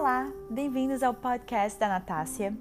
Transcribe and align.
Olá, 0.00 0.32
bem-vindos 0.48 1.02
ao 1.02 1.12
podcast 1.12 1.78
da 1.78 1.86
Natácia. 1.86 2.56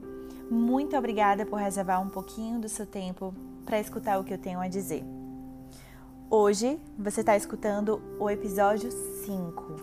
Muito 0.51 0.97
obrigada 0.97 1.46
por 1.46 1.58
reservar 1.58 2.01
um 2.01 2.10
pouquinho 2.10 2.60
do 2.60 2.67
seu 2.67 2.85
tempo 2.85 3.33
para 3.65 3.79
escutar 3.79 4.19
o 4.19 4.26
que 4.26 4.33
eu 4.33 4.38
tenho 4.38 4.60
a 4.60 4.67
dizer. 4.67 5.05
Hoje 6.29 6.78
você 6.97 7.21
está 7.21 7.38
escutando 7.38 8.02
o 8.20 8.29
episódio 8.29 8.92
5. 8.92 9.75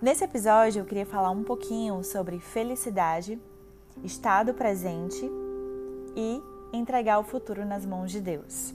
Nesse 0.00 0.24
episódio 0.24 0.80
eu 0.80 0.86
queria 0.86 1.04
falar 1.04 1.30
um 1.30 1.44
pouquinho 1.44 2.02
sobre 2.02 2.38
felicidade, 2.38 3.38
estado 4.02 4.54
presente 4.54 5.30
e 6.16 6.42
entregar 6.72 7.18
o 7.18 7.22
futuro 7.22 7.66
nas 7.66 7.84
mãos 7.84 8.10
de 8.10 8.18
Deus. 8.22 8.72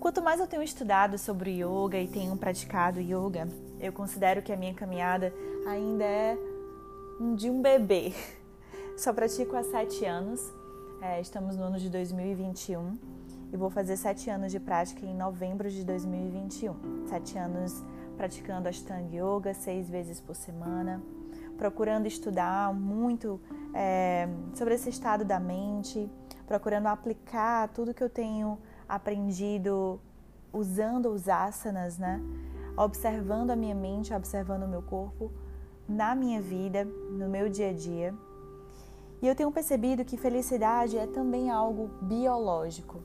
Quanto 0.00 0.20
mais 0.20 0.40
eu 0.40 0.46
tenho 0.48 0.64
estudado 0.64 1.18
sobre 1.18 1.62
yoga 1.62 2.00
e 2.00 2.08
tenho 2.08 2.36
praticado 2.36 3.00
yoga, 3.00 3.46
eu 3.80 3.92
considero 3.92 4.42
que 4.42 4.52
a 4.52 4.56
minha 4.56 4.74
caminhada 4.74 5.32
ainda 5.66 6.04
é 6.04 6.47
de 7.36 7.50
um 7.50 7.60
bebê. 7.60 8.12
Só 8.96 9.12
pratico 9.12 9.56
há 9.56 9.62
sete 9.62 10.04
anos, 10.04 10.40
é, 11.00 11.20
estamos 11.20 11.56
no 11.56 11.64
ano 11.64 11.78
de 11.78 11.90
2021 11.90 12.96
e 13.52 13.56
vou 13.56 13.70
fazer 13.70 13.96
sete 13.96 14.30
anos 14.30 14.52
de 14.52 14.60
prática 14.60 15.04
em 15.04 15.14
novembro 15.14 15.70
de 15.70 15.84
2021. 15.84 17.06
Sete 17.06 17.38
anos 17.38 17.82
praticando 18.16 18.68
Ashtanga 18.68 19.08
Yoga 19.14 19.54
seis 19.54 19.88
vezes 19.88 20.20
por 20.20 20.34
semana, 20.34 21.02
procurando 21.56 22.06
estudar 22.06 22.72
muito 22.74 23.40
é, 23.74 24.28
sobre 24.54 24.74
esse 24.74 24.90
estado 24.90 25.24
da 25.24 25.40
mente, 25.40 26.10
procurando 26.46 26.86
aplicar 26.86 27.68
tudo 27.68 27.94
que 27.94 28.02
eu 28.02 28.10
tenho 28.10 28.58
aprendido 28.88 30.00
usando 30.52 31.10
os 31.10 31.28
asanas, 31.28 31.98
né? 31.98 32.20
Observando 32.76 33.50
a 33.50 33.56
minha 33.56 33.74
mente, 33.74 34.14
observando 34.14 34.62
o 34.64 34.68
meu 34.68 34.82
corpo 34.82 35.32
na 35.88 36.14
minha 36.14 36.40
vida, 36.40 36.84
no 36.84 37.28
meu 37.28 37.48
dia 37.48 37.70
a 37.70 37.72
dia. 37.72 38.14
E 39.20 39.26
eu 39.26 39.34
tenho 39.34 39.50
percebido 39.50 40.04
que 40.04 40.16
felicidade 40.16 40.96
é 40.96 41.06
também 41.06 41.50
algo 41.50 41.90
biológico. 42.02 43.00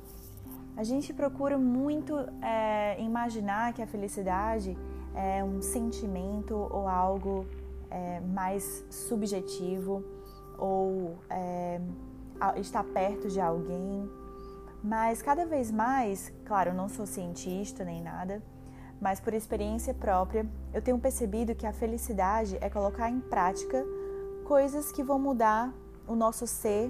A 0.76 0.84
gente 0.84 1.14
procura 1.14 1.58
muito 1.58 2.14
é, 2.42 3.00
imaginar 3.00 3.74
que 3.74 3.82
a 3.82 3.88
felicidade 3.88 4.78
é 5.16 5.44
um 5.44 5.62
sentimento 5.62 6.56
ou 6.56 6.88
algo 6.88 7.46
é, 7.90 8.20
mais 8.20 8.84
subjetivo 8.90 10.04
ou 10.58 11.16
é, 11.30 11.80
estar 12.58 12.84
perto 12.84 13.28
de 13.30 13.40
alguém. 13.40 14.10
Mas 14.84 15.22
cada 15.22 15.46
vez 15.46 15.72
mais, 15.72 16.34
claro, 16.46 16.72
eu 16.72 16.74
não 16.74 16.90
sou 16.90 17.06
cientista 17.06 17.86
nem 17.86 18.02
nada, 18.02 18.42
mas 19.04 19.20
por 19.20 19.34
experiência 19.34 19.94
própria, 19.94 20.50
eu 20.74 20.82
tenho 20.82 20.98
percebido 20.98 21.54
que 21.54 21.68
a 21.68 21.74
felicidade 21.74 22.58
é 22.62 22.70
colocar 22.70 23.10
em 23.10 23.20
prática 23.20 23.86
coisas 24.46 24.94
que 24.94 25.04
vão 25.04 25.20
mudar 25.20 25.74
o 26.08 26.16
nosso 26.16 26.48
ser 26.48 26.90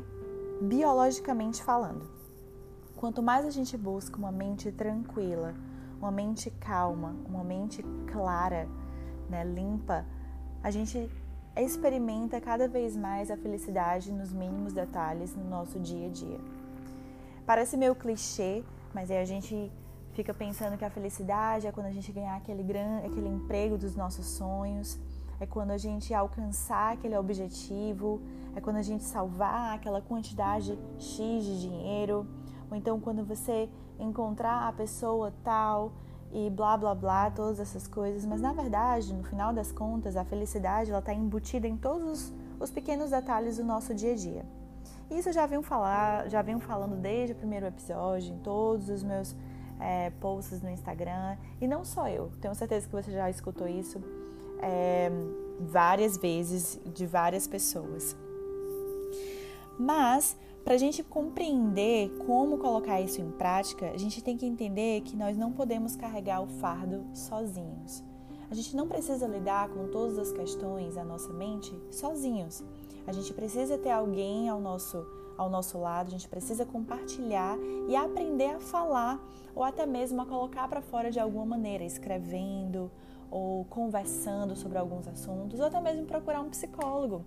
biologicamente 0.62 1.64
falando. 1.64 2.08
Quanto 2.96 3.24
mais 3.24 3.48
a 3.48 3.50
gente 3.50 3.76
busca 3.76 4.16
uma 4.16 4.32
mente 4.32 4.72
tranquila, 4.72 5.56
uma 6.00 6.12
mente 6.12 6.52
calma, 6.52 7.16
uma 7.28 7.44
mente 7.44 7.84
clara, 8.06 8.70
né, 9.28 9.44
limpa, 9.44 10.06
a 10.62 10.70
gente 10.70 11.10
experimenta 11.56 12.40
cada 12.40 12.68
vez 12.68 12.96
mais 12.96 13.32
a 13.32 13.38
felicidade 13.38 14.12
nos 14.12 14.32
mínimos 14.32 14.72
detalhes 14.72 15.36
no 15.36 15.50
nosso 15.50 15.80
dia 15.80 16.06
a 16.06 16.12
dia. 16.12 16.40
Parece 17.44 17.76
meio 17.76 17.96
clichê, 17.96 18.64
mas 18.94 19.10
aí 19.10 19.18
a 19.18 19.26
gente 19.26 19.72
fica 20.14 20.34
pensando 20.34 20.78
que 20.78 20.86
a 20.86 20.90
felicidade 20.90 21.68
é 21.68 21.72
quando 21.72 21.88
a 21.88 21.92
gente 21.92 22.12
ganhar 22.12 22.36
aquele, 22.36 22.64
gran, 22.64 23.00
aquele 23.00 23.28
emprego 23.28 23.78
dos 23.78 23.96
nossos 23.96 24.26
sonhos, 24.26 25.00
é 25.40 25.46
quando 25.46 25.72
a 25.72 25.78
gente 25.78 26.14
alcançar 26.14 26.94
aquele 26.94 27.18
objetivo, 27.18 28.22
é 28.56 28.62
quando 28.62 28.78
a 28.78 28.82
gente 28.82 29.04
salvar 29.04 29.76
aquela 29.76 30.02
quantidade 30.02 30.78
X 31.00 31.44
de 31.44 31.62
dinheiro, 31.62 32.28
ou 32.70 32.78
então 32.78 33.00
quando 33.00 33.26
você 33.26 33.70
encontrar 34.00 34.68
a 34.68 34.72
pessoa 34.72 35.34
tal 35.44 35.92
e 36.32 36.50
blá 36.50 36.78
blá 36.78 36.96
blá, 36.96 37.32
todas 37.32 37.60
essas 37.60 37.88
coisas. 37.88 38.26
Mas 38.26 38.40
na 38.40 38.54
verdade, 38.54 39.14
no 39.14 39.24
final 39.24 39.52
das 39.52 39.72
contas, 39.72 40.16
a 40.16 40.24
felicidade 40.24 40.92
ela 40.92 41.00
está 41.00 41.14
embutida 41.14 41.68
em 41.68 41.76
todos 41.76 42.08
os, 42.08 42.34
os 42.60 42.72
pequenos 42.72 43.10
detalhes 43.10 43.58
do 43.58 43.64
nosso 43.64 43.94
dia 43.94 44.14
a 44.14 44.16
dia. 44.16 44.46
Isso 45.10 45.32
já 45.32 45.46
venho 45.46 45.62
falar, 45.62 46.30
já 46.30 46.42
venho 46.42 46.60
falando 46.60 46.96
desde 46.96 47.34
o 47.34 47.36
primeiro 47.36 47.66
episódio, 47.66 48.34
em 48.34 48.40
todos 48.40 48.90
os 48.90 49.04
meus 49.04 49.36
é, 49.80 50.10
posts 50.22 50.62
no 50.62 50.70
Instagram. 50.70 51.38
E 51.62 51.68
não 51.68 51.84
só 51.84 52.08
eu, 52.08 52.32
tenho 52.42 52.56
certeza 52.56 52.88
que 52.88 52.94
você 52.94 53.12
já 53.12 53.30
escutou 53.30 53.68
isso 53.68 54.02
é, 54.62 55.12
várias 55.60 56.18
vezes 56.18 56.80
de 56.86 57.06
várias 57.06 57.48
pessoas. 57.48 58.16
Mas, 59.78 60.38
para 60.64 60.76
a 60.76 60.78
gente 60.78 61.04
compreender 61.04 62.10
como 62.26 62.58
colocar 62.58 63.02
isso 63.02 63.20
em 63.20 63.32
prática, 63.32 63.92
a 63.92 63.98
gente 63.98 64.24
tem 64.24 64.38
que 64.38 64.46
entender 64.46 65.02
que 65.02 65.16
nós 65.16 65.36
não 65.36 65.52
podemos 65.52 65.96
carregar 65.96 66.42
o 66.42 66.48
fardo 66.48 67.06
sozinhos. 67.14 68.04
A 68.50 68.56
gente 68.56 68.76
não 68.76 68.88
precisa 68.88 69.26
lidar 69.28 69.70
com 69.70 69.88
todas 69.88 70.18
as 70.20 70.32
questões 70.32 70.96
da 70.96 71.04
nossa 71.04 71.34
mente 71.34 71.74
sozinhos. 71.92 72.64
A 73.08 73.12
gente 73.12 73.34
precisa 73.34 73.78
ter 73.78 73.90
alguém 73.90 74.48
ao 74.48 74.62
nosso 74.62 75.04
ao 75.38 75.50
nosso 75.50 75.78
lado, 75.80 76.08
a 76.08 76.12
gente 76.12 76.28
precisa 76.28 76.66
compartilhar 76.66 77.58
e 77.88 77.96
aprender 77.96 78.56
a 78.56 78.60
falar 78.60 79.20
ou 79.56 79.64
até 79.64 79.86
mesmo 79.86 80.22
a 80.22 80.26
colocar 80.26 80.68
para 80.68 80.82
fora 80.82 81.12
de 81.12 81.20
alguma 81.20 81.46
maneira, 81.46 81.84
escrevendo 81.84 82.92
ou 83.30 83.66
conversando 83.66 84.56
sobre 84.56 84.78
alguns 84.78 85.08
assuntos, 85.08 85.60
ou 85.60 85.66
até 85.66 85.82
mesmo 85.82 86.06
procurar 86.06 86.42
um 86.42 86.50
psicólogo. 86.50 87.26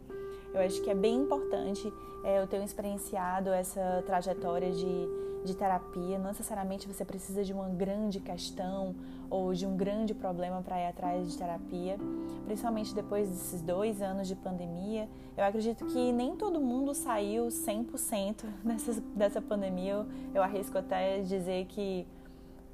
Eu 0.54 0.60
acho 0.60 0.80
que 0.82 0.88
é 0.88 0.94
bem 0.94 1.16
importante. 1.16 1.92
É, 2.24 2.40
eu 2.40 2.46
tenho 2.46 2.62
experienciado 2.62 3.50
essa 3.50 4.02
trajetória 4.06 4.70
de, 4.70 5.08
de 5.44 5.54
terapia. 5.54 6.18
Não 6.18 6.28
necessariamente 6.28 6.86
você 6.86 7.04
precisa 7.04 7.44
de 7.44 7.52
uma 7.52 7.68
grande 7.68 8.20
questão 8.20 8.94
ou 9.30 9.52
de 9.52 9.66
um 9.66 9.76
grande 9.76 10.14
problema 10.14 10.62
para 10.62 10.80
ir 10.80 10.86
atrás 10.86 11.30
de 11.30 11.38
terapia. 11.38 11.96
Principalmente 12.44 12.94
depois 12.94 13.28
desses 13.28 13.62
dois 13.62 14.00
anos 14.00 14.28
de 14.28 14.34
pandemia. 14.34 15.08
Eu 15.36 15.44
acredito 15.44 15.84
que 15.86 16.12
nem 16.12 16.36
todo 16.36 16.60
mundo 16.60 16.94
saiu 16.94 17.46
100% 17.46 18.44
dessa, 18.64 19.00
dessa 19.14 19.42
pandemia. 19.42 19.92
Eu, 19.92 20.06
eu 20.34 20.42
arrisco 20.42 20.78
até 20.78 21.20
dizer 21.20 21.66
que 21.66 22.06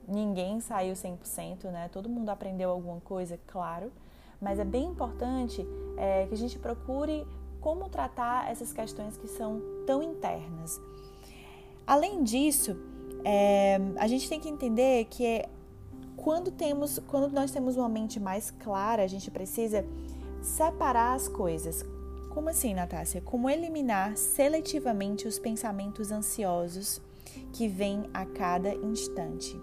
ninguém 0.07 0.61
saiu 0.61 0.95
100%, 0.95 1.65
né? 1.71 1.89
Todo 1.91 2.09
mundo 2.09 2.29
aprendeu 2.29 2.71
alguma 2.71 3.01
coisa, 3.01 3.39
claro. 3.47 3.93
Mas 4.41 4.59
é 4.59 4.65
bem 4.65 4.87
importante 4.87 5.67
é, 5.97 6.27
que 6.27 6.35
a 6.35 6.37
gente 6.37 6.59
procure 6.59 7.27
como 7.61 7.89
tratar 7.89 8.51
essas 8.51 8.73
questões 8.73 9.17
que 9.17 9.29
são 9.29 9.63
tão 9.87 10.03
internas. 10.03 10.81
Além 11.87 12.23
disso, 12.25 12.77
é, 13.25 13.79
a 13.97 14.07
gente 14.07 14.29
tem 14.29 14.41
que 14.41 14.49
entender 14.49 15.07
que 15.07 15.45
quando 16.23 16.53
temos, 16.53 17.01
quando 17.09 17.31
nós 17.33 17.51
temos 17.51 17.77
uma 17.77 17.89
mente 17.89 18.21
mais 18.21 18.51
clara, 18.51 19.03
a 19.03 19.07
gente 19.09 19.31
precisa 19.31 19.85
separar 20.41 21.15
as 21.15 21.27
coisas. 21.27 21.85
Como 22.31 22.49
assim, 22.49 22.73
Natácia? 22.73 23.21
Como 23.21 23.51
eliminar 23.51 24.17
seletivamente 24.17 25.27
os 25.27 25.39
pensamentos 25.39 26.13
ansiosos 26.13 27.01
que 27.53 27.67
vêm 27.67 28.05
a 28.15 28.25
cada 28.25 28.73
instante. 28.73 29.61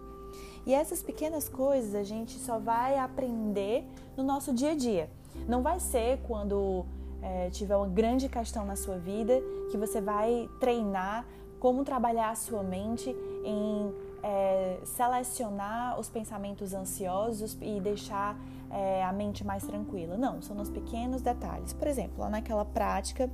E 0.65 0.73
essas 0.73 1.01
pequenas 1.01 1.47
coisas 1.47 1.95
a 1.95 2.03
gente 2.03 2.37
só 2.37 2.59
vai 2.59 2.97
aprender 2.97 3.85
no 4.17 4.23
nosso 4.23 4.53
dia 4.53 4.71
a 4.71 4.75
dia. 4.75 5.09
Não 5.47 5.63
vai 5.63 5.79
ser 5.79 6.19
quando 6.27 6.85
é, 7.21 7.49
tiver 7.49 7.75
uma 7.75 7.87
grande 7.87 8.27
questão 8.27 8.65
na 8.65 8.75
sua 8.75 8.97
vida 8.97 9.41
que 9.71 9.77
você 9.77 10.01
vai 10.01 10.49
treinar 10.59 11.25
como 11.59 11.83
trabalhar 11.83 12.29
a 12.29 12.35
sua 12.35 12.63
mente 12.63 13.15
em 13.43 13.93
é, 14.23 14.79
selecionar 14.83 15.99
os 15.99 16.09
pensamentos 16.09 16.73
ansiosos 16.73 17.57
e 17.61 17.79
deixar 17.79 18.37
é, 18.71 19.03
a 19.03 19.11
mente 19.11 19.45
mais 19.45 19.63
tranquila. 19.63 20.17
Não, 20.17 20.41
são 20.41 20.55
nos 20.55 20.69
pequenos 20.69 21.21
detalhes. 21.21 21.73
Por 21.73 21.87
exemplo, 21.87 22.19
lá 22.19 22.29
naquela 22.29 22.65
prática 22.65 23.29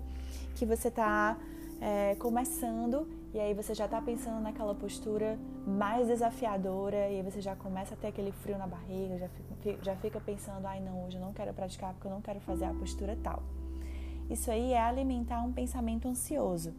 que 0.56 0.66
você 0.66 0.88
está 0.88 1.38
é, 1.82 2.16
começando 2.16 3.08
e 3.34 3.40
aí 3.40 3.54
você 3.54 3.74
já 3.74 3.86
está 3.86 4.02
pensando 4.02 4.42
naquela 4.42 4.74
postura 4.74 5.38
mais 5.68 6.08
desafiadora 6.08 6.96
e 7.10 7.18
aí 7.18 7.22
você 7.22 7.42
já 7.42 7.56
começa 7.56 7.94
a 7.94 7.98
ter 7.98 8.08
aquele 8.08 8.32
frio 8.32 8.58
na 8.58 8.66
barriga, 8.66 9.18
já 9.18 9.28
fica, 9.28 9.84
já 9.84 9.96
fica 9.98 10.20
pensando, 10.22 10.66
ai 10.66 10.80
não, 10.80 11.06
hoje 11.06 11.18
eu 11.18 11.22
não 11.22 11.34
quero 11.34 11.54
praticar 11.54 11.94
porque 11.94 12.08
eu 12.08 12.12
não 12.12 12.22
quero 12.22 12.40
fazer 12.40 12.66
a 12.66 12.74
postura 12.74 13.18
tal. 13.22 13.44
Isso 14.30 14.50
aí 14.50 14.74
é 14.74 14.82
alimentar 14.82 15.42
um 15.42 15.52
pensamento 15.52 16.08
ansioso. 16.08 16.74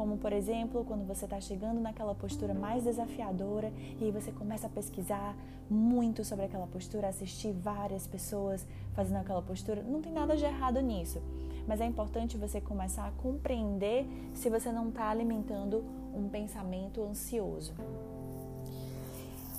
Como, 0.00 0.16
por 0.16 0.32
exemplo, 0.32 0.82
quando 0.82 1.06
você 1.06 1.26
está 1.26 1.38
chegando 1.42 1.78
naquela 1.78 2.14
postura 2.14 2.54
mais 2.54 2.84
desafiadora 2.84 3.70
e 4.00 4.10
você 4.10 4.32
começa 4.32 4.66
a 4.66 4.70
pesquisar 4.70 5.36
muito 5.68 6.24
sobre 6.24 6.46
aquela 6.46 6.66
postura, 6.66 7.08
assistir 7.08 7.52
várias 7.52 8.06
pessoas 8.06 8.66
fazendo 8.94 9.18
aquela 9.18 9.42
postura, 9.42 9.82
não 9.82 10.00
tem 10.00 10.10
nada 10.10 10.34
de 10.38 10.42
errado 10.42 10.80
nisso. 10.80 11.20
Mas 11.68 11.82
é 11.82 11.84
importante 11.84 12.38
você 12.38 12.62
começar 12.62 13.08
a 13.08 13.10
compreender 13.22 14.06
se 14.32 14.48
você 14.48 14.72
não 14.72 14.88
está 14.88 15.10
alimentando 15.10 15.84
um 16.14 16.30
pensamento 16.30 17.02
ansioso. 17.02 17.74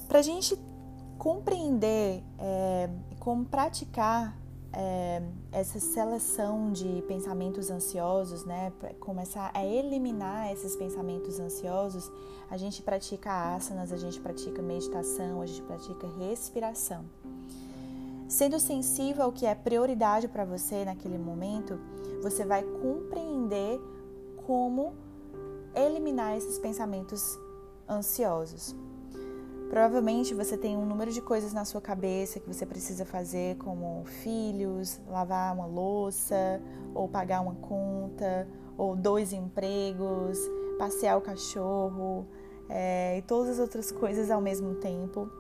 Para 0.08 0.18
a 0.18 0.24
gente 0.24 0.58
compreender 1.20 2.24
é, 2.40 2.90
como 3.20 3.46
praticar 3.46 4.36
é, 4.74 5.22
essa 5.52 5.80
seleção 5.80 6.72
de 6.72 7.04
pensamentos 7.08 7.70
ansiosos, 7.70 8.46
né, 8.46 8.72
começar 9.00 9.52
a 9.54 9.66
eliminar 9.66 10.52
esses 10.52 10.76
pensamentos 10.76 11.40
ansiosos, 11.40 12.12
a 12.50 12.58
gente 12.58 12.82
pratica 12.82 13.56
asanas, 13.56 13.92
a 13.92 13.98
gente 13.98 14.20
pratica 14.20 14.62
meditação, 14.62 15.42
a 15.42 15.46
gente 15.46 15.62
pratica 15.64 16.08
respiração. 16.20 17.06
Sendo 18.28 18.60
sensível 18.60 19.26
ao 19.26 19.32
que 19.32 19.46
é 19.46 19.54
prioridade 19.54 20.28
para 20.28 20.46
você 20.46 20.86
naquele 20.86 21.18
momento, 21.18 21.78
você 22.22 22.46
vai 22.46 22.64
compreender 22.64 23.80
como 24.46 24.94
eliminar 25.76 26.38
esses 26.38 26.58
pensamentos 26.58 27.38
ansiosos. 27.90 28.74
Provavelmente 29.72 30.34
você 30.34 30.58
tem 30.58 30.76
um 30.76 30.86
número 30.86 31.14
de 31.14 31.22
coisas 31.22 31.54
na 31.54 31.64
sua 31.64 31.80
cabeça 31.80 32.42
que 32.42 32.46
você 32.46 32.66
precisa 32.66 33.06
fazer, 33.06 33.56
como 33.56 34.04
filhos, 34.04 35.00
lavar 35.08 35.56
uma 35.56 35.66
louça, 35.66 36.62
ou 36.94 37.08
pagar 37.08 37.40
uma 37.40 37.56
conta, 37.56 38.50
ou 38.78 38.98
dois 38.98 39.32
empregos, 39.32 40.38
passear 40.78 41.18
o 41.18 41.22
cachorro 41.22 42.28
é, 42.68 43.20
e 43.20 43.22
todas 43.22 43.52
as 43.52 43.60
outras 43.60 43.94
coisas 43.94 44.30
ao 44.30 44.42
mesmo 44.42 44.76
tempo. 44.76 45.32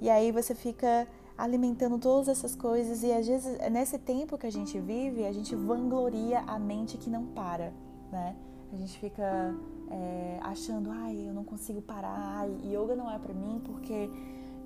E 0.00 0.08
aí 0.08 0.32
você 0.32 0.54
fica 0.54 1.06
alimentando 1.36 1.98
todas 1.98 2.28
essas 2.28 2.56
coisas 2.56 3.02
e 3.02 3.12
às 3.12 3.28
vezes 3.28 3.58
nesse 3.70 3.98
tempo 3.98 4.38
que 4.38 4.46
a 4.46 4.50
gente 4.50 4.80
vive 4.80 5.26
a 5.26 5.32
gente 5.32 5.54
vangloria 5.54 6.40
a 6.46 6.58
mente 6.58 6.96
que 6.96 7.10
não 7.10 7.26
para, 7.26 7.74
né? 8.10 8.34
A 8.72 8.76
gente 8.76 8.98
fica 8.98 9.54
é, 9.90 10.38
achando, 10.42 10.90
ai, 10.90 11.28
eu 11.28 11.32
não 11.32 11.44
consigo 11.44 11.80
parar, 11.80 12.38
ai, 12.40 12.50
yoga 12.64 12.94
não 12.94 13.10
é 13.10 13.18
para 13.18 13.32
mim 13.32 13.60
porque 13.64 14.10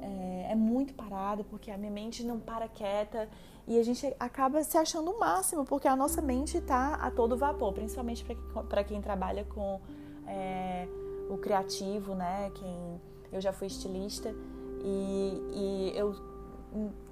é, 0.00 0.48
é, 0.50 0.54
muito 0.54 0.94
parado, 0.94 1.44
porque 1.44 1.70
a 1.70 1.78
minha 1.78 1.92
mente 1.92 2.24
não 2.24 2.40
para 2.40 2.66
quieta 2.66 3.28
e 3.66 3.78
a 3.78 3.82
gente 3.84 4.12
acaba 4.18 4.62
se 4.64 4.76
achando 4.76 5.10
o 5.12 5.20
máximo, 5.20 5.64
porque 5.64 5.86
a 5.86 5.94
nossa 5.94 6.20
mente 6.20 6.58
está 6.58 6.94
a 6.94 7.10
todo 7.10 7.36
vapor, 7.36 7.72
principalmente 7.72 8.26
para 8.68 8.82
quem 8.82 9.00
trabalha 9.00 9.44
com 9.44 9.80
é, 10.26 10.88
o 11.30 11.38
criativo, 11.38 12.14
né? 12.14 12.50
Quem 12.54 13.00
eu 13.32 13.40
já 13.40 13.52
fui 13.52 13.68
estilista 13.68 14.34
e, 14.84 15.42
e 15.54 15.92
eu 15.94 16.14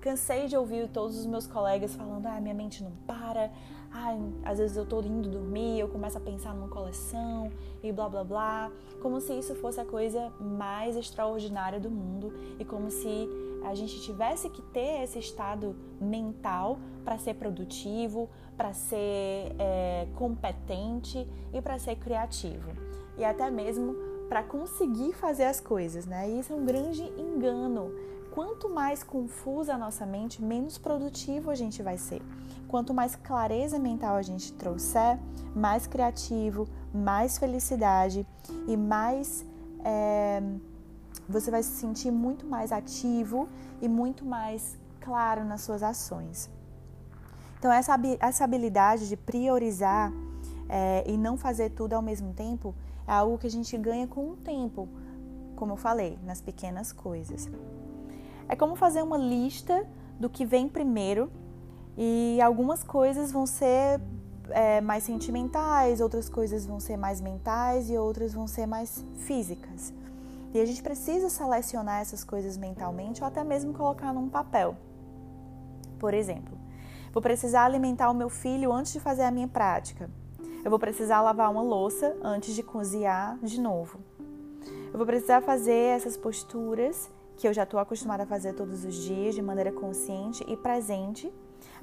cansei 0.00 0.46
de 0.46 0.56
ouvir 0.56 0.88
todos 0.88 1.19
os 1.19 1.26
meus 1.26 1.46
colegas 1.46 1.94
falando, 1.94 2.26
ah, 2.26 2.40
minha 2.40 2.54
mente 2.54 2.82
não 2.82 2.93
para, 3.06 3.50
Ai, 3.92 4.19
às 4.44 4.58
vezes 4.58 4.76
eu 4.76 4.87
tô 4.87 5.00
indo 5.00 5.28
dormir, 5.28 5.81
eu 5.81 5.88
começo 5.88 6.16
a 6.16 6.20
pensar 6.20 6.54
numa 6.54 6.69
coleção 6.69 7.50
e 7.82 7.90
blá 7.90 8.08
blá 8.08 8.22
blá, 8.22 8.72
como 9.02 9.20
se 9.20 9.32
isso 9.32 9.54
fosse 9.56 9.81
a 9.81 9.84
coisa 9.84 10.32
mais 10.40 10.96
extraordinária 10.96 11.81
do 11.81 11.90
mundo 11.90 12.32
e 12.58 12.64
como 12.64 12.90
se 12.90 13.28
a 13.64 13.75
gente 13.75 14.00
tivesse 14.00 14.48
que 14.48 14.62
ter 14.62 15.02
esse 15.02 15.19
estado 15.19 15.75
mental 16.00 16.78
para 17.04 17.19
ser 17.19 17.34
produtivo, 17.34 18.28
para 18.56 18.72
ser 18.72 19.56
é, 19.58 20.06
competente 20.14 21.26
e 21.52 21.60
para 21.60 21.78
ser 21.78 21.96
criativo 21.96 22.70
e 23.19 23.25
até 23.25 23.50
mesmo 23.50 23.94
para 24.28 24.43
conseguir 24.43 25.12
fazer 25.12 25.44
as 25.44 25.60
coisas, 25.60 26.06
né? 26.06 26.31
E 26.31 26.38
isso 26.38 26.52
é 26.52 26.56
um 26.56 26.64
grande 26.64 27.02
engano. 27.19 27.93
Quanto 28.31 28.69
mais 28.69 29.02
confusa 29.02 29.75
a 29.75 29.78
nossa 29.78 30.06
mente, 30.06 30.40
menos 30.40 30.78
produtivo 30.78 31.50
a 31.50 31.54
gente 31.54 31.82
vai 31.82 31.98
ser. 31.98 32.22
Quanto 32.70 32.94
mais 32.94 33.17
clareza 33.17 33.81
mental 33.81 34.14
a 34.14 34.22
gente 34.22 34.52
trouxer, 34.52 35.19
mais 35.56 35.88
criativo, 35.88 36.69
mais 36.94 37.37
felicidade 37.37 38.25
e 38.69 38.76
mais 38.76 39.44
é, 39.84 40.40
você 41.28 41.50
vai 41.50 41.64
se 41.64 41.72
sentir 41.72 42.12
muito 42.12 42.46
mais 42.46 42.70
ativo 42.70 43.49
e 43.82 43.88
muito 43.88 44.25
mais 44.25 44.78
claro 45.00 45.44
nas 45.44 45.62
suas 45.62 45.82
ações. 45.82 46.49
Então, 47.58 47.72
essa, 47.72 47.99
essa 48.20 48.44
habilidade 48.44 49.08
de 49.08 49.17
priorizar 49.17 50.12
é, 50.69 51.02
e 51.08 51.19
não 51.19 51.37
fazer 51.37 51.70
tudo 51.70 51.94
ao 51.94 52.02
mesmo 52.02 52.32
tempo 52.34 52.72
é 53.05 53.11
algo 53.12 53.37
que 53.37 53.49
a 53.49 53.50
gente 53.50 53.76
ganha 53.76 54.06
com 54.06 54.31
o 54.31 54.37
tempo, 54.37 54.88
como 55.56 55.72
eu 55.72 55.76
falei, 55.76 56.17
nas 56.25 56.40
pequenas 56.40 56.93
coisas. 56.93 57.50
É 58.49 58.55
como 58.55 58.76
fazer 58.76 59.02
uma 59.02 59.19
lista 59.19 59.84
do 60.20 60.31
que 60.31 60.44
vem 60.44 60.69
primeiro 60.69 61.32
e 62.02 62.41
algumas 62.41 62.82
coisas 62.82 63.31
vão 63.31 63.44
ser 63.44 64.00
é, 64.49 64.81
mais 64.81 65.05
sentimentais, 65.05 66.00
outras 66.00 66.31
coisas 66.31 66.64
vão 66.64 66.81
ser 66.81 66.97
mais 66.97 67.20
mentais 67.20 67.91
e 67.91 67.99
outras 67.99 68.32
vão 68.32 68.47
ser 68.47 68.64
mais 68.64 69.05
físicas. 69.19 69.93
E 70.55 70.58
a 70.58 70.64
gente 70.64 70.82
precisa 70.82 71.29
selecionar 71.29 72.00
essas 72.00 72.25
coisas 72.25 72.56
mentalmente 72.56 73.20
ou 73.20 73.29
até 73.29 73.44
mesmo 73.44 73.75
colocar 73.75 74.14
num 74.14 74.31
papel. 74.31 74.79
Por 75.99 76.14
exemplo, 76.14 76.56
vou 77.12 77.20
precisar 77.20 77.67
alimentar 77.67 78.11
o 78.11 78.14
meu 78.14 78.31
filho 78.31 78.73
antes 78.73 78.94
de 78.94 78.99
fazer 78.99 79.25
a 79.25 79.31
minha 79.31 79.46
prática. 79.46 80.08
Eu 80.64 80.70
vou 80.70 80.79
precisar 80.79 81.20
lavar 81.20 81.50
uma 81.50 81.62
louça 81.62 82.17
antes 82.23 82.55
de 82.55 82.62
cozinhar 82.62 83.38
de 83.43 83.61
novo. 83.61 84.00
Eu 84.91 84.96
vou 84.96 85.06
precisar 85.06 85.43
fazer 85.43 85.99
essas 85.99 86.17
posturas 86.17 87.11
que 87.37 87.46
eu 87.46 87.53
já 87.53 87.64
estou 87.64 87.79
acostumada 87.79 88.23
a 88.23 88.26
fazer 88.26 88.55
todos 88.55 88.87
os 88.87 88.94
dias 88.94 89.35
de 89.35 89.43
maneira 89.43 89.70
consciente 89.70 90.43
e 90.49 90.56
presente 90.56 91.31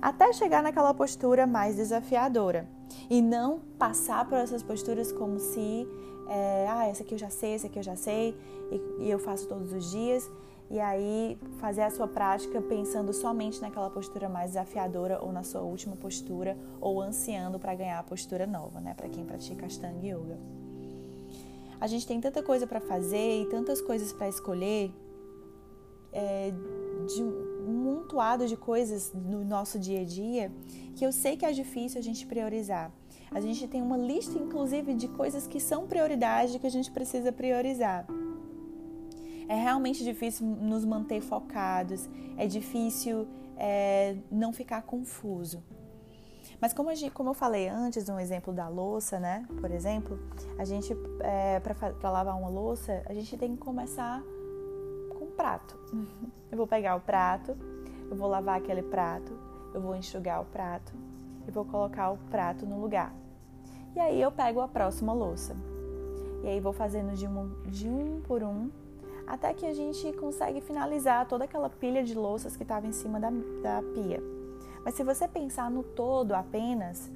até 0.01 0.31
chegar 0.33 0.61
naquela 0.63 0.93
postura 0.93 1.47
mais 1.47 1.75
desafiadora 1.75 2.67
e 3.09 3.21
não 3.21 3.59
passar 3.77 4.27
por 4.27 4.37
essas 4.37 4.63
posturas 4.63 5.11
como 5.11 5.39
se 5.39 5.87
é, 6.29 6.67
ah, 6.69 6.87
essa 6.87 7.03
aqui 7.03 7.15
eu 7.15 7.17
já 7.17 7.29
sei, 7.29 7.53
essa 7.53 7.67
aqui 7.67 7.79
eu 7.79 7.83
já 7.83 7.95
sei 7.95 8.37
e, 8.71 9.05
e 9.05 9.09
eu 9.09 9.19
faço 9.19 9.47
todos 9.47 9.71
os 9.71 9.91
dias 9.91 10.29
e 10.69 10.79
aí 10.79 11.37
fazer 11.59 11.81
a 11.81 11.89
sua 11.89 12.07
prática 12.07 12.61
pensando 12.61 13.13
somente 13.13 13.61
naquela 13.61 13.89
postura 13.89 14.27
mais 14.27 14.51
desafiadora 14.51 15.19
ou 15.21 15.31
na 15.31 15.43
sua 15.43 15.61
última 15.61 15.95
postura 15.95 16.57
ou 16.81 17.01
ansiando 17.01 17.57
para 17.57 17.73
ganhar 17.73 17.99
a 17.99 18.03
postura 18.03 18.45
nova, 18.45 18.81
né, 18.81 18.93
para 18.93 19.07
quem 19.07 19.25
pratica 19.25 19.65
Ashtanga 19.65 20.05
Yoga. 20.05 20.37
A 21.79 21.87
gente 21.87 22.07
tem 22.07 22.19
tanta 22.19 22.41
coisa 22.41 22.65
para 22.65 22.81
fazer 22.81 23.43
e 23.43 23.45
tantas 23.45 23.79
coisas 23.81 24.11
para 24.11 24.27
escolher 24.27 24.91
é, 26.11 26.51
de 27.05 27.23
amontoado 27.67 28.47
de 28.47 28.55
coisas 28.55 29.13
no 29.13 29.43
nosso 29.43 29.77
dia 29.77 30.01
a 30.01 30.05
dia 30.05 30.51
que 30.95 31.05
eu 31.05 31.11
sei 31.11 31.37
que 31.37 31.45
é 31.45 31.51
difícil 31.51 31.99
a 31.99 32.03
gente 32.03 32.25
priorizar. 32.25 32.91
A 33.31 33.39
gente 33.39 33.67
tem 33.67 33.81
uma 33.81 33.97
lista, 33.97 34.37
inclusive, 34.39 34.93
de 34.93 35.07
coisas 35.07 35.45
que 35.45 35.59
são 35.59 35.85
prioridade 35.85 36.59
que 36.59 36.65
a 36.65 36.71
gente 36.71 36.89
precisa 36.89 37.31
priorizar. 37.31 38.07
É 39.49 39.55
realmente 39.55 40.03
difícil 40.03 40.45
nos 40.45 40.83
manter 40.85 41.21
focados, 41.21 42.09
é 42.37 42.47
difícil 42.47 43.27
é, 43.57 44.15
não 44.31 44.51
ficar 44.53 44.81
confuso. 44.81 45.63
Mas 46.59 46.73
como, 46.73 46.93
gente, 46.95 47.11
como, 47.11 47.29
eu 47.29 47.33
falei 47.33 47.67
antes, 47.67 48.09
um 48.09 48.19
exemplo 48.19 48.51
da 48.51 48.67
louça, 48.67 49.19
né? 49.19 49.45
Por 49.59 49.69
exemplo, 49.69 50.19
a 50.57 50.65
gente, 50.65 50.95
é, 51.21 51.59
para 51.59 52.09
lavar 52.09 52.37
uma 52.37 52.49
louça, 52.49 53.03
a 53.05 53.13
gente 53.13 53.37
tem 53.37 53.55
que 53.55 53.57
começar 53.57 54.21
com 54.21 54.36
prato. 55.37 55.77
Eu 56.51 56.57
vou 56.57 56.67
pegar 56.67 56.95
o 56.95 56.99
prato, 56.99 57.55
eu 58.09 58.17
vou 58.17 58.27
lavar 58.27 58.57
aquele 58.57 58.81
prato, 58.81 59.31
eu 59.73 59.79
vou 59.79 59.95
enxugar 59.95 60.41
o 60.41 60.45
prato 60.45 60.91
e 61.47 61.51
vou 61.51 61.63
colocar 61.63 62.09
o 62.09 62.17
prato 62.29 62.65
no 62.65 62.81
lugar. 62.81 63.13
E 63.95 63.99
aí 63.99 64.21
eu 64.21 64.31
pego 64.31 64.59
a 64.59 64.67
próxima 64.67 65.13
louça. 65.13 65.55
E 66.43 66.47
aí 66.47 66.59
vou 66.59 66.73
fazendo 66.73 67.15
de 67.15 67.27
um, 67.27 67.49
de 67.65 67.87
um 67.87 68.21
por 68.21 68.43
um 68.43 68.69
até 69.25 69.53
que 69.53 69.65
a 69.65 69.73
gente 69.73 70.13
consegue 70.13 70.61
finalizar 70.61 71.27
toda 71.27 71.43
aquela 71.43 71.69
pilha 71.69 72.03
de 72.03 72.13
louças 72.13 72.55
que 72.55 72.63
estava 72.63 72.87
em 72.87 72.93
cima 72.93 73.19
da, 73.19 73.29
da 73.29 73.83
pia. 73.93 74.23
Mas 74.85 74.95
se 74.95 75.03
você 75.03 75.27
pensar 75.27 75.69
no 75.69 75.83
todo 75.83 76.33
apenas, 76.33 77.11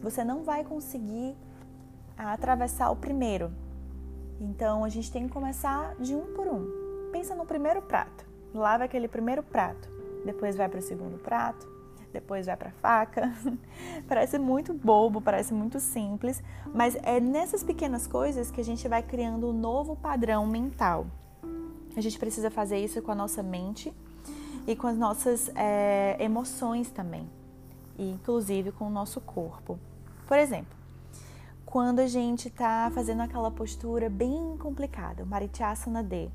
você 0.00 0.22
não 0.22 0.44
vai 0.44 0.62
conseguir 0.62 1.34
atravessar 2.16 2.90
o 2.90 2.96
primeiro. 2.96 3.50
Então 4.40 4.84
a 4.84 4.88
gente 4.88 5.10
tem 5.10 5.26
que 5.26 5.32
começar 5.32 5.96
de 5.96 6.14
um 6.14 6.32
por 6.34 6.46
um. 6.46 6.85
Pensa 7.16 7.34
no 7.34 7.46
primeiro 7.46 7.80
prato. 7.80 8.26
Lava 8.52 8.84
aquele 8.84 9.08
primeiro 9.08 9.42
prato 9.42 9.88
depois 10.22 10.54
vai 10.54 10.68
para 10.68 10.80
o 10.80 10.82
segundo 10.82 11.16
prato, 11.16 11.66
depois 12.12 12.44
vai 12.44 12.56
para 12.58 12.68
a 12.68 12.72
faca. 12.72 13.32
parece 14.06 14.38
muito 14.38 14.74
bobo, 14.74 15.22
parece 15.22 15.54
muito 15.54 15.80
simples, 15.80 16.42
mas 16.74 16.94
é 16.96 17.18
nessas 17.18 17.62
pequenas 17.64 18.06
coisas 18.06 18.50
que 18.50 18.60
a 18.60 18.64
gente 18.64 18.86
vai 18.86 19.02
criando 19.02 19.48
um 19.48 19.52
novo 19.54 19.96
padrão 19.96 20.46
mental. 20.46 21.06
A 21.96 22.00
gente 22.02 22.18
precisa 22.18 22.50
fazer 22.50 22.78
isso 22.78 23.00
com 23.00 23.12
a 23.12 23.14
nossa 23.14 23.42
mente 23.42 23.90
e 24.66 24.76
com 24.76 24.86
as 24.86 24.98
nossas 24.98 25.50
é, 25.54 26.18
emoções 26.18 26.90
também, 26.90 27.26
e 27.96 28.10
inclusive 28.10 28.72
com 28.72 28.88
o 28.88 28.90
nosso 28.90 29.22
corpo. 29.22 29.78
Por 30.26 30.38
exemplo, 30.38 30.76
quando 31.64 32.00
a 32.00 32.06
gente 32.06 32.48
está 32.48 32.90
fazendo 32.92 33.22
aquela 33.22 33.50
postura 33.50 34.10
bem 34.10 34.58
complicada, 34.58 35.22
o 35.22 35.26
Marityasana 35.26 36.02
D, 36.02 36.28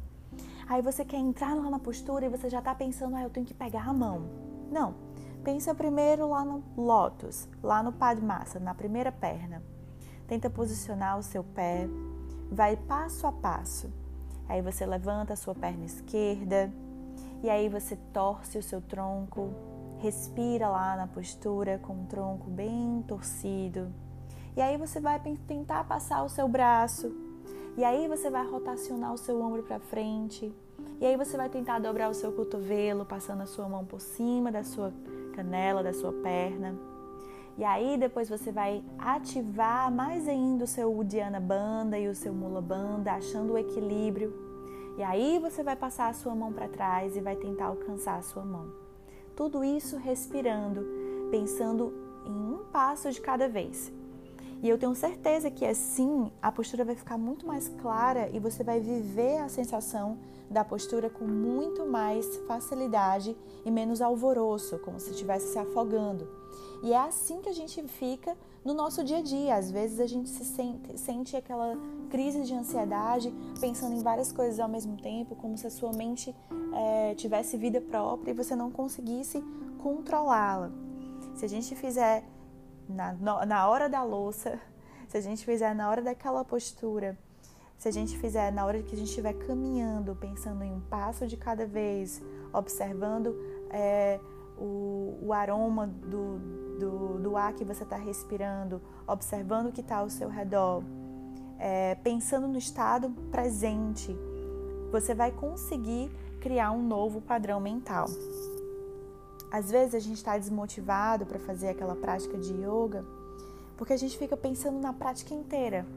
Aí 0.72 0.82
você 0.82 1.04
quer 1.04 1.18
entrar 1.18 1.54
lá 1.54 1.70
na 1.70 1.80
postura 1.80 2.26
e 2.26 2.30
você 2.30 2.50
já 2.50 2.60
está 2.60 2.74
pensando, 2.74 3.18
ah, 3.18 3.24
eu 3.24 3.30
tenho 3.30 3.46
que 3.46 3.54
pegar 3.54 3.90
a 3.90 3.92
mão. 3.94 4.22
Não. 4.72 4.96
Pensa 5.44 5.76
primeiro 5.76 6.30
lá 6.30 6.46
no 6.46 6.64
lótus, 6.78 7.46
lá 7.62 7.84
no 7.84 7.92
Padmasana, 7.92 8.64
na 8.64 8.74
primeira 8.74 9.12
perna. 9.12 9.62
Tenta 10.30 10.50
posicionar 10.50 11.20
o 11.20 11.24
seu 11.24 11.44
pé, 11.44 11.90
vai 12.50 12.78
passo 12.78 13.28
a 13.28 13.34
passo. 13.34 13.92
Aí 14.48 14.62
você 14.62 14.86
levanta 14.86 15.34
a 15.34 15.36
sua 15.36 15.54
perna 15.54 15.84
esquerda 15.84 16.72
e 17.44 17.50
aí 17.50 17.68
você 17.68 17.98
torce 18.14 18.58
o 18.58 18.64
seu 18.64 18.80
tronco, 18.80 19.50
respira 20.00 20.70
lá 20.70 20.96
na 20.96 21.06
postura 21.06 21.80
com 21.80 22.04
o 22.04 22.06
tronco 22.06 22.50
bem 22.50 23.04
torcido. 23.06 23.92
E 24.56 24.62
aí 24.62 24.78
você 24.78 25.02
vai 25.02 25.20
tentar 25.20 25.84
passar 25.84 26.24
o 26.24 26.30
seu 26.30 26.48
braço. 26.48 27.12
E 27.78 27.84
aí 27.84 28.08
você 28.08 28.30
vai 28.30 28.46
rotacionar 28.46 29.14
o 29.14 29.18
seu 29.18 29.42
ombro 29.42 29.64
para 29.64 29.80
frente. 29.80 30.54
E 31.02 31.06
aí 31.06 31.18
você 31.18 31.36
vai 31.36 31.50
tentar 31.50 31.80
dobrar 31.80 32.12
o 32.12 32.14
seu 32.14 32.32
cotovelo, 32.32 33.04
passando 33.04 33.42
a 33.42 33.48
sua 33.48 33.68
mão 33.68 33.84
por 33.84 34.00
cima 34.00 34.52
da 34.52 34.64
sua 34.64 34.94
canela, 35.34 35.82
da 35.82 35.92
sua 35.92 36.14
perna. 36.14 36.76
E 37.58 37.64
aí 37.64 37.98
depois 37.98 38.30
você 38.30 38.52
vai 38.52 38.84
ativar 39.00 39.92
mais 39.92 40.28
ainda 40.28 40.64
o 40.64 40.68
seu 40.68 40.96
Udiana 40.96 41.40
Banda 41.40 41.98
e 41.98 42.08
o 42.08 42.14
seu 42.14 42.32
Mula 42.32 42.62
Banda, 42.62 43.14
achando 43.14 43.54
o 43.54 43.58
equilíbrio. 43.58 44.32
E 44.96 45.02
aí 45.02 45.40
você 45.40 45.64
vai 45.64 45.76
passar 45.76 46.08
a 46.08 46.14
sua 46.14 46.36
mão 46.36 46.54
para 46.54 46.68
trás 46.68 47.18
e 47.18 47.20
vai 47.20 47.36
tentar 47.36 47.66
alcançar 47.66 48.18
a 48.18 48.22
sua 48.22 48.46
mão. 48.46 48.68
Tudo 49.36 49.64
isso 49.64 49.98
respirando, 49.98 50.86
pensando 51.32 51.92
em 52.28 52.32
um 52.32 52.60
passo 52.72 53.10
de 53.12 53.20
cada 53.20 53.50
vez. 53.50 53.92
E 54.62 54.70
eu 54.70 54.78
tenho 54.78 54.94
certeza 54.94 55.50
que 55.50 55.66
assim 55.66 56.32
a 56.40 56.52
postura 56.52 56.86
vai 56.86 56.96
ficar 56.96 57.18
muito 57.18 57.48
mais 57.48 57.68
clara 57.82 58.30
e 58.32 58.40
você 58.40 58.64
vai 58.64 58.80
viver 58.80 59.40
a 59.40 59.50
sensação 59.50 60.20
da 60.52 60.64
postura 60.64 61.10
com 61.10 61.26
muito 61.26 61.86
mais 61.86 62.26
facilidade 62.48 63.36
e 63.66 63.72
menos 63.72 64.02
alvoroço, 64.02 64.78
como 64.80 65.00
se 65.00 65.12
estivesse 65.12 65.52
se 65.52 65.58
afogando. 65.58 66.28
E 66.84 66.94
é 66.94 66.98
assim 66.98 67.42
que 67.42 67.50
a 67.50 67.54
gente 67.54 67.82
fica 67.88 68.38
no 68.64 68.74
nosso 68.74 69.04
dia 69.04 69.18
a 69.18 69.22
dia. 69.22 69.56
Às 69.56 69.72
vezes 69.72 70.00
a 70.00 70.06
gente 70.06 70.30
se 70.30 70.46
sente, 70.46 70.98
sente 71.00 71.36
aquela 71.36 71.76
crise 72.10 72.44
de 72.44 72.54
ansiedade, 72.54 73.34
pensando 73.60 73.96
em 73.96 74.04
várias 74.04 74.32
coisas 74.32 74.60
ao 74.60 74.70
mesmo 74.70 74.98
tempo, 74.98 75.36
como 75.36 75.58
se 75.58 75.66
a 75.66 75.72
sua 75.72 75.92
mente 75.92 76.36
é, 76.74 77.16
tivesse 77.16 77.58
vida 77.58 77.82
própria 77.82 78.32
e 78.32 78.34
você 78.34 78.56
não 78.56 78.70
conseguisse 78.70 79.44
controlá-la. 79.82 80.72
Se 81.36 81.46
a 81.46 81.50
gente 81.50 81.76
fizer 81.76 82.24
na, 82.92 83.46
na 83.46 83.68
hora 83.68 83.90
da 83.90 84.04
louça, 84.04 84.60
se 85.08 85.18
a 85.18 85.22
gente 85.22 85.46
fizer 85.46 85.74
na 85.76 85.90
hora 85.90 86.02
daquela 86.02 86.44
postura, 86.46 87.18
se 87.78 87.88
a 87.88 87.92
gente 87.92 88.18
fizer 88.18 88.52
na 88.52 88.66
hora 88.66 88.84
que 88.84 88.94
a 88.94 88.98
gente 88.98 89.08
estiver 89.08 89.34
caminhando, 89.34 90.16
pensando 90.16 90.64
em 90.64 90.72
um 90.72 90.80
passo 90.82 91.26
de 91.26 91.36
cada 91.36 91.66
vez, 91.66 92.22
observando 92.54 93.36
é, 93.72 94.20
o, 94.58 95.18
o, 95.22 95.34
aroma 95.34 95.88
do, 95.88 96.38
do, 96.80 97.20
do, 97.20 97.36
ar 97.36 97.54
que 97.54 97.66
você 97.66 97.82
está 97.84 97.98
respirando, 97.98 98.80
observando 99.08 99.70
o 99.70 99.72
que 99.72 99.82
está 99.82 99.98
ao 99.98 100.10
seu 100.10 100.30
redor, 100.30 100.84
é, 101.58 101.96
pensando 101.96 102.48
no 102.48 102.58
estado 102.58 103.10
presente, 103.32 104.16
você 104.92 105.16
vai 105.16 105.32
conseguir 105.32 106.12
criar 106.40 106.72
um 106.72 106.84
novo 106.84 107.20
padrão 107.20 107.60
mental. 107.60 108.06
Às 109.52 109.70
vezes 109.70 109.94
a 109.94 110.00
gente 110.00 110.18
está 110.18 110.38
desmotivado 110.38 111.26
para 111.26 111.40
fazer 111.40 111.70
aquela 111.70 111.96
prática 111.96 112.38
de 112.38 112.54
yoga 112.54 113.06
porque 113.82 113.94
a 113.94 113.98
gente 113.98 114.16
fica 114.16 114.38
pensando 114.38 114.80
na 114.80 114.94
prática 114.94 115.34
inteira. 115.34 115.88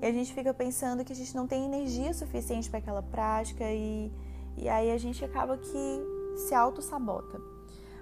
E 0.00 0.06
a 0.06 0.12
gente 0.12 0.32
fica 0.32 0.54
pensando 0.54 1.04
que 1.04 1.12
a 1.12 1.16
gente 1.16 1.34
não 1.34 1.44
tem 1.44 1.64
energia 1.64 2.14
suficiente 2.14 2.70
para 2.70 2.78
aquela 2.78 3.02
prática 3.02 3.64
e, 3.64 4.12
e 4.56 4.68
aí 4.68 4.92
a 4.92 4.96
gente 4.96 5.24
acaba 5.24 5.58
que 5.58 6.00
se 6.36 6.54
auto-sabota. 6.54 7.40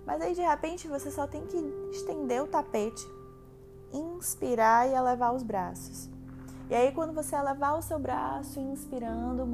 Mas 0.04 0.20
aí 0.20 0.34
de 0.34 0.42
repente 0.42 0.86
você 0.86 1.10
só 1.10 1.26
tem 1.26 1.46
que 1.46 1.56
estender 1.90 2.42
o 2.42 2.46
tapete, 2.46 3.02
inspirar 3.94 4.90
e 4.90 4.92
elevar 4.92 5.34
os 5.34 5.42
braços. 5.42 6.10
E 6.68 6.74
aí 6.74 6.92
quando 6.92 7.14
você 7.14 7.34
elevar 7.34 7.78
o 7.78 7.82
seu 7.82 7.98
braço, 7.98 8.60
inspirando, 8.60 9.46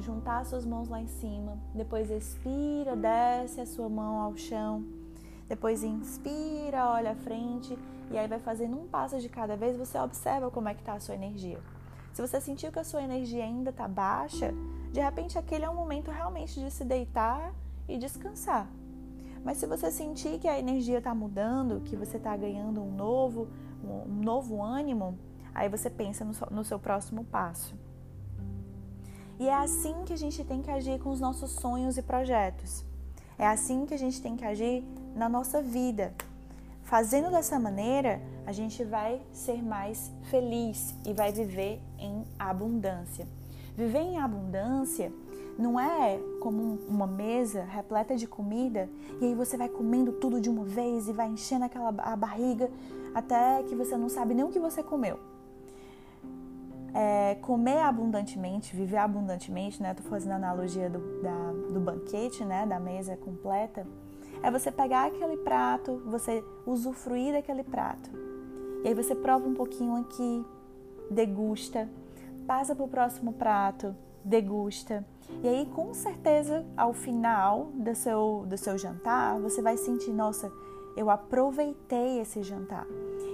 juntar 0.00 0.44
suas 0.44 0.64
mãos 0.64 0.88
lá 0.88 1.00
em 1.00 1.06
cima, 1.06 1.58
depois 1.74 2.10
expira, 2.10 2.94
desce 2.94 3.60
a 3.60 3.66
sua 3.66 3.88
mão 3.88 4.20
ao 4.20 4.36
chão, 4.36 4.84
depois 5.48 5.82
inspira, 5.82 6.90
olha 6.90 7.12
à 7.12 7.14
frente 7.14 7.78
e 8.10 8.18
aí 8.18 8.28
vai 8.28 8.38
fazendo 8.38 8.76
um 8.76 8.86
passo 8.86 9.20
de 9.20 9.28
cada 9.28 9.56
vez, 9.56 9.76
você 9.76 9.98
observa 9.98 10.50
como 10.50 10.68
é 10.68 10.74
que 10.74 10.80
está 10.80 10.94
a 10.94 11.00
sua 11.00 11.14
energia. 11.14 11.60
Se 12.12 12.22
você 12.22 12.40
sentiu 12.40 12.72
que 12.72 12.78
a 12.78 12.84
sua 12.84 13.02
energia 13.02 13.44
ainda 13.44 13.70
está 13.70 13.86
baixa, 13.86 14.54
de 14.92 15.00
repente 15.00 15.38
aquele 15.38 15.64
é 15.64 15.70
um 15.70 15.74
momento 15.74 16.10
realmente 16.10 16.58
de 16.58 16.70
se 16.70 16.84
deitar 16.84 17.52
e 17.88 17.98
descansar. 17.98 18.68
Mas 19.44 19.58
se 19.58 19.66
você 19.66 19.90
sentir 19.90 20.38
que 20.38 20.48
a 20.48 20.58
energia 20.58 20.98
está 20.98 21.14
mudando, 21.14 21.80
que 21.82 21.94
você 21.94 22.16
está 22.16 22.36
ganhando 22.36 22.82
um 22.82 22.90
novo, 22.90 23.48
um 23.84 24.22
novo 24.22 24.62
ânimo, 24.62 25.18
aí 25.54 25.68
você 25.68 25.88
pensa 25.88 26.26
no 26.50 26.64
seu 26.64 26.78
próximo 26.78 27.24
passo. 27.24 27.76
E 29.38 29.48
é 29.48 29.54
assim 29.54 29.94
que 30.04 30.12
a 30.12 30.16
gente 30.16 30.42
tem 30.44 30.62
que 30.62 30.70
agir 30.70 30.98
com 30.98 31.10
os 31.10 31.20
nossos 31.20 31.50
sonhos 31.52 31.98
e 31.98 32.02
projetos. 32.02 32.84
É 33.38 33.46
assim 33.46 33.84
que 33.84 33.92
a 33.92 33.98
gente 33.98 34.20
tem 34.22 34.36
que 34.36 34.44
agir 34.44 34.82
na 35.14 35.28
nossa 35.28 35.60
vida. 35.60 36.14
Fazendo 36.84 37.30
dessa 37.30 37.58
maneira, 37.58 38.20
a 38.46 38.52
gente 38.52 38.82
vai 38.84 39.20
ser 39.32 39.62
mais 39.62 40.10
feliz 40.30 40.94
e 41.04 41.12
vai 41.12 41.32
viver 41.32 41.82
em 41.98 42.24
abundância. 42.38 43.26
Viver 43.76 43.98
em 43.98 44.18
abundância 44.18 45.12
não 45.58 45.78
é 45.78 46.18
como 46.40 46.78
uma 46.88 47.06
mesa 47.06 47.64
repleta 47.64 48.16
de 48.16 48.26
comida 48.26 48.88
e 49.20 49.26
aí 49.26 49.34
você 49.34 49.56
vai 49.56 49.68
comendo 49.68 50.12
tudo 50.12 50.40
de 50.40 50.48
uma 50.48 50.64
vez 50.64 51.08
e 51.08 51.12
vai 51.12 51.28
enchendo 51.28 51.64
aquela 51.64 51.88
a 51.98 52.14
barriga 52.14 52.70
até 53.14 53.62
que 53.64 53.74
você 53.74 53.96
não 53.96 54.08
sabe 54.08 54.32
nem 54.32 54.44
o 54.44 54.48
que 54.48 54.58
você 54.58 54.82
comeu. 54.82 55.18
É, 56.94 57.34
comer 57.36 57.80
abundantemente, 57.80 58.74
viver 58.74 58.96
abundantemente, 58.96 59.82
né? 59.82 59.92
Tô 59.94 60.02
fazendo 60.04 60.32
a 60.32 60.36
analogia 60.36 60.88
do, 60.88 61.22
da, 61.22 61.52
do 61.72 61.80
banquete, 61.80 62.44
né? 62.44 62.64
Da 62.64 62.80
mesa 62.80 63.16
completa 63.16 63.86
é 64.42 64.50
você 64.50 64.70
pegar 64.70 65.06
aquele 65.06 65.36
prato, 65.38 66.02
você 66.06 66.44
usufruir 66.66 67.32
daquele 67.32 67.64
prato. 67.64 68.10
E 68.84 68.88
aí 68.88 68.94
você 68.94 69.14
prova 69.14 69.46
um 69.48 69.54
pouquinho 69.54 69.96
aqui, 69.96 70.44
degusta, 71.10 71.88
passa 72.46 72.74
para 72.74 72.84
o 72.84 72.88
próximo 72.88 73.32
prato, 73.32 73.94
degusta. 74.24 75.04
E 75.42 75.48
aí, 75.48 75.66
com 75.74 75.92
certeza, 75.92 76.64
ao 76.76 76.92
final 76.92 77.70
do 77.74 77.94
seu, 77.94 78.44
do 78.46 78.56
seu 78.56 78.78
jantar, 78.78 79.40
você 79.40 79.60
vai 79.60 79.76
sentir: 79.76 80.12
nossa, 80.12 80.52
eu 80.96 81.10
aproveitei 81.10 82.20
esse 82.20 82.42
jantar. 82.42 82.86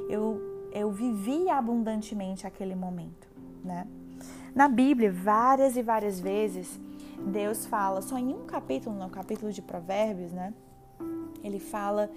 Eu, 0.09 0.41
eu 0.73 0.91
vivi 0.91 1.51
abundantemente 1.51 2.47
aquele 2.47 2.75
momento, 2.75 3.29
né? 3.65 3.87
Na 4.55 4.69
Bíblia, 4.69 5.11
várias 5.11 5.77
e 5.77 5.83
várias 5.83 6.21
vezes, 6.21 6.79
Deus 7.27 7.65
fala, 7.67 8.03
só 8.03 8.19
em 8.19 8.35
um 8.35 8.45
capítulo, 8.45 8.97
no 8.97 9.09
capítulo 9.09 9.53
de 9.53 9.63
Provérbios, 9.63 10.33
né? 10.33 10.53
ele 11.43 11.59
fala 11.59 12.11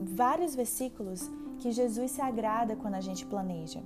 vários 0.00 0.54
versículos 0.54 1.28
que 1.58 1.72
Jesus 1.72 2.12
se 2.12 2.20
agrada 2.20 2.76
quando 2.76 2.94
a 2.94 3.00
gente 3.00 3.26
planeja. 3.26 3.82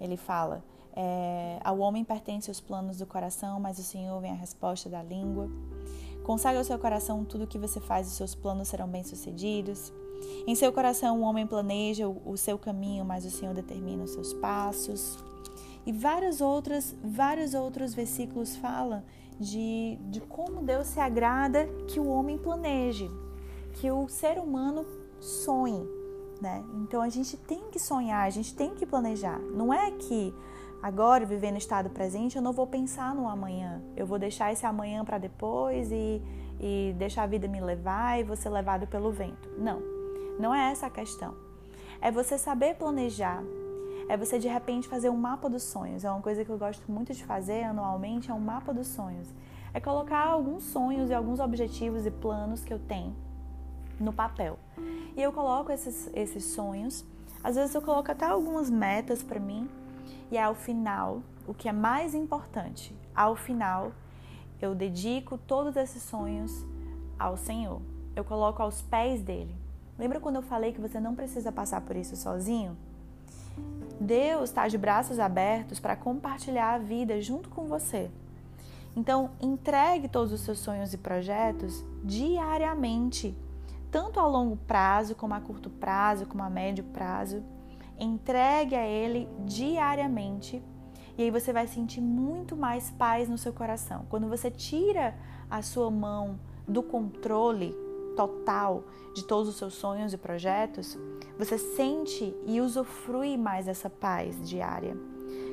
Ele 0.00 0.16
fala: 0.16 0.64
é, 0.94 1.60
Ao 1.62 1.78
homem 1.78 2.04
pertence 2.04 2.50
os 2.50 2.60
planos 2.60 2.98
do 2.98 3.06
coração, 3.06 3.60
mas 3.60 3.78
o 3.78 3.82
Senhor 3.82 4.20
vem 4.20 4.32
a 4.32 4.34
resposta 4.34 4.88
da 4.88 5.02
língua. 5.02 5.48
Consagra 6.24 6.58
ao 6.58 6.64
seu 6.64 6.78
coração 6.78 7.24
tudo 7.24 7.44
o 7.44 7.46
que 7.46 7.58
você 7.58 7.80
faz, 7.80 8.06
os 8.06 8.14
seus 8.14 8.34
planos 8.34 8.68
serão 8.68 8.88
bem-sucedidos. 8.88 9.92
Em 10.46 10.54
seu 10.54 10.72
coração, 10.72 11.20
o 11.20 11.22
homem 11.22 11.46
planeja 11.46 12.08
o 12.08 12.36
seu 12.36 12.58
caminho, 12.58 13.04
mas 13.04 13.26
o 13.26 13.30
Senhor 13.30 13.54
determina 13.54 14.04
os 14.04 14.12
seus 14.12 14.32
passos. 14.32 15.22
E 15.86 15.92
vários 15.92 16.40
outros, 16.40 16.94
vários 17.02 17.54
outros 17.54 17.94
versículos 17.94 18.56
falam 18.56 19.02
de, 19.38 19.98
de 20.10 20.20
como 20.20 20.62
Deus 20.62 20.86
se 20.86 21.00
agrada 21.00 21.66
que 21.88 22.00
o 22.00 22.06
homem 22.06 22.38
planeje 22.38 23.10
que 23.74 23.90
o 23.90 24.08
ser 24.08 24.38
humano 24.38 24.86
sonhe, 25.20 25.86
né? 26.40 26.64
Então 26.82 27.02
a 27.02 27.08
gente 27.08 27.36
tem 27.36 27.70
que 27.70 27.78
sonhar, 27.78 28.26
a 28.26 28.30
gente 28.30 28.54
tem 28.54 28.74
que 28.74 28.86
planejar. 28.86 29.38
Não 29.38 29.72
é 29.72 29.90
que 29.90 30.34
agora, 30.82 31.26
vivendo 31.26 31.52
no 31.52 31.58
estado 31.58 31.90
presente, 31.90 32.36
eu 32.36 32.42
não 32.42 32.52
vou 32.52 32.66
pensar 32.66 33.14
no 33.14 33.28
amanhã. 33.28 33.82
Eu 33.96 34.06
vou 34.06 34.18
deixar 34.18 34.52
esse 34.52 34.64
amanhã 34.64 35.04
para 35.04 35.18
depois 35.18 35.90
e, 35.90 36.22
e 36.60 36.94
deixar 36.96 37.24
a 37.24 37.26
vida 37.26 37.48
me 37.48 37.60
levar 37.60 38.20
e 38.20 38.22
vou 38.22 38.36
ser 38.36 38.50
levado 38.50 38.86
pelo 38.86 39.10
vento. 39.10 39.48
Não, 39.58 39.82
não 40.38 40.54
é 40.54 40.70
essa 40.70 40.86
a 40.86 40.90
questão. 40.90 41.34
É 42.00 42.10
você 42.10 42.38
saber 42.38 42.76
planejar. 42.76 43.42
É 44.08 44.16
você 44.16 44.38
de 44.38 44.48
repente 44.48 44.88
fazer 44.88 45.08
um 45.08 45.16
mapa 45.16 45.48
dos 45.48 45.62
sonhos. 45.62 46.04
É 46.04 46.10
uma 46.10 46.20
coisa 46.20 46.44
que 46.44 46.50
eu 46.50 46.58
gosto 46.58 46.90
muito 46.90 47.12
de 47.14 47.24
fazer 47.24 47.64
anualmente, 47.64 48.30
é 48.30 48.34
um 48.34 48.40
mapa 48.40 48.72
dos 48.72 48.86
sonhos. 48.86 49.28
É 49.72 49.80
colocar 49.80 50.26
alguns 50.26 50.62
sonhos 50.64 51.10
e 51.10 51.14
alguns 51.14 51.40
objetivos 51.40 52.06
e 52.06 52.10
planos 52.10 52.62
que 52.62 52.72
eu 52.72 52.78
tenho 52.78 53.14
no 53.98 54.12
papel. 54.12 54.58
E 55.16 55.22
eu 55.22 55.32
coloco 55.32 55.72
esses, 55.72 56.10
esses 56.14 56.44
sonhos, 56.44 57.04
às 57.42 57.56
vezes 57.56 57.74
eu 57.74 57.82
coloco 57.82 58.10
até 58.10 58.26
algumas 58.26 58.70
metas 58.70 59.22
para 59.22 59.40
mim, 59.40 59.68
e 60.30 60.38
ao 60.38 60.54
final, 60.54 61.22
o 61.46 61.54
que 61.54 61.68
é 61.68 61.72
mais 61.72 62.14
importante, 62.14 62.96
ao 63.14 63.36
final, 63.36 63.92
eu 64.60 64.74
dedico 64.74 65.38
todos 65.38 65.76
esses 65.76 66.02
sonhos 66.02 66.64
ao 67.18 67.36
Senhor. 67.36 67.80
Eu 68.16 68.24
coloco 68.24 68.62
aos 68.62 68.80
pés 68.82 69.22
dele. 69.22 69.54
Lembra 69.98 70.20
quando 70.20 70.36
eu 70.36 70.42
falei 70.42 70.72
que 70.72 70.80
você 70.80 70.98
não 70.98 71.14
precisa 71.14 71.52
passar 71.52 71.80
por 71.82 71.94
isso 71.96 72.16
sozinho? 72.16 72.76
Deus 74.00 74.50
está 74.50 74.68
de 74.68 74.76
braços 74.76 75.18
abertos 75.18 75.80
para 75.80 75.96
compartilhar 75.96 76.74
a 76.74 76.78
vida 76.78 77.20
junto 77.20 77.48
com 77.48 77.66
você. 77.66 78.10
Então, 78.96 79.30
entregue 79.40 80.08
todos 80.08 80.32
os 80.32 80.40
seus 80.40 80.58
sonhos 80.58 80.92
e 80.92 80.98
projetos 80.98 81.84
diariamente 82.02 83.36
tanto 83.90 84.18
a 84.18 84.26
longo 84.26 84.56
prazo, 84.56 85.14
como 85.14 85.34
a 85.34 85.40
curto 85.40 85.70
prazo, 85.70 86.26
como 86.26 86.42
a 86.42 86.50
médio 86.50 86.82
prazo. 86.82 87.44
Entregue 87.96 88.74
a 88.74 88.84
Ele 88.84 89.28
diariamente 89.44 90.60
e 91.16 91.22
aí 91.22 91.30
você 91.30 91.52
vai 91.52 91.68
sentir 91.68 92.00
muito 92.00 92.56
mais 92.56 92.90
paz 92.90 93.28
no 93.28 93.38
seu 93.38 93.52
coração. 93.52 94.04
Quando 94.08 94.28
você 94.28 94.50
tira 94.50 95.14
a 95.48 95.62
sua 95.62 95.92
mão 95.92 96.40
do 96.66 96.82
controle 96.82 97.72
total 98.14 98.84
de 99.12 99.24
todos 99.24 99.48
os 99.48 99.56
seus 99.56 99.74
sonhos 99.74 100.12
e 100.12 100.18
projetos, 100.18 100.98
você 101.38 101.56
sente 101.58 102.34
e 102.46 102.60
usufrui 102.60 103.36
mais 103.36 103.66
dessa 103.66 103.88
paz 103.88 104.48
diária. 104.48 104.96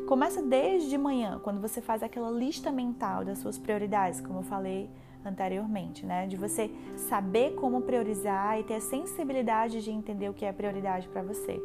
Começa 0.07 0.41
desde 0.41 0.97
manhã, 0.97 1.39
quando 1.43 1.61
você 1.61 1.81
faz 1.81 2.03
aquela 2.03 2.29
lista 2.29 2.71
mental 2.71 3.23
das 3.23 3.37
suas 3.37 3.57
prioridades, 3.57 4.19
como 4.19 4.39
eu 4.39 4.43
falei 4.43 4.89
anteriormente, 5.23 6.05
né? 6.05 6.27
De 6.27 6.35
você 6.35 6.71
saber 6.97 7.53
como 7.55 7.81
priorizar 7.81 8.59
e 8.59 8.63
ter 8.63 8.75
a 8.75 8.81
sensibilidade 8.81 9.81
de 9.83 9.91
entender 9.91 10.29
o 10.29 10.33
que 10.33 10.45
é 10.45 10.51
prioridade 10.51 11.07
para 11.07 11.21
você. 11.21 11.61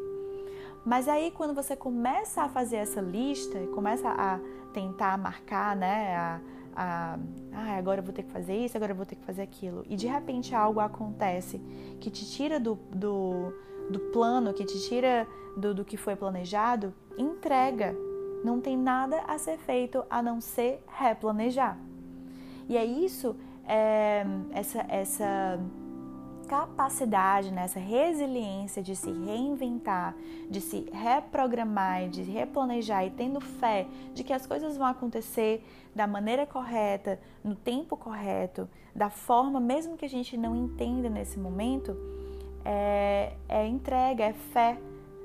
Mas 0.85 1.07
aí 1.07 1.31
quando 1.31 1.53
você 1.53 1.75
começa 1.75 2.43
a 2.43 2.49
fazer 2.49 2.77
essa 2.77 3.01
lista 3.01 3.59
e 3.59 3.67
começa 3.67 4.09
a 4.09 4.39
tentar 4.71 5.17
marcar, 5.17 5.75
né, 5.75 6.15
a, 6.15 6.39
a, 6.77 7.17
ah, 7.51 7.75
agora 7.75 8.01
eu 8.01 8.03
vou 8.03 8.13
ter 8.13 8.21
que 8.21 8.31
fazer 8.31 8.55
isso, 8.55 8.77
agora 8.77 8.91
eu 8.91 8.95
vou 8.95 9.05
ter 9.05 9.15
que 9.15 9.25
fazer 9.25 9.41
aquilo, 9.41 9.83
e 9.89 9.95
de 9.95 10.05
repente 10.05 10.53
algo 10.53 10.79
acontece 10.79 11.59
que 11.99 12.11
te 12.11 12.23
tira 12.29 12.59
do, 12.59 12.75
do, 12.93 13.51
do 13.89 13.99
plano, 14.13 14.53
que 14.53 14.63
te 14.63 14.79
tira 14.87 15.27
do, 15.57 15.73
do 15.73 15.83
que 15.83 15.97
foi 15.97 16.15
planejado, 16.15 16.93
entrega. 17.17 17.95
Não 18.43 18.61
tem 18.61 18.77
nada 18.77 19.19
a 19.27 19.39
ser 19.39 19.57
feito 19.57 20.05
a 20.07 20.21
não 20.21 20.39
ser 20.39 20.83
replanejar. 20.87 21.79
E 22.69 22.77
é 22.77 22.85
isso, 22.85 23.35
é, 23.65 24.23
essa, 24.51 24.85
essa 24.87 25.59
capacidade, 26.47 27.51
né, 27.51 27.65
essa 27.65 27.79
resiliência 27.79 28.81
de 28.81 28.95
se 28.95 29.11
reinventar, 29.11 30.15
de 30.49 30.61
se 30.61 30.89
reprogramar, 30.91 32.07
de 32.09 32.23
replanejar 32.23 33.05
e 33.05 33.09
tendo 33.09 33.41
fé 33.41 33.85
de 34.13 34.23
que 34.23 34.33
as 34.33 34.47
coisas 34.47 34.77
vão 34.77 34.87
acontecer 34.87 35.63
da 35.93 36.07
maneira 36.07 36.45
correta, 36.45 37.19
no 37.43 37.55
tempo 37.55 37.97
correto, 37.97 38.69
da 38.95 39.09
forma 39.09 39.59
mesmo 39.59 39.97
que 39.97 40.05
a 40.05 40.09
gente 40.09 40.37
não 40.37 40.55
entenda 40.55 41.09
nesse 41.09 41.37
momento, 41.37 41.95
é, 42.63 43.33
é 43.49 43.67
entrega, 43.67 44.23
é 44.23 44.33
fé, 44.33 44.77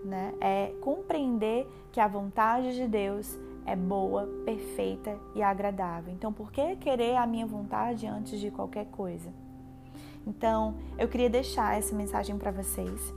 né? 0.04 0.34
é 0.40 0.74
compreender 0.80 1.66
que 1.92 2.00
a 2.00 2.08
vontade 2.08 2.74
de 2.74 2.86
Deus 2.88 3.38
é 3.64 3.76
boa, 3.76 4.28
perfeita 4.44 5.16
e 5.34 5.42
agradável. 5.42 6.12
Então, 6.12 6.32
por 6.32 6.50
que 6.50 6.76
querer 6.76 7.16
a 7.16 7.26
minha 7.26 7.46
vontade 7.46 8.06
antes 8.06 8.40
de 8.40 8.50
qualquer 8.50 8.86
coisa? 8.86 9.32
Então, 10.26 10.76
eu 10.98 11.08
queria 11.08 11.28
deixar 11.28 11.78
essa 11.78 11.94
mensagem 11.94 12.38
para 12.38 12.50
vocês, 12.50 13.12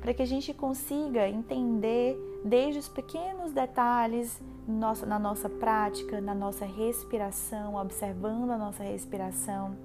para 0.00 0.14
que 0.14 0.22
a 0.22 0.26
gente 0.26 0.54
consiga 0.54 1.28
entender 1.28 2.16
desde 2.44 2.78
os 2.78 2.88
pequenos 2.88 3.52
detalhes 3.52 4.40
na 5.06 5.18
nossa 5.18 5.48
prática, 5.48 6.20
na 6.20 6.34
nossa 6.34 6.64
respiração, 6.64 7.76
observando 7.76 8.50
a 8.50 8.58
nossa 8.58 8.82
respiração, 8.82 9.76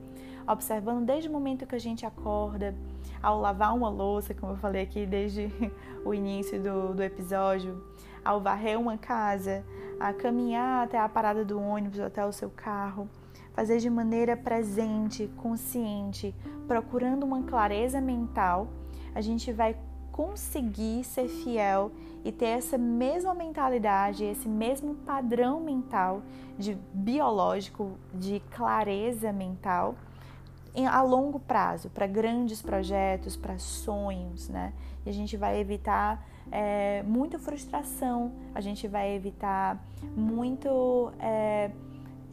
observando 0.47 1.05
desde 1.05 1.29
o 1.29 1.31
momento 1.31 1.67
que 1.67 1.75
a 1.75 1.79
gente 1.79 2.05
acorda, 2.05 2.75
ao 3.21 3.39
lavar 3.39 3.75
uma 3.75 3.89
louça, 3.89 4.33
como 4.33 4.53
eu 4.53 4.57
falei 4.57 4.81
aqui 4.81 5.05
desde 5.05 5.51
o 6.03 6.13
início 6.13 6.59
do, 6.61 6.93
do 6.93 7.03
episódio, 7.03 7.83
ao 8.23 8.41
varrer 8.41 8.79
uma 8.79 8.97
casa, 8.97 9.63
a 9.99 10.13
caminhar 10.13 10.85
até 10.85 10.97
a 10.97 11.07
parada 11.07 11.45
do 11.45 11.59
ônibus, 11.59 11.99
até 11.99 12.25
o 12.25 12.31
seu 12.31 12.49
carro 12.49 13.07
fazer 13.53 13.79
de 13.79 13.89
maneira 13.89 14.35
presente, 14.37 15.29
consciente, 15.37 16.33
procurando 16.71 17.23
uma 17.23 17.43
clareza 17.43 17.99
mental, 17.99 18.69
a 19.13 19.19
gente 19.19 19.51
vai 19.51 19.75
conseguir 20.09 21.03
ser 21.03 21.27
fiel 21.27 21.91
e 22.23 22.31
ter 22.31 22.45
essa 22.45 22.77
mesma 22.77 23.33
mentalidade, 23.33 24.23
esse 24.23 24.47
mesmo 24.47 24.95
padrão 24.95 25.59
mental 25.59 26.21
de 26.57 26.77
biológico, 26.93 27.97
de 28.13 28.39
clareza 28.51 29.33
mental 29.33 29.95
a 30.89 31.01
longo 31.01 31.41
prazo, 31.41 31.89
para 31.89 32.07
grandes 32.07 32.61
projetos, 32.61 33.35
para 33.35 33.57
sonhos, 33.57 34.47
né? 34.47 34.71
E 35.05 35.09
a 35.09 35.13
gente 35.13 35.35
vai 35.35 35.59
evitar 35.59 36.25
é, 36.49 37.03
muita 37.03 37.37
frustração, 37.37 38.31
a 38.55 38.61
gente 38.61 38.87
vai 38.87 39.13
evitar 39.13 39.77
muito 40.15 41.11
é, 41.19 41.71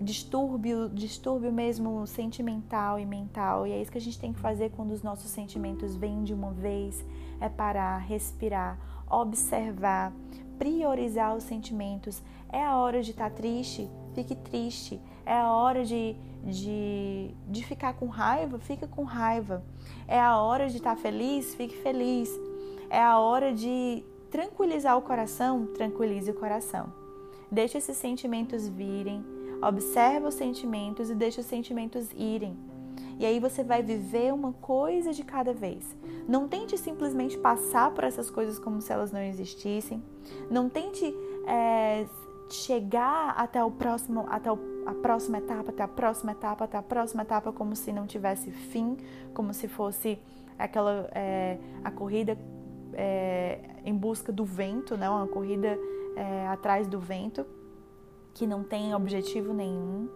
distúrbio, 0.01 0.89
distúrbio 0.89 1.53
mesmo 1.53 2.07
sentimental 2.07 2.99
e 2.99 3.07
mental. 3.07 3.67
E 3.67 3.73
é 3.73 3.81
isso 3.81 3.91
que 3.91 3.99
a 3.99 4.01
gente 4.01 4.19
tem 4.19 4.33
que 4.33 4.41
fazer 4.41 4.71
quando 4.71 4.93
os 4.93 5.03
nossos 5.03 5.31
sentimentos 5.31 5.97
vêm 5.97 6.23
de 6.23 6.33
uma 6.33 6.53
vez, 6.53 7.05
é 7.41 7.49
parar, 7.49 7.99
respirar, 7.99 8.79
observar, 9.11 10.13
priorizar 10.59 11.37
os 11.37 11.45
sentimentos. 11.45 12.23
É 12.51 12.63
a 12.63 12.77
hora 12.77 13.03
de 13.03 13.11
estar 13.11 13.31
tá 13.31 13.37
triste, 13.37 13.89
fique 14.15 14.35
triste. 14.35 15.01
É 15.27 15.35
a 15.35 15.53
hora 15.53 15.85
de, 15.85 16.17
de, 16.45 17.35
de 17.47 17.65
ficar 17.65 17.95
com 17.95 18.07
raiva, 18.07 18.59
fica 18.59 18.87
com 18.87 19.05
raiva. 19.05 19.63
É 20.07 20.19
a 20.19 20.39
hora 20.39 20.69
de 20.69 20.79
estar 20.79 20.97
tá 20.97 21.01
feliz, 21.01 21.55
fique 21.55 21.77
feliz. 21.77 22.31
É 22.89 23.03
a 23.03 23.19
hora 23.19 23.53
de 23.53 24.03
tranquilizar 24.31 24.97
o 24.97 25.03
coração, 25.03 25.67
tranquilize 25.75 26.31
o 26.31 26.35
coração. 26.35 26.93
Deixe 27.51 27.79
esses 27.79 27.97
sentimentos 27.97 28.69
virem, 28.69 29.25
Observa 29.62 30.29
os 30.29 30.35
sentimentos 30.35 31.11
e 31.11 31.14
deixa 31.14 31.40
os 31.40 31.47
sentimentos 31.47 32.11
irem. 32.16 32.57
E 33.18 33.27
aí 33.27 33.40
você 33.40 33.64
vai 33.64 33.83
viver 33.83 34.33
uma 34.33 34.53
coisa 34.53 35.12
de 35.12 35.25
cada 35.25 35.53
vez. 35.53 35.97
Não 36.29 36.47
tente 36.47 36.79
simplesmente 36.79 37.37
passar 37.37 37.90
por 37.90 38.05
essas 38.05 38.31
coisas 38.31 38.59
como 38.59 38.81
se 38.81 38.92
elas 38.92 39.11
não 39.11 39.21
existissem. 39.21 40.03
Não 40.49 40.68
tente 40.68 41.12
é, 41.44 42.07
chegar 42.49 43.35
até 43.37 43.62
o 43.64 43.73
próximo, 43.73 44.25
até 44.29 44.53
o, 44.53 44.59
a 44.87 44.94
próxima 44.94 45.38
etapa, 45.38 45.71
até 45.71 45.83
a 45.83 45.88
próxima 45.88 46.33
etapa, 46.33 46.64
até 46.64 46.79
a 46.79 46.83
próxima 46.83 47.23
etapa, 47.23 47.53
como 47.53 47.75
se 47.75 47.92
não 47.92 48.07
tivesse 48.07 48.53
fim, 48.53 48.97
como 49.35 49.53
se 49.53 49.66
fosse 49.66 50.16
aquela 50.57 51.09
é, 51.12 51.59
a 51.83 51.90
corrida 51.90 52.38
é, 52.94 53.59
em 53.85 53.94
busca 53.94 54.31
do 54.31 54.44
vento, 54.44 54.97
né? 54.97 55.11
Uma 55.11 55.27
corrida 55.27 55.77
é, 56.14 56.47
atrás 56.47 56.87
do 56.87 57.01
vento 57.01 57.44
que 58.38 58.46
não 58.46 58.62
tem 58.62 58.94
objetivo 58.94 59.53
nenhum. 59.53 60.09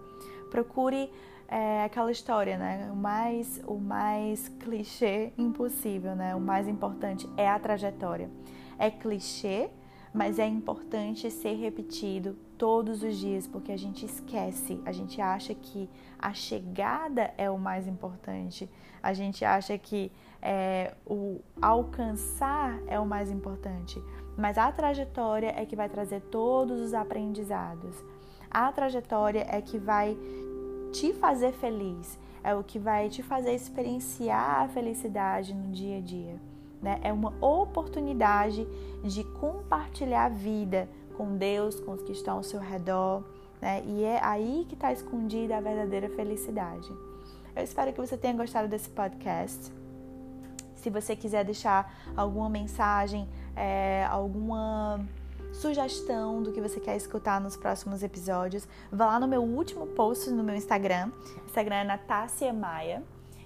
Procure 0.48 1.10
é, 1.48 1.82
aquela 1.82 2.10
história, 2.10 2.56
né? 2.56 2.88
O 2.92 2.96
mais, 2.96 3.60
o 3.66 3.74
mais 3.74 4.48
clichê 4.60 5.32
impossível, 5.36 6.14
né? 6.14 6.36
O 6.36 6.40
mais 6.40 6.68
importante 6.68 7.28
é 7.36 7.48
a 7.48 7.58
trajetória. 7.58 8.30
É 8.78 8.90
clichê, 8.90 9.70
mas 10.14 10.38
é 10.38 10.46
importante 10.46 11.28
ser 11.32 11.54
repetido 11.54 12.36
todos 12.56 13.02
os 13.02 13.16
dias, 13.16 13.48
porque 13.48 13.72
a 13.72 13.76
gente 13.76 14.06
esquece, 14.06 14.80
a 14.86 14.92
gente 14.92 15.20
acha 15.20 15.52
que 15.52 15.90
a 16.16 16.32
chegada 16.32 17.34
é 17.36 17.50
o 17.50 17.58
mais 17.58 17.88
importante, 17.88 18.70
a 19.02 19.12
gente 19.12 19.44
acha 19.44 19.76
que 19.76 20.12
é, 20.40 20.94
o 21.04 21.40
alcançar 21.60 22.78
é 22.86 23.00
o 23.00 23.06
mais 23.06 23.32
importante, 23.32 24.00
mas 24.36 24.58
a 24.58 24.70
trajetória 24.72 25.52
é 25.56 25.64
que 25.64 25.76
vai 25.76 25.88
trazer 25.88 26.20
todos 26.22 26.80
os 26.80 26.94
aprendizados. 26.94 27.96
A 28.50 28.70
trajetória 28.72 29.46
é 29.48 29.60
que 29.60 29.78
vai 29.78 30.16
te 30.92 31.12
fazer 31.14 31.52
feliz, 31.52 32.18
é 32.44 32.54
o 32.54 32.62
que 32.62 32.78
vai 32.78 33.08
te 33.08 33.22
fazer 33.22 33.54
experienciar 33.54 34.62
a 34.62 34.68
felicidade 34.68 35.54
no 35.54 35.72
dia 35.72 35.98
a 35.98 36.00
dia. 36.00 36.36
Né? 36.82 36.98
É 37.02 37.12
uma 37.12 37.32
oportunidade 37.40 38.66
de 39.04 39.22
compartilhar 39.24 40.24
a 40.24 40.28
vida 40.28 40.88
com 41.16 41.36
Deus, 41.36 41.78
com 41.80 41.92
os 41.92 42.02
que 42.02 42.12
estão 42.12 42.38
ao 42.38 42.42
seu 42.42 42.60
redor. 42.60 43.22
Né? 43.60 43.82
E 43.86 44.02
é 44.02 44.18
aí 44.22 44.66
que 44.68 44.74
está 44.74 44.92
escondida 44.92 45.56
a 45.56 45.60
verdadeira 45.60 46.08
felicidade. 46.10 46.90
Eu 47.54 47.62
espero 47.62 47.92
que 47.92 48.00
você 48.00 48.16
tenha 48.16 48.34
gostado 48.34 48.66
desse 48.66 48.88
podcast. 48.88 49.72
Se 50.74 50.90
você 50.90 51.14
quiser 51.14 51.44
deixar 51.44 51.94
alguma 52.16 52.48
mensagem, 52.48 53.28
é, 53.56 54.06
alguma 54.10 55.00
sugestão 55.52 56.42
do 56.42 56.50
que 56.52 56.60
você 56.60 56.80
quer 56.80 56.96
escutar 56.96 57.40
nos 57.40 57.56
próximos 57.56 58.02
episódios, 58.02 58.66
vá 58.90 59.06
lá 59.06 59.20
no 59.20 59.28
meu 59.28 59.42
último 59.42 59.86
post 59.86 60.30
no 60.30 60.42
meu 60.42 60.54
Instagram. 60.54 61.10
Instagram 61.46 61.76
é 61.76 61.84
Natácia 61.84 62.52
Maia. 62.52 63.02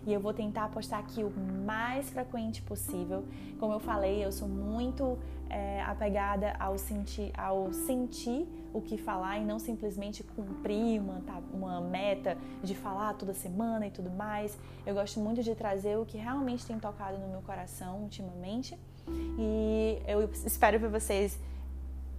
E 0.06 0.12
eu 0.12 0.20
vou 0.20 0.32
tentar 0.32 0.68
postar 0.68 0.98
aqui 0.98 1.24
o 1.24 1.32
mais 1.66 2.08
frequente 2.10 2.62
possível. 2.62 3.24
Como 3.58 3.72
eu 3.72 3.80
falei, 3.80 4.24
eu 4.24 4.30
sou 4.30 4.46
muito 4.46 5.18
é, 5.50 5.82
apegada 5.82 6.54
ao 6.60 6.78
sentir, 6.78 7.32
ao 7.36 7.72
sentir 7.72 8.46
o 8.72 8.80
que 8.80 8.96
falar 8.96 9.38
e 9.38 9.44
não 9.44 9.58
simplesmente 9.58 10.22
cumprir 10.22 11.00
uma, 11.00 11.20
tá, 11.22 11.42
uma 11.52 11.80
meta 11.80 12.38
de 12.62 12.72
falar 12.72 13.14
toda 13.14 13.34
semana 13.34 13.88
e 13.88 13.90
tudo 13.90 14.08
mais. 14.08 14.56
Eu 14.86 14.94
gosto 14.94 15.18
muito 15.18 15.42
de 15.42 15.56
trazer 15.56 15.98
o 15.98 16.06
que 16.06 16.16
realmente 16.16 16.64
tem 16.64 16.78
tocado 16.78 17.18
no 17.18 17.26
meu 17.26 17.42
coração 17.42 18.02
ultimamente. 18.02 18.78
E 19.08 20.02
eu 20.06 20.28
espero 20.44 20.78
ver 20.78 20.88
vocês 20.88 21.38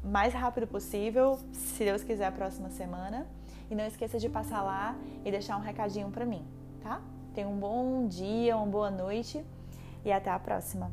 mais 0.04 0.34
rápido 0.34 0.67
possível, 0.67 1.39
se 1.52 1.84
Deus 1.84 2.04
quiser, 2.04 2.26
a 2.26 2.32
próxima 2.32 2.69
semana. 2.69 3.28
E 3.69 3.76
não 3.76 3.86
esqueça 3.86 4.17
de 4.17 4.30
passar 4.30 4.62
lá 4.62 4.95
e 5.26 5.32
deixar 5.32 5.58
um 5.58 5.62
recadinho 5.62 6.10
para 6.10 6.26
mim, 6.26 6.45
tá? 6.82 7.02
Tenha 7.34 7.47
um 7.47 7.58
bom 7.58 8.08
dia, 8.08 8.56
uma 8.56 8.65
boa 8.65 8.89
noite 8.89 9.43
e 10.06 10.12
até 10.12 10.32
a 10.32 10.39
próxima. 10.39 10.91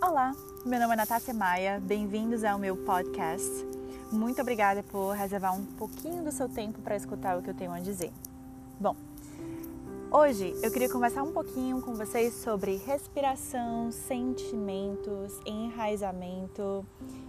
Olá, 0.00 0.32
meu 0.64 0.78
nome 0.78 0.92
é 0.92 0.96
Natácia 0.96 1.32
Maia, 1.32 1.80
bem-vindos 1.80 2.44
ao 2.44 2.58
meu 2.58 2.76
podcast. 2.76 3.71
Muito 4.12 4.42
obrigada 4.42 4.82
por 4.82 5.12
reservar 5.12 5.56
um 5.56 5.64
pouquinho 5.64 6.22
do 6.22 6.30
seu 6.30 6.48
tempo 6.48 6.82
para 6.82 6.94
escutar 6.94 7.38
o 7.38 7.42
que 7.42 7.48
eu 7.48 7.54
tenho 7.54 7.72
a 7.72 7.80
dizer. 7.80 8.12
Bom, 8.78 8.94
Hoje 10.14 10.54
eu 10.62 10.70
queria 10.70 10.90
conversar 10.90 11.22
um 11.22 11.32
pouquinho 11.32 11.80
com 11.80 11.94
vocês 11.94 12.34
sobre 12.34 12.76
respiração, 12.76 13.90
sentimentos, 13.90 15.40
enraizamento 15.46 16.84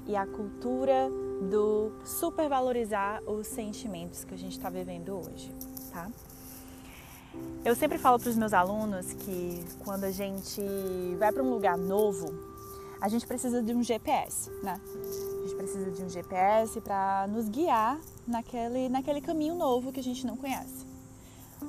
e 0.05 0.17
a 0.17 0.27
cultura 0.27 1.09
do 1.49 1.93
supervalorizar 2.03 3.23
os 3.23 3.47
sentimentos 3.47 4.25
que 4.25 4.33
a 4.33 4.37
gente 4.37 4.57
está 4.57 4.69
vivendo 4.69 5.17
hoje, 5.17 5.49
tá? 5.93 6.11
Eu 7.63 7.73
sempre 7.73 7.97
falo 7.97 8.19
para 8.19 8.29
os 8.29 8.35
meus 8.35 8.51
alunos 8.51 9.13
que 9.13 9.63
quando 9.85 10.03
a 10.03 10.11
gente 10.11 10.61
vai 11.17 11.31
para 11.31 11.41
um 11.41 11.51
lugar 11.51 11.77
novo, 11.77 12.25
a 12.99 13.07
gente 13.07 13.25
precisa 13.25 13.63
de 13.63 13.73
um 13.73 13.81
GPS, 13.81 14.51
né? 14.61 14.77
A 15.43 15.45
gente 15.45 15.57
precisa 15.57 15.91
de 15.91 16.01
um 16.01 16.07
GPS 16.07 16.79
para 16.79 17.27
nos 17.27 17.49
guiar 17.49 17.99
naquele, 18.25 18.87
naquele 18.87 19.19
caminho 19.19 19.53
novo 19.55 19.91
que 19.91 19.99
a 19.99 20.03
gente 20.03 20.25
não 20.25 20.37
conhece. 20.37 20.85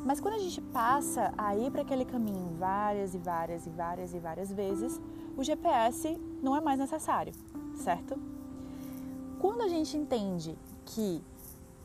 Mas 0.04 0.20
quando 0.20 0.34
a 0.34 0.38
gente 0.38 0.60
passa 0.60 1.34
a 1.36 1.56
ir 1.56 1.72
para 1.72 1.82
aquele 1.82 2.04
caminho 2.04 2.54
várias 2.56 3.14
e 3.14 3.18
várias 3.18 3.66
e 3.66 3.70
várias 3.70 4.14
e 4.14 4.20
várias 4.20 4.52
vezes, 4.52 5.00
o 5.36 5.42
GPS 5.42 6.16
não 6.40 6.54
é 6.54 6.60
mais 6.60 6.78
necessário, 6.78 7.32
certo? 7.74 8.16
Quando 9.40 9.62
a 9.62 9.68
gente 9.68 9.96
entende 9.96 10.56
que 10.86 11.20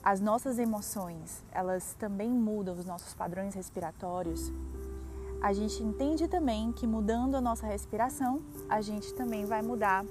as 0.03 0.21
nossas 0.21 0.59
emoções, 0.59 1.43
elas 1.51 1.95
também 1.95 2.29
mudam 2.29 2.75
os 2.75 2.85
nossos 2.85 3.15
padrões 3.15 3.55
respiratórios, 3.55 4.53
a 5.41 5.53
gente 5.53 5.81
entende 5.81 6.27
também 6.27 6.71
que 6.71 6.85
mudando 6.85 7.33
a 7.33 7.41
nossa 7.41 7.65
respiração, 7.65 8.43
a 8.69 8.79
gente 8.79 9.11
também 9.15 9.45
vai 9.45 9.63
mudar 9.63 10.05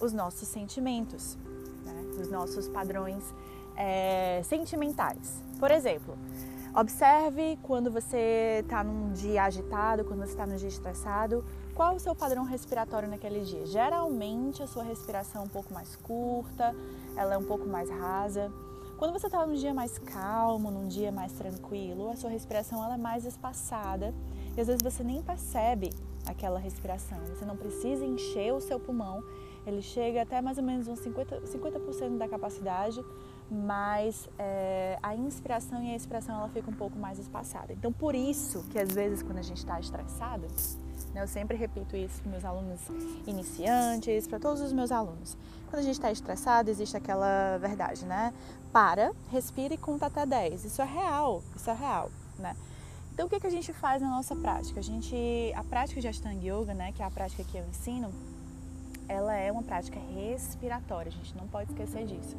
os 0.00 0.12
nossos 0.12 0.48
sentimentos, 0.48 1.36
né? 1.84 2.04
os 2.20 2.30
nossos 2.30 2.68
padrões 2.68 3.22
é, 3.76 4.42
sentimentais. 4.44 5.42
Por 5.58 5.70
exemplo, 5.70 6.16
Observe 6.74 7.58
quando 7.62 7.90
você 7.90 8.60
está 8.62 8.84
num 8.84 9.12
dia 9.12 9.42
agitado, 9.42 10.04
quando 10.04 10.20
você 10.20 10.30
está 10.30 10.46
num 10.46 10.54
dia 10.54 10.68
estressado, 10.68 11.44
qual 11.74 11.96
o 11.96 11.98
seu 11.98 12.14
padrão 12.14 12.44
respiratório 12.44 13.08
naquele 13.08 13.40
dia. 13.40 13.66
Geralmente 13.66 14.62
a 14.62 14.66
sua 14.68 14.84
respiração 14.84 15.42
é 15.42 15.44
um 15.44 15.48
pouco 15.48 15.74
mais 15.74 15.96
curta, 15.96 16.72
ela 17.16 17.34
é 17.34 17.38
um 17.38 17.44
pouco 17.44 17.66
mais 17.66 17.90
rasa. 17.90 18.52
Quando 18.96 19.12
você 19.12 19.26
está 19.26 19.44
num 19.46 19.54
dia 19.54 19.72
mais 19.72 19.98
calmo, 19.98 20.70
num 20.70 20.86
dia 20.86 21.10
mais 21.10 21.32
tranquilo, 21.32 22.10
a 22.10 22.16
sua 22.16 22.30
respiração 22.30 22.84
ela 22.84 22.94
é 22.94 22.98
mais 22.98 23.24
espaçada 23.24 24.14
e 24.56 24.60
às 24.60 24.66
vezes 24.66 24.82
você 24.82 25.02
nem 25.02 25.22
percebe 25.22 25.90
aquela 26.26 26.58
respiração. 26.58 27.18
Você 27.26 27.44
não 27.44 27.56
precisa 27.56 28.04
encher 28.04 28.52
o 28.52 28.60
seu 28.60 28.78
pulmão, 28.78 29.22
ele 29.68 29.82
chega 29.82 30.22
até 30.22 30.40
mais 30.40 30.58
ou 30.58 30.64
menos 30.64 30.88
uns 30.88 31.00
50%, 31.00 31.46
50 31.46 32.10
da 32.18 32.28
capacidade, 32.28 33.04
mas 33.50 34.28
é, 34.38 34.98
a 35.02 35.14
inspiração 35.14 35.82
e 35.82 35.92
a 35.92 35.96
expiração 35.96 36.36
ela 36.36 36.48
fica 36.48 36.70
um 36.70 36.74
pouco 36.74 36.98
mais 36.98 37.18
espaçada. 37.18 37.72
Então, 37.72 37.92
por 37.92 38.14
isso 38.14 38.64
que 38.70 38.78
às 38.78 38.90
vezes 38.92 39.22
quando 39.22 39.38
a 39.38 39.42
gente 39.42 39.58
está 39.58 39.78
estressado, 39.78 40.46
né, 41.14 41.22
eu 41.22 41.28
sempre 41.28 41.56
repito 41.56 41.96
isso 41.96 42.20
para 42.22 42.30
meus 42.30 42.44
alunos 42.44 42.80
iniciantes, 43.26 44.26
para 44.26 44.38
todos 44.38 44.60
os 44.60 44.72
meus 44.72 44.90
alunos. 44.90 45.36
Quando 45.70 45.80
a 45.80 45.82
gente 45.82 45.94
está 45.94 46.10
estressado, 46.10 46.70
existe 46.70 46.96
aquela 46.96 47.58
verdade, 47.58 48.04
né? 48.06 48.32
Para, 48.72 49.12
respira 49.30 49.74
e 49.74 49.78
conta 49.78 50.06
até 50.06 50.24
10. 50.24 50.64
Isso 50.64 50.80
é 50.80 50.86
real, 50.86 51.42
isso 51.54 51.68
é 51.70 51.74
real, 51.74 52.10
né? 52.38 52.56
Então, 53.12 53.26
o 53.26 53.28
que, 53.28 53.40
que 53.40 53.46
a 53.46 53.50
gente 53.50 53.72
faz 53.72 54.00
na 54.00 54.08
nossa 54.08 54.36
prática? 54.36 54.78
A 54.78 54.82
gente, 54.82 55.16
a 55.56 55.64
prática 55.64 56.00
de 56.00 56.06
Ashtanga 56.06 56.40
Yoga, 56.40 56.72
né, 56.72 56.92
que 56.92 57.02
é 57.02 57.04
a 57.04 57.10
prática 57.10 57.42
que 57.42 57.58
eu 57.58 57.64
ensino, 57.66 58.12
ela 59.08 59.34
é 59.34 59.50
uma 59.50 59.62
prática 59.62 59.98
respiratória. 60.14 61.10
A 61.10 61.12
gente 61.12 61.36
não 61.36 61.48
pode 61.48 61.70
esquecer 61.70 62.04
disso. 62.04 62.36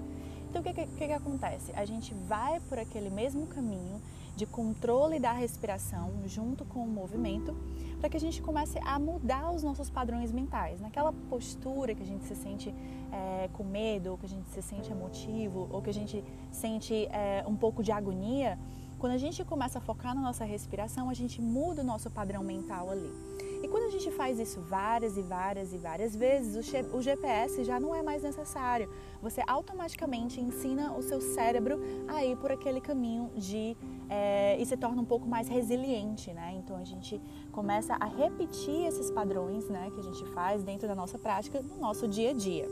Então, 0.50 0.62
o 0.62 0.64
que, 0.64 0.74
que, 0.74 0.88
que, 0.88 1.12
acontece? 1.12 1.72
A 1.76 1.86
gente 1.86 2.14
vai 2.14 2.60
por 2.62 2.80
aquele 2.80 3.10
mesmo 3.10 3.46
caminho 3.48 4.02
de 4.36 4.46
controle 4.46 5.20
da 5.20 5.32
respiração 5.32 6.12
junto 6.26 6.64
com 6.66 6.80
o 6.80 6.88
movimento 6.88 7.56
para 8.00 8.10
que 8.10 8.18
a 8.18 8.20
gente 8.20 8.42
comece 8.42 8.80
a 8.84 8.98
mudar 8.98 9.52
os 9.52 9.62
nossos 9.62 9.90
padrões 9.90 10.32
mentais. 10.32 10.80
Naquela 10.80 11.12
postura 11.30 11.94
que 11.94 12.02
a 12.02 12.06
gente 12.06 12.24
se 12.24 12.36
sente 12.36 12.74
é, 13.12 13.50
com 13.54 13.64
medo, 13.64 14.12
ou 14.12 14.18
que 14.18 14.26
a 14.26 14.30
gente 14.30 14.50
se 14.50 14.62
sente 14.62 14.92
emotivo, 14.92 15.68
ou 15.70 15.82
que 15.82 15.90
a 15.90 15.94
gente 15.94 16.24
sente 16.50 16.94
é, 17.12 17.44
um 17.46 17.56
pouco 17.56 17.84
de 17.84 17.92
agonia, 17.92 18.58
quando 18.98 19.14
a 19.14 19.18
gente 19.18 19.44
começa 19.46 19.78
a 19.80 19.82
focar 19.82 20.16
na 20.16 20.22
nossa 20.22 20.44
respiração, 20.44 21.10
a 21.10 21.14
gente 21.14 21.42
muda 21.42 21.82
o 21.82 21.86
nosso 21.86 22.10
padrão 22.10 22.44
mental 22.44 22.90
ali. 22.90 23.12
E 23.62 23.68
quando 23.68 23.84
a 23.84 23.90
gente 23.90 24.10
faz 24.12 24.40
isso 24.40 24.62
várias 24.62 25.18
e 25.18 25.22
várias 25.22 25.74
e 25.74 25.78
várias 25.78 26.16
vezes, 26.16 26.56
o 26.94 27.02
GPS 27.02 27.64
já 27.64 27.80
não 27.80 27.94
é 27.94 28.02
mais 28.02 28.24
necessário. 28.24 28.90
Você 29.22 29.42
automaticamente 29.46 30.40
ensina 30.40 30.94
o 30.94 31.02
seu 31.02 31.20
cérebro 31.20 31.80
a 32.08 32.24
ir 32.24 32.38
por 32.38 32.52
aquele 32.52 32.80
caminho 32.80 33.30
de 33.36 33.76
é, 34.10 34.58
e 34.60 34.66
se 34.66 34.78
torna 34.78 35.02
um 35.02 35.06
pouco 35.06 35.28
mais 35.28 35.48
resiliente, 35.50 36.32
né? 36.32 36.56
Então 36.58 36.78
a 36.78 36.86
gente 36.86 37.20
começa 37.52 37.96
a 37.96 38.06
repetir 38.06 38.86
esses 38.86 39.12
padrões, 39.12 39.68
né, 39.68 39.92
que 39.94 40.00
a 40.00 40.04
gente 40.04 40.26
faz 40.28 40.64
dentro 40.64 40.88
da 40.88 40.96
nossa 40.96 41.18
prática 41.18 41.62
no 41.62 41.78
nosso 41.78 42.08
dia 42.08 42.30
a 42.30 42.34
dia, 42.34 42.68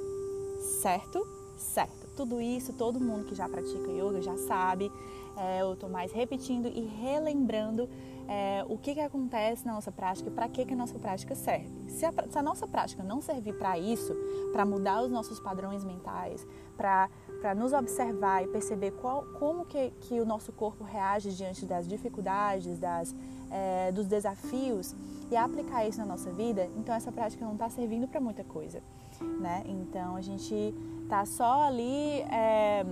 certo? 0.82 1.28
Certo. 1.58 2.08
Tudo 2.16 2.40
isso, 2.40 2.72
todo 2.74 3.00
mundo 3.00 3.26
que 3.26 3.36
já 3.36 3.50
pratica 3.50 3.92
yoga 3.92 4.22
já 4.22 4.38
sabe. 4.38 4.92
É, 5.38 5.62
eu 5.62 5.74
estou 5.74 5.88
mais 5.90 6.12
repetindo 6.12 6.68
e 6.68 6.82
relembrando 6.82 7.88
é, 8.28 8.66
o 8.68 8.78
que, 8.78 8.94
que 8.96 9.00
acontece 9.00 9.66
na 9.66 9.74
nossa 9.74 9.92
prática 9.92 10.30
e 10.30 10.32
para 10.32 10.50
que, 10.50 10.66
que 10.66 10.74
a 10.74 10.78
nossa 10.78 10.98
prática 10.98 11.36
serve. 11.36 11.70
Se 11.88 12.06
a, 12.06 12.14
se 12.30 12.38
a 12.38 12.42
nossa 12.42 12.68
prática 12.68 13.04
não 13.04 13.22
servir 13.22 13.54
para 13.54 13.78
isso, 13.78 14.14
para 14.52 14.66
mudar 14.66 15.04
os 15.04 15.12
nossos 15.12 15.40
padrões 15.40 15.84
mentais, 15.84 16.46
para 16.76 17.56
nos 17.56 17.72
observar 17.72 18.44
e 18.44 18.48
perceber 18.48 18.92
qual, 18.92 19.24
como 19.40 19.64
que, 19.66 19.92
que 20.02 20.20
o 20.20 20.26
nosso 20.26 20.52
corpo 20.52 20.84
reage 20.84 21.32
diante 21.32 21.66
das 21.66 21.88
dificuldades, 21.88 22.80
das, 22.80 23.16
é, 23.52 23.92
dos 23.92 24.08
desafios 24.08 24.94
e 25.30 25.36
aplicar 25.36 25.88
isso 25.88 26.00
na 26.00 26.06
nossa 26.06 26.32
vida, 26.32 26.70
então 26.78 26.96
essa 26.96 27.12
prática 27.12 27.46
não 27.46 27.54
está 27.54 27.70
servindo 27.70 28.08
para 28.08 28.20
muita 28.20 28.44
coisa. 28.44 28.82
Né? 29.40 29.64
Então 29.66 30.16
a 30.16 30.22
gente 30.22 30.74
está 31.04 31.26
só 31.26 31.64
ali. 31.64 32.22
É, 32.32 32.86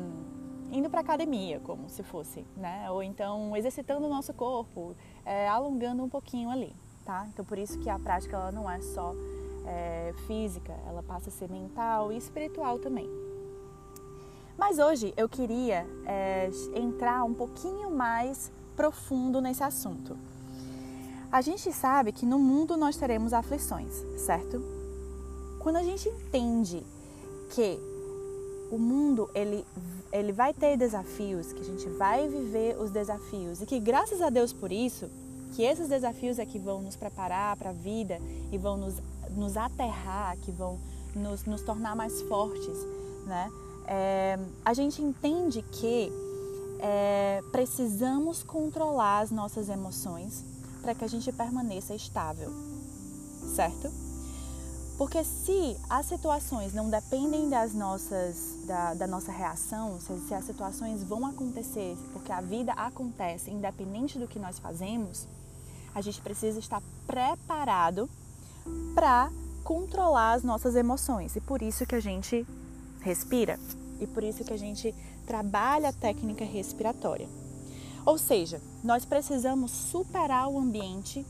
indo 0.72 0.90
para 0.90 1.02
academia, 1.02 1.60
como 1.60 1.90
se 1.90 2.04
fosse, 2.04 2.46
né? 2.56 2.90
Ou 2.92 3.04
então 3.04 3.56
exercitando 3.56 4.06
o 4.06 4.10
nosso 4.10 4.34
corpo, 4.34 4.96
é, 5.26 5.48
alongando 5.48 6.04
um 6.04 6.10
pouquinho 6.10 6.50
ali, 6.50 6.76
tá? 7.04 7.28
Então 7.32 7.44
por 7.46 7.58
isso 7.58 7.80
que 7.80 7.90
a 7.90 8.00
prática 8.00 8.36
ela 8.36 8.52
não 8.52 8.70
é 8.70 8.82
só 8.82 9.14
é, 9.66 10.14
física, 10.28 10.74
ela 10.88 11.04
passa 11.04 11.30
a 11.30 11.32
ser 11.32 11.50
mental 11.50 12.12
e 12.12 12.18
espiritual 12.18 12.80
também. 12.80 13.10
Mas 14.58 14.80
hoje 14.80 15.14
eu 15.18 15.28
queria 15.28 15.86
é, 16.06 16.50
entrar 16.74 17.24
um 17.24 17.34
pouquinho 17.34 17.92
mais 17.92 18.52
profundo 18.76 19.42
nesse 19.42 19.64
assunto. 19.64 20.18
A 21.32 21.42
gente 21.42 21.72
sabe 21.74 22.12
que 22.12 22.26
no 22.26 22.40
mundo 22.40 22.78
nós 22.78 22.96
teremos 22.96 23.34
aflições, 23.34 23.92
certo? 24.18 24.64
Quando 25.60 25.78
a 25.78 25.84
gente 25.84 26.08
entende 26.08 26.86
que 27.50 27.78
o 28.72 28.78
mundo 28.78 29.30
ele 29.34 29.66
ele 30.20 30.32
vai 30.32 30.54
ter 30.54 30.78
desafios, 30.78 31.52
que 31.52 31.62
a 31.62 31.66
gente 31.66 31.88
vai 31.90 32.28
viver 32.28 32.78
os 32.80 32.92
desafios 32.92 33.62
e 33.62 33.66
que 33.66 33.80
graças 33.80 34.22
a 34.22 34.30
Deus 34.30 34.54
por 34.54 34.72
isso, 34.72 35.10
que 35.54 35.64
esses 35.64 35.88
desafios 35.88 36.40
é 36.40 36.46
que 36.46 36.60
vão 36.60 36.82
nos 36.82 36.96
preparar 36.96 37.56
para 37.58 37.70
a 37.70 37.74
vida 37.74 38.20
e 38.52 38.58
vão 38.58 38.78
nos, 38.78 38.96
nos 39.36 39.58
aterrar, 39.58 40.38
que 40.38 40.52
vão 40.52 40.78
nos, 41.16 41.46
nos 41.46 41.62
tornar 41.62 41.96
mais 41.96 42.22
fortes, 42.24 42.78
né? 43.26 43.52
É, 43.88 44.40
a 44.64 44.74
gente 44.74 45.02
entende 45.02 45.62
que 45.62 46.12
é, 46.80 47.44
precisamos 47.52 48.44
controlar 48.44 49.20
as 49.20 49.32
nossas 49.32 49.70
emoções 49.70 50.44
para 50.82 50.96
que 50.96 51.04
a 51.04 51.08
gente 51.08 51.32
permaneça 51.32 51.94
estável, 51.94 52.52
certo? 53.56 54.05
Porque 54.98 55.24
se 55.26 55.76
as 55.90 56.06
situações 56.06 56.74
não 56.74 56.90
dependem 56.90 57.50
das 57.50 57.74
nossas, 57.74 58.60
da, 58.66 58.94
da 58.94 59.06
nossa 59.06 59.30
reação, 59.30 60.00
se, 60.00 60.18
se, 60.22 60.34
as 60.34 60.46
situações 60.46 61.04
vão 61.04 61.26
acontecer, 61.26 61.98
porque 62.14 62.32
a 62.32 62.40
vida 62.40 62.72
acontece 62.74 63.52
independente 63.52 64.18
do 64.18 64.28
que 64.28 64.40
nós 64.40 64.58
fazemos, 64.58 65.28
a 65.94 66.00
gente 66.00 66.22
precisa 66.22 66.60
estar 66.60 66.82
preparado 67.06 68.10
para 68.94 69.30
controlar 69.66 70.34
as 70.34 70.44
nossas 70.44 70.76
emoções. 70.76 71.36
E 71.36 71.42
por 71.42 71.62
isso 71.62 71.86
que 71.86 71.96
a 71.96 72.00
gente 72.00 72.48
respira. 73.02 73.60
E 74.00 74.08
por 74.08 74.24
isso 74.24 74.46
que 74.46 74.54
a 74.54 74.58
gente 74.58 74.96
trabalha 75.26 75.90
a 75.90 75.94
técnica 75.94 76.46
respiratória. 76.46 77.28
Ou 78.06 78.18
seja, 78.18 78.62
nós 78.82 79.04
precisamos 79.04 79.72
superar 79.72 80.48
o 80.48 80.58
ambiente 80.58 81.26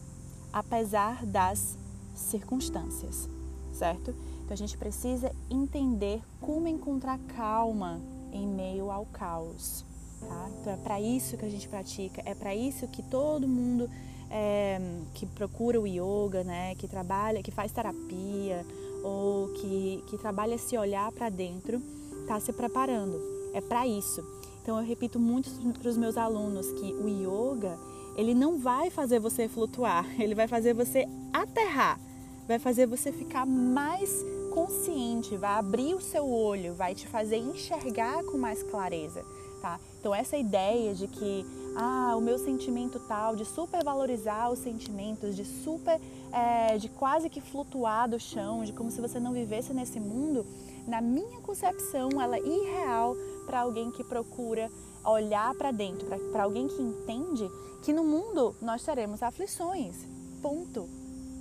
apesar 0.54 1.26
das 1.26 1.78
circunstâncias 2.16 3.35
certo? 3.76 4.16
Então 4.44 4.54
a 4.54 4.58
gente 4.58 4.78
precisa 4.78 5.32
entender 5.50 6.22
como 6.40 6.68
encontrar 6.68 7.20
calma 7.36 8.02
em 8.32 8.48
meio 8.48 8.92
ao 8.92 9.06
caos. 9.06 9.86
Tá? 10.20 10.50
Então 10.60 10.74
é 10.74 10.78
para 10.78 11.00
isso 11.00 11.38
que 11.38 11.46
a 11.46 11.50
gente 11.50 11.68
pratica, 11.68 12.22
é 12.26 12.34
para 12.34 12.56
isso 12.56 12.88
que 12.88 13.04
todo 13.04 13.48
mundo 13.48 13.90
é, 14.30 14.80
que 15.14 15.26
procura 15.26 15.80
o 15.80 15.86
yoga, 15.86 16.44
né, 16.44 16.76
que 16.76 16.88
trabalha, 16.88 17.44
que 17.44 17.52
faz 17.52 17.72
terapia 17.72 18.66
ou 19.04 19.50
que, 19.50 20.04
que 20.08 20.18
trabalha 20.18 20.58
se 20.58 20.78
olhar 20.78 21.12
para 21.12 21.30
dentro, 21.30 21.82
está 22.22 22.40
se 22.40 22.52
preparando. 22.52 23.22
É 23.54 23.62
para 23.62 23.88
isso. 23.88 24.24
Então 24.62 24.80
eu 24.80 24.86
repito 24.86 25.20
muito 25.20 25.50
para 25.74 25.90
os 25.90 25.96
meus 25.96 26.18
alunos 26.18 26.72
que 26.72 26.94
o 26.94 27.08
yoga 27.08 27.78
ele 28.16 28.34
não 28.34 28.58
vai 28.58 28.90
fazer 28.90 29.20
você 29.20 29.48
flutuar, 29.48 30.06
ele 30.20 30.34
vai 30.34 30.48
fazer 30.48 30.74
você 30.74 31.06
aterrar, 31.32 32.00
vai 32.48 32.60
fazer 32.60 32.86
você 32.86 33.12
ficar 33.12 33.46
mais 33.46 34.24
consciente, 34.52 35.36
vai 35.36 35.52
abrir 35.52 35.94
o 35.94 36.02
seu 36.02 36.30
olho, 36.30 36.74
vai 36.74 36.96
te 36.96 37.08
fazer 37.08 37.38
enxergar 37.38 38.24
com 38.24 38.38
mais 38.38 38.64
clareza, 38.64 39.24
tá? 39.62 39.80
Então 40.00 40.16
essa 40.16 40.38
ideia 40.38 40.94
de 40.94 41.08
que 41.08 41.46
ah, 41.76 42.16
o 42.16 42.22
meu 42.22 42.38
sentimento 42.38 43.00
tal, 43.00 43.36
de 43.36 43.44
supervalorizar 43.44 44.50
os 44.52 44.60
sentimentos, 44.60 45.36
de 45.36 45.44
super, 45.44 46.00
é, 46.32 46.78
de 46.78 46.88
quase 46.88 47.30
que 47.30 47.42
flutuar 47.42 48.10
do 48.10 48.20
chão, 48.20 48.64
de 48.64 48.72
como 48.72 48.90
se 48.90 49.02
você 49.02 49.20
não 49.20 49.34
vivesse 49.34 49.74
nesse 49.74 50.00
mundo, 50.00 50.46
na 50.88 51.02
minha 51.02 51.42
concepção, 51.42 52.10
ela 52.22 52.38
é 52.38 52.46
irreal 52.46 53.16
para 53.46 53.62
alguém 53.62 53.92
que 53.92 54.04
procura 54.04 54.72
olhar 55.04 55.54
para 55.56 55.72
dentro, 55.72 56.08
para 56.32 56.44
alguém 56.44 56.68
que 56.68 56.82
entende 56.82 57.50
que 57.84 57.92
no 57.92 58.04
mundo 58.04 58.56
nós 58.62 58.84
teremos 58.84 59.22
aflições. 59.22 59.96
Ponto. 60.42 60.88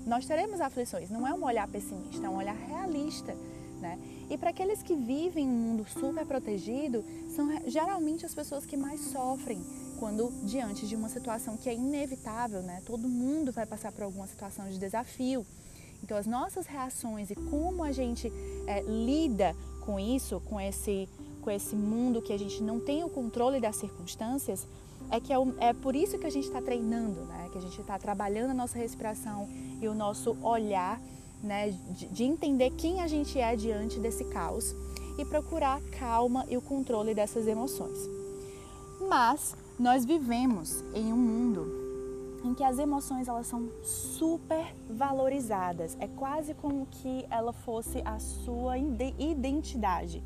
Nós 0.06 0.26
teremos 0.26 0.60
aflições. 0.60 1.10
Não 1.10 1.26
é 1.26 1.32
um 1.32 1.44
olhar 1.44 1.66
pessimista, 1.68 2.26
é 2.26 2.30
um 2.30 2.36
olhar 2.36 2.54
realista. 2.54 3.34
Né? 3.80 3.98
E 4.30 4.38
para 4.38 4.50
aqueles 4.50 4.82
que 4.82 4.94
vivem 4.94 5.46
um 5.46 5.52
mundo 5.52 5.86
super 5.88 6.24
protegido, 6.24 7.04
são 7.28 7.48
geralmente 7.66 8.24
as 8.24 8.34
pessoas 8.34 8.64
que 8.64 8.76
mais 8.76 9.00
sofrem 9.00 9.62
quando 9.98 10.30
diante 10.44 10.86
de 10.86 10.96
uma 10.96 11.08
situação 11.08 11.56
que 11.56 11.68
é 11.68 11.74
inevitável, 11.74 12.62
né? 12.62 12.82
Todo 12.84 13.08
mundo 13.08 13.52
vai 13.52 13.64
passar 13.64 13.92
por 13.92 14.02
alguma 14.02 14.26
situação 14.26 14.68
de 14.68 14.78
desafio. 14.78 15.46
Então, 16.02 16.18
as 16.18 16.26
nossas 16.26 16.66
reações 16.66 17.30
e 17.30 17.34
como 17.34 17.82
a 17.82 17.92
gente 17.92 18.30
é, 18.66 18.82
lida 18.82 19.56
com 19.80 19.98
isso, 19.98 20.40
com 20.40 20.60
esse, 20.60 21.08
com 21.44 21.50
esse 21.50 21.76
mundo 21.76 22.22
que 22.22 22.32
a 22.32 22.38
gente 22.38 22.62
não 22.62 22.80
tem 22.80 23.04
o 23.04 23.08
controle 23.08 23.60
das 23.60 23.76
circunstâncias, 23.76 24.66
é 25.10 25.20
que 25.20 25.30
é, 25.30 25.36
é 25.60 25.72
por 25.74 25.94
isso 25.94 26.18
que 26.18 26.26
a 26.26 26.30
gente 26.30 26.46
está 26.46 26.62
treinando, 26.62 27.20
né? 27.26 27.48
Que 27.52 27.58
a 27.58 27.60
gente 27.60 27.78
está 27.78 27.98
trabalhando 27.98 28.52
a 28.52 28.54
nossa 28.54 28.78
respiração 28.78 29.46
e 29.80 29.86
o 29.86 29.94
nosso 29.94 30.34
olhar, 30.42 30.98
né? 31.42 31.70
De, 31.90 32.06
de 32.08 32.24
entender 32.24 32.70
quem 32.70 33.02
a 33.02 33.06
gente 33.06 33.38
é 33.38 33.54
diante 33.54 34.00
desse 34.00 34.24
caos 34.24 34.74
e 35.18 35.24
procurar 35.26 35.80
calma 35.98 36.46
e 36.48 36.56
o 36.56 36.62
controle 36.62 37.14
dessas 37.14 37.46
emoções. 37.46 37.98
Mas 39.06 39.54
nós 39.78 40.06
vivemos 40.06 40.82
em 40.94 41.12
um 41.12 41.16
mundo 41.16 41.84
em 42.42 42.54
que 42.54 42.64
as 42.64 42.78
emoções 42.78 43.28
elas 43.28 43.46
são 43.46 43.68
super 43.82 44.74
valorizadas. 44.88 45.96
É 46.00 46.08
quase 46.08 46.54
como 46.54 46.86
que 46.86 47.26
ela 47.30 47.52
fosse 47.52 48.02
a 48.04 48.18
sua 48.18 48.76
identidade. 48.78 50.22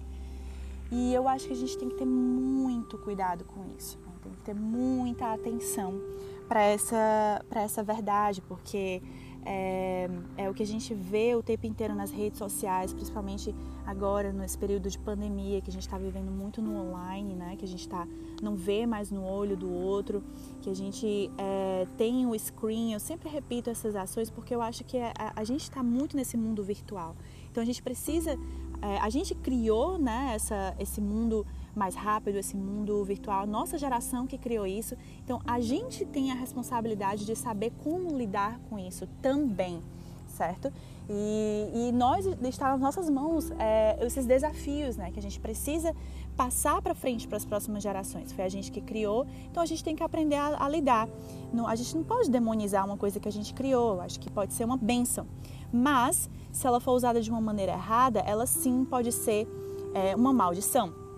E 0.91 1.13
eu 1.13 1.29
acho 1.29 1.47
que 1.47 1.53
a 1.53 1.57
gente 1.57 1.77
tem 1.77 1.89
que 1.89 1.97
ter 1.97 2.07
muito 2.07 2.97
cuidado 2.99 3.45
com 3.45 3.65
isso. 3.77 3.99
Né? 3.99 4.13
Tem 4.23 4.33
que 4.33 4.43
ter 4.43 4.55
muita 4.55 5.33
atenção 5.33 6.01
para 6.49 6.63
essa, 6.63 7.45
essa 7.51 7.83
verdade, 7.83 8.41
porque 8.41 9.03
é, 9.45 10.11
é, 10.37 10.51
o 10.51 10.55
que 10.55 10.63
a 10.63 10.67
gente 10.67 10.93
vê 10.95 11.35
o 11.35 11.43
tempo 11.43 11.67
inteiro 11.67 11.95
nas 11.95 12.11
redes 12.11 12.39
sociais, 12.39 12.93
principalmente 12.93 13.55
agora 13.87 14.33
nesse 14.33 14.59
período 14.59 14.91
de 14.91 14.99
pandemia 14.99 15.61
que 15.61 15.71
a 15.71 15.73
gente 15.73 15.87
está 15.87 15.97
vivendo 15.97 16.31
muito 16.31 16.61
no 16.61 16.77
online, 16.77 17.35
né? 17.35 17.57
Que 17.57 17.65
a 17.65 17.69
gente 17.69 17.89
tá 17.89 18.07
não 18.43 18.55
vê 18.55 18.87
mais 18.87 19.11
no 19.11 19.25
olho 19.25 19.57
do 19.57 19.71
outro, 19.71 20.23
que 20.61 20.69
a 20.69 20.75
gente 20.75 21.31
é, 21.39 21.87
tem 21.97 22.27
o 22.27 22.39
screen. 22.39 22.93
Eu 22.93 23.01
sempre 23.01 23.29
repito 23.29 23.71
essas 23.71 23.97
ações 23.97 24.29
porque 24.29 24.55
eu 24.55 24.61
acho 24.61 24.85
que 24.85 24.99
a, 24.99 25.13
a 25.35 25.45
gente 25.45 25.63
está 25.63 25.83
muito 25.83 26.17
nesse 26.17 26.37
mundo 26.37 26.63
virtual. 26.63 27.17
Então 27.51 27.63
a 27.63 27.67
gente 27.67 27.83
precisa, 27.83 28.39
é, 28.83 28.99
a 28.99 29.11
gente 29.11 29.35
criou, 29.35 29.99
né? 29.99 30.33
Essa, 30.35 30.75
esse 30.79 31.01
mundo 31.01 31.47
mais 31.75 31.95
rápido, 31.95 32.37
esse 32.37 32.57
mundo 32.57 33.05
virtual, 33.05 33.47
nossa 33.47 33.79
geração 33.79 34.27
que 34.27 34.37
criou 34.37 34.67
isso. 34.67 34.97
Então 35.25 35.41
a 35.47 35.61
gente 35.61 36.05
tem 36.05 36.31
a 36.31 36.35
responsabilidade 36.35 37.25
de 37.25 37.37
saber 37.37 37.73
como 37.83 38.17
lidar 38.17 38.59
com 38.69 38.79
isso 38.79 39.07
também, 39.23 39.83
certo? 40.27 40.73
E, 41.09 41.71
e 41.73 41.93
nós 41.93 42.27
está 42.27 42.71
nas 42.71 42.81
nossas 42.81 43.09
mãos 43.09 43.51
é, 43.59 43.97
esses 44.05 44.27
desafios, 44.27 44.97
né, 44.97 45.11
que 45.11 45.19
a 45.19 45.23
gente 45.23 45.41
precisa 45.41 45.97
passar 46.37 46.83
para 46.83 46.95
frente 46.95 47.27
para 47.27 47.39
as 47.39 47.47
próximas 47.47 47.83
gerações. 47.83 48.31
Foi 48.33 48.45
a 48.45 48.49
gente 48.49 48.71
que 48.71 48.81
criou, 48.81 49.27
então 49.51 49.63
a 49.63 49.67
gente 49.67 49.83
tem 49.83 49.97
que 49.97 50.03
aprender 50.03 50.37
a, 50.37 50.65
a 50.65 50.69
lidar. 50.69 51.09
Não, 51.53 51.67
a 51.67 51.75
gente 51.75 51.97
não 51.97 52.05
pode 52.05 52.31
demonizar 52.31 52.85
uma 52.85 52.99
coisa 52.99 53.19
que 53.19 53.27
a 53.27 53.33
gente 53.33 53.55
criou. 53.55 54.01
Acho 54.03 54.21
que 54.21 54.31
pode 54.31 54.53
ser 54.53 54.65
uma 54.65 54.77
benção, 54.77 55.27
mas 55.73 56.29
se 56.53 56.67
ela 56.67 56.81
for 56.81 56.93
usada 56.93 57.21
de 57.21 57.31
uma 57.31 57.41
maneira 57.41 57.73
errada, 57.73 58.21
ela 58.21 58.47
sim 58.47 58.85
pode 58.85 59.13
ser 59.13 59.47
é, 59.95 60.15
uma 60.17 60.33
maldição 60.33 61.09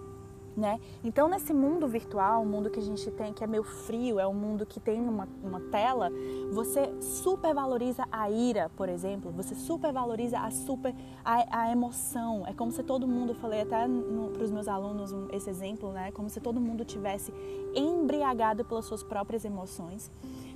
né? 0.57 0.79
Então, 1.03 1.29
nesse 1.29 1.53
mundo 1.55 1.87
virtual, 1.87 2.43
o 2.43 2.47
mundo 2.47 2.71
que 2.71 2.79
a 2.79 2.83
gente 2.83 3.11
tem 3.13 3.33
que 3.33 3.43
é 3.43 3.47
meio 3.47 3.63
frio, 3.63 4.19
é 4.19 4.27
um 4.27 4.35
mundo 4.35 4.67
que 4.67 4.79
tem 4.79 5.01
uma, 5.01 5.27
uma 5.43 5.61
tela, 5.61 6.11
você 6.53 6.93
supervaloriza 7.01 8.07
a 8.11 8.31
ira, 8.31 8.71
por 8.77 8.89
exemplo, 8.89 9.31
você 9.31 9.55
supervaloriza 9.55 10.39
a 10.39 10.51
super 10.51 10.95
a, 11.25 11.63
a 11.63 11.73
emoção. 11.73 12.47
É 12.47 12.53
como 12.53 12.71
se 12.71 12.83
todo 12.83 13.07
mundo, 13.09 13.35
falei 13.35 13.63
até 13.63 13.87
para 14.33 14.43
os 14.45 14.51
meus 14.51 14.69
alunos 14.69 15.13
um, 15.13 15.29
esse 15.33 15.49
exemplo, 15.49 15.93
né? 15.93 16.13
Como 16.13 16.29
se 16.29 16.41
todo 16.41 16.61
mundo 16.61 16.85
tivesse 16.85 17.33
embriagado 17.75 18.65
pelas 18.65 18.85
suas 18.85 19.03
próprias 19.03 19.45
emoções, 19.45 20.11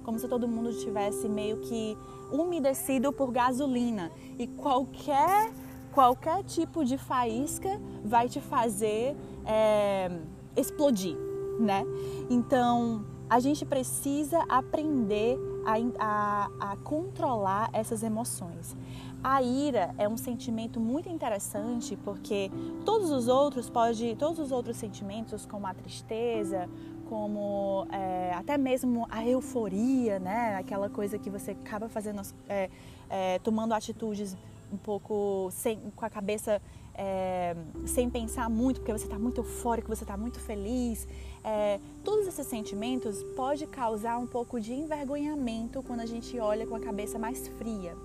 como 0.05 0.19
se 0.19 0.29
todo 0.29 0.47
mundo 0.47 0.73
tivesse 0.75 1.29
meio 1.29 1.57
que 1.57 1.97
umedecido 2.31 3.13
por 3.13 3.33
gasolina 3.33 4.13
e 4.39 4.47
qualquer 4.47 5.53
qualquer 5.93 6.43
tipo 6.43 6.85
de 6.85 6.99
faísca 6.99 7.81
vai 8.05 8.29
te 8.29 8.41
fazer 8.41 9.17
é, 9.47 10.11
explodir, 10.57 11.17
né? 11.59 11.85
Então 12.29 13.05
a 13.31 13.41
gente 13.41 13.65
precisa 13.65 14.45
aprender 14.49 15.39
a, 15.65 15.75
a, 15.99 16.73
a 16.73 16.77
controlar 16.79 17.71
essas 17.73 18.03
emoções. 18.03 18.77
A 19.23 19.43
ira 19.43 19.95
é 19.97 20.07
um 20.07 20.19
sentimento 20.19 20.79
muito 20.79 21.09
interessante 21.09 21.97
porque 22.05 22.51
todos 22.85 23.11
os 23.11 23.27
outros 23.27 23.71
pode, 23.71 24.15
todos 24.17 24.39
os 24.39 24.53
outros 24.53 24.77
sentimentos 24.77 25.47
como 25.47 25.67
a 25.67 25.73
tristeza, 25.73 26.69
como 27.09 27.87
é, 27.93 28.33
até 28.35 28.59
mesmo 28.59 29.07
a 29.11 29.27
euforia, 29.27 30.19
né? 30.19 30.57
Aquela 30.57 30.89
coisa 30.89 31.19
que 31.19 31.31
você 31.31 31.53
acaba 31.53 31.89
fazendo, 31.89 32.23
é, 32.49 32.71
é, 33.09 33.39
tomando 33.41 33.73
atitudes 33.75 34.37
um 34.73 34.77
pouco 34.77 35.49
sem, 35.53 35.79
com 35.95 36.05
a 36.05 36.11
cabeça 36.11 36.61
é, 36.95 37.57
sem 37.87 38.09
pensar 38.09 38.49
muito, 38.49 38.81
porque 38.81 38.93
você 38.93 39.05
está 39.05 39.19
muito 39.19 39.41
eufórico, 39.41 39.89
você 39.89 40.05
está 40.05 40.17
muito 40.17 40.39
feliz. 40.39 41.07
É, 41.43 41.79
todos 42.03 42.27
esses 42.27 42.47
sentimentos 42.47 43.23
pode 43.37 43.67
causar 43.67 44.19
um 44.19 44.27
pouco 44.27 44.61
de 44.61 44.73
envergonhamento 44.73 45.83
quando 45.83 46.01
a 46.01 46.07
gente 46.07 46.39
olha 46.39 46.67
com 46.67 46.75
a 46.75 46.81
cabeça 46.81 47.19
mais 47.19 47.49
fria. 47.49 47.97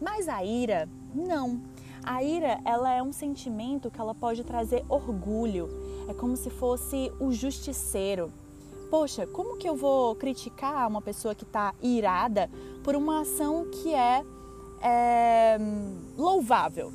Mas 0.00 0.28
a 0.28 0.44
ira, 0.44 0.88
não. 1.14 1.60
A 2.08 2.22
ira, 2.22 2.58
ela 2.64 2.90
é 2.90 3.02
um 3.02 3.12
sentimento 3.12 3.90
que 3.90 4.00
ela 4.00 4.14
pode 4.14 4.42
trazer 4.42 4.82
orgulho. 4.88 5.68
É 6.08 6.14
como 6.14 6.38
se 6.38 6.48
fosse 6.48 7.12
o 7.20 7.30
justiceiro. 7.30 8.32
Poxa, 8.90 9.26
como 9.26 9.58
que 9.58 9.68
eu 9.68 9.76
vou 9.76 10.14
criticar 10.14 10.88
uma 10.88 11.02
pessoa 11.02 11.34
que 11.34 11.44
está 11.44 11.74
irada 11.82 12.48
por 12.82 12.96
uma 12.96 13.20
ação 13.20 13.66
que 13.70 13.92
é 13.92 14.24
é, 14.80 15.58
louvável, 16.16 16.90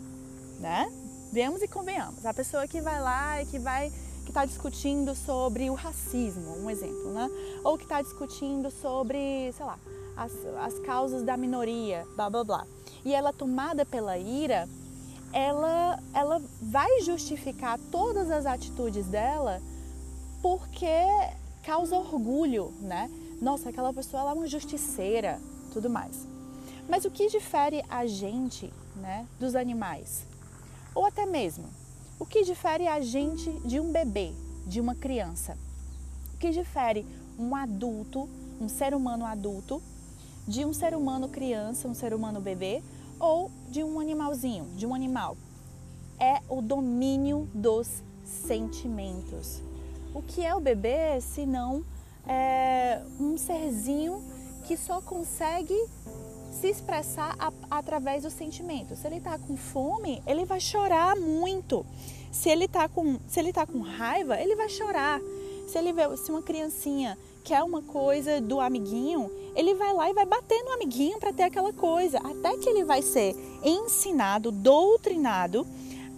né? 0.60 0.92
Vemos 1.32 1.62
e 1.62 1.68
convenhamos. 1.68 2.26
A 2.26 2.34
pessoa 2.34 2.68
que 2.68 2.82
vai 2.82 3.00
lá 3.00 3.40
e 3.40 3.46
que 3.46 3.60
vai 3.60 3.92
que 4.24 4.32
está 4.32 4.46
discutindo 4.46 5.14
sobre 5.14 5.70
o 5.70 5.76
racismo, 5.76 6.58
um 6.58 6.72
exemplo, 6.72 7.12
né? 7.12 7.30
Ou 7.64 7.78
que 7.78 7.84
está 7.84 8.02
discutindo 8.02 8.72
sobre, 8.72 9.54
sei 9.54 9.64
lá, 9.64 9.78
as, 10.18 10.32
as 10.60 10.80
causas 10.80 11.22
da 11.22 11.38
minoria, 11.38 12.04
blá 12.16 12.32
blá 12.32 12.44
blá. 12.44 12.68
E 13.06 13.14
ela 13.14 13.32
tomada 13.32 13.86
pela 13.86 14.18
ira, 14.18 14.68
ela, 15.34 16.00
ela 16.14 16.42
vai 16.62 17.02
justificar 17.02 17.80
todas 17.92 18.30
as 18.30 18.46
atitudes 18.46 19.08
dela 19.08 19.62
porque 20.42 20.86
causa 21.64 21.98
orgulho, 21.98 22.72
né? 22.80 23.10
Nossa, 23.42 23.70
aquela 23.70 23.92
pessoa 23.92 24.22
ela 24.22 24.32
é 24.32 24.34
uma 24.36 24.48
justiceira, 24.48 25.42
tudo 25.72 25.90
mais. 25.90 26.28
Mas 26.88 27.06
o 27.06 27.12
que 27.12 27.28
difere 27.28 27.84
a 27.90 28.06
gente 28.06 28.72
né, 28.96 29.26
dos 29.40 29.56
animais? 29.56 30.28
Ou 30.94 31.06
até 31.06 31.26
mesmo, 31.26 31.66
o 32.20 32.26
que 32.26 32.44
difere 32.44 32.88
a 32.88 33.02
gente 33.02 33.52
de 33.66 33.80
um 33.80 33.92
bebê, 33.92 34.34
de 34.68 34.80
uma 34.80 34.94
criança? 34.94 35.58
O 36.36 36.38
que 36.38 36.52
difere 36.52 37.06
um 37.40 37.56
adulto, 37.56 38.30
um 38.62 38.70
ser 38.70 38.94
humano 38.94 39.26
adulto, 39.26 39.82
de 40.48 40.66
um 40.66 40.74
ser 40.74 40.94
humano 40.94 41.30
criança, 41.30 41.88
um 41.88 41.94
ser 41.94 42.14
humano 42.14 42.40
bebê, 42.40 42.84
ou 43.24 43.50
de 43.70 43.82
um 43.82 44.02
animalzinho, 44.02 44.66
de 44.76 44.86
um 44.86 44.94
animal. 44.94 45.38
É 46.20 46.42
o 46.50 46.62
domínio 46.62 47.48
dos 47.54 48.04
sentimentos. 48.26 49.62
O 50.14 50.22
que 50.22 50.46
é 50.46 50.54
o 50.54 50.60
bebê 50.60 51.22
se 51.22 51.46
não 51.46 51.86
é 52.28 53.02
um 53.18 53.38
serzinho 53.38 54.22
que 54.66 54.76
só 54.76 55.02
consegue 55.02 55.76
se 56.52 56.68
expressar 56.68 57.34
a, 57.40 57.52
através 57.72 58.24
dos 58.24 58.34
sentimentos. 58.34 59.00
Se 59.00 59.08
ele 59.08 59.18
está 59.18 59.40
com 59.40 59.56
fome, 59.56 60.22
ele 60.28 60.44
vai 60.44 60.60
chorar 60.60 61.16
muito. 61.16 61.86
Se 62.30 62.50
ele 62.50 62.66
está 62.66 62.90
com, 62.90 63.18
se 63.26 63.40
ele 63.40 63.54
tá 63.54 63.66
com 63.66 63.80
raiva, 63.80 64.40
ele 64.40 64.56
vai 64.56 64.68
chorar. 64.68 65.22
Se 65.68 65.78
ele 65.78 65.94
vê 65.94 66.16
se 66.18 66.30
uma 66.30 66.42
criancinha 66.42 67.18
quer 67.44 67.62
uma 67.64 67.82
coisa 67.82 68.40
do 68.40 68.60
amiguinho, 68.60 69.30
ele 69.56 69.74
vai 69.76 69.94
lá 69.94 70.10
e 70.10 70.14
vai 70.14 70.26
bater 70.26 70.64
no 70.64 70.72
amiguinho 70.72 71.20
para 71.20 71.34
ter 71.34 71.44
aquela 71.44 71.74
coisa, 71.74 72.18
até 72.20 72.58
que 72.58 72.70
ele 72.70 72.84
vai 72.84 73.02
ser 73.02 73.36
ensinado, 73.64 74.52
doutrinado 74.52 75.68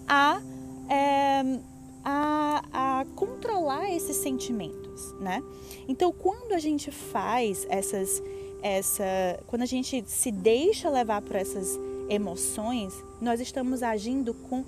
a, 0.07 0.41
é, 0.87 1.59
a, 2.03 2.63
a 2.71 3.05
controlar 3.15 3.91
esses 3.91 4.17
sentimentos, 4.17 5.13
né? 5.19 5.43
Então, 5.87 6.11
quando 6.11 6.53
a 6.53 6.59
gente 6.59 6.91
faz 6.91 7.65
essas, 7.69 8.21
essa, 8.61 9.03
quando 9.47 9.63
a 9.63 9.67
gente 9.67 10.03
se 10.07 10.31
deixa 10.31 10.89
levar 10.89 11.21
por 11.21 11.35
essas 11.35 11.79
emoções, 12.07 12.93
nós 13.19 13.39
estamos 13.39 13.81
agindo 13.81 14.33
com 14.33 14.63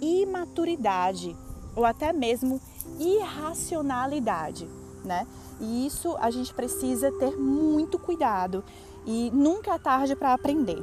imaturidade 0.00 1.34
ou 1.74 1.84
até 1.84 2.12
mesmo 2.12 2.60
irracionalidade, 2.98 4.68
né? 5.04 5.26
E 5.62 5.86
isso 5.86 6.16
a 6.18 6.30
gente 6.30 6.52
precisa 6.52 7.12
ter 7.12 7.36
muito 7.36 7.98
cuidado 7.98 8.64
e 9.06 9.30
nunca 9.32 9.74
é 9.74 9.78
tarde 9.78 10.16
para 10.16 10.34
aprender, 10.34 10.78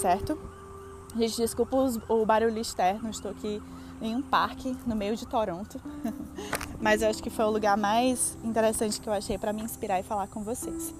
certo? 0.00 0.36
Gente, 1.16 1.36
desculpa 1.36 1.76
o 2.08 2.26
barulho 2.26 2.58
externo, 2.58 3.08
estou 3.08 3.30
aqui 3.30 3.62
em 4.02 4.16
um 4.16 4.20
parque 4.20 4.76
no 4.84 4.96
meio 4.96 5.16
de 5.16 5.24
Toronto, 5.24 5.80
mas 6.82 7.00
eu 7.00 7.08
acho 7.08 7.22
que 7.22 7.30
foi 7.30 7.44
o 7.44 7.50
lugar 7.50 7.76
mais 7.76 8.36
interessante 8.42 9.00
que 9.00 9.08
eu 9.08 9.12
achei 9.12 9.38
para 9.38 9.52
me 9.52 9.62
inspirar 9.62 10.00
e 10.00 10.02
falar 10.02 10.26
com 10.26 10.42
vocês. 10.42 10.92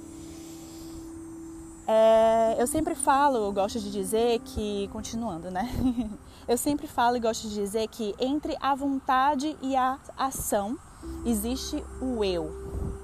É, 1.86 2.56
eu 2.58 2.66
sempre 2.68 2.94
falo, 2.94 3.36
eu 3.36 3.52
gosto 3.52 3.80
de 3.80 3.90
dizer 3.90 4.38
que, 4.40 4.88
continuando, 4.92 5.50
né? 5.50 5.68
Eu 6.46 6.58
sempre 6.58 6.86
falo 6.86 7.16
e 7.16 7.20
gosto 7.20 7.48
de 7.48 7.54
dizer 7.54 7.88
que 7.88 8.14
entre 8.20 8.54
a 8.60 8.74
vontade 8.74 9.56
e 9.62 9.74
a 9.74 9.98
ação 10.14 10.78
existe 11.24 11.84
o 12.00 12.24
eu, 12.24 12.50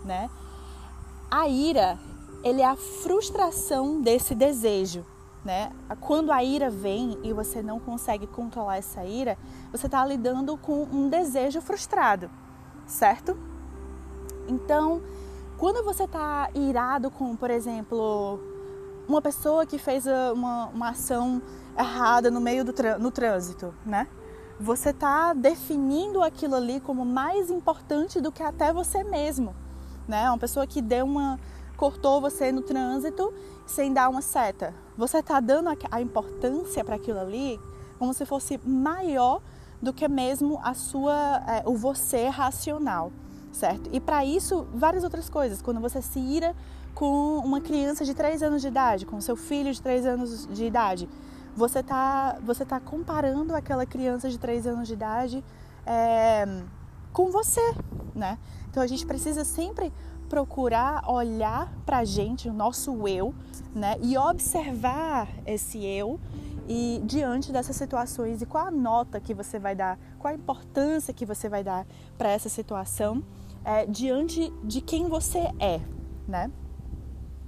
né? 0.05 0.31
A 1.31 1.49
ira, 1.49 1.99
ele 2.43 2.61
é 2.61 2.67
a 2.67 2.77
frustração 2.77 4.01
desse 4.01 4.35
desejo, 4.35 5.05
né? 5.45 5.73
Quando 6.01 6.33
a 6.33 6.43
ira 6.43 6.71
vem 6.71 7.19
e 7.23 7.33
você 7.33 7.63
não 7.63 7.79
consegue 7.79 8.27
controlar 8.27 8.77
essa 8.77 9.05
ira, 9.05 9.39
você 9.71 9.87
está 9.87 10.05
lidando 10.05 10.57
com 10.57 10.83
um 10.85 11.09
desejo 11.09 11.61
frustrado, 11.61 12.31
certo? 12.87 13.37
Então, 14.49 15.01
quando 15.57 15.85
você 15.85 16.05
está 16.05 16.51
irado 16.55 17.11
com, 17.11 17.37
por 17.37 17.51
exemplo, 17.51 18.41
uma 19.07 19.21
pessoa 19.21 19.67
que 19.67 19.79
fez 19.79 20.07
ah, 20.07 20.33
uma, 20.33 20.67
uma 20.69 20.89
ação 20.91 21.43
errada 21.79 22.31
no 22.31 22.41
meio 22.41 22.65
do 22.65 22.73
no 22.99 23.11
trânsito, 23.11 23.75
né? 23.85 24.09
Você 24.61 24.91
está 24.91 25.33
definindo 25.33 26.23
aquilo 26.23 26.55
ali 26.55 26.81
como 26.81 27.03
mais 27.03 27.51
importante 27.51 28.21
do 28.21 28.31
que 28.31 28.43
até 28.43 28.75
você 28.75 29.03
mesmo, 29.03 29.57
né? 30.07 30.29
Uma 30.29 30.37
pessoa 30.37 30.67
que 30.67 30.83
deu 30.83 31.07
uma 31.07 31.41
cortou 31.79 32.21
você 32.21 32.53
no 32.53 32.61
trânsito 32.61 33.33
sem 33.67 33.91
dar 33.91 34.11
uma 34.11 34.21
seta. 34.21 34.75
Você 34.99 35.21
está 35.21 35.41
dando 35.41 35.71
a 35.91 36.03
importância 36.03 36.85
para 36.85 36.97
aquilo 36.97 37.19
ali 37.19 37.59
como 37.99 38.13
se 38.13 38.27
fosse 38.27 38.61
maior 38.63 39.41
do 39.81 39.95
que 39.95 40.07
mesmo 40.07 40.61
a 40.63 40.75
sua 40.75 41.43
é, 41.49 41.63
o 41.65 41.75
você 41.75 42.29
racional, 42.29 43.11
certo? 43.51 43.89
E 43.91 43.99
para 43.99 44.27
isso 44.27 44.67
várias 44.75 45.05
outras 45.05 45.31
coisas. 45.31 45.63
Quando 45.63 45.81
você 45.81 46.03
se 46.03 46.21
ira 46.21 46.55
com 46.95 47.39
uma 47.39 47.63
criança 47.63 48.05
de 48.05 48.13
3 48.13 48.43
anos 48.43 48.61
de 48.61 48.69
idade, 48.69 49.07
com 49.07 49.19
seu 49.23 49.37
filho 49.37 49.73
de 49.73 49.81
3 49.81 50.05
anos 50.05 50.47
de 50.47 50.67
idade, 50.67 51.09
você 51.57 51.81
está 51.81 52.39
você 52.45 52.65
tá 52.65 52.81
comparando 52.81 53.55
aquela 53.55 53.87
criança 53.87 54.29
de 54.29 54.39
3 54.39 54.67
anos 54.67 54.89
de 54.89 54.95
idade 54.95 55.45
é, 55.87 56.47
com 57.13 57.31
você, 57.31 57.75
né? 58.15 58.39
Então 58.71 58.83
a 58.83 58.87
gente 58.87 59.05
precisa 59.07 59.45
sempre 59.45 59.93
procurar 60.29 61.11
olhar 61.11 61.73
para 61.85 61.99
a 61.99 62.05
gente, 62.05 62.49
o 62.49 62.53
nosso 62.53 63.09
eu, 63.09 63.35
né? 63.75 63.97
E 64.01 64.17
observar 64.17 65.29
esse 65.45 65.85
eu 65.85 66.21
e 66.69 67.03
diante 67.05 67.51
dessas 67.51 67.75
situações 67.75 68.41
e 68.41 68.47
qual 68.47 68.69
a 68.69 68.71
nota 68.71 69.19
que 69.21 69.35
você 69.35 69.59
vai 69.59 69.75
dar, 69.75 69.99
qual 70.21 70.33
a 70.33 70.37
importância 70.37 71.13
que 71.13 71.27
você 71.27 71.49
vai 71.49 71.65
dar 71.65 71.85
para 72.17 72.31
essa 72.31 72.49
situação 72.49 73.25
é, 73.65 73.87
diante 73.87 74.53
de 74.63 74.81
quem 74.81 75.09
você 75.09 75.51
é, 75.59 75.81
né? 76.29 76.51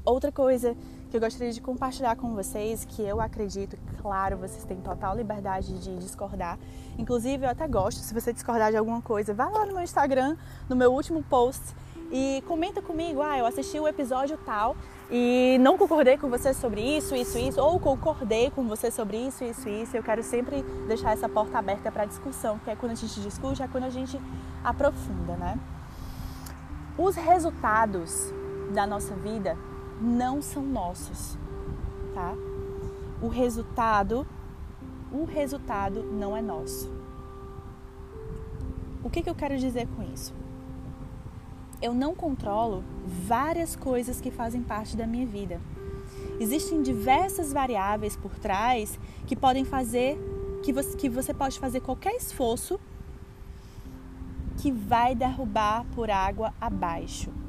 Outra 0.04 0.32
coisa 0.32 0.76
que 1.12 1.16
eu 1.18 1.20
gostaria 1.20 1.52
de 1.52 1.60
compartilhar 1.60 2.16
com 2.16 2.34
vocês, 2.34 2.86
que 2.86 3.02
eu 3.02 3.20
acredito, 3.20 3.76
claro, 4.00 4.38
vocês 4.38 4.64
têm 4.64 4.78
total 4.78 5.14
liberdade 5.14 5.78
de 5.78 5.94
discordar. 5.98 6.58
Inclusive, 6.96 7.44
eu 7.44 7.50
até 7.50 7.68
gosto, 7.68 7.98
se 7.98 8.14
você 8.14 8.32
discordar 8.32 8.70
de 8.70 8.78
alguma 8.78 9.02
coisa, 9.02 9.34
vá 9.34 9.46
lá 9.50 9.66
no 9.66 9.74
meu 9.74 9.82
Instagram, 9.82 10.38
no 10.70 10.74
meu 10.74 10.90
último 10.90 11.22
post 11.22 11.62
e 12.10 12.42
comenta 12.48 12.80
comigo, 12.80 13.20
ah, 13.20 13.38
eu 13.38 13.44
assisti 13.44 13.78
o 13.78 13.86
episódio 13.86 14.38
tal 14.38 14.74
e 15.10 15.58
não 15.60 15.76
concordei 15.76 16.16
com 16.16 16.30
você 16.30 16.54
sobre 16.54 16.80
isso, 16.80 17.14
isso, 17.14 17.36
isso, 17.36 17.60
ou 17.60 17.78
concordei 17.78 18.50
com 18.50 18.66
você 18.66 18.90
sobre 18.90 19.18
isso, 19.18 19.44
isso, 19.44 19.68
isso. 19.68 19.94
Eu 19.94 20.02
quero 20.02 20.22
sempre 20.22 20.62
deixar 20.88 21.12
essa 21.12 21.28
porta 21.28 21.58
aberta 21.58 21.92
para 21.92 22.06
discussão, 22.06 22.58
que 22.58 22.70
é 22.70 22.74
quando 22.74 22.92
a 22.92 22.94
gente 22.94 23.20
discute, 23.20 23.62
é 23.62 23.68
quando 23.68 23.84
a 23.84 23.90
gente 23.90 24.18
aprofunda, 24.64 25.36
né? 25.36 25.60
Os 26.96 27.16
resultados 27.16 28.32
da 28.72 28.86
nossa 28.86 29.14
vida 29.14 29.58
não 30.02 30.42
são 30.42 30.64
nossos, 30.64 31.38
tá? 32.12 32.34
O 33.22 33.28
resultado, 33.28 34.26
o 35.12 35.24
resultado 35.24 36.02
não 36.02 36.36
é 36.36 36.42
nosso. 36.42 36.90
O 39.04 39.08
que, 39.08 39.22
que 39.22 39.30
eu 39.30 39.34
quero 39.34 39.56
dizer 39.56 39.86
com 39.96 40.02
isso? 40.02 40.34
Eu 41.80 41.94
não 41.94 42.14
controlo 42.14 42.82
várias 43.06 43.76
coisas 43.76 44.20
que 44.20 44.30
fazem 44.30 44.62
parte 44.62 44.96
da 44.96 45.06
minha 45.06 45.26
vida. 45.26 45.60
Existem 46.40 46.82
diversas 46.82 47.52
variáveis 47.52 48.16
por 48.16 48.36
trás 48.38 48.98
que 49.26 49.36
podem 49.36 49.64
fazer 49.64 50.18
que 50.62 50.72
você, 50.72 50.96
que 50.96 51.08
você 51.08 51.32
pode 51.32 51.58
fazer 51.58 51.80
qualquer 51.80 52.14
esforço 52.14 52.78
que 54.58 54.70
vai 54.70 55.14
derrubar 55.14 55.84
por 55.94 56.10
água 56.10 56.54
abaixo. 56.60 57.41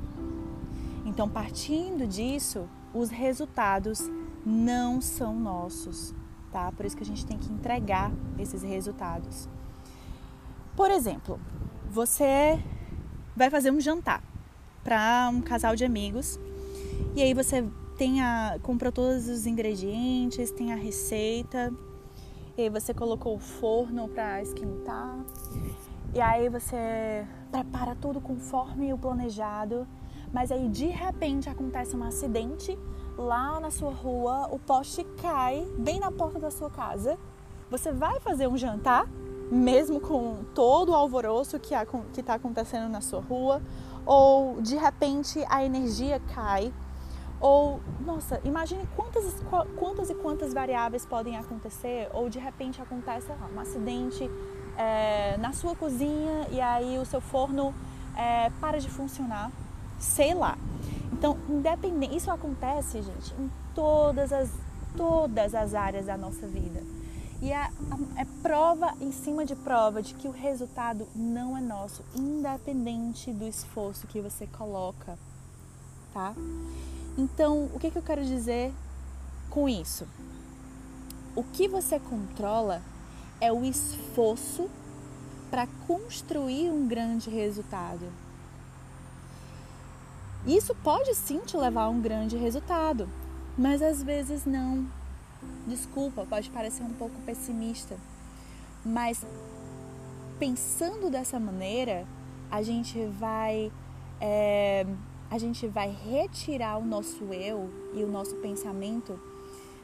Então, 1.06 1.28
partindo 1.28 2.08
disso, 2.08 2.68
os 2.94 3.10
resultados 3.10 4.10
não 4.46 5.02
são 5.02 5.38
nossos, 5.38 6.14
tá? 6.52 6.72
Por 6.72 6.86
isso 6.86 6.96
que 6.96 7.04
a 7.04 7.06
gente 7.06 7.26
tem 7.26 7.38
que 7.38 7.52
entregar 7.52 8.12
esses 8.38 8.62
resultados. 8.62 9.50
Por 10.76 10.90
exemplo, 10.90 11.40
você 11.90 12.62
vai 13.36 13.50
fazer 13.50 13.72
um 13.72 13.80
jantar 13.80 14.24
para 14.84 15.30
um 15.32 15.42
casal 15.42 15.76
de 15.76 15.86
amigos 15.86 16.40
e 17.16 17.22
aí 17.22 17.34
você 17.34 17.64
tem 17.98 18.22
a, 18.22 18.58
comprou 18.62 18.92
todos 18.92 19.28
os 19.28 19.46
ingredientes, 19.46 20.52
tem 20.52 20.74
a 20.74 20.76
receita, 20.76 21.72
e 22.58 22.64
aí 22.64 22.70
você 22.70 22.94
colocou 22.94 23.36
o 23.36 23.40
forno 23.40 24.08
para 24.08 24.42
esquentar, 24.42 25.18
e 26.14 26.20
aí 26.20 26.50
você 26.50 27.26
prepara 27.52 27.96
tudo 27.96 28.20
conforme 28.20 28.94
o 28.94 28.98
planejado 28.98 29.88
mas 30.34 30.52
aí 30.52 30.68
de 30.68 30.88
repente 30.88 31.48
acontece 31.48 31.96
um 31.96 32.04
acidente 32.04 32.78
lá 33.16 33.60
na 33.60 33.70
sua 33.70 33.94
rua, 33.94 34.50
o 34.52 34.58
poste 34.58 35.04
cai 35.22 35.66
bem 35.78 36.00
na 36.00 36.12
porta 36.12 36.40
da 36.40 36.50
sua 36.50 36.72
casa. 36.72 37.18
Você 37.70 37.92
vai 37.92 38.20
fazer 38.20 38.48
um 38.48 38.58
jantar, 38.58 39.08
mesmo 39.52 40.00
com 40.00 40.44
todo 40.56 40.90
o 40.90 40.96
alvoroço 40.96 41.60
que 41.60 41.76
está 42.20 42.34
acontecendo 42.34 42.90
na 42.90 43.02
sua 43.02 43.22
rua, 43.22 43.62
ou 44.06 44.60
de 44.62 44.76
repente 44.76 45.46
a 45.48 45.64
energia 45.64 46.20
cai, 46.34 46.74
ou 47.40 47.80
nossa, 48.04 48.42
imagine 48.44 48.88
quantas, 48.96 49.36
quantas 49.78 50.10
e 50.10 50.16
quantas 50.16 50.54
variáveis 50.54 51.06
podem 51.06 51.38
acontecer, 51.38 52.10
ou 52.12 52.30
de 52.30 52.40
repente 52.40 52.82
acontece 52.82 53.32
um 53.56 53.60
acidente 53.60 54.30
é, 54.78 55.38
na 55.38 55.54
sua 55.54 55.76
cozinha 55.76 56.48
e 56.52 56.60
aí 56.60 56.98
o 56.98 57.06
seu 57.06 57.22
forno 57.22 57.74
é, 58.18 58.50
para 58.60 58.80
de 58.80 58.90
funcionar 58.90 59.52
sei 60.04 60.34
lá. 60.34 60.58
Então, 61.12 61.38
independente, 61.50 62.16
isso 62.16 62.30
acontece, 62.30 63.02
gente, 63.02 63.34
em 63.40 63.50
todas 63.74 64.32
as 64.32 64.50
todas 64.96 65.56
as 65.56 65.74
áreas 65.74 66.06
da 66.06 66.18
nossa 66.18 66.48
vida. 66.48 66.84
E 67.42 67.52
é, 67.52 67.70
é 68.16 68.26
prova 68.42 68.94
em 69.02 69.12
cima 69.12 69.46
de 69.46 69.56
prova 69.56 70.02
de 70.02 70.14
que 70.14 70.28
o 70.28 70.32
resultado 70.32 71.08
não 71.16 71.58
é 71.58 71.62
nosso, 71.62 72.04
independente 72.16 73.34
do 73.34 73.46
esforço 73.46 74.08
que 74.08 74.22
você 74.22 74.48
coloca, 74.48 75.18
tá? 76.14 76.34
Então, 77.18 77.70
o 77.74 77.80
que, 77.80 77.92
que 77.92 77.98
eu 77.98 78.04
quero 78.04 78.24
dizer 78.24 78.72
com 79.50 79.68
isso? 79.68 80.08
O 81.36 81.44
que 81.44 81.68
você 81.68 82.00
controla 82.00 82.82
é 83.42 83.52
o 83.52 83.66
esforço 83.66 84.70
para 85.50 85.68
construir 85.86 86.70
um 86.70 86.88
grande 86.88 87.30
resultado. 87.30 88.08
Isso 90.46 90.76
pode 90.76 91.16
sim 91.16 91.40
te 91.40 91.56
levar 91.56 91.84
a 91.84 91.90
um 91.90 92.02
grande 92.02 92.36
resultado, 92.36 93.08
mas 93.58 93.82
às 93.82 94.04
vezes 94.04 94.46
não. 94.46 94.86
Desculpa, 95.66 96.26
pode 96.26 96.50
parecer 96.50 96.84
um 96.84 96.94
pouco 96.94 97.16
pessimista, 97.26 97.98
mas 98.86 99.26
pensando 100.38 101.10
dessa 101.10 101.40
maneira, 101.40 102.06
a 102.52 102.62
gente 102.62 103.06
vai 103.06 103.72
é, 104.20 104.86
a 105.32 105.38
gente 105.38 105.68
vai 105.68 105.90
retirar 105.90 106.78
o 106.78 106.86
nosso 106.86 107.24
eu 107.34 107.70
e 107.94 108.04
o 108.04 108.08
nosso 108.08 108.36
pensamento, 108.36 109.20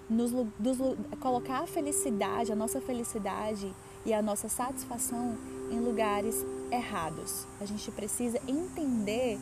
nos, 0.09 0.31
dos, 0.59 0.77
colocar 1.19 1.63
a 1.63 1.67
felicidade, 1.67 2.51
a 2.51 2.55
nossa 2.55 2.79
felicidade 2.79 3.73
e 4.05 4.13
a 4.13 4.21
nossa 4.21 4.47
satisfação 4.47 5.37
em 5.71 5.79
lugares 5.79 6.45
errados. 6.71 7.47
A 7.59 7.65
gente 7.65 7.89
precisa 7.91 8.39
entender 8.47 9.39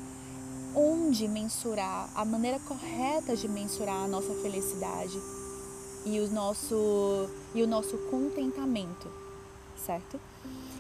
onde 0.77 1.27
mensurar, 1.27 2.07
a 2.13 2.23
maneira 2.23 2.59
correta 2.59 3.35
de 3.35 3.49
mensurar 3.49 4.03
a 4.03 4.07
nossa 4.07 4.31
felicidade 4.35 5.19
e 6.05 6.19
o 6.19 6.29
nosso, 6.29 7.27
e 7.55 7.63
o 7.63 7.67
nosso 7.67 7.97
contentamento, 8.11 9.11
certo? 9.75 10.19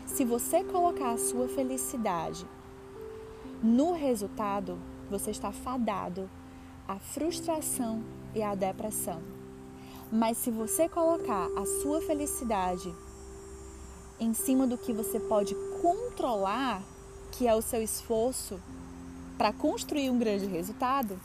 Se 0.05 0.23
você 0.23 0.63
colocar 0.63 1.13
a 1.13 1.17
sua 1.17 1.47
felicidade 1.47 2.45
no 3.63 3.91
resultado, 3.91 4.77
você 5.09 5.31
está 5.31 5.51
fadado 5.51 6.29
à 6.87 6.99
frustração 6.99 8.03
e 8.35 8.43
à 8.43 8.53
depressão. 8.53 9.19
Mas 10.11 10.37
se 10.37 10.51
você 10.51 10.87
colocar 10.87 11.49
a 11.57 11.65
sua 11.81 12.01
felicidade 12.01 12.93
em 14.19 14.31
cima 14.35 14.67
do 14.67 14.77
que 14.77 14.93
você 14.93 15.19
pode 15.19 15.55
controlar, 15.81 16.83
que 17.31 17.47
é 17.47 17.55
o 17.55 17.61
seu 17.63 17.81
esforço 17.81 18.61
para 19.37 19.53
construir 19.53 20.09
um 20.09 20.17
grande 20.17 20.45
resultado, 20.45 21.19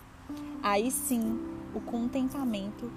aí 0.62 0.90
sim 0.90 1.40
o 1.74 1.80
contentamento 1.80 2.90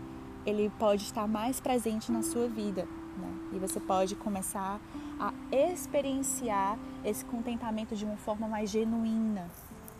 ele 0.45 0.71
pode 0.77 1.03
estar 1.03 1.27
mais 1.27 1.59
presente 1.59 2.11
na 2.11 2.21
sua 2.21 2.47
vida. 2.47 2.83
Né? 3.17 3.49
E 3.53 3.59
você 3.59 3.79
pode 3.79 4.15
começar 4.15 4.79
a 5.19 5.33
experienciar 5.51 6.77
esse 7.03 7.23
contentamento 7.25 7.95
de 7.95 8.05
uma 8.05 8.17
forma 8.17 8.47
mais 8.47 8.69
genuína, 8.69 9.49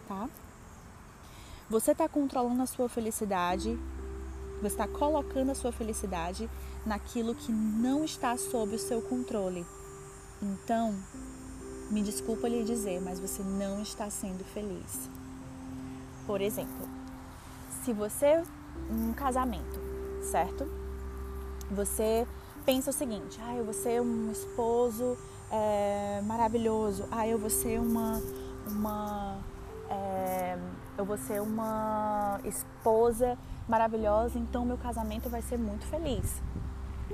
tá? 0.07 0.29
Você 1.69 1.93
está 1.93 2.07
controlando 2.07 2.61
a 2.61 2.65
sua 2.65 2.87
felicidade, 2.87 3.79
você 4.61 4.67
está 4.67 4.87
colocando 4.87 5.51
a 5.51 5.55
sua 5.55 5.71
felicidade 5.71 6.49
naquilo 6.85 7.33
que 7.33 7.51
não 7.51 8.03
está 8.03 8.37
sob 8.37 8.75
o 8.75 8.79
seu 8.79 9.01
controle. 9.01 9.65
Então, 10.41 10.95
me 11.89 12.01
desculpa 12.01 12.47
lhe 12.47 12.63
dizer, 12.63 13.01
mas 13.01 13.19
você 13.19 13.43
não 13.43 13.81
está 13.81 14.09
sendo 14.09 14.43
feliz. 14.43 15.09
Por 16.25 16.41
exemplo, 16.41 16.87
se 17.83 17.93
você, 17.93 18.41
num 18.89 19.13
casamento, 19.13 19.79
certo? 20.23 20.67
Você 21.71 22.27
pensa 22.65 22.89
o 22.89 22.93
seguinte: 22.93 23.39
ah, 23.43 23.55
eu 23.55 23.63
vou 23.63 23.73
ser 23.73 24.01
um 24.01 24.31
esposo 24.31 25.17
é, 25.51 26.21
maravilhoso, 26.25 27.05
ah, 27.11 27.27
eu 27.27 27.37
vou 27.37 27.49
ser 27.49 27.79
uma, 27.79 28.21
uma 28.67 29.37
é, 29.89 30.57
eu 30.97 31.05
vou 31.05 31.17
ser 31.17 31.41
uma 31.41 32.39
esposa 32.43 33.37
maravilhosa, 33.67 34.37
então 34.39 34.65
meu 34.65 34.77
casamento 34.77 35.29
vai 35.29 35.41
ser 35.41 35.57
muito 35.57 35.85
feliz. 35.85 36.41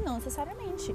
Não 0.06 0.16
necessariamente. 0.16 0.94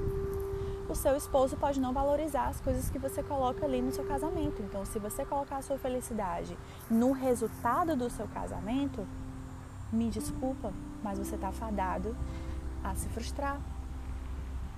O 0.88 0.94
seu 0.94 1.16
esposo 1.16 1.56
pode 1.56 1.80
não 1.80 1.92
valorizar 1.92 2.46
as 2.46 2.60
coisas 2.60 2.88
que 2.88 2.98
você 2.98 3.20
coloca 3.20 3.64
ali 3.64 3.82
no 3.82 3.90
seu 3.90 4.04
casamento. 4.04 4.62
Então, 4.62 4.84
se 4.84 5.00
você 5.00 5.24
colocar 5.24 5.56
a 5.56 5.62
sua 5.62 5.76
felicidade 5.76 6.56
no 6.88 7.10
resultado 7.10 7.96
do 7.96 8.08
seu 8.08 8.28
casamento, 8.28 9.04
me 9.92 10.08
desculpa, 10.08 10.72
mas 11.02 11.18
você 11.18 11.34
está 11.34 11.50
fadado 11.50 12.16
a 12.84 12.94
se 12.94 13.08
frustrar. 13.08 13.60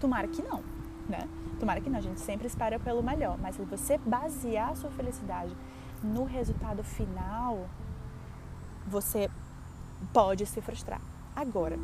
Tomara 0.01 0.27
que 0.29 0.43
não, 0.43 0.63
né? 1.07 1.29
Tomara 1.61 1.81
que 1.81 1.91
não, 1.91 1.99
a 1.99 2.03
gente 2.03 2.21
sempre 2.21 2.47
espera 2.47 2.79
pelo 2.79 3.03
melhor, 3.03 3.37
mas 3.37 3.57
se 3.57 3.63
você 3.63 3.99
basear 3.99 4.71
a 4.71 4.77
sua 4.77 4.91
felicidade 4.91 5.55
no 6.03 6.25
resultado 6.25 6.83
final, 6.83 7.69
você 8.87 9.31
pode 10.13 10.47
se 10.47 10.61
frustrar. 10.63 11.01
Agora, 11.37 11.79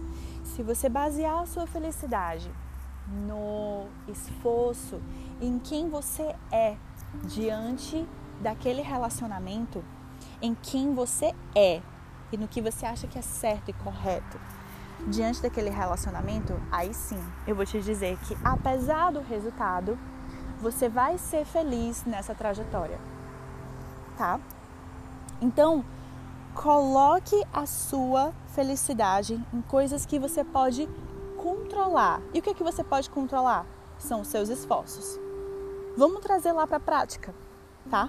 se 0.44 0.62
você 0.62 0.88
basear 0.88 1.42
a 1.42 1.46
sua 1.46 1.66
felicidade 1.66 2.50
no 3.06 3.86
esforço, 4.08 5.00
em 5.40 5.58
quem 5.58 5.88
você 5.88 6.34
é 6.50 6.76
diante 7.24 8.06
daquele 8.40 8.82
relacionamento, 8.82 9.84
em 10.40 10.54
quem 10.54 10.94
você 10.94 11.34
é 11.54 11.80
e 12.32 12.36
no 12.36 12.48
que 12.48 12.60
você 12.60 12.86
acha 12.86 13.06
que 13.06 13.18
é 13.18 13.22
certo 13.22 13.68
e 13.68 13.72
correto, 13.72 14.40
diante 15.08 15.42
daquele 15.42 15.70
relacionamento, 15.70 16.54
aí 16.70 16.92
sim 16.94 17.20
eu 17.46 17.54
vou 17.54 17.66
te 17.66 17.80
dizer 17.80 18.18
que 18.20 18.36
apesar 18.44 19.12
do 19.12 19.20
resultado, 19.20 19.98
você 20.60 20.88
vai 20.88 21.18
ser 21.18 21.44
feliz 21.44 22.04
nessa 22.04 22.34
trajetória, 22.34 22.98
tá? 24.16 24.40
Então, 25.40 25.84
coloque 26.54 27.36
a 27.52 27.66
sua 27.66 28.32
felicidade 28.48 29.38
em 29.52 29.60
coisas 29.62 30.06
que 30.06 30.18
você 30.18 30.42
pode 30.44 30.88
controlar. 31.44 32.22
E 32.32 32.38
o 32.38 32.42
que, 32.42 32.48
é 32.48 32.54
que 32.54 32.64
você 32.64 32.82
pode 32.82 33.10
controlar? 33.10 33.66
São 33.98 34.22
os 34.22 34.28
seus 34.28 34.48
esforços. 34.48 35.20
Vamos 35.94 36.22
trazer 36.22 36.52
lá 36.52 36.66
para 36.66 36.78
a 36.78 36.80
prática, 36.80 37.34
tá? 37.90 38.08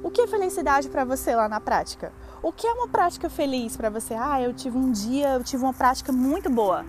O 0.00 0.12
que 0.12 0.20
é 0.20 0.28
felicidade 0.28 0.88
para 0.88 1.04
você 1.04 1.34
lá 1.34 1.48
na 1.48 1.60
prática? 1.60 2.12
O 2.40 2.52
que 2.52 2.64
é 2.64 2.72
uma 2.72 2.86
prática 2.86 3.28
feliz 3.28 3.76
para 3.76 3.90
você? 3.90 4.14
Ah, 4.14 4.40
eu 4.40 4.54
tive 4.54 4.78
um 4.78 4.92
dia, 4.92 5.34
eu 5.34 5.42
tive 5.42 5.64
uma 5.64 5.74
prática 5.74 6.12
muito 6.12 6.48
boa. 6.48 6.86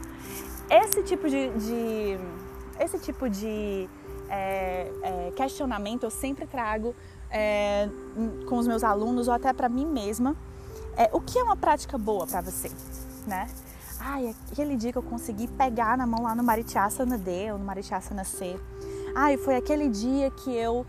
Esse 0.69 1.01
tipo 1.01 1.27
de, 1.27 1.49
de 1.49 2.19
esse 2.79 2.99
tipo 2.99 3.27
de 3.27 3.89
é, 4.29 4.91
é, 5.01 5.31
questionamento 5.35 6.03
eu 6.03 6.11
sempre 6.11 6.45
trago 6.45 6.95
é, 7.31 7.89
com 8.47 8.59
os 8.59 8.67
meus 8.67 8.83
alunos 8.83 9.27
ou 9.27 9.33
até 9.33 9.51
para 9.51 9.67
mim 9.67 9.87
mesma. 9.87 10.35
É, 10.95 11.09
o 11.11 11.19
que 11.19 11.39
é 11.39 11.43
uma 11.43 11.57
prática 11.57 11.97
boa 11.97 12.27
para 12.27 12.41
você, 12.41 12.71
né? 13.25 13.47
Ai, 14.05 14.35
aquele 14.51 14.75
dia 14.75 14.91
que 14.91 14.97
eu 14.97 15.03
consegui 15.03 15.47
pegar 15.47 15.97
na 15.97 16.05
mão 16.05 16.23
lá 16.23 16.35
no 16.35 16.43
Marichasana 16.43 17.17
D 17.17 17.53
ou 17.53 17.57
no 17.57 17.63
Marichasana 17.63 18.25
C. 18.25 18.59
Ai, 19.15 19.37
foi 19.37 19.55
aquele 19.55 19.87
dia 19.87 20.29
que 20.29 20.53
eu 20.53 20.85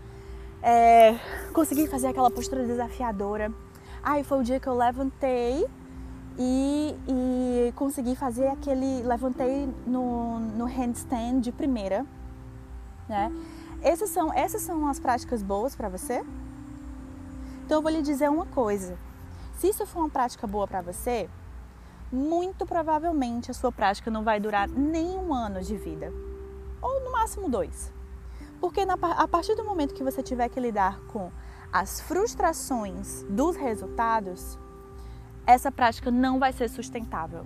é, 0.61 1.17
consegui 1.53 1.87
fazer 1.87 2.07
aquela 2.07 2.29
postura 2.29 2.65
desafiadora. 2.65 3.53
Aí 4.03 4.21
foi 4.25 4.39
o 4.39 4.43
dia 4.43 4.59
que 4.59 4.67
eu 4.67 4.75
levantei 4.75 5.65
e, 6.37 6.93
e 7.07 7.73
consegui 7.77 8.17
fazer 8.17 8.47
aquele. 8.47 9.01
Levantei 9.03 9.73
no, 9.87 10.39
no 10.39 10.65
handstand 10.65 11.39
de 11.39 11.53
primeira, 11.53 12.05
né? 13.07 13.31
Essas 13.81 14.09
são, 14.09 14.33
essas 14.33 14.61
são 14.61 14.89
as 14.89 14.99
práticas 14.99 15.41
boas 15.41 15.73
para 15.73 15.87
você? 15.87 16.21
Então 17.65 17.77
eu 17.77 17.81
vou 17.81 17.91
lhe 17.91 18.01
dizer 18.01 18.29
uma 18.29 18.45
coisa. 18.45 18.97
Se 19.57 19.69
isso 19.69 19.85
for 19.85 19.99
uma 19.99 20.09
prática 20.09 20.45
boa 20.45 20.67
para 20.67 20.81
você, 20.81 21.29
muito 22.11 22.65
provavelmente 22.65 23.51
a 23.51 23.53
sua 23.53 23.71
prática 23.71 24.11
não 24.11 24.23
vai 24.23 24.39
durar 24.39 24.67
nem 24.67 25.17
um 25.17 25.33
ano 25.33 25.61
de 25.61 25.75
vida, 25.75 26.11
ou 26.81 27.03
no 27.03 27.11
máximo 27.11 27.49
dois. 27.49 27.91
Porque 28.59 28.85
na, 28.85 28.93
a 28.93 29.27
partir 29.27 29.55
do 29.55 29.63
momento 29.63 29.93
que 29.93 30.03
você 30.03 30.23
tiver 30.23 30.49
que 30.49 30.59
lidar 30.59 30.99
com 31.07 31.31
as 31.71 31.99
frustrações 31.99 33.23
dos 33.29 33.55
resultados, 33.55 34.57
essa 35.45 35.71
prática 35.71 36.09
não 36.09 36.39
vai 36.39 36.53
ser 36.53 36.69
sustentável. 36.69 37.45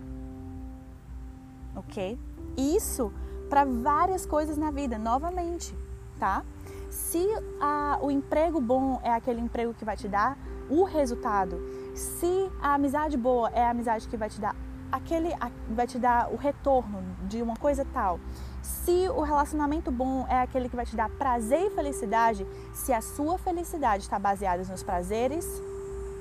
Ok? 1.76 2.18
Isso 2.56 3.12
para 3.50 3.66
várias 3.66 4.26
coisas 4.26 4.58
na 4.58 4.70
vida, 4.70 4.98
novamente, 4.98 5.76
tá? 6.20 6.44
Se 6.90 7.28
a, 7.60 7.98
o 8.02 8.12
emprego 8.12 8.62
bom 8.62 9.00
é 9.04 9.12
aquele 9.12 9.42
emprego 9.42 9.74
que 9.74 9.84
vai 9.84 9.98
te 9.98 10.08
dar 10.08 10.38
o 10.70 10.84
resultado, 10.84 11.60
se 12.00 12.50
a 12.62 12.76
amizade 12.76 13.18
boa 13.18 13.50
é 13.50 13.64
a 13.64 13.72
amizade 13.72 14.08
que 14.08 14.16
vai 14.16 14.30
te 14.30 14.40
dar 14.40 14.56
aquele, 14.92 15.30
vai 15.70 15.86
te 15.86 16.00
dar 16.00 16.32
o 16.32 16.38
retorno 16.38 17.04
de 17.28 17.42
uma 17.42 17.56
coisa 17.56 17.86
tal, 17.94 18.20
se 18.62 19.10
o 19.10 19.22
relacionamento 19.22 19.92
bom 19.92 20.26
é 20.28 20.42
aquele 20.42 20.70
que 20.70 20.76
vai 20.76 20.86
te 20.86 20.96
dar 20.96 21.10
prazer 21.10 21.68
e 21.68 21.70
felicidade, 21.70 22.48
se 22.74 22.94
a 22.94 23.02
sua 23.02 23.38
felicidade 23.38 24.04
está 24.04 24.18
baseada 24.18 24.64
nos 24.64 24.82
prazeres 24.82 25.46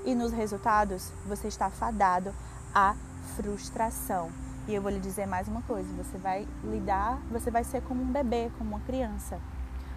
e 0.05 0.15
nos 0.15 0.33
resultados, 0.33 1.13
você 1.27 1.49
está 1.49 1.71
fadado 1.71 2.35
à 2.75 2.95
frustração. 3.37 4.31
E 4.67 4.75
eu 4.75 4.83
vou 4.83 4.91
lhe 4.91 5.01
dizer 5.01 5.27
mais 5.27 5.49
uma 5.49 5.63
coisa: 5.63 5.89
você 5.95 6.19
vai 6.19 6.47
lidar, 6.65 7.19
você 7.31 7.51
vai 7.51 7.65
ser 7.65 7.83
como 7.83 8.03
um 8.03 8.13
bebê, 8.13 8.51
como 8.59 8.71
uma 8.71 8.81
criança, 8.81 9.41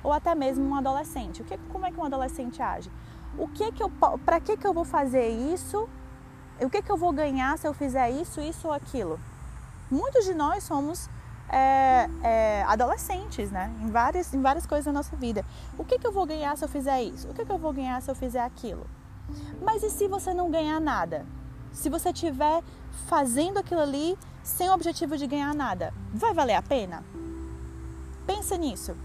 ou 0.03 0.13
até 0.13 0.33
mesmo 0.33 0.63
um 0.63 0.75
adolescente. 0.75 1.41
O 1.41 1.45
que, 1.45 1.57
como 1.71 1.85
é 1.85 1.91
que 1.91 1.99
um 1.99 2.05
adolescente 2.05 2.61
age? 2.61 2.89
O 3.37 3.47
que 3.47 3.71
que 3.71 3.81
eu, 3.81 3.91
para 4.25 4.39
que 4.39 4.57
que 4.57 4.67
eu 4.67 4.73
vou 4.73 4.85
fazer 4.85 5.27
isso? 5.29 5.87
O 6.59 6.69
que 6.69 6.81
que 6.81 6.91
eu 6.91 6.97
vou 6.97 7.11
ganhar 7.11 7.57
se 7.57 7.67
eu 7.67 7.73
fizer 7.73 8.09
isso, 8.09 8.39
isso 8.41 8.67
ou 8.67 8.73
aquilo? 8.73 9.19
Muitos 9.89 10.25
de 10.25 10.33
nós 10.33 10.63
somos 10.63 11.09
é, 11.49 12.09
é, 12.23 12.63
adolescentes, 12.63 13.51
né? 13.51 13.73
Em 13.81 13.89
várias, 13.89 14.33
em 14.33 14.41
várias 14.41 14.65
coisas 14.65 14.85
da 14.85 14.91
nossa 14.91 15.15
vida. 15.15 15.45
O 15.77 15.83
que, 15.83 15.99
que 15.99 16.07
eu 16.07 16.11
vou 16.11 16.25
ganhar 16.25 16.57
se 16.57 16.63
eu 16.63 16.69
fizer 16.69 17.03
isso? 17.03 17.27
O 17.29 17.33
que, 17.33 17.43
que 17.43 17.51
eu 17.51 17.57
vou 17.57 17.73
ganhar 17.73 18.01
se 18.01 18.09
eu 18.09 18.15
fizer 18.15 18.41
aquilo? 18.41 18.87
Mas 19.61 19.83
e 19.83 19.89
se 19.89 20.07
você 20.07 20.33
não 20.33 20.49
ganhar 20.49 20.79
nada? 20.79 21.25
Se 21.73 21.89
você 21.89 22.09
estiver 22.09 22.63
fazendo 23.07 23.57
aquilo 23.57 23.81
ali 23.81 24.17
sem 24.43 24.69
o 24.69 24.73
objetivo 24.73 25.17
de 25.17 25.27
ganhar 25.27 25.53
nada, 25.53 25.93
vai 26.13 26.33
valer 26.33 26.55
a 26.55 26.61
pena? 26.61 27.03
Pensa 28.25 28.57
nisso. 28.57 28.95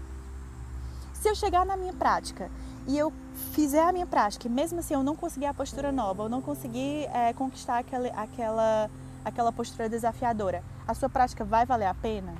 Se 1.13 1.27
eu 1.27 1.35
chegar 1.35 1.65
na 1.65 1.75
minha 1.75 1.93
prática 1.93 2.49
e 2.87 2.97
eu 2.97 3.11
fizer 3.51 3.83
a 3.83 3.91
minha 3.91 4.07
prática, 4.07 4.47
e 4.47 4.49
mesmo 4.49 4.79
assim 4.79 4.93
eu 4.93 5.03
não 5.03 5.15
conseguir 5.15 5.45
a 5.45 5.53
postura 5.53 5.91
nova, 5.91 6.23
eu 6.23 6.29
não 6.29 6.41
conseguir 6.41 7.05
é, 7.13 7.33
conquistar 7.33 7.79
aquela, 7.79 8.07
aquela, 8.09 8.89
aquela 9.25 9.51
postura 9.51 9.89
desafiadora, 9.89 10.63
a 10.87 10.93
sua 10.93 11.09
prática 11.09 11.43
vai 11.43 11.65
valer 11.65 11.87
a 11.87 11.93
pena? 11.93 12.33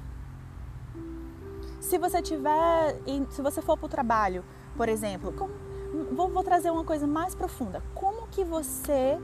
Se 1.82 1.98
você 1.98 2.22
tiver, 2.22 2.96
se 3.30 3.42
você 3.42 3.62
for 3.62 3.78
para 3.78 3.86
o 3.86 3.90
trabalho, 3.90 4.44
por 4.76 4.90
exemplo, 4.90 5.34
como, 5.34 5.54
vou, 6.14 6.30
vou 6.30 6.44
trazer 6.44 6.72
uma 6.72 6.84
coisa 6.84 7.06
mais 7.06 7.36
profunda. 7.36 7.82
Como 7.94 8.28
que 8.28 8.44
você 8.44 9.18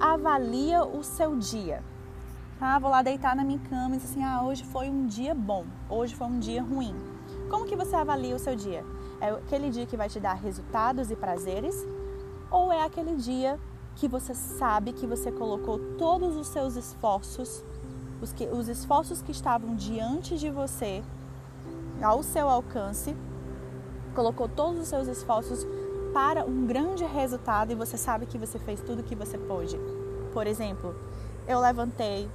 avalia 0.00 0.84
o 0.84 1.02
seu 1.02 1.36
dia? 1.36 1.82
Ah, 2.60 2.78
vou 2.78 2.90
lá 2.90 3.02
deitar 3.02 3.34
na 3.34 3.42
minha 3.42 3.58
cama 3.58 3.96
e 3.96 3.98
dizer 3.98 4.10
assim, 4.10 4.24
ah, 4.24 4.42
hoje 4.42 4.64
foi 4.64 4.88
um 4.88 5.06
dia 5.06 5.34
bom, 5.34 5.64
hoje 5.88 6.14
foi 6.14 6.26
um 6.26 6.38
dia 6.38 6.62
ruim. 6.62 6.94
Como 7.48 7.64
que 7.64 7.74
você 7.74 7.96
avalia 7.96 8.36
o 8.36 8.38
seu 8.38 8.54
dia? 8.54 8.84
É 9.20 9.30
aquele 9.30 9.70
dia 9.70 9.86
que 9.86 9.96
vai 9.96 10.08
te 10.08 10.18
dar 10.18 10.34
resultados 10.34 11.10
e 11.10 11.16
prazeres? 11.16 11.86
Ou 12.50 12.72
é 12.72 12.82
aquele 12.82 13.14
dia 13.16 13.58
que 13.96 14.08
você 14.08 14.34
sabe 14.34 14.92
que 14.92 15.06
você 15.06 15.30
colocou 15.30 15.78
todos 15.98 16.36
os 16.36 16.46
seus 16.48 16.74
esforços, 16.74 17.62
os, 18.22 18.32
que, 18.32 18.46
os 18.46 18.68
esforços 18.68 19.20
que 19.20 19.30
estavam 19.30 19.74
diante 19.76 20.38
de 20.38 20.50
você, 20.50 21.02
ao 22.02 22.22
seu 22.22 22.48
alcance, 22.48 23.14
colocou 24.14 24.48
todos 24.48 24.80
os 24.80 24.88
seus 24.88 25.06
esforços 25.06 25.66
para 26.14 26.44
um 26.44 26.66
grande 26.66 27.04
resultado 27.04 27.72
e 27.72 27.74
você 27.74 27.96
sabe 27.96 28.26
que 28.26 28.38
você 28.38 28.58
fez 28.58 28.80
tudo 28.80 29.00
o 29.00 29.04
que 29.04 29.14
você 29.14 29.36
pôde. 29.36 29.78
Por 30.32 30.46
exemplo, 30.46 30.94
eu 31.46 31.60
levantei, 31.60 32.28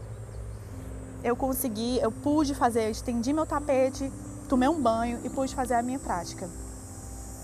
eu 1.23 1.35
consegui, 1.35 1.97
eu 1.99 2.11
pude 2.11 2.53
fazer, 2.53 2.85
eu 2.85 2.91
estendi 2.91 3.33
meu 3.33 3.45
tapete, 3.45 4.11
tomei 4.47 4.69
um 4.69 4.79
banho 4.79 5.19
e 5.23 5.29
pude 5.29 5.55
fazer 5.55 5.73
a 5.73 5.81
minha 5.81 5.99
prática. 5.99 6.47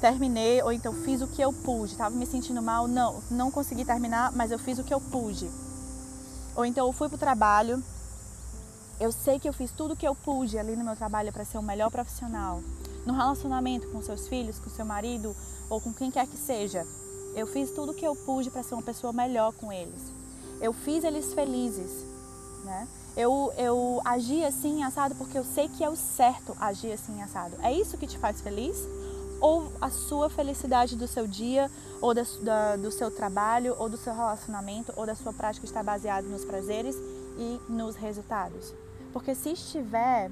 Terminei, 0.02 0.64
ou 0.64 0.74
então 0.74 0.94
fiz 0.94 1.22
o 1.22 1.28
que 1.28 1.42
eu 1.42 1.54
pude. 1.54 1.94
Estava 1.94 2.14
me 2.16 2.26
sentindo 2.26 2.62
mal, 2.62 2.88
não, 2.88 3.22
não 3.30 3.52
consegui 3.52 3.86
terminar, 3.86 4.32
mas 4.32 4.52
eu 4.52 4.58
fiz 4.58 4.80
o 4.80 4.84
que 4.84 4.94
eu 4.94 5.00
pude. 5.00 5.48
Ou 6.56 6.66
então 6.66 6.88
eu 6.88 6.92
fui 6.92 7.08
para 7.08 7.16
o 7.16 7.20
trabalho, 7.20 7.82
eu 9.00 9.12
sei 9.12 9.40
que 9.40 9.48
eu 9.48 9.54
fiz 9.54 9.72
tudo 9.72 9.94
o 9.94 9.96
que 9.96 10.08
eu 10.08 10.16
pude 10.16 10.58
ali 10.58 10.76
no 10.76 10.84
meu 10.84 10.96
trabalho 10.96 11.32
para 11.32 11.46
ser 11.46 11.60
o 11.60 11.64
melhor 11.64 11.92
profissional. 11.92 12.62
No 13.06 13.14
relacionamento 13.14 13.88
com 13.90 14.02
seus 14.02 14.28
filhos, 14.28 14.60
com 14.60 14.70
seu 14.70 14.86
marido 14.86 15.36
ou 15.70 15.80
com 15.80 15.94
quem 15.94 16.12
quer 16.12 16.28
que 16.28 16.38
seja, 16.38 16.86
eu 17.36 17.48
fiz 17.48 17.72
tudo 17.72 17.92
o 17.92 17.96
que 17.96 18.06
eu 18.06 18.16
pude 18.16 18.50
para 18.50 18.64
ser 18.64 18.74
uma 18.74 18.84
pessoa 18.84 19.14
melhor 19.14 19.54
com 19.54 19.72
eles. 19.72 20.12
Eu 20.60 20.74
fiz 20.74 21.04
eles 21.04 21.34
felizes, 21.34 22.06
né? 22.64 22.88
Eu, 23.16 23.52
eu 23.58 24.02
agi 24.06 24.44
assim 24.44 24.84
assado 24.84 25.16
porque 25.16 25.38
eu 25.38 25.44
sei 25.44 25.68
que 25.68 25.84
é 25.84 25.90
o 25.90 25.96
certo 25.96 26.56
agir 26.60 26.92
assim 26.92 27.22
assado. 27.22 27.56
É 27.62 27.72
isso 27.72 27.98
que 27.98 28.08
te 28.08 28.18
faz 28.18 28.42
feliz? 28.42 28.78
Ou 29.42 29.74
a 29.82 29.90
sua 29.90 30.30
felicidade 30.30 30.96
do 30.96 31.08
seu 31.08 31.28
dia, 31.28 31.70
ou 32.00 32.14
da, 32.14 32.24
da, 32.42 32.76
do 32.78 32.92
seu 32.92 33.12
trabalho, 33.12 33.76
ou 33.78 33.90
do 33.90 33.98
seu 33.98 34.14
relacionamento, 34.14 34.94
ou 34.96 35.06
da 35.06 35.16
sua 35.16 35.34
prática 35.34 35.66
está 35.66 35.84
baseada 35.84 36.28
nos 36.28 36.46
prazeres 36.46 36.96
e 37.38 37.60
nos 37.68 37.96
resultados? 37.96 38.74
Porque 39.12 39.36
se 39.36 39.52
estiver, 39.52 40.32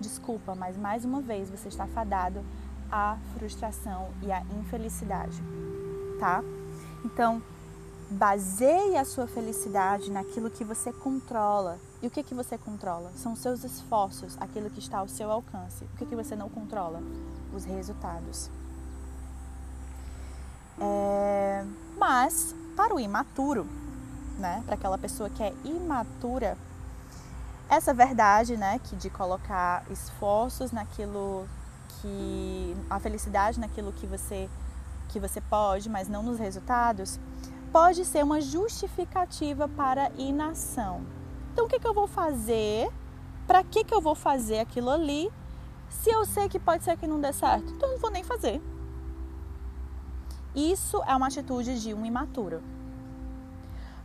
desculpa, 0.00 0.54
mas 0.54 0.76
mais 0.76 1.04
uma 1.04 1.20
vez 1.20 1.50
você 1.50 1.68
está 1.68 1.86
fadado 1.86 2.44
à 2.90 3.18
frustração 3.34 4.08
e 4.22 4.32
à 4.32 4.42
infelicidade, 4.58 5.40
tá? 6.18 6.42
Então, 7.04 7.42
baseie 8.12 8.96
a 8.96 9.04
sua 9.04 9.26
felicidade 9.26 10.10
naquilo 10.10 10.50
que 10.50 10.64
você 10.64 10.92
controla. 10.92 11.78
E 12.02 12.06
o 12.06 12.10
que, 12.10 12.22
que 12.22 12.34
você 12.34 12.58
controla? 12.58 13.10
São 13.16 13.34
seus 13.34 13.64
esforços, 13.64 14.36
aquilo 14.40 14.68
que 14.70 14.78
está 14.78 14.98
ao 14.98 15.08
seu 15.08 15.30
alcance. 15.30 15.84
O 15.84 15.96
que, 15.96 16.06
que 16.06 16.16
você 16.16 16.36
não 16.36 16.48
controla? 16.48 17.00
Os 17.54 17.64
resultados. 17.64 18.50
É... 20.80 21.64
Mas, 21.98 22.54
para 22.76 22.94
o 22.94 23.00
imaturo, 23.00 23.66
né, 24.38 24.62
para 24.64 24.74
aquela 24.74 24.98
pessoa 24.98 25.28
que 25.28 25.42
é 25.42 25.52
imatura, 25.64 26.56
essa 27.68 27.94
verdade, 27.94 28.56
né, 28.56 28.80
que 28.84 28.96
de 28.96 29.08
colocar 29.10 29.84
esforços 29.90 30.72
naquilo 30.72 31.46
que 32.00 32.76
a 32.90 32.98
felicidade 32.98 33.60
naquilo 33.60 33.92
que 33.92 34.06
você 34.06 34.48
que 35.08 35.20
você 35.20 35.40
pode, 35.42 35.90
mas 35.90 36.08
não 36.08 36.22
nos 36.22 36.38
resultados, 36.38 37.20
pode 37.70 38.04
ser 38.04 38.24
uma 38.24 38.40
justificativa 38.40 39.68
para 39.68 40.10
inação. 40.16 41.02
Então, 41.52 41.66
o 41.66 41.68
que, 41.68 41.78
que 41.78 41.86
eu 41.86 41.92
vou 41.92 42.06
fazer? 42.06 42.90
Para 43.46 43.62
que, 43.62 43.84
que 43.84 43.94
eu 43.94 44.00
vou 44.00 44.14
fazer 44.14 44.60
aquilo 44.60 44.88
ali 44.88 45.30
se 46.00 46.10
eu 46.10 46.24
sei 46.24 46.48
que 46.48 46.58
pode 46.58 46.82
ser 46.82 46.96
que 46.96 47.06
não 47.06 47.20
dê 47.20 47.32
certo? 47.32 47.72
Então, 47.72 47.88
eu 47.88 47.94
não 47.94 48.00
vou 48.00 48.10
nem 48.10 48.24
fazer. 48.24 48.60
Isso 50.54 51.02
é 51.06 51.14
uma 51.14 51.26
atitude 51.28 51.80
de 51.80 51.94
um 51.94 52.04
imaturo. 52.04 52.62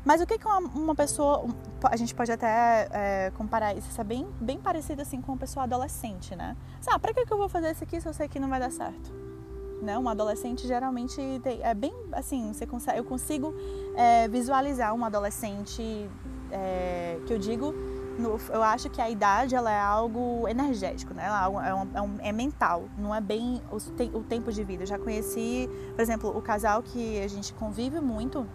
Mas 0.05 0.21
o 0.21 0.25
que, 0.25 0.37
que 0.37 0.45
uma, 0.45 0.59
uma 0.59 0.95
pessoa. 0.95 1.45
A 1.83 1.97
gente 1.97 2.15
pode 2.15 2.31
até 2.31 2.87
é, 2.91 3.31
comparar 3.35 3.75
isso, 3.75 3.89
isso 3.89 3.99
é 3.99 4.03
bem, 4.03 4.27
bem 4.39 4.57
parecido 4.57 5.01
assim 5.01 5.21
com 5.21 5.33
uma 5.33 5.37
pessoa 5.37 5.63
adolescente, 5.63 6.35
né? 6.35 6.55
Ah, 6.85 6.97
pra 6.97 7.13
que, 7.13 7.25
que 7.25 7.33
eu 7.33 7.37
vou 7.37 7.49
fazer 7.49 7.71
isso 7.71 7.83
aqui 7.83 7.99
se 7.99 8.07
eu 8.07 8.13
sei 8.13 8.27
que 8.29 8.39
não 8.39 8.47
vai 8.47 8.59
dar 8.59 8.71
certo? 8.71 9.11
Né? 9.81 9.97
Um 9.97 10.07
adolescente 10.07 10.65
geralmente 10.65 11.21
tem, 11.43 11.61
é 11.61 11.73
bem 11.73 11.93
assim, 12.13 12.53
você 12.53 12.65
consegue, 12.65 12.99
eu 12.99 13.03
consigo 13.03 13.53
é, 13.95 14.27
visualizar 14.29 14.93
um 14.93 15.03
adolescente 15.03 16.09
é, 16.51 17.19
que 17.25 17.33
eu 17.33 17.37
digo, 17.37 17.73
no, 18.17 18.39
eu 18.49 18.63
acho 18.63 18.89
que 18.89 19.01
a 19.01 19.09
idade 19.09 19.55
ela 19.55 19.71
é 19.71 19.79
algo 19.79 20.47
energético, 20.47 21.13
né? 21.13 21.25
Ela 21.25 21.45
é, 21.45 21.73
um, 21.73 21.87
é, 21.95 22.01
um, 22.01 22.15
é 22.19 22.31
mental, 22.31 22.85
não 22.97 23.13
é 23.13 23.21
bem 23.21 23.61
o, 23.71 23.77
o 24.17 24.23
tempo 24.23 24.51
de 24.51 24.63
vida. 24.63 24.83
Eu 24.83 24.87
já 24.87 24.97
conheci, 24.97 25.69
por 25.95 26.01
exemplo, 26.01 26.35
o 26.35 26.41
casal 26.41 26.81
que 26.81 27.21
a 27.21 27.27
gente 27.27 27.53
convive 27.53 27.99
muito 27.99 28.45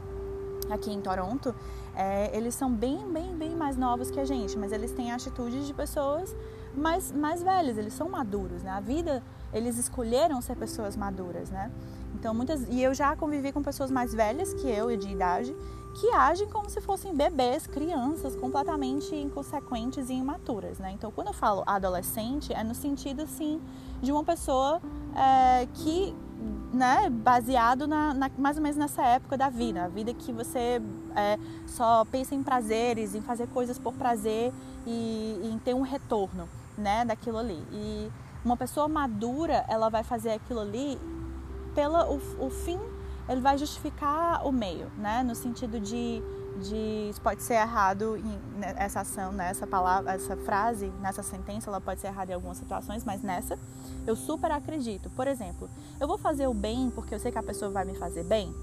aqui 0.71 0.91
em 0.91 1.01
Toronto, 1.01 1.55
é, 1.95 2.37
eles 2.37 2.55
são 2.55 2.71
bem, 2.73 3.11
bem, 3.13 3.37
bem 3.37 3.55
mais 3.55 3.77
novos 3.77 4.11
que 4.11 4.19
a 4.19 4.25
gente, 4.25 4.59
mas 4.59 4.73
eles 4.73 4.93
têm 4.93 5.13
atitudes 5.13 5.67
de 5.67 5.75
pessoas 5.75 6.35
mais, 6.75 7.13
mais 7.13 7.43
velhas, 7.43 7.77
eles 7.77 7.93
são 7.93 8.09
maduros, 8.09 8.63
né? 8.63 8.71
A 8.71 8.81
vida, 8.81 9.23
eles 9.53 9.79
escolheram 9.79 10.41
ser 10.41 10.57
pessoas 10.57 10.97
maduras, 10.97 11.51
né? 11.51 11.71
Então, 12.15 12.35
muitas. 12.35 12.67
E 12.69 12.83
eu 12.83 12.95
já 12.95 13.15
convivi 13.17 13.53
com 13.53 13.63
pessoas 13.63 13.91
mais 13.91 14.15
velhas 14.15 14.55
que 14.55 14.69
eu 14.69 14.91
e 14.91 14.97
de 14.97 15.09
idade 15.09 15.55
que 15.95 16.11
agem 16.11 16.49
como 16.49 16.69
se 16.71 16.81
fossem 16.81 17.15
bebês, 17.15 17.67
crianças 17.67 18.35
completamente 18.35 19.15
inconsequentes 19.15 20.09
e 20.09 20.15
imaturas, 20.15 20.79
né? 20.79 20.93
Então, 20.93 21.11
quando 21.11 21.29
eu 21.29 21.33
falo 21.33 21.63
adolescente, 21.67 22.53
é 22.53 22.65
no 22.65 22.75
sentido, 22.75 23.23
assim, 23.23 23.61
de 24.01 24.11
uma 24.11 24.25
pessoa 24.25 24.81
é, 25.15 25.67
que 25.75 26.15
né, 26.73 27.11
baseado 27.11 27.87
na, 27.87 28.15
na, 28.15 28.31
mais 28.39 28.57
ou 28.57 28.63
menos 28.63 28.77
nessa 28.77 29.03
época 29.03 29.37
da 29.37 29.49
vida, 29.49 29.85
a 29.85 29.89
vida 29.89 30.13
que 30.15 30.33
você 30.33 30.81
é, 31.15 31.39
só 31.67 32.05
pensa 32.07 32.35
em 32.35 32.43
prazeres, 32.43 33.15
em 33.15 33.21
fazer 33.21 33.47
coisas 33.49 33.79
por 33.79 33.93
prazer 33.93 34.53
e, 34.87 35.41
em 35.45 35.59
ter 35.59 35.75
um 35.75 35.83
retorno, 35.83 36.49
né, 36.77 37.05
daquilo 37.05 37.39
ali. 37.39 37.63
E 37.73 38.11
uma 38.45 38.57
pessoa 38.57 38.89
madura, 38.89 39.65
ela 39.69 39.89
vai 39.89 40.03
fazer 40.03 40.31
aquilo 40.31 40.61
ali 40.61 40.99
pela 41.75 42.11
o, 42.11 42.21
o 42.41 42.51
fim, 42.51 42.79
ele 43.29 43.41
vai 43.41 43.57
justificar 43.57 44.47
o 44.47 44.53
meio, 44.53 44.91
né, 44.99 45.23
no 45.23 45.35
sentido 45.35 45.81
de 45.81 46.23
de 46.61 47.11
pode 47.23 47.43
ser 47.43 47.55
errado 47.55 48.17
em, 48.17 48.59
né, 48.59 48.75
essa 48.77 49.01
ação, 49.01 49.33
né, 49.33 49.53
palavra, 49.71 50.13
essa 50.13 50.37
frase, 50.37 50.93
nessa 51.01 51.23
sentença, 51.23 51.71
ela 51.71 51.81
pode 51.81 52.01
ser 52.01 52.09
errada 52.09 52.33
em 52.33 52.35
algumas 52.35 52.57
situações, 52.57 53.05
mas 53.05 53.23
nessa 53.23 53.59
eu 54.07 54.15
super 54.15 54.51
acredito. 54.51 55.09
Por 55.11 55.27
exemplo, 55.27 55.69
eu 56.01 56.07
vou 56.07 56.19
fazer 56.19 56.47
o 56.47 56.55
bem 56.55 56.91
porque 56.91 57.15
eu 57.15 57.19
sei 57.19 57.33
que 57.33 57.39
a 57.39 57.43
pessoa 57.43 57.71
vai 57.71 57.85
me 57.85 57.95
fazer 57.95 58.25
bem? 58.25 58.55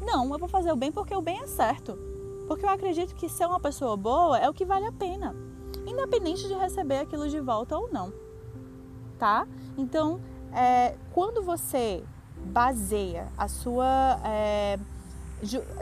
Não, 0.00 0.30
eu 0.32 0.38
vou 0.38 0.48
fazer 0.48 0.72
o 0.72 0.76
bem 0.76 0.90
porque 0.90 1.14
o 1.14 1.22
bem 1.22 1.40
é 1.40 1.46
certo. 1.46 1.98
Porque 2.46 2.64
eu 2.64 2.70
acredito 2.70 3.14
que 3.14 3.28
ser 3.28 3.46
uma 3.46 3.60
pessoa 3.60 3.96
boa 3.96 4.38
é 4.38 4.48
o 4.48 4.54
que 4.54 4.64
vale 4.64 4.86
a 4.86 4.92
pena, 4.92 5.36
independente 5.86 6.48
de 6.48 6.54
receber 6.54 7.00
aquilo 7.00 7.28
de 7.28 7.40
volta 7.40 7.76
ou 7.76 7.92
não. 7.92 8.12
Tá? 9.18 9.46
Então, 9.76 10.20
é, 10.52 10.96
quando 11.12 11.42
você 11.42 12.02
baseia 12.46 13.28
a 13.36 13.48
sua. 13.48 14.20
É, 14.24 14.78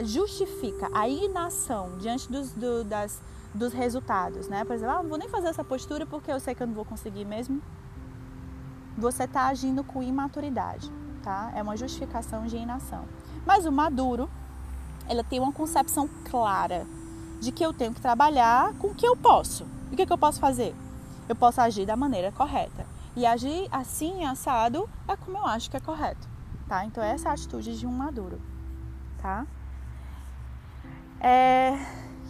justifica 0.02 0.90
a 0.92 1.08
inação 1.08 1.96
diante 1.98 2.30
dos, 2.30 2.52
do, 2.52 2.84
das, 2.84 3.22
dos 3.54 3.72
resultados, 3.72 4.48
né? 4.48 4.64
Por 4.64 4.74
exemplo, 4.74 4.94
ah, 4.94 5.02
não 5.02 5.08
vou 5.08 5.18
nem 5.18 5.30
fazer 5.30 5.48
essa 5.48 5.64
postura 5.64 6.04
porque 6.04 6.30
eu 6.30 6.38
sei 6.38 6.54
que 6.54 6.62
eu 6.62 6.66
não 6.66 6.74
vou 6.74 6.84
conseguir 6.84 7.24
mesmo. 7.24 7.62
Você 8.98 9.24
está 9.24 9.46
agindo 9.46 9.82
com 9.82 10.02
imaturidade, 10.02 10.92
tá? 11.22 11.52
É 11.54 11.62
uma 11.62 11.76
justificação 11.76 12.46
de 12.46 12.56
inação. 12.56 13.04
Mas 13.46 13.64
o 13.64 13.72
maduro, 13.72 14.28
ele 15.08 15.24
tem 15.24 15.40
uma 15.40 15.52
concepção 15.52 16.08
clara 16.30 16.86
de 17.40 17.50
que 17.50 17.64
eu 17.64 17.72
tenho 17.72 17.94
que 17.94 18.00
trabalhar 18.00 18.74
com 18.74 18.88
o 18.88 18.94
que 18.94 19.06
eu 19.06 19.16
posso. 19.16 19.66
E 19.90 19.94
o 19.94 19.96
que, 19.96 20.04
que 20.04 20.12
eu 20.12 20.18
posso 20.18 20.38
fazer? 20.38 20.74
eu 21.28 21.34
posso 21.34 21.60
agir 21.60 21.86
da 21.86 21.96
maneira 21.96 22.32
correta. 22.32 22.86
E 23.14 23.24
agir 23.24 23.66
assim, 23.70 24.24
assado, 24.24 24.88
é 25.08 25.16
como 25.16 25.38
eu 25.38 25.46
acho 25.46 25.70
que 25.70 25.76
é 25.76 25.80
correto, 25.80 26.28
tá? 26.68 26.84
Então 26.84 27.02
essa 27.02 27.28
é 27.28 27.30
a 27.30 27.34
atitude 27.34 27.78
de 27.78 27.86
um 27.86 27.92
maduro, 27.92 28.40
tá? 29.18 29.46
É... 31.20 31.78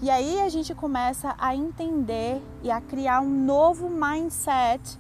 E 0.03 0.11
aí 0.11 0.41
a 0.43 0.49
gente 0.51 0.75
começa 0.75 1.35
a 1.39 1.55
entender 1.55 2.43
e 2.63 2.71
a 2.71 2.83
criar 2.83 3.23
um 3.23 3.31
novo 3.31 3.89
mindset 3.89 4.99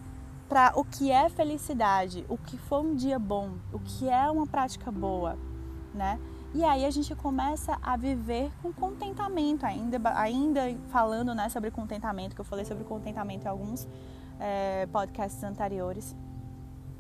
para 0.49 0.73
o 0.75 0.85
que 0.85 1.11
é 1.11 1.29
felicidade, 1.29 2.25
o 2.31 2.39
que 2.39 2.57
foi 2.57 2.81
um 2.81 2.95
dia 2.95 3.19
bom, 3.19 3.57
o 3.73 3.79
que 3.79 4.09
é 4.09 4.31
uma 4.31 4.47
prática 4.47 4.91
boa, 4.91 5.37
né? 5.93 6.19
E 6.55 6.65
aí 6.65 6.87
a 6.87 6.91
gente 6.91 7.15
começa 7.15 7.77
a 7.83 7.97
viver 7.99 8.51
com 8.63 8.73
contentamento, 8.73 9.67
ainda, 9.67 10.01
ainda 10.19 10.63
falando 10.89 11.35
né, 11.35 11.51
sobre 11.51 11.71
contentamento, 11.71 12.35
que 12.35 12.41
eu 12.41 12.47
falei 12.47 12.65
sobre 12.65 12.85
contentamento 12.85 13.45
em 13.45 13.49
alguns 13.49 13.87
é, 14.41 14.87
podcasts 14.87 15.45
anteriores. 15.45 16.17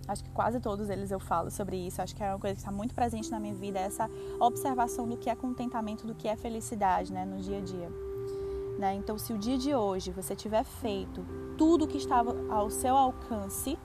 Acho 0.08 0.22
que 0.22 0.30
quase 0.30 0.60
todos 0.60 0.88
eles 0.88 1.10
eu 1.10 1.18
falo 1.18 1.50
sobre 1.50 1.76
isso. 1.76 2.00
Acho 2.00 2.14
que 2.14 2.22
é 2.22 2.30
uma 2.30 2.38
coisa 2.38 2.54
que 2.54 2.60
está 2.60 2.70
muito 2.70 2.94
presente 2.94 3.30
na 3.30 3.40
minha 3.40 3.54
vida, 3.54 3.78
essa 3.78 4.08
observação 4.38 5.08
do 5.08 5.16
que 5.16 5.28
é 5.28 5.34
contentamento, 5.34 6.06
do 6.06 6.14
que 6.14 6.28
é 6.28 6.36
felicidade 6.36 7.12
né, 7.12 7.24
no 7.24 7.38
dia 7.40 7.58
a 7.58 7.60
dia. 7.60 7.90
Né? 8.78 8.94
Então, 8.94 9.18
se 9.18 9.32
o 9.32 9.38
dia 9.38 9.56
de 9.58 9.74
hoje 9.74 10.10
você 10.10 10.36
tiver 10.36 10.64
feito 10.64 11.24
tudo 11.56 11.86
o 11.86 11.88
que 11.88 11.96
estava 11.96 12.36
ao 12.50 12.70
seu 12.70 12.94
alcance, 12.96 13.78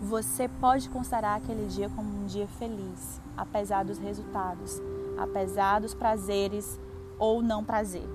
você 0.00 0.48
pode 0.48 0.88
considerar 0.88 1.36
aquele 1.36 1.66
dia 1.66 1.88
como 1.90 2.08
um 2.08 2.26
dia 2.26 2.46
feliz, 2.46 3.20
apesar 3.36 3.84
dos 3.84 3.98
resultados, 3.98 4.80
apesar 5.18 5.80
dos 5.80 5.94
prazeres 5.94 6.78
ou 7.18 7.42
não 7.42 7.64
prazer, 7.64 8.08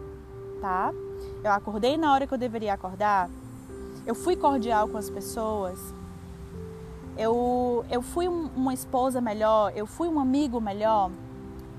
tá? 0.62 0.94
Eu 1.44 1.52
acordei 1.52 1.98
na 1.98 2.14
hora 2.14 2.26
que 2.26 2.34
eu 2.34 2.38
deveria 2.38 2.74
acordar, 2.74 3.30
eu 4.06 4.16
fui 4.16 4.36
cordial 4.36 4.88
com 4.88 4.98
as 4.98 5.10
pessoas, 5.10 5.94
eu, 7.18 7.86
eu 7.90 8.02
fui 8.02 8.28
uma 8.28 8.74
esposa 8.74 9.22
melhor, 9.22 9.72
eu 9.76 9.86
fui 9.86 10.08
um 10.08 10.20
amigo 10.20 10.60
melhor, 10.60 11.12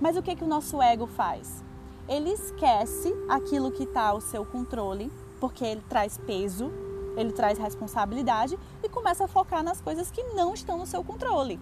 mas 0.00 0.16
o 0.16 0.22
que, 0.22 0.34
que 0.36 0.44
o 0.44 0.46
nosso 0.46 0.80
ego 0.80 1.06
faz? 1.06 1.62
Ele 2.08 2.30
esquece 2.30 3.14
aquilo 3.28 3.70
que 3.70 3.84
está 3.84 4.08
ao 4.08 4.20
seu 4.20 4.44
controle, 4.44 5.10
porque 5.40 5.64
ele 5.64 5.82
traz 5.88 6.18
peso, 6.18 6.70
ele 7.16 7.32
traz 7.32 7.58
responsabilidade 7.58 8.58
e 8.82 8.88
começa 8.88 9.24
a 9.24 9.28
focar 9.28 9.62
nas 9.62 9.80
coisas 9.80 10.10
que 10.10 10.22
não 10.34 10.54
estão 10.54 10.78
no 10.78 10.86
seu 10.86 11.02
controle. 11.02 11.58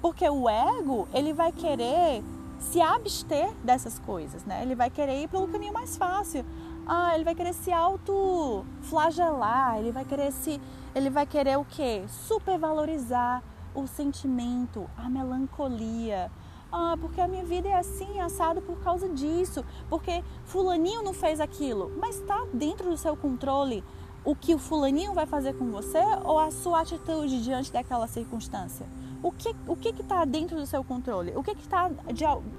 Porque 0.00 0.28
o 0.28 0.48
ego, 0.48 1.08
ele 1.14 1.32
vai 1.32 1.52
querer 1.52 2.22
se 2.58 2.80
abster 2.80 3.52
dessas 3.64 3.98
coisas, 3.98 4.44
né? 4.44 4.62
Ele 4.62 4.74
vai 4.74 4.90
querer 4.90 5.22
ir 5.22 5.28
pelo 5.28 5.48
caminho 5.48 5.72
mais 5.72 5.96
fácil. 5.96 6.44
Ah, 6.86 7.14
ele 7.14 7.24
vai 7.24 7.34
querer 7.34 7.54
se 7.54 7.72
autoflagelar, 7.72 9.78
ele 9.78 9.92
vai 9.92 10.04
querer 10.04 10.32
se 10.32 10.60
ele 10.94 11.08
vai 11.08 11.26
querer 11.26 11.58
o 11.58 11.64
quê? 11.64 12.04
Supervalorizar 12.08 13.42
o 13.74 13.86
sentimento, 13.86 14.88
a 14.96 15.08
melancolia. 15.08 16.30
Ah, 16.70 16.96
porque 17.00 17.20
a 17.20 17.28
minha 17.28 17.44
vida 17.44 17.68
é 17.68 17.74
assim, 17.74 18.20
assado 18.20 18.60
por 18.62 18.78
causa 18.80 19.08
disso, 19.08 19.64
porque 19.88 20.22
fulaninho 20.44 21.02
não 21.02 21.12
fez 21.12 21.40
aquilo, 21.40 21.92
mas 21.98 22.18
está 22.18 22.46
dentro 22.52 22.90
do 22.90 22.96
seu 22.96 23.16
controle 23.16 23.84
o 24.24 24.36
que 24.36 24.54
o 24.54 24.58
fulaninho 24.58 25.12
vai 25.12 25.26
fazer 25.26 25.54
com 25.54 25.70
você 25.70 25.98
ou 26.24 26.38
a 26.38 26.50
sua 26.50 26.80
atitude 26.80 27.42
diante 27.42 27.72
daquela 27.72 28.06
circunstância? 28.06 28.86
O 29.22 29.32
que 29.32 29.54
o 29.66 29.76
que 29.76 29.88
está 29.88 30.24
dentro 30.24 30.56
do 30.56 30.66
seu 30.66 30.84
controle? 30.84 31.32
O 31.36 31.42
que 31.42 31.52
está 31.52 31.90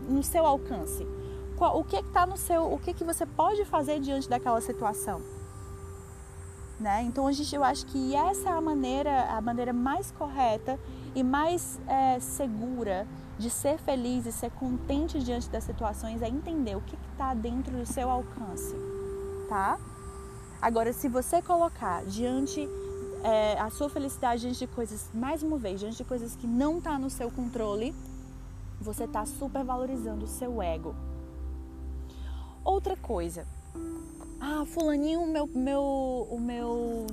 no 0.08 0.24
seu 0.24 0.46
alcance? 0.46 1.06
O 1.70 1.84
que 1.84 1.97
está 1.97 2.26
no 2.26 2.38
seu, 2.38 2.72
o 2.72 2.80
que, 2.80 2.93
que 2.93 3.03
você 3.03 3.26
pode 3.26 3.64
fazer 3.66 3.99
diante 3.99 4.30
daquela 4.30 4.61
situação? 4.61 5.22
Né? 6.80 7.03
Então 7.03 7.28
a 7.28 7.32
gente, 7.32 7.55
eu 7.55 7.64
acho 7.64 7.86
que 7.86 8.16
essa 8.16 8.49
é 8.49 8.53
a 8.53 8.61
maneira, 8.61 9.26
a 9.30 9.41
maneira 9.41 9.72
mais 9.72 10.11
correta 10.11 10.80
e 11.16 11.24
mais 11.24 11.80
é, 11.88 12.20
segura 12.20 13.07
de 13.38 13.49
ser 13.49 13.78
feliz 13.78 14.26
e 14.26 14.32
ser 14.32 14.51
contente 14.51 15.20
diante 15.20 15.49
das 15.49 15.64
situações 15.64 16.22
é 16.22 16.28
entender 16.28 16.76
o 16.76 16.82
que 16.82 16.97
está 17.11 17.34
dentro 17.34 17.78
do 17.78 17.86
seu 17.86 18.09
alcance, 18.09 18.76
tá? 19.47 19.80
Agora, 20.61 20.93
se 20.93 21.09
você 21.09 21.41
colocar 21.41 22.03
diante 22.05 22.68
é, 23.24 23.59
a 23.59 23.70
sua 23.70 23.89
felicidade 23.89 24.41
diante 24.41 24.59
de 24.59 24.68
coisas, 24.68 25.09
mais 25.14 25.43
uma 25.43 25.57
vez, 25.57 25.80
diante 25.80 25.97
de 25.97 26.03
coisas 26.03 26.36
que 26.36 26.47
não 26.47 26.78
está 26.78 26.97
no 26.99 27.09
seu 27.09 27.32
controle, 27.32 27.93
você 28.80 29.05
está 29.05 29.26
supervalorizando 29.26 30.26
o 30.26 30.28
seu 30.28 30.61
ego. 30.61 30.95
Outra 32.66 32.95
coisa, 32.95 33.45
ah, 34.39 34.64
fulaninho, 34.66 35.28
meu, 35.28 35.47
meu, 35.47 36.28
o 36.32 36.39
meu 36.39 37.07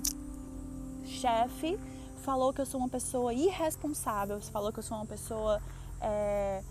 chefe 1.04 1.78
falou 2.18 2.52
que 2.52 2.60
eu 2.60 2.66
sou 2.66 2.78
uma 2.78 2.88
pessoa 2.88 3.34
irresponsável, 3.34 4.40
falou 4.40 4.72
que 4.72 4.78
eu 4.78 4.82
sou 4.82 4.96
uma 4.96 5.06
pessoa 5.06 5.60
é, 6.00 6.62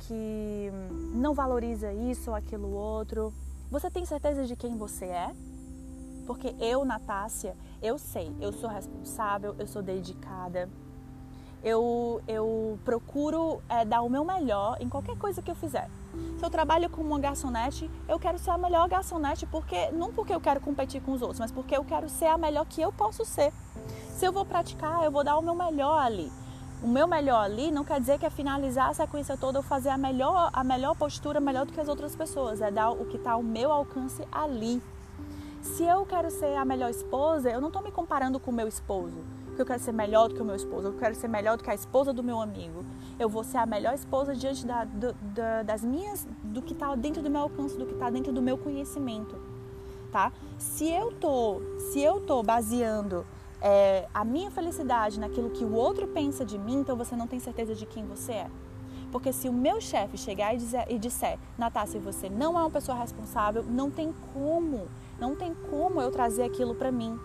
que 0.00 0.70
não 1.14 1.32
valoriza 1.32 1.92
isso 1.92 2.30
ou 2.30 2.36
aquilo 2.36 2.70
outro. 2.72 3.32
Você 3.70 3.90
tem 3.90 4.04
certeza 4.04 4.44
de 4.44 4.54
quem 4.54 4.76
você 4.76 5.06
é? 5.06 5.30
Porque 6.26 6.54
eu, 6.60 6.84
Natácia, 6.84 7.56
eu 7.80 7.98
sei, 7.98 8.30
eu 8.40 8.52
sou 8.52 8.68
responsável, 8.68 9.54
eu 9.58 9.66
sou 9.66 9.82
dedicada. 9.82 10.68
Eu, 11.62 12.20
eu 12.28 12.78
procuro 12.84 13.62
é, 13.68 13.84
dar 13.84 14.02
o 14.02 14.10
meu 14.10 14.24
melhor 14.24 14.76
em 14.80 14.88
qualquer 14.88 15.16
coisa 15.16 15.40
que 15.40 15.50
eu 15.50 15.54
fizer. 15.54 15.88
Se 16.38 16.44
eu 16.44 16.50
trabalho 16.50 16.90
como 16.90 17.08
uma 17.08 17.18
garçonete, 17.18 17.90
eu 18.08 18.18
quero 18.18 18.38
ser 18.38 18.50
a 18.50 18.58
melhor 18.58 18.88
garçonete, 18.88 19.46
porque 19.46 19.90
não 19.90 20.12
porque 20.12 20.34
eu 20.34 20.40
quero 20.40 20.60
competir 20.60 21.00
com 21.00 21.12
os 21.12 21.22
outros, 21.22 21.40
mas 21.40 21.50
porque 21.50 21.76
eu 21.76 21.84
quero 21.84 22.08
ser 22.08 22.26
a 22.26 22.36
melhor 22.36 22.66
que 22.66 22.80
eu 22.80 22.92
posso 22.92 23.24
ser. 23.24 23.52
Se 24.10 24.24
eu 24.24 24.32
vou 24.32 24.44
praticar, 24.44 25.04
eu 25.04 25.10
vou 25.10 25.24
dar 25.24 25.36
o 25.36 25.42
meu 25.42 25.54
melhor 25.54 25.98
ali. 25.98 26.30
O 26.82 26.88
meu 26.88 27.06
melhor 27.06 27.42
ali 27.42 27.70
não 27.70 27.84
quer 27.84 27.98
dizer 27.98 28.18
que 28.18 28.26
é 28.26 28.30
finalizar 28.30 28.90
a 28.90 28.94
sequência 28.94 29.36
toda 29.36 29.58
ou 29.58 29.62
fazer 29.62 29.88
a 29.88 29.96
melhor, 29.96 30.50
a 30.52 30.62
melhor 30.62 30.94
postura 30.94 31.40
melhor 31.40 31.64
do 31.64 31.72
que 31.72 31.80
as 31.80 31.88
outras 31.88 32.14
pessoas. 32.14 32.60
É 32.60 32.70
dar 32.70 32.90
o 32.90 33.06
que 33.06 33.16
está 33.16 33.32
ao 33.32 33.42
meu 33.42 33.72
alcance 33.72 34.22
ali. 34.30 34.82
Se 35.62 35.82
eu 35.82 36.04
quero 36.06 36.30
ser 36.30 36.54
a 36.54 36.64
melhor 36.64 36.90
esposa, 36.90 37.50
eu 37.50 37.60
não 37.60 37.68
estou 37.68 37.82
me 37.82 37.90
comparando 37.90 38.38
com 38.38 38.50
o 38.50 38.54
meu 38.54 38.68
esposo, 38.68 39.16
que 39.56 39.62
eu 39.62 39.66
quero 39.66 39.80
ser 39.80 39.92
melhor 39.92 40.28
do 40.28 40.34
que 40.34 40.42
o 40.42 40.44
meu 40.44 40.54
esposo, 40.54 40.88
eu 40.88 40.92
quero 40.92 41.14
ser 41.14 41.28
melhor 41.28 41.56
do 41.56 41.64
que 41.64 41.70
a 41.70 41.74
esposa 41.74 42.12
do 42.12 42.22
meu 42.22 42.40
amigo. 42.40 42.84
Eu 43.18 43.28
vou 43.28 43.42
ser 43.42 43.58
a 43.58 43.66
melhor 43.66 43.94
esposa 43.94 44.34
diante 44.34 44.64
da, 44.66 44.84
do, 44.84 45.12
da, 45.34 45.62
das 45.62 45.82
minhas, 45.82 46.26
do 46.44 46.62
que 46.62 46.72
está 46.72 46.94
dentro 46.94 47.22
do 47.22 47.30
meu 47.30 47.40
alcance, 47.40 47.76
do 47.76 47.86
que 47.86 47.94
está 47.94 48.10
dentro 48.10 48.32
do 48.32 48.40
meu 48.40 48.56
conhecimento, 48.56 49.36
tá? 50.12 50.32
Se 50.58 50.88
eu 50.90 51.12
tô, 51.12 51.60
se 51.90 52.00
eu 52.00 52.20
tô 52.20 52.42
baseando 52.42 53.26
é, 53.60 54.06
a 54.14 54.24
minha 54.24 54.50
felicidade 54.50 55.18
naquilo 55.18 55.50
que 55.50 55.64
o 55.64 55.72
outro 55.72 56.06
pensa 56.06 56.44
de 56.44 56.58
mim, 56.58 56.80
então 56.80 56.96
você 56.96 57.16
não 57.16 57.26
tem 57.26 57.40
certeza 57.40 57.74
de 57.74 57.86
quem 57.86 58.04
você 58.04 58.32
é. 58.32 58.50
Porque 59.10 59.32
se 59.32 59.48
o 59.48 59.52
meu 59.52 59.80
chefe 59.80 60.18
chegar 60.18 60.54
e, 60.54 60.58
dizer, 60.58 60.84
e 60.88 60.98
disser, 60.98 61.38
Natácia, 61.56 61.98
você 61.98 62.28
não 62.28 62.56
é 62.58 62.60
uma 62.60 62.70
pessoa 62.70 62.98
responsável, 62.98 63.64
não 63.64 63.90
tem 63.90 64.12
como 64.34 64.88
não 65.18 65.34
tem 65.34 65.54
como 65.70 66.00
eu 66.00 66.10
trazer 66.10 66.42
aquilo 66.42 66.74
para 66.74 66.92
mim. 66.92 67.18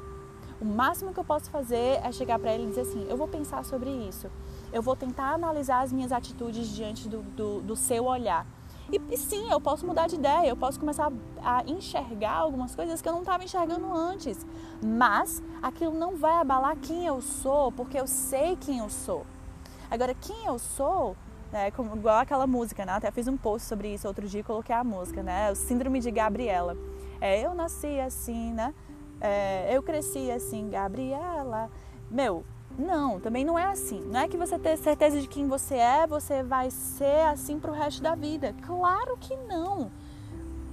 O 0.62 0.66
máximo 0.66 1.12
que 1.12 1.20
eu 1.20 1.24
posso 1.24 1.49
fazer 1.49 1.99
é 2.03 2.12
chegar 2.12 2.38
para 2.38 2.53
ele 2.53 2.66
e 2.66 2.68
dizer 2.68 2.82
assim: 2.82 3.07
eu 3.09 3.18
vou 3.18 3.28
pensar 3.28 3.66
sobre 3.66 3.89
isso. 3.89 4.30
Eu 4.72 4.84
vou 4.84 4.95
tentar 4.95 5.34
analisar 5.34 5.82
as 5.82 5.91
minhas 5.91 6.12
atitudes 6.12 6.70
diante 6.70 7.09
do, 7.09 7.24
do, 7.24 7.62
do 7.62 7.76
seu 7.76 8.05
olhar. 8.05 8.45
E, 8.91 9.01
e, 9.09 9.18
sim, 9.18 9.49
eu 9.49 9.59
posso 9.59 9.88
mudar 9.88 10.07
de 10.07 10.16
ideia, 10.16 10.49
eu 10.49 10.55
posso 10.55 10.80
começar 10.80 11.12
a, 11.41 11.59
a 11.59 11.64
enxergar 11.64 12.34
algumas 12.34 12.76
coisas 12.76 13.01
que 13.01 13.09
eu 13.09 13.14
não 13.14 13.22
estava 13.22 13.43
enxergando 13.43 13.91
antes. 13.91 14.45
Mas 14.84 15.41
aquilo 15.64 15.97
não 15.97 16.16
vai 16.16 16.36
abalar 16.36 16.76
quem 16.78 17.07
eu 17.07 17.22
sou, 17.22 17.72
porque 17.72 17.99
eu 17.99 18.05
sei 18.05 18.55
quem 18.55 18.80
eu 18.80 18.89
sou. 18.89 19.26
Agora, 19.89 20.14
quem 20.14 20.45
eu 20.45 20.59
sou, 20.59 21.16
né, 21.51 21.72
como, 21.72 21.95
igual 21.95 22.20
aquela 22.20 22.45
música, 22.45 22.86
né? 22.86 22.93
Até 22.93 23.09
fiz 23.09 23.28
um 23.28 23.36
post 23.36 23.68
sobre 23.68 23.93
isso 23.93 24.07
outro 24.07 24.28
dia 24.28 24.41
e 24.41 24.43
coloquei 24.43 24.76
a 24.76 24.84
música, 24.84 25.24
né? 25.24 25.51
O 25.51 25.55
Síndrome 25.55 25.99
de 25.99 26.12
Gabriela. 26.12 26.78
É, 27.20 27.41
eu 27.45 27.53
nasci 27.53 27.99
assim, 27.99 28.53
né? 28.53 28.74
É, 29.22 29.76
eu 29.76 29.84
cresci 29.84 30.32
assim, 30.32 30.70
Gabriela. 30.70 31.70
Meu, 32.10 32.44
não, 32.78 33.20
também 33.20 33.46
não 33.46 33.58
é 33.58 33.66
assim. 33.66 34.02
Não 34.02 34.20
é 34.20 34.28
que 34.28 34.36
você 34.36 34.58
ter 34.58 34.76
certeza 34.78 35.22
de 35.22 35.28
quem 35.28 35.48
você 35.48 35.76
é, 35.76 36.08
você 36.08 36.42
vai 36.42 36.72
ser 36.72 37.28
assim 37.28 37.60
pro 37.60 37.72
resto 37.72 38.02
da 38.02 38.16
vida. 38.16 38.56
Claro 38.66 39.16
que 39.18 39.36
não. 39.36 39.92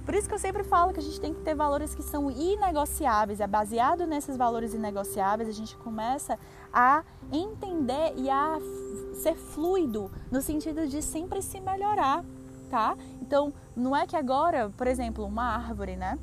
Por 0.09 0.15
isso 0.15 0.27
que 0.27 0.33
eu 0.33 0.39
sempre 0.39 0.63
falo 0.63 0.91
que 0.91 0.99
a 0.99 1.03
gente 1.03 1.21
tem 1.21 1.35
que 1.35 1.41
ter 1.41 1.53
valores 1.53 1.93
que 1.93 2.01
são 2.01 2.31
inegociáveis. 2.31 3.39
É 3.39 3.45
baseado 3.45 4.07
nesses 4.07 4.35
valores 4.35 4.73
inegociáveis, 4.73 5.47
a 5.47 5.51
gente 5.51 5.77
começa 5.77 6.39
a 6.73 7.03
entender 7.31 8.13
e 8.17 8.27
a 8.27 8.57
ser 9.21 9.35
fluido 9.35 10.09
no 10.31 10.41
sentido 10.41 10.87
de 10.87 11.03
sempre 11.03 11.43
se 11.43 11.59
melhorar, 11.59 12.25
tá? 12.71 12.95
Então, 13.21 13.53
não 13.75 13.95
é 13.95 14.07
que 14.07 14.15
agora, 14.15 14.71
por 14.75 14.87
exemplo, 14.87 15.23
uma 15.25 15.43
árvore, 15.43 15.95
né? 15.95 16.17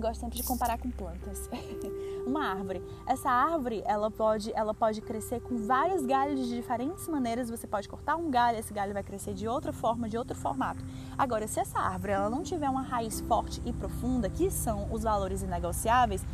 Gosto 0.00 0.20
sempre 0.20 0.36
de 0.36 0.42
comparar 0.42 0.78
com 0.78 0.90
plantas. 0.90 1.48
uma 2.26 2.46
árvore. 2.46 2.82
Essa 3.06 3.30
árvore, 3.30 3.82
ela 3.86 4.10
pode, 4.10 4.52
ela 4.54 4.74
pode 4.74 5.00
crescer 5.00 5.40
com 5.40 5.56
vários 5.56 6.04
galhos 6.04 6.40
de 6.40 6.54
diferentes 6.54 7.06
maneiras. 7.08 7.50
Você 7.50 7.66
pode 7.66 7.88
cortar 7.88 8.16
um 8.16 8.30
galho, 8.30 8.58
esse 8.58 8.72
galho 8.72 8.92
vai 8.92 9.02
crescer 9.02 9.34
de 9.34 9.46
outra 9.46 9.72
forma, 9.72 10.08
de 10.08 10.16
outro 10.16 10.36
formato. 10.36 10.84
Agora, 11.16 11.46
se 11.46 11.60
essa 11.60 11.78
árvore 11.78 12.12
ela 12.12 12.30
não 12.30 12.42
tiver 12.42 12.68
uma 12.68 12.82
raiz 12.82 13.20
forte 13.20 13.60
e 13.64 13.72
profunda, 13.72 14.28
que 14.28 14.50
são 14.50 14.92
os 14.92 15.02
valores 15.02 15.42
inegociáveis, 15.42 16.24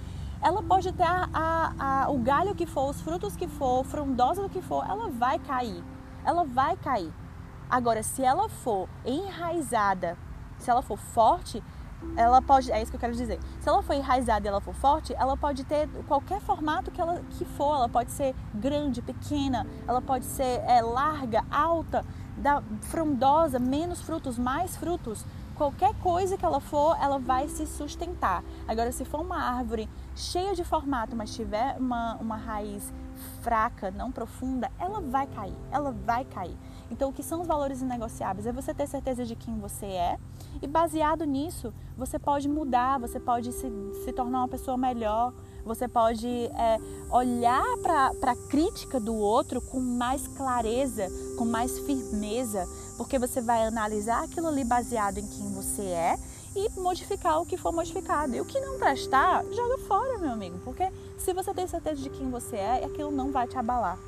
ela 0.43 0.63
pode 0.63 0.91
ter 0.93 1.03
a, 1.03 1.29
a, 1.33 2.05
a, 2.05 2.11
o 2.11 2.19
galho 2.19 2.55
que 2.55 2.67
for, 2.67 2.89
os 2.89 3.01
frutos 3.01 3.37
que 3.37 3.47
for, 3.47 3.85
frondosa 3.85 4.43
do 4.43 4.49
que 4.49 4.63
for, 4.63 4.89
ela 4.89 5.09
vai 5.11 5.39
cair. 5.39 5.85
Ela 6.25 6.45
vai 6.45 6.77
cair. 6.77 7.13
Agora, 7.69 8.03
se 8.03 8.23
ela 8.23 8.49
for 8.49 8.89
enraizada, 9.05 10.17
se 10.59 10.71
ela 10.71 10.83
for 10.83 10.99
forte, 10.99 11.63
ela 12.17 12.41
pode, 12.41 12.71
é 12.73 12.81
isso 12.81 12.91
que 12.91 12.97
eu 12.97 13.01
quero 13.01 13.15
dizer. 13.15 13.39
Se 13.61 13.69
ela 13.69 13.83
for 13.83 13.95
enraizada 13.95 14.47
e 14.47 14.49
ela 14.49 14.61
for 14.61 14.75
forte, 14.75 15.15
ela 15.15 15.37
pode 15.37 15.65
ter 15.65 15.89
qualquer 16.07 16.41
formato 16.41 16.91
que 16.91 17.01
ela 17.01 17.21
que 17.31 17.45
for. 17.45 17.75
Ela 17.77 17.89
pode 17.89 18.11
ser 18.11 18.35
grande, 18.55 19.03
pequena, 19.03 19.67
ela 19.87 20.01
pode 20.01 20.25
ser 20.25 20.63
é, 20.67 20.81
larga, 20.83 21.45
alta, 21.51 22.05
da, 22.37 22.63
frondosa, 22.83 23.59
menos 23.59 24.01
frutos, 24.01 24.39
mais 24.39 24.77
frutos 24.77 25.25
qualquer 25.61 25.95
coisa 25.97 26.39
que 26.39 26.45
ela 26.45 26.59
for, 26.59 26.97
ela 27.03 27.19
vai 27.19 27.47
se 27.47 27.67
sustentar. 27.67 28.43
Agora, 28.67 28.91
se 28.93 29.05
for 29.05 29.21
uma 29.21 29.37
árvore 29.37 29.91
cheia 30.17 30.55
de 30.55 30.65
formato, 30.65 31.15
mas 31.15 31.35
tiver 31.35 31.77
uma, 31.77 32.15
uma 32.15 32.35
raiz 32.35 32.91
fraca, 33.43 33.91
não 33.91 34.11
profunda, 34.11 34.71
ela 34.79 35.03
vai 35.03 35.27
cair, 35.27 35.55
ela 35.71 35.93
vai 35.93 36.25
cair. 36.25 36.57
Então, 36.91 37.11
o 37.11 37.13
que 37.13 37.23
são 37.23 37.43
os 37.43 37.47
valores 37.47 37.83
inegociáveis? 37.83 38.47
É 38.47 38.53
você 38.53 38.73
ter 38.73 38.87
certeza 38.87 39.27
de 39.27 39.37
quem 39.37 39.59
você 39.59 39.85
é 39.85 40.19
e, 40.63 40.67
baseado 40.67 41.25
nisso, 41.25 41.73
você 41.97 42.19
pode 42.19 42.49
mudar, 42.49 42.99
você 42.99 43.19
pode 43.19 43.53
se, 43.53 43.71
se 44.05 44.13
tornar 44.13 44.39
uma 44.39 44.49
pessoa 44.49 44.77
melhor, 44.77 45.33
você 45.65 45.87
pode 45.87 46.27
é, 46.29 46.79
olhar 47.11 47.65
para 47.83 48.33
a 48.33 48.37
crítica 48.49 48.99
do 48.99 49.15
outro 49.15 49.61
com 49.61 49.81
mais 49.81 50.27
clareza, 50.29 51.09
com 51.37 51.45
mais 51.45 51.79
firmeza, 51.81 52.67
porque 52.97 53.19
você 53.19 53.41
vai 53.41 53.67
analisar 53.67 54.25
aquilo 54.25 54.49
ali 54.49 54.65
baseado 54.65 55.19
em 55.19 55.27
quem 55.27 55.53
você 55.53 55.83
é 55.83 56.19
e 56.57 56.69
modificar 56.81 57.41
o 57.41 57.47
que 57.47 57.57
for 57.57 57.73
modificado. 57.73 58.35
E 58.35 58.41
o 58.41 58.45
que 58.45 58.61
não 58.61 58.79
prestar, 58.79 59.45
joga 59.45 59.79
fora, 59.87 60.19
meu 60.19 60.31
amigo, 60.31 60.59
porque 60.65 60.91
se 61.19 61.33
você 61.33 61.55
tem 61.55 61.67
certeza 61.67 62.01
de 62.01 62.11
quem 62.11 62.31
você 62.31 62.57
é, 62.57 62.85
aquilo 62.85 63.11
não 63.11 63.31
vai 63.31 63.47
te 63.47 63.57
abalar. 63.57 63.99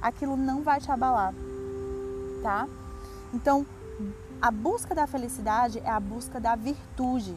Aquilo 0.00 0.36
não 0.36 0.62
vai 0.62 0.80
te 0.80 0.90
abalar, 0.90 1.34
tá? 2.42 2.68
Então, 3.32 3.64
a 4.40 4.50
busca 4.50 4.94
da 4.94 5.06
felicidade 5.06 5.78
é 5.80 5.90
a 5.90 6.00
busca 6.00 6.40
da 6.40 6.54
virtude. 6.54 7.36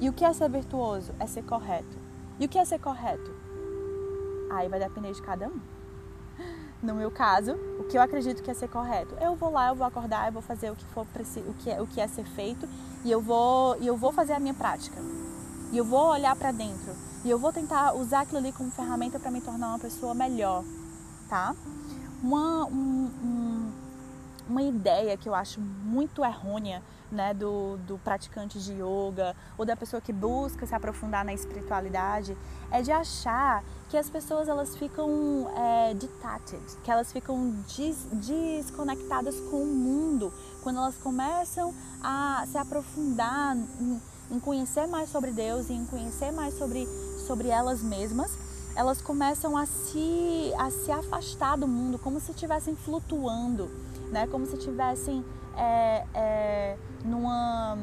E 0.00 0.08
o 0.08 0.12
que 0.12 0.24
é 0.24 0.32
ser 0.32 0.48
virtuoso? 0.48 1.12
É 1.18 1.26
ser 1.26 1.42
correto. 1.42 1.96
E 2.38 2.46
o 2.46 2.48
que 2.48 2.58
é 2.58 2.64
ser 2.64 2.78
correto? 2.78 3.30
Aí 4.50 4.68
vai 4.68 4.78
depender 4.78 5.12
de 5.12 5.22
cada 5.22 5.48
um. 5.48 5.60
No 6.82 6.94
meu 6.94 7.10
caso, 7.10 7.52
o 7.80 7.84
que 7.84 7.98
eu 7.98 8.02
acredito 8.02 8.40
que 8.42 8.50
é 8.50 8.54
ser 8.54 8.68
correto, 8.68 9.16
eu 9.20 9.34
vou 9.34 9.50
lá, 9.50 9.68
eu 9.68 9.74
vou 9.74 9.84
acordar, 9.84 10.28
eu 10.28 10.32
vou 10.32 10.42
fazer 10.42 10.70
o 10.70 10.76
que 10.76 10.84
for 10.86 11.04
o 11.04 11.54
que 11.54 11.70
é, 11.70 11.82
o 11.82 11.86
que 11.86 12.00
é 12.00 12.06
ser 12.06 12.24
feito 12.24 12.68
e 13.04 13.10
eu 13.10 13.20
vou 13.20 13.76
e 13.80 13.86
eu 13.86 13.96
vou 13.96 14.12
fazer 14.12 14.34
a 14.34 14.38
minha 14.38 14.54
prática. 14.54 14.96
E 15.72 15.76
eu 15.76 15.84
vou 15.84 16.12
olhar 16.12 16.36
para 16.36 16.52
dentro 16.52 16.94
e 17.24 17.30
eu 17.30 17.38
vou 17.38 17.52
tentar 17.52 17.94
usar 17.94 18.20
aquilo 18.20 18.38
ali 18.38 18.52
como 18.52 18.70
ferramenta 18.70 19.18
para 19.18 19.30
me 19.30 19.40
tornar 19.40 19.70
uma 19.70 19.78
pessoa 19.78 20.14
melhor, 20.14 20.62
tá? 21.28 21.54
Uma 22.22 22.64
um, 22.66 23.10
um, 23.24 23.67
uma 24.48 24.62
ideia 24.62 25.16
que 25.16 25.28
eu 25.28 25.34
acho 25.34 25.60
muito 25.60 26.24
errônea 26.24 26.82
né, 27.10 27.32
do, 27.32 27.76
do 27.86 27.98
praticante 27.98 28.58
de 28.58 28.72
yoga 28.72 29.34
ou 29.56 29.64
da 29.64 29.76
pessoa 29.76 30.00
que 30.00 30.12
busca 30.12 30.66
se 30.66 30.74
aprofundar 30.74 31.24
na 31.24 31.32
espiritualidade 31.32 32.36
é 32.70 32.82
de 32.82 32.92
achar 32.92 33.62
que 33.88 33.96
as 33.96 34.10
pessoas 34.10 34.48
elas 34.48 34.76
ficam 34.76 35.50
é, 35.56 35.94
detached, 35.94 36.60
que 36.84 36.90
elas 36.90 37.10
ficam 37.10 37.54
des, 37.76 38.06
desconectadas 38.12 39.40
com 39.50 39.62
o 39.62 39.66
mundo. 39.66 40.32
Quando 40.62 40.76
elas 40.76 40.96
começam 40.96 41.74
a 42.02 42.44
se 42.46 42.58
aprofundar 42.58 43.56
em, 43.56 44.00
em 44.30 44.40
conhecer 44.40 44.86
mais 44.86 45.08
sobre 45.08 45.30
Deus 45.30 45.70
e 45.70 45.72
em 45.72 45.86
conhecer 45.86 46.30
mais 46.30 46.54
sobre, 46.58 46.86
sobre 47.26 47.48
elas 47.48 47.82
mesmas 47.82 48.48
elas 48.78 49.02
começam 49.02 49.56
a 49.56 49.66
se, 49.66 50.52
a 50.56 50.70
se 50.70 50.92
afastar 50.92 51.56
do 51.56 51.66
mundo, 51.66 51.98
como 51.98 52.20
se 52.20 52.30
estivessem 52.30 52.76
flutuando, 52.76 53.68
né? 54.10 54.26
como 54.26 54.46
se 54.46 54.56
estivessem 54.56 55.24
é, 55.56 56.04
é, 56.14 56.76
numa. 57.04 57.76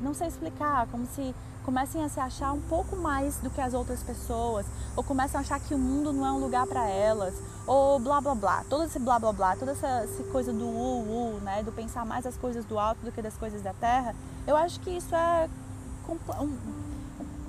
Não 0.00 0.12
sei 0.12 0.28
explicar, 0.28 0.86
como 0.88 1.06
se 1.06 1.34
comecem 1.64 2.04
a 2.04 2.08
se 2.08 2.20
achar 2.20 2.52
um 2.52 2.60
pouco 2.60 2.94
mais 2.94 3.38
do 3.38 3.50
que 3.50 3.60
as 3.60 3.74
outras 3.74 4.00
pessoas, 4.00 4.64
ou 4.94 5.02
começam 5.02 5.38
a 5.38 5.40
achar 5.40 5.58
que 5.58 5.74
o 5.74 5.78
mundo 5.78 6.12
não 6.12 6.24
é 6.24 6.30
um 6.30 6.38
lugar 6.38 6.64
para 6.66 6.88
elas, 6.88 7.34
ou 7.66 7.98
blá 7.98 8.20
blá 8.20 8.36
blá, 8.36 8.64
todo 8.70 8.84
esse 8.84 9.00
blá 9.00 9.18
blá 9.18 9.32
blá, 9.32 9.56
toda 9.56 9.72
essa, 9.72 9.88
essa 9.88 10.22
coisa 10.24 10.52
do 10.52 10.64
u, 10.64 11.34
u, 11.34 11.40
né, 11.40 11.64
do 11.64 11.72
pensar 11.72 12.06
mais 12.06 12.24
as 12.24 12.36
coisas 12.36 12.64
do 12.64 12.78
alto 12.78 13.04
do 13.04 13.10
que 13.10 13.20
das 13.20 13.36
coisas 13.36 13.62
da 13.62 13.72
terra, 13.74 14.14
eu 14.46 14.56
acho 14.56 14.78
que 14.78 14.90
isso 14.90 15.12
é 15.12 15.48
um, 16.08 16.56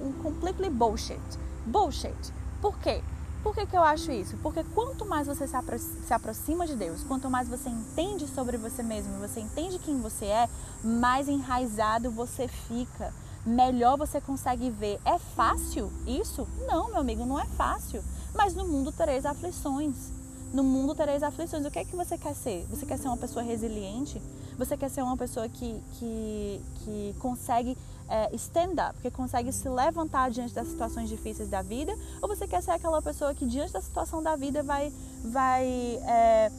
um 0.04 0.14
completely 0.24 0.70
bullshit. 0.70 1.22
Bullshit. 1.68 2.34
Por 2.60 2.78
quê? 2.80 3.04
Por 3.44 3.54
que, 3.54 3.66
que 3.66 3.78
eu 3.78 3.84
acho 3.84 4.12
isso? 4.12 4.36
Porque 4.38 4.64
quanto 4.64 5.06
mais 5.06 5.28
você 5.28 5.48
se, 5.48 5.56
apro 5.56 5.78
se 5.80 6.14
aproxima 6.14 6.66
de 6.66 6.76
Deus, 6.76 7.04
quanto 7.04 7.30
mais 7.30 7.48
você 7.48 7.70
entende 7.70 8.28
sobre 8.28 8.58
você 8.58 8.84
mesmo, 8.84 9.18
você 9.20 9.40
entende 9.40 9.80
quem 9.80 10.02
você 10.02 10.26
é, 10.26 10.50
mais 10.84 11.28
enraizado 11.28 12.12
você 12.12 12.48
fica. 12.48 13.14
Melhor 13.46 13.98
você 13.98 14.20
consegue 14.20 14.70
ver. 14.70 15.00
É 15.06 15.18
fácil 15.18 15.92
isso? 16.06 16.46
Não, 16.68 16.90
meu 16.90 16.98
amigo, 16.98 17.26
não 17.26 17.40
é 17.40 17.46
fácil. 17.46 18.04
Mas 18.36 18.54
no 18.54 18.68
mundo 18.68 18.92
tereis 18.92 19.26
aflições. 19.26 20.12
No 20.54 20.64
mundo 20.64 20.94
tereis 20.94 21.24
aflições. 21.24 21.66
O 21.66 21.72
que 21.72 21.80
é 21.80 21.86
que 21.86 21.96
você 21.96 22.18
quer 22.18 22.36
ser? 22.36 22.66
Você 22.70 22.86
quer 22.86 22.98
ser 22.98 23.08
uma 23.08 23.18
pessoa 23.18 23.44
resiliente? 23.44 24.22
Você 24.58 24.76
quer 24.76 24.90
ser 24.90 25.02
uma 25.02 25.16
pessoa 25.16 25.48
que, 25.48 25.82
que, 25.94 26.62
que 26.84 27.16
consegue 27.20 27.78
é, 28.10 28.34
stand 28.36 28.74
up, 28.90 29.02
que 29.02 29.12
consegue 29.12 29.52
se 29.52 29.68
levantar 29.68 30.32
diante 30.32 30.54
das 30.54 30.68
situações 30.68 31.10
difíceis 31.10 31.50
da 31.50 31.62
vida? 31.62 31.94
Ou 32.22 32.28
você 32.28 32.48
quer 32.48 32.62
ser 32.62 32.72
aquela 32.72 33.02
pessoa 33.02 33.34
que 33.34 33.46
diante 33.46 33.74
da 33.74 33.82
situação 33.82 34.22
da 34.22 34.36
vida 34.36 34.64
vai, 34.64 34.92
vai 35.24 35.66
é, 35.66 36.52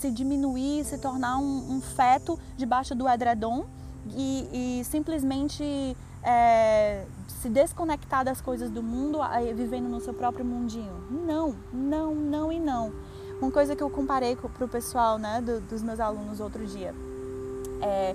se 0.00 0.10
diminuir, 0.10 0.84
se 0.84 0.98
tornar 0.98 1.38
um, 1.38 1.76
um, 1.76 1.80
feto 1.80 2.38
debaixo 2.56 2.94
do 2.94 3.08
edredom 3.08 3.64
e, 4.14 4.80
e 4.80 4.84
simplesmente 4.84 5.96
é, 6.22 7.04
se 7.40 7.48
desconectar 7.48 8.24
das 8.24 8.40
coisas 8.40 8.70
do 8.70 8.82
mundo, 8.82 9.18
vivendo 9.54 9.88
no 9.88 10.00
seu 10.00 10.12
próprio 10.12 10.44
mundinho? 10.44 11.06
Não, 11.10 11.54
não, 11.72 12.14
não 12.14 12.52
e 12.52 12.60
não. 12.60 12.92
Uma 13.40 13.50
coisa 13.52 13.76
que 13.76 13.82
eu 13.82 13.88
comparei 13.88 14.34
para 14.34 14.64
o 14.64 14.68
pessoal 14.68 15.18
né, 15.18 15.40
do, 15.40 15.60
dos 15.60 15.82
meus 15.82 16.00
alunos 16.00 16.40
outro 16.40 16.66
dia 16.66 16.92
é 17.80 18.14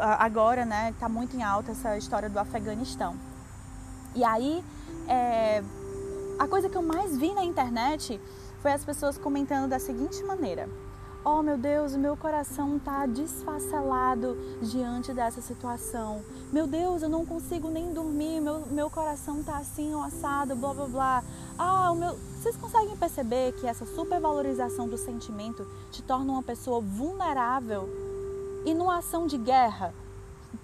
agora, 0.00 0.64
né, 0.64 0.90
está 0.90 1.08
muito 1.08 1.36
em 1.36 1.42
alta 1.42 1.72
essa 1.72 1.96
história 1.96 2.28
do 2.28 2.38
Afeganistão. 2.38 3.16
E 4.14 4.24
aí, 4.24 4.64
é, 5.08 5.62
a 6.38 6.46
coisa 6.46 6.68
que 6.68 6.76
eu 6.76 6.82
mais 6.82 7.16
vi 7.16 7.32
na 7.32 7.44
internet 7.44 8.20
foi 8.60 8.72
as 8.72 8.84
pessoas 8.84 9.18
comentando 9.18 9.68
da 9.68 9.78
seguinte 9.78 10.22
maneira: 10.22 10.68
Oh 11.28 11.42
meu 11.42 11.58
Deus, 11.58 11.94
o 11.94 11.98
meu 11.98 12.16
coração 12.16 12.76
está 12.76 13.04
desfacelado 13.04 14.36
diante 14.62 15.12
dessa 15.12 15.40
situação. 15.40 16.22
Meu 16.52 16.68
Deus, 16.68 17.02
eu 17.02 17.08
não 17.08 17.26
consigo 17.26 17.68
nem 17.68 17.92
dormir, 17.92 18.40
meu, 18.40 18.64
meu 18.66 18.88
coração 18.88 19.40
está 19.40 19.58
assim, 19.58 19.92
assado, 20.04 20.54
blá 20.54 20.72
blá 20.72 20.86
blá. 20.86 21.24
Ah, 21.58 21.90
o 21.90 21.96
meu. 21.96 22.16
Vocês 22.38 22.56
conseguem 22.56 22.96
perceber 22.96 23.52
que 23.54 23.66
essa 23.66 23.84
supervalorização 23.84 24.88
do 24.88 24.96
sentimento 24.96 25.66
te 25.90 26.00
torna 26.00 26.32
uma 26.32 26.44
pessoa 26.44 26.80
vulnerável 26.80 28.05
e 28.64 28.74
numa 28.74 28.98
ação 28.98 29.26
de 29.26 29.38
guerra, 29.38 29.94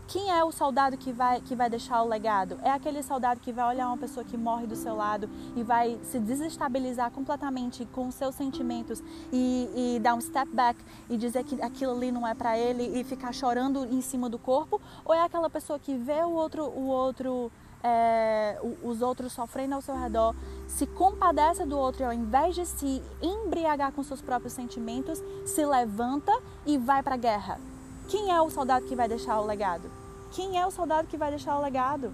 quem 0.06 0.30
é 0.30 0.44
o 0.44 0.52
soldado 0.52 0.96
que 0.96 1.12
vai, 1.12 1.40
que 1.40 1.54
vai 1.54 1.70
deixar 1.70 2.02
o 2.02 2.08
legado? 2.08 2.58
É 2.62 2.70
aquele 2.70 3.02
soldado 3.02 3.40
que 3.40 3.52
vai 3.52 3.66
olhar 3.74 3.86
uma 3.88 3.96
pessoa 3.96 4.24
que 4.24 4.36
morre 4.36 4.66
do 4.66 4.76
seu 4.76 4.94
lado 4.94 5.28
e 5.56 5.62
vai 5.62 5.98
se 6.02 6.18
desestabilizar 6.18 7.10
completamente 7.10 7.86
com 7.86 8.10
seus 8.10 8.34
sentimentos 8.34 9.02
e, 9.32 9.94
e 9.96 10.00
dar 10.00 10.14
um 10.14 10.20
step 10.20 10.50
back 10.54 10.78
e 11.08 11.16
dizer 11.16 11.44
que 11.44 11.60
aquilo 11.62 11.92
ali 11.92 12.12
não 12.12 12.26
é 12.26 12.34
para 12.34 12.58
ele 12.58 13.00
e 13.00 13.04
ficar 13.04 13.32
chorando 13.32 13.86
em 13.86 14.00
cima 14.00 14.28
do 14.28 14.38
corpo? 14.38 14.80
Ou 15.04 15.14
é 15.14 15.22
aquela 15.22 15.48
pessoa 15.48 15.78
que 15.78 15.96
vê 15.96 16.22
o 16.22 16.30
outro, 16.30 16.64
o 16.64 16.88
outro 16.88 17.50
é, 17.82 18.58
os 18.82 19.02
outros 19.02 19.32
sofrendo 19.32 19.74
ao 19.74 19.80
seu 19.80 19.96
redor, 19.96 20.34
se 20.68 20.86
compadece 20.86 21.64
do 21.64 21.76
outro 21.76 22.02
e 22.02 22.04
ao 22.04 22.12
invés 22.12 22.54
de 22.54 22.64
se 22.64 23.02
embriagar 23.20 23.92
com 23.92 24.02
seus 24.02 24.22
próprios 24.22 24.52
sentimentos, 24.52 25.22
se 25.44 25.64
levanta 25.64 26.32
e 26.64 26.78
vai 26.78 27.02
para 27.02 27.14
a 27.14 27.18
guerra? 27.18 27.71
Quem 28.12 28.30
é 28.30 28.38
o 28.38 28.50
soldado 28.50 28.84
que 28.84 28.94
vai 28.94 29.08
deixar 29.08 29.40
o 29.40 29.46
legado? 29.46 29.90
Quem 30.32 30.60
é 30.60 30.66
o 30.66 30.70
soldado 30.70 31.08
que 31.08 31.16
vai 31.16 31.30
deixar 31.30 31.56
o 31.56 31.62
legado? 31.62 32.12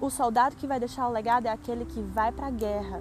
O 0.00 0.10
soldado 0.10 0.56
que 0.56 0.66
vai 0.66 0.80
deixar 0.80 1.06
o 1.06 1.12
legado 1.12 1.46
é 1.46 1.50
aquele 1.50 1.84
que 1.84 2.02
vai 2.02 2.32
para 2.32 2.48
a 2.48 2.50
guerra. 2.50 3.00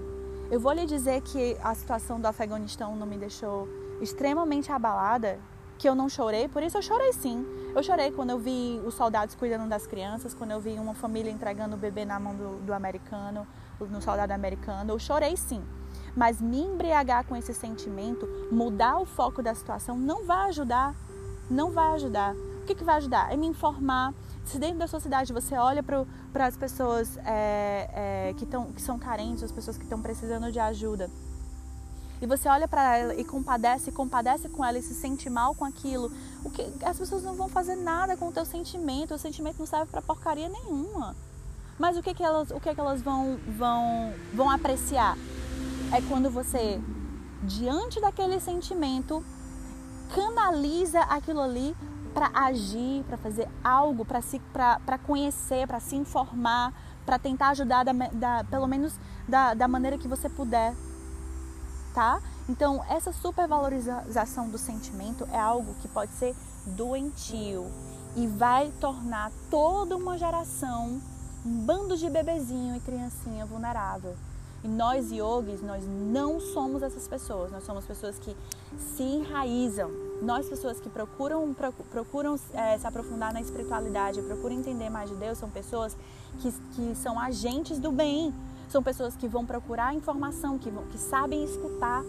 Eu 0.52 0.60
vou 0.60 0.72
lhe 0.74 0.86
dizer 0.86 1.22
que 1.22 1.58
a 1.64 1.74
situação 1.74 2.22
do 2.22 2.28
Afeganistão 2.28 2.96
não 2.96 3.08
me 3.08 3.18
deixou 3.18 3.68
extremamente 4.00 4.72
abalada, 4.72 5.40
que 5.80 5.90
eu 5.90 5.96
não 5.96 6.08
chorei, 6.08 6.48
por 6.48 6.62
isso 6.62 6.78
eu 6.78 6.84
chorei 6.84 7.12
sim. 7.14 7.44
Eu 7.76 7.82
chorei 7.82 8.12
quando 8.12 8.30
eu 8.30 8.38
vi 8.38 8.80
os 8.86 8.94
soldados 8.94 9.34
cuidando 9.34 9.68
das 9.68 9.88
crianças, 9.88 10.36
quando 10.36 10.52
eu 10.52 10.60
vi 10.60 10.78
uma 10.78 10.94
família 10.94 11.32
entregando 11.32 11.76
o 11.76 11.80
bebê 11.80 12.06
na 12.06 12.20
mão 12.20 12.36
do, 12.36 12.60
do 12.64 12.74
americano, 12.76 13.48
no 13.80 14.04
soldado 14.04 14.32
americano. 14.32 14.94
Eu 14.94 15.00
chorei 15.00 15.36
sim. 15.36 15.64
Mas 16.16 16.40
me 16.40 16.62
embriagar 16.62 17.26
com 17.26 17.36
esse 17.36 17.56
sentimento, 17.56 18.28
mudar 18.52 19.00
o 19.00 19.06
foco 19.06 19.42
da 19.42 19.56
situação, 19.56 19.98
não 19.98 20.24
vai 20.26 20.50
ajudar 20.50 20.94
não 21.50 21.72
vai 21.72 21.94
ajudar. 21.96 22.34
O 22.34 22.66
que, 22.66 22.76
que 22.76 22.84
vai 22.84 22.98
ajudar? 22.98 23.32
É 23.32 23.38
me 23.38 23.48
informar, 23.48 24.14
se 24.44 24.58
dentro 24.58 24.80
da 24.80 24.88
sua 24.88 25.00
cidade 25.00 25.32
você 25.32 25.56
olha 25.56 25.84
para 25.84 26.48
as 26.48 26.58
pessoas 26.58 27.18
é, 27.26 27.90
é, 28.30 28.34
que, 28.38 28.46
tão, 28.46 28.72
que 28.72 28.82
são 28.82 28.98
carentes, 28.98 29.44
as 29.44 29.52
pessoas 29.52 29.78
que 29.78 29.84
estão 29.84 30.02
precisando 30.02 30.52
de 30.52 30.60
ajuda, 30.60 31.10
e 32.22 32.26
você 32.26 32.48
olha 32.48 32.68
para 32.68 32.98
ela 32.98 33.16
e 33.16 33.24
compadece, 33.24 33.92
compadece 33.92 34.48
com 34.48 34.64
ela 34.64 34.80
e 34.80 34.82
se 34.82 34.94
sente 34.94 35.30
mal 35.30 35.54
com 35.54 35.66
aquilo, 35.66 36.12
o 36.44 36.50
que 36.50 36.66
as 36.84 36.98
pessoas 36.98 37.24
não 37.24 37.36
vão 37.36 37.50
fazer 37.50 37.76
nada 37.76 38.16
com 38.16 38.30
o 38.30 38.32
teu 38.32 38.46
sentimento, 38.46 39.14
o 39.14 39.18
sentimento 39.18 39.60
não 39.60 39.66
serve 39.66 39.92
para 39.92 40.02
porcaria 40.02 40.48
nenhuma. 40.48 41.16
Mas 41.78 41.98
o 41.98 42.02
que 42.02 42.14
que 42.14 42.24
elas, 42.24 42.52
o 42.52 42.60
que 42.60 42.74
que 42.74 42.80
elas 42.80 43.02
vão 43.02 43.38
vão 43.58 44.14
vão 44.34 44.50
apreciar? 44.50 45.18
É 45.92 46.02
quando 46.10 46.30
você 46.30 46.82
diante 47.44 48.00
daquele 48.00 48.40
sentimento 48.40 49.24
canaliza 50.14 51.02
aquilo 51.02 51.42
ali 51.42 51.76
para 52.14 52.32
agir, 52.34 53.04
para 53.04 53.18
fazer 53.18 53.50
algo, 53.64 54.06
para 54.06 54.22
se 54.22 54.40
para 54.54 54.98
conhecer, 55.00 55.68
para 55.68 55.80
se 55.80 55.96
informar, 55.96 56.74
para 57.06 57.20
tentar 57.20 57.50
ajudar 57.50 57.84
da, 57.84 57.92
da, 57.92 58.44
pelo 58.46 58.68
menos 58.68 58.98
da, 59.28 59.54
da 59.54 59.68
maneira 59.68 59.98
que 59.98 60.08
você 60.08 60.30
puder 60.30 60.74
tá? 61.96 62.22
Então, 62.48 62.84
essa 62.90 63.14
supervalorização 63.14 64.50
do 64.50 64.58
sentimento 64.58 65.26
é 65.32 65.40
algo 65.40 65.74
que 65.76 65.88
pode 65.88 66.12
ser 66.12 66.36
doentio 66.68 67.72
e 68.16 68.28
vai 68.28 68.72
tornar 68.80 69.32
toda 69.50 69.96
uma 69.96 70.18
geração 70.18 71.02
um 71.46 71.66
bando 71.66 71.96
de 71.96 72.10
bebezinho 72.10 72.76
e 72.76 72.80
criancinha 72.80 73.46
vulnerável. 73.46 74.16
E 74.66 74.68
nós 74.68 75.12
yogis, 75.12 75.62
nós 75.62 75.84
não 75.88 76.40
somos 76.40 76.82
essas 76.82 77.08
pessoas. 77.08 77.52
Nós 77.52 77.64
somos 77.64 77.86
pessoas 77.86 78.18
que 78.18 78.36
se 78.80 79.04
enraizam. 79.04 79.92
Nós, 80.24 80.50
pessoas 80.50 80.80
que 80.80 80.90
procuram, 80.90 81.54
procuram 81.92 82.36
é, 82.52 82.76
se 82.76 82.88
aprofundar 82.88 83.32
na 83.32 83.40
espiritualidade, 83.40 84.24
procuram 84.24 84.56
entender 84.56 84.90
mais 84.90 85.12
de 85.12 85.16
Deus, 85.18 85.38
são 85.38 85.52
pessoas 85.52 85.96
que, 86.40 86.52
que 86.52 86.96
são 86.96 87.20
agentes 87.20 87.78
do 87.78 87.92
bem. 87.92 88.34
São 88.68 88.82
pessoas 88.82 89.16
que 89.16 89.28
vão 89.28 89.46
procurar 89.46 89.94
informação, 89.94 90.58
que, 90.58 90.72
vão, 90.72 90.84
que 90.88 90.98
sabem 90.98 91.44
escutar. 91.44 92.04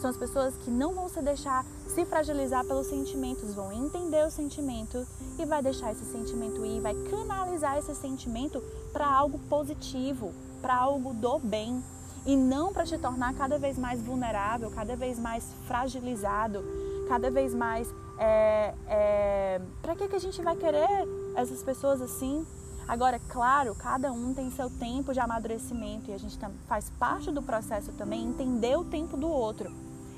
São 0.00 0.08
as 0.08 0.16
pessoas 0.16 0.54
que 0.64 0.70
não 0.70 0.94
vão 0.94 1.10
se 1.10 1.20
deixar 1.20 1.62
se 1.88 2.06
fragilizar 2.06 2.64
pelos 2.64 2.86
sentimentos, 2.86 3.52
vão 3.52 3.70
entender 3.70 4.24
o 4.24 4.30
sentimento 4.30 5.06
e 5.38 5.44
vai 5.44 5.62
deixar 5.62 5.92
esse 5.92 6.04
sentimento 6.06 6.64
ir, 6.64 6.80
vai 6.80 6.94
canalizar 7.10 7.76
esse 7.76 7.94
sentimento 7.94 8.62
para 8.94 9.06
algo 9.06 9.38
positivo, 9.50 10.32
para 10.62 10.74
algo 10.74 11.12
do 11.12 11.38
bem 11.40 11.82
e 12.26 12.36
não 12.36 12.72
para 12.72 12.84
te 12.84 12.98
tornar 12.98 13.34
cada 13.34 13.58
vez 13.58 13.78
mais 13.78 14.02
vulnerável, 14.02 14.70
cada 14.70 14.94
vez 14.96 15.18
mais 15.18 15.44
fragilizado, 15.66 16.64
cada 17.08 17.30
vez 17.30 17.54
mais. 17.54 17.88
É, 18.18 18.74
é, 18.88 19.60
para 19.80 19.94
que, 19.94 20.08
que 20.08 20.16
a 20.16 20.20
gente 20.20 20.42
vai 20.42 20.56
querer 20.56 20.88
essas 21.36 21.62
pessoas 21.62 22.02
assim? 22.02 22.46
Agora, 22.86 23.20
claro, 23.28 23.74
cada 23.74 24.10
um 24.10 24.32
tem 24.32 24.50
seu 24.50 24.70
tempo 24.70 25.12
de 25.12 25.20
amadurecimento 25.20 26.10
e 26.10 26.14
a 26.14 26.18
gente 26.18 26.38
faz 26.66 26.90
parte 26.98 27.30
do 27.30 27.42
processo 27.42 27.92
também 27.92 28.26
entender 28.26 28.76
o 28.78 28.84
tempo 28.84 29.16
do 29.16 29.28
outro, 29.28 29.70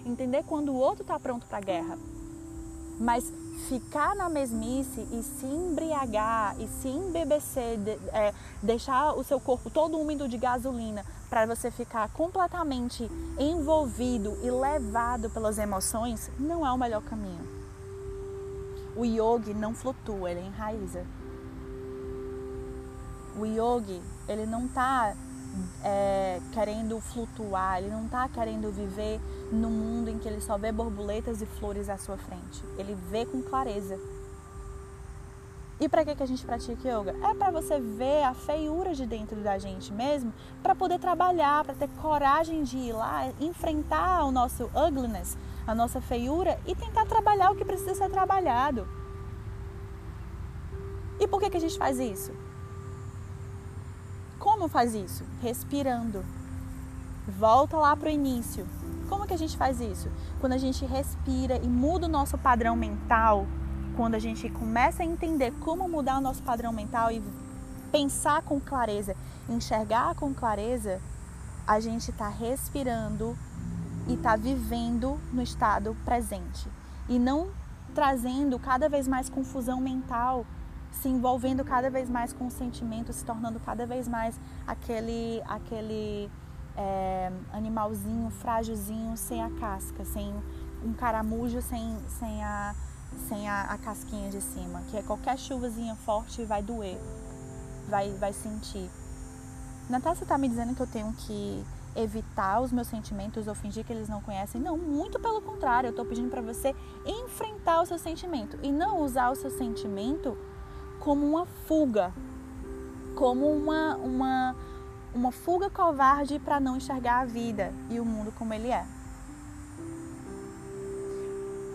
entender 0.06 0.44
quando 0.44 0.70
o 0.70 0.76
outro 0.76 1.02
está 1.02 1.18
pronto 1.18 1.46
para 1.46 1.58
a 1.58 1.60
guerra. 1.60 1.98
Mas 2.98 3.32
ficar 3.68 4.14
na 4.14 4.28
mesmice 4.28 5.00
e 5.12 5.22
se 5.22 5.46
embriagar 5.46 6.54
e 6.60 6.68
se 6.68 6.88
embebecer, 6.88 7.76
de, 7.78 7.90
é, 8.12 8.32
deixar 8.62 9.14
o 9.14 9.24
seu 9.24 9.40
corpo 9.40 9.68
todo 9.68 9.98
úmido 9.98 10.28
de 10.28 10.38
gasolina 10.38 11.04
para 11.30 11.46
você 11.46 11.70
ficar 11.70 12.10
completamente 12.10 13.10
envolvido 13.38 14.36
e 14.42 14.50
levado 14.50 15.30
pelas 15.30 15.56
emoções, 15.56 16.30
não 16.38 16.66
é 16.66 16.72
o 16.72 16.76
melhor 16.76 17.02
caminho. 17.02 17.48
O 18.96 19.04
yogi 19.04 19.54
não 19.54 19.72
flutua, 19.72 20.30
ele 20.30 20.40
enraiza 20.40 21.06
o 23.40 23.46
yogi, 23.46 24.00
ele 24.28 24.46
não 24.46 24.66
está 24.66 25.14
é, 25.82 26.40
querendo 26.52 27.00
flutuar, 27.00 27.78
ele 27.78 27.90
não 27.90 28.04
está 28.04 28.28
querendo 28.28 28.70
viver 28.70 29.20
no 29.50 29.70
mundo 29.70 30.08
em 30.08 30.18
que 30.18 30.28
ele 30.28 30.40
só 30.40 30.56
vê 30.56 30.70
borboletas 30.70 31.42
e 31.42 31.46
flores 31.46 31.88
à 31.88 31.96
sua 31.96 32.16
frente. 32.16 32.64
Ele 32.78 32.96
vê 33.10 33.26
com 33.26 33.42
clareza. 33.42 33.98
E 35.80 35.88
para 35.88 36.04
que, 36.04 36.14
que 36.14 36.22
a 36.22 36.26
gente 36.26 36.44
pratica 36.44 36.88
yoga? 36.88 37.16
É 37.22 37.32
para 37.32 37.50
você 37.50 37.80
ver 37.80 38.22
a 38.24 38.34
feiura 38.34 38.92
de 38.94 39.06
dentro 39.06 39.36
da 39.36 39.58
gente 39.58 39.90
mesmo, 39.90 40.30
para 40.62 40.74
poder 40.74 40.98
trabalhar, 40.98 41.64
para 41.64 41.74
ter 41.74 41.88
coragem 42.02 42.62
de 42.62 42.76
ir 42.76 42.92
lá, 42.92 43.32
enfrentar 43.40 44.24
o 44.26 44.30
nosso 44.30 44.70
ugliness, 44.74 45.38
a 45.66 45.74
nossa 45.74 45.98
feiura 45.98 46.60
e 46.66 46.74
tentar 46.74 47.06
trabalhar 47.06 47.50
o 47.50 47.56
que 47.56 47.64
precisa 47.64 47.94
ser 47.94 48.10
trabalhado. 48.10 48.86
E 51.18 51.26
por 51.26 51.40
que, 51.40 51.48
que 51.48 51.56
a 51.56 51.60
gente 51.60 51.78
faz 51.78 51.98
isso? 51.98 52.32
Como 54.38 54.68
faz 54.68 54.94
isso? 54.94 55.24
Respirando. 55.40 56.24
Volta 57.26 57.76
lá 57.76 57.96
para 57.96 58.08
o 58.08 58.12
início. 58.12 58.66
Como 59.08 59.26
que 59.26 59.34
a 59.34 59.38
gente 59.38 59.56
faz 59.56 59.80
isso? 59.80 60.10
Quando 60.40 60.52
a 60.52 60.58
gente 60.58 60.84
respira 60.84 61.56
e 61.56 61.68
muda 61.68 62.06
o 62.06 62.10
nosso 62.10 62.36
padrão 62.36 62.76
mental, 62.76 63.46
quando 64.00 64.14
a 64.14 64.18
gente 64.18 64.48
começa 64.48 65.02
a 65.02 65.06
entender 65.06 65.52
como 65.60 65.86
mudar 65.86 66.16
o 66.16 66.22
nosso 66.22 66.42
padrão 66.42 66.72
mental 66.72 67.12
e 67.12 67.22
pensar 67.92 68.40
com 68.40 68.58
clareza, 68.58 69.14
enxergar 69.46 70.14
com 70.14 70.32
clareza, 70.32 71.02
a 71.66 71.78
gente 71.80 72.10
está 72.10 72.26
respirando 72.26 73.36
e 74.08 74.14
está 74.14 74.36
vivendo 74.36 75.20
no 75.30 75.42
estado 75.42 75.94
presente. 76.02 76.66
E 77.10 77.18
não 77.18 77.50
trazendo 77.94 78.58
cada 78.58 78.88
vez 78.88 79.06
mais 79.06 79.28
confusão 79.28 79.82
mental 79.82 80.46
se 80.90 81.10
envolvendo 81.10 81.62
cada 81.62 81.90
vez 81.90 82.08
mais 82.08 82.32
com 82.32 82.46
o 82.46 82.50
sentimento, 82.50 83.12
se 83.12 83.22
tornando 83.22 83.60
cada 83.60 83.84
vez 83.84 84.08
mais 84.08 84.40
aquele, 84.66 85.42
aquele 85.46 86.30
é, 86.74 87.30
animalzinho 87.52 88.30
frágilzinho 88.30 89.14
sem 89.18 89.42
a 89.42 89.50
casca, 89.50 90.06
sem 90.06 90.34
um 90.82 90.94
caramujo 90.94 91.60
sem, 91.60 91.98
sem, 92.08 92.42
a, 92.42 92.74
sem 93.28 93.48
a, 93.48 93.62
a 93.62 93.78
casquinha 93.78 94.30
de 94.30 94.40
cima, 94.40 94.82
que 94.90 94.96
é 94.96 95.02
qualquer 95.02 95.38
chuvazinha 95.38 95.94
forte 95.94 96.44
vai 96.44 96.62
doer, 96.62 96.98
vai, 97.88 98.10
vai 98.12 98.32
sentir. 98.32 98.90
Natácia 99.88 100.24
está 100.24 100.38
me 100.38 100.48
dizendo 100.48 100.74
que 100.74 100.80
eu 100.80 100.86
tenho 100.86 101.12
que 101.12 101.64
evitar 101.96 102.60
os 102.60 102.70
meus 102.70 102.86
sentimentos 102.86 103.48
ou 103.48 103.54
fingir 103.54 103.84
que 103.84 103.92
eles 103.92 104.08
não 104.08 104.20
conhecem. 104.20 104.60
Não, 104.60 104.76
muito 104.76 105.18
pelo 105.18 105.40
contrário, 105.40 105.88
eu 105.88 105.90
estou 105.90 106.04
pedindo 106.04 106.30
para 106.30 106.40
você 106.40 106.74
enfrentar 107.04 107.82
o 107.82 107.86
seu 107.86 107.98
sentimento 107.98 108.58
e 108.62 108.70
não 108.70 109.00
usar 109.02 109.30
o 109.30 109.34
seu 109.34 109.50
sentimento 109.50 110.36
como 111.00 111.26
uma 111.26 111.46
fuga, 111.66 112.12
como 113.16 113.50
uma, 113.50 113.96
uma, 113.96 114.56
uma 115.14 115.32
fuga 115.32 115.68
covarde 115.68 116.38
para 116.38 116.60
não 116.60 116.76
enxergar 116.76 117.20
a 117.20 117.24
vida 117.24 117.72
e 117.88 117.98
o 117.98 118.04
mundo 118.04 118.32
como 118.32 118.54
ele 118.54 118.68
é. 118.68 118.86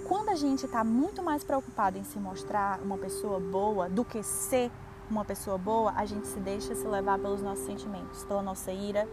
Quando 0.08 0.30
a 0.30 0.36
gente 0.36 0.66
está 0.66 0.84
muito 0.84 1.24
mais 1.24 1.44
preocupado 1.44 1.98
em 1.98 2.04
se 2.04 2.20
mostrar 2.20 2.80
uma 2.82 2.98
pessoa 2.98 3.40
boa 3.40 3.90
do 3.90 4.06
que 4.06 4.22
ser 4.22 4.72
uma 5.10 5.26
pessoa 5.26 5.58
boa, 5.58 5.94
a 5.96 6.06
gente 6.06 6.28
se 6.28 6.40
deixa 6.40 6.76
se 6.76 6.88
levar 6.88 7.18
pelos 7.18 7.42
nossos 7.42 7.66
sentimentos, 7.66 8.24
pela 8.24 8.44
nossa 8.44 8.72
ira, 8.72 9.08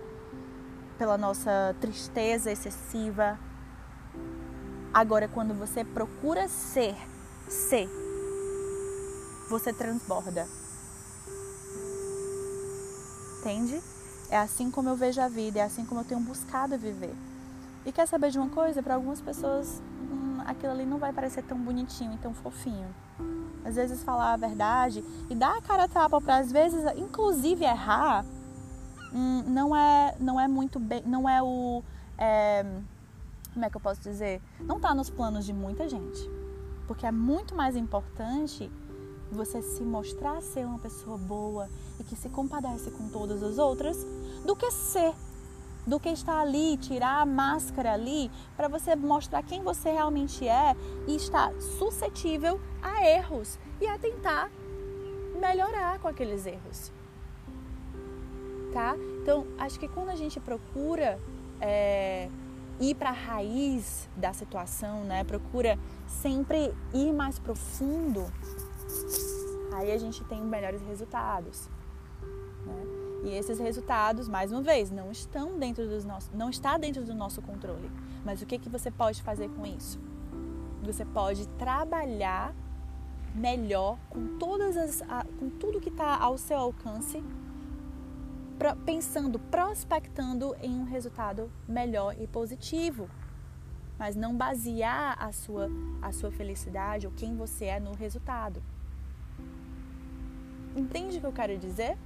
pela 0.99 1.17
nossa 1.17 1.75
tristeza 1.81 2.53
excessiva. 2.53 3.39
Agora, 4.93 5.29
quando 5.29 5.55
você 5.55 5.83
procura 5.83 6.47
ser, 6.47 6.95
ser 7.49 7.89
você 9.49 9.73
transborda. 9.73 10.47
Entende? 13.41 13.83
É 14.31 14.39
assim 14.39 14.71
como 14.71 14.91
eu 14.91 14.97
vejo 14.97 15.21
a 15.21 15.29
vida, 15.29 15.59
é 15.59 15.63
assim 15.63 15.85
como 15.87 16.01
eu 16.01 16.05
tenho 16.05 16.21
buscado 16.21 16.79
viver. 16.79 17.15
E 17.85 17.93
quer 17.93 18.07
saber 18.07 18.31
de 18.31 18.39
uma 18.39 18.49
coisa? 18.49 18.83
Para 18.83 18.95
algumas 18.95 19.21
pessoas, 19.21 19.83
hum, 20.13 20.41
aquilo 20.47 20.73
ali 20.73 20.85
não 20.85 20.99
vai 20.99 21.13
parecer 21.13 21.43
tão 21.43 21.59
bonitinho 21.59 22.13
e 22.15 22.19
tão 22.19 22.35
fofinho. 22.35 22.95
Às 23.65 23.77
vezes 23.77 24.03
falar 24.03 24.33
a 24.33 24.37
verdade 24.37 25.05
e 25.31 25.35
dar 25.35 25.57
a 25.57 25.63
cara 25.63 25.85
a 25.85 25.89
tapa 25.89 26.21
para 26.21 26.39
às 26.39 26.51
vezes, 26.51 26.85
inclusive 26.97 27.65
errar, 27.65 28.25
hum, 29.13 29.45
não 29.47 29.75
é 29.75 30.15
não 30.19 30.41
é 30.41 30.49
muito 30.49 30.79
bem, 30.79 31.03
não 31.07 31.29
é 31.29 31.43
o 31.43 31.83
é, 32.19 32.65
como 33.53 33.65
é 33.65 33.71
que 33.71 33.77
eu 33.77 33.81
posso 33.81 34.01
dizer? 34.01 34.41
Não 34.61 34.77
está 34.77 34.95
nos 34.95 35.11
planos 35.11 35.45
de 35.45 35.53
muita 35.53 35.89
gente, 35.89 36.29
porque 36.87 37.07
é 37.07 37.13
muito 37.13 37.55
mais 37.55 37.77
importante 37.77 38.71
você 39.31 39.63
se 39.63 39.83
mostrar 39.83 40.41
ser 40.43 40.67
uma 40.67 40.79
pessoa 40.79 41.17
boa 41.17 41.69
e 41.99 42.05
que 42.05 42.15
se 42.15 42.29
compadece 42.29 42.91
com 42.91 43.09
todas 43.09 43.43
as 43.43 43.59
outras, 43.59 43.97
do 44.45 44.55
que 44.55 44.71
ser, 44.71 45.15
do 45.87 45.99
que 45.99 46.09
estar 46.09 46.41
ali, 46.41 46.77
tirar 46.77 47.23
a 47.23 47.27
máscara 47.27 47.93
ali 47.93 48.31
para 48.57 48.69
você 48.69 48.95
mostrar 48.95 49.43
quem 49.43 49.63
você 49.63 49.91
realmente 49.91 50.47
é 50.47 50.77
e 51.07 51.17
estar 51.17 51.53
suscetível 51.79 52.61
a 52.81 53.05
erros 53.05 53.59
e 53.81 53.87
a 53.87 53.99
tentar 53.99 54.51
melhorar 55.41 55.99
com 55.99 56.09
aqueles 56.09 56.47
erros. 56.47 56.93
Tá? 58.73 58.95
Então, 59.21 59.47
acho 59.59 59.79
que 59.79 59.89
quando 59.89 60.09
a 60.09 60.17
gente 60.17 60.41
procura 60.41 61.21
é, 61.61 62.29
ir 62.81 62.95
para 62.95 63.11
a 63.11 63.13
raiz 63.13 64.09
da 64.17 64.33
situação, 64.33 65.05
né? 65.05 65.25
procura 65.25 65.79
sempre 66.07 66.73
ir 66.95 67.13
mais 67.13 67.39
profundo, 67.39 68.25
aí 69.75 69.93
a 69.93 69.99
gente 69.99 70.25
tem 70.25 70.41
melhores 70.41 70.81
resultados. 70.83 71.69
Né? 72.65 73.02
E 73.25 73.31
esses 73.31 73.59
resultados, 73.59 74.29
mais 74.29 74.51
uma 74.51 74.63
vez, 74.63 74.91
não 74.91 75.11
estão 75.11 75.59
dentro 75.59 75.89
dos 75.89 76.05
nossos, 76.05 76.31
não 76.35 76.51
está 76.51 76.77
dentro 76.77 77.05
do 77.05 77.15
nosso 77.15 77.41
controle. 77.41 77.91
Mas 78.25 78.43
o 78.43 78.47
que 78.47 78.59
que 78.59 78.69
você 78.69 78.91
pode 78.91 79.23
fazer 79.23 79.49
com 79.51 79.65
isso? 79.65 80.01
Você 80.83 81.05
pode 81.05 81.47
trabalhar 81.51 82.55
melhor 83.35 83.97
com 84.11 84.39
todas 84.39 84.77
as, 84.77 85.03
com 85.39 85.49
tudo 85.49 85.81
que 85.81 85.89
está 85.89 86.19
ao 86.19 86.37
seu 86.37 86.59
alcance, 86.59 87.23
pensando, 88.85 89.39
prospectando 89.39 90.55
em 90.61 90.75
um 90.75 90.85
resultado 90.85 91.51
melhor 91.69 92.15
e 92.21 92.27
positivo 92.27 93.09
mas 94.03 94.17
não 94.17 94.37
basear 94.37 95.17
a 95.23 95.31
sua, 95.31 95.71
a 96.03 96.11
sua 96.11 96.33
felicidade 96.33 97.07
ou 97.07 97.13
quem 97.13 97.37
você 97.37 97.67
é 97.67 97.79
no 97.79 97.95
resultado. 97.95 98.61
Entende 100.75 101.19
o 101.19 101.21
que 101.21 101.27
eu 101.27 101.33
quero 101.33 101.57
dizer? 101.57 101.97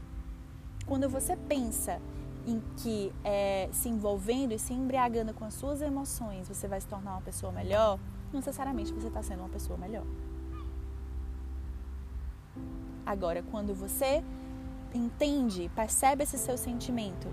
Quando 0.86 1.08
você 1.08 1.36
pensa 1.36 2.00
em 2.46 2.62
que 2.76 3.12
é, 3.24 3.68
se 3.72 3.88
envolvendo 3.88 4.52
e 4.52 4.58
se 4.58 4.72
embriagando 4.72 5.34
com 5.34 5.44
as 5.44 5.54
suas 5.54 5.82
emoções 5.82 6.48
você 6.48 6.68
vai 6.68 6.80
se 6.80 6.86
tornar 6.86 7.12
uma 7.12 7.22
pessoa 7.22 7.50
melhor, 7.50 7.98
não 8.32 8.38
necessariamente 8.38 8.92
você 8.92 9.08
está 9.08 9.22
sendo 9.22 9.40
uma 9.40 9.48
pessoa 9.48 9.76
melhor. 9.76 10.04
Agora, 13.04 13.42
quando 13.50 13.74
você 13.74 14.22
entende, 14.94 15.70
percebe 15.74 16.22
esse 16.22 16.38
seu 16.38 16.56
sentimento, 16.56 17.28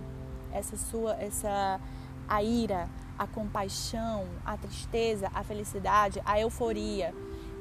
essa 0.51 0.75
sua, 0.77 1.13
essa 1.15 1.79
a 2.27 2.43
ira, 2.43 2.89
a 3.17 3.27
compaixão, 3.27 4.25
a 4.45 4.57
tristeza, 4.57 5.29
a 5.33 5.43
felicidade, 5.43 6.21
a 6.25 6.39
euforia. 6.39 7.13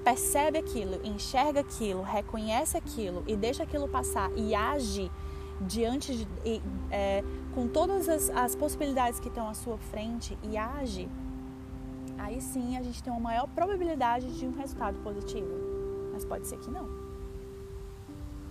Percebe 0.05 0.59
aquilo, 0.59 1.01
enxerga 1.07 1.61
aquilo, 1.61 2.03
reconhece 2.03 2.77
aquilo 2.77 3.23
e 3.27 3.37
deixa 3.37 3.63
aquilo 3.63 3.89
passar 3.89 4.31
e 4.37 4.55
age 4.55 5.11
diante 5.67 6.17
de, 6.17 6.63
é, 6.91 7.23
com 7.55 7.69
todas 7.69 8.09
as, 8.09 8.31
as 8.31 8.55
possibilidades 8.55 9.21
que 9.21 9.29
estão 9.29 9.49
à 9.49 9.55
sua 9.55 9.79
frente 9.79 10.39
e 10.43 10.57
age, 10.57 11.09
aí 12.19 12.41
sim 12.41 12.77
a 12.77 12.83
gente 12.83 13.03
tem 13.03 13.13
uma 13.13 13.21
maior 13.21 13.47
probabilidade 13.49 14.39
de 14.39 14.47
um 14.47 14.53
resultado 14.53 14.99
positivo. 15.03 15.51
Mas 16.13 16.25
pode 16.25 16.47
ser 16.47 16.59
que 16.59 16.71
não. 16.71 16.89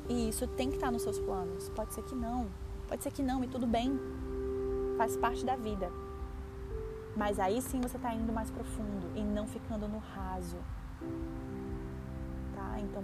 E 0.09 0.29
isso 0.29 0.47
tem 0.47 0.69
que 0.69 0.75
estar 0.75 0.91
nos 0.91 1.03
seus 1.03 1.19
planos. 1.19 1.69
Pode 1.69 1.93
ser 1.93 2.03
que 2.03 2.15
não. 2.15 2.47
Pode 2.87 3.03
ser 3.03 3.11
que 3.11 3.23
não, 3.23 3.43
e 3.43 3.47
tudo 3.47 3.65
bem. 3.65 3.99
Faz 4.97 5.15
parte 5.15 5.45
da 5.45 5.55
vida. 5.55 5.91
Mas 7.15 7.39
aí 7.39 7.61
sim 7.61 7.79
você 7.81 7.97
está 7.97 8.13
indo 8.13 8.31
mais 8.31 8.49
profundo 8.49 9.09
e 9.15 9.21
não 9.21 9.47
ficando 9.47 9.87
no 9.87 9.99
raso. 9.99 10.57
Tá? 12.55 12.79
Então, 12.79 13.03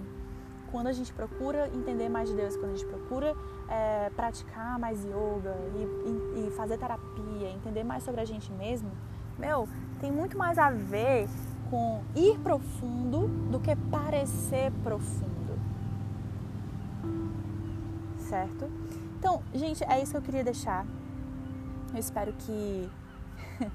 quando 0.70 0.86
a 0.86 0.92
gente 0.92 1.12
procura 1.12 1.68
entender 1.68 2.08
mais 2.08 2.28
de 2.28 2.34
Deus, 2.34 2.56
quando 2.56 2.72
a 2.72 2.76
gente 2.76 2.86
procura 2.86 3.34
é, 3.68 4.10
praticar 4.10 4.78
mais 4.78 5.04
yoga 5.04 5.56
e, 5.74 6.42
e, 6.42 6.48
e 6.48 6.50
fazer 6.52 6.78
terapia, 6.78 7.50
entender 7.50 7.84
mais 7.84 8.02
sobre 8.02 8.20
a 8.20 8.24
gente 8.24 8.52
mesmo, 8.52 8.90
meu, 9.38 9.68
tem 10.00 10.10
muito 10.10 10.36
mais 10.36 10.58
a 10.58 10.70
ver 10.70 11.28
com 11.70 12.02
ir 12.14 12.38
profundo 12.38 13.28
do 13.50 13.60
que 13.60 13.74
parecer 13.76 14.72
profundo. 14.82 15.58
Certo? 18.18 18.70
Então, 19.18 19.42
gente, 19.54 19.84
é 19.84 20.02
isso 20.02 20.12
que 20.12 20.18
eu 20.18 20.22
queria 20.22 20.44
deixar. 20.44 20.86
Eu 21.92 21.98
espero 21.98 22.32
que 22.32 22.90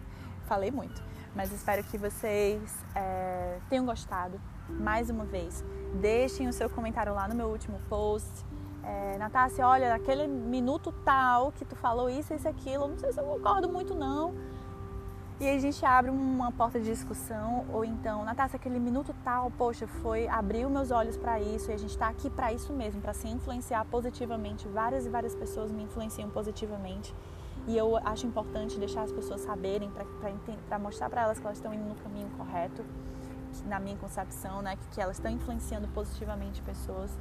falei 0.46 0.72
muito, 0.72 1.02
mas 1.36 1.52
espero 1.52 1.84
que 1.84 1.98
vocês 1.98 2.62
é, 2.96 3.60
tenham 3.70 3.86
gostado. 3.86 4.40
Mais 4.70 5.10
uma 5.10 5.26
vez, 5.26 5.64
deixem 5.94 6.48
o 6.48 6.54
seu 6.54 6.70
comentário 6.70 7.14
lá 7.14 7.28
no 7.28 7.36
meu 7.36 7.48
último 7.48 7.80
post. 7.90 8.30
É, 8.84 9.18
Natácia, 9.18 9.66
olha, 9.68 9.90
naquele 9.90 10.28
minuto 10.28 10.94
tal 11.06 11.52
que 11.54 11.64
tu 11.64 11.76
falou 11.76 12.10
isso, 12.10 12.34
isso, 12.34 12.48
aquilo, 12.48 12.88
não 12.88 12.98
sei 12.98 13.14
se 13.14 13.20
eu 13.20 13.24
concordo 13.24 13.70
muito 13.70 13.96
não. 13.96 14.34
E 15.40 15.48
aí 15.48 15.58
a 15.58 15.60
gente 15.60 15.84
abre 15.86 16.12
uma 16.12 16.52
porta 16.52 16.80
de 16.80 16.86
discussão, 16.86 17.66
ou 17.74 17.84
então, 17.84 18.24
Natácia, 18.24 18.56
aquele 18.56 18.80
minuto 18.80 19.16
tal, 19.24 19.52
poxa, 19.52 19.88
foi, 19.88 20.28
abriu 20.28 20.70
meus 20.70 20.92
olhos 20.92 21.18
para 21.18 21.40
isso, 21.40 21.72
e 21.72 21.74
a 21.74 21.78
gente 21.78 21.90
está 21.90 22.08
aqui 22.08 22.30
para 22.30 22.54
isso 22.54 22.72
mesmo, 22.72 23.02
para 23.02 23.14
se 23.14 23.28
influenciar 23.28 23.84
positivamente. 23.86 24.68
Várias 24.68 25.06
e 25.06 25.10
várias 25.10 25.34
pessoas 25.34 25.72
me 25.72 25.84
influenciam 25.84 26.30
positivamente. 26.30 27.16
E 27.68 27.76
eu 27.76 27.98
acho 27.98 28.28
importante 28.28 28.78
deixar 28.78 29.04
as 29.04 29.12
pessoas 29.12 29.42
saberem, 29.42 29.92
para 30.70 30.78
mostrar 30.78 31.10
para 31.10 31.24
elas 31.24 31.40
que 31.40 31.46
elas 31.46 31.58
estão 31.58 31.74
indo 31.74 31.84
no 31.84 31.96
caminho 31.96 32.30
correto, 32.38 32.84
na 33.66 33.80
minha 33.80 33.98
concepção, 33.98 34.62
né? 34.62 34.76
Que, 34.76 34.88
que 34.96 35.02
elas 35.02 35.18
estão 35.18 35.32
influenciando 35.32 35.88
positivamente 35.90 36.62
pessoas. 36.62 37.12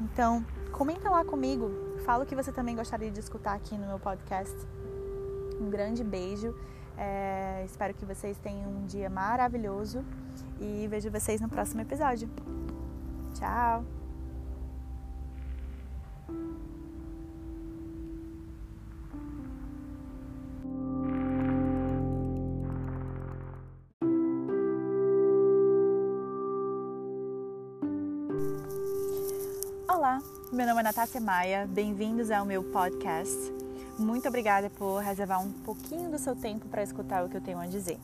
Então, 0.00 0.44
comenta 0.70 1.10
lá 1.10 1.24
comigo, 1.24 1.70
fala 2.04 2.22
o 2.22 2.26
que 2.26 2.36
você 2.36 2.52
também 2.52 2.76
gostaria 2.76 3.10
de 3.10 3.18
escutar 3.18 3.54
aqui 3.54 3.76
no 3.76 3.86
meu 3.86 3.98
podcast. 3.98 4.54
Um 5.60 5.68
grande 5.68 6.04
beijo. 6.04 6.54
É, 6.96 7.62
espero 7.64 7.94
que 7.94 8.04
vocês 8.04 8.36
tenham 8.38 8.70
um 8.70 8.84
dia 8.84 9.08
maravilhoso 9.08 10.04
e 10.60 10.86
vejo 10.88 11.10
vocês 11.10 11.40
no 11.40 11.48
próximo 11.48 11.80
episódio. 11.80 12.28
Tchau! 13.34 13.84
Meu 30.58 30.66
nome 30.66 30.80
é 30.80 30.82
Natácia 30.82 31.20
Maia, 31.20 31.68
bem-vindos 31.70 32.32
ao 32.32 32.44
meu 32.44 32.64
podcast. 32.64 33.32
Muito 33.96 34.26
obrigada 34.26 34.68
por 34.68 34.98
reservar 34.98 35.40
um 35.40 35.52
pouquinho 35.52 36.10
do 36.10 36.18
seu 36.18 36.34
tempo 36.34 36.66
para 36.66 36.82
escutar 36.82 37.24
o 37.24 37.28
que 37.28 37.36
eu 37.36 37.40
tenho 37.40 37.60
a 37.60 37.66
dizer. 37.68 37.96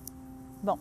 Bom, 0.62 0.78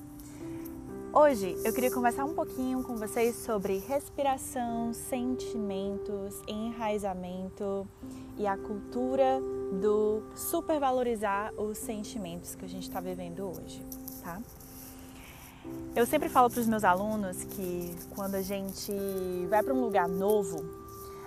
hoje 1.12 1.58
eu 1.66 1.74
queria 1.74 1.90
conversar 1.90 2.26
um 2.26 2.36
pouquinho 2.36 2.84
com 2.84 2.96
vocês 2.96 3.38
sobre 3.38 3.80
respiração, 3.88 4.94
sentimentos, 4.94 6.40
enraizamento 6.48 7.88
e 8.38 8.46
a 8.46 8.56
cultura 8.56 9.42
do 9.82 10.22
supervalorizar 10.36 11.56
os 11.56 11.80
sentimentos 11.80 12.54
que 12.54 12.66
a 12.66 12.70
gente 12.70 12.88
está 12.88 13.00
vivendo 13.00 13.50
hoje, 13.50 13.84
tá? 14.24 14.40
Eu 15.96 16.06
sempre 16.06 16.30
falo 16.30 16.52
para 16.52 16.60
os 16.60 16.68
meus 16.68 16.84
alunos 16.84 17.44
que 17.44 17.96
quando 18.12 18.36
a 18.36 18.44
gente 18.44 18.92
vai 19.50 19.64
para 19.64 19.74
um 19.74 19.82
lugar 19.82 20.08
novo, 20.08 20.83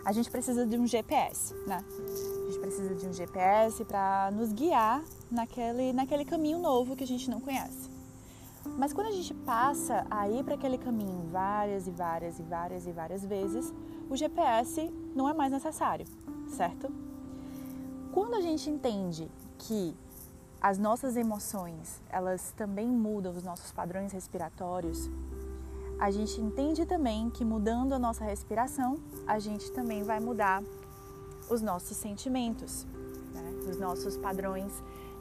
a 0.07 0.13
gente 0.13 0.31
precisa 0.31 0.65
de 0.65 0.79
um 0.79 0.87
GPS, 0.87 1.53
né? 1.67 1.85
A 1.85 2.47
gente 2.47 2.61
precisa 2.61 2.95
de 2.95 3.09
um 3.09 3.13
GPS 3.13 3.85
para 3.85 4.31
nos 4.31 4.53
guiar 4.53 5.03
naquele, 5.29 5.93
naquele 5.93 6.25
caminho 6.25 6.61
novo 6.61 6.95
que 6.95 7.03
a 7.03 7.07
gente 7.07 7.29
não 7.29 7.41
conhece. 7.41 7.91
Mas 8.79 8.93
quando 8.93 9.09
a 9.09 9.11
gente 9.11 9.35
passa 9.35 10.07
a 10.09 10.31
ir 10.31 10.45
para 10.45 10.55
aquele 10.55 10.79
caminho 10.79 11.29
várias 11.33 11.89
e 11.89 11.91
várias 11.91 12.39
e 12.39 12.43
várias 12.45 12.87
e 12.87 12.93
várias 12.93 13.25
vezes, 13.25 13.75
o 14.09 14.17
GPS 14.17 14.89
não 15.13 15.29
é 15.29 15.35
mais 15.35 15.51
necessário, 15.51 16.07
certo? 16.51 16.89
Quando 18.13 18.35
a 18.35 18.41
gente 18.41 18.71
entende 18.71 19.29
que 19.59 19.93
as 20.61 20.79
nossas 20.79 21.17
emoções, 21.17 22.01
elas 22.09 22.53
também 22.57 22.87
mudam 22.87 23.33
os 23.33 23.43
nossos 23.43 23.73
padrões 23.73 24.13
respiratórios, 24.13 25.11
a 25.99 26.11
gente 26.11 26.41
entende 26.41 26.85
também 26.85 27.31
que 27.31 27.45
mudando 27.45 27.95
a 27.95 27.99
nossa 27.99 28.25
respiração, 28.25 28.99
a 29.27 29.39
gente 29.39 29.73
também 29.73 30.03
vai 30.03 30.21
mudar 30.21 30.63
os 31.49 31.63
nossos 31.63 31.97
sentimentos, 31.97 32.87
né? 33.33 33.55
os 33.69 33.79
nossos 33.79 34.17
padrões 34.17 34.73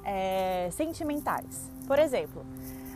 é, 0.03 0.69
sentimentais. 0.71 1.71
Por 1.87 1.97
exemplo, 1.97 2.45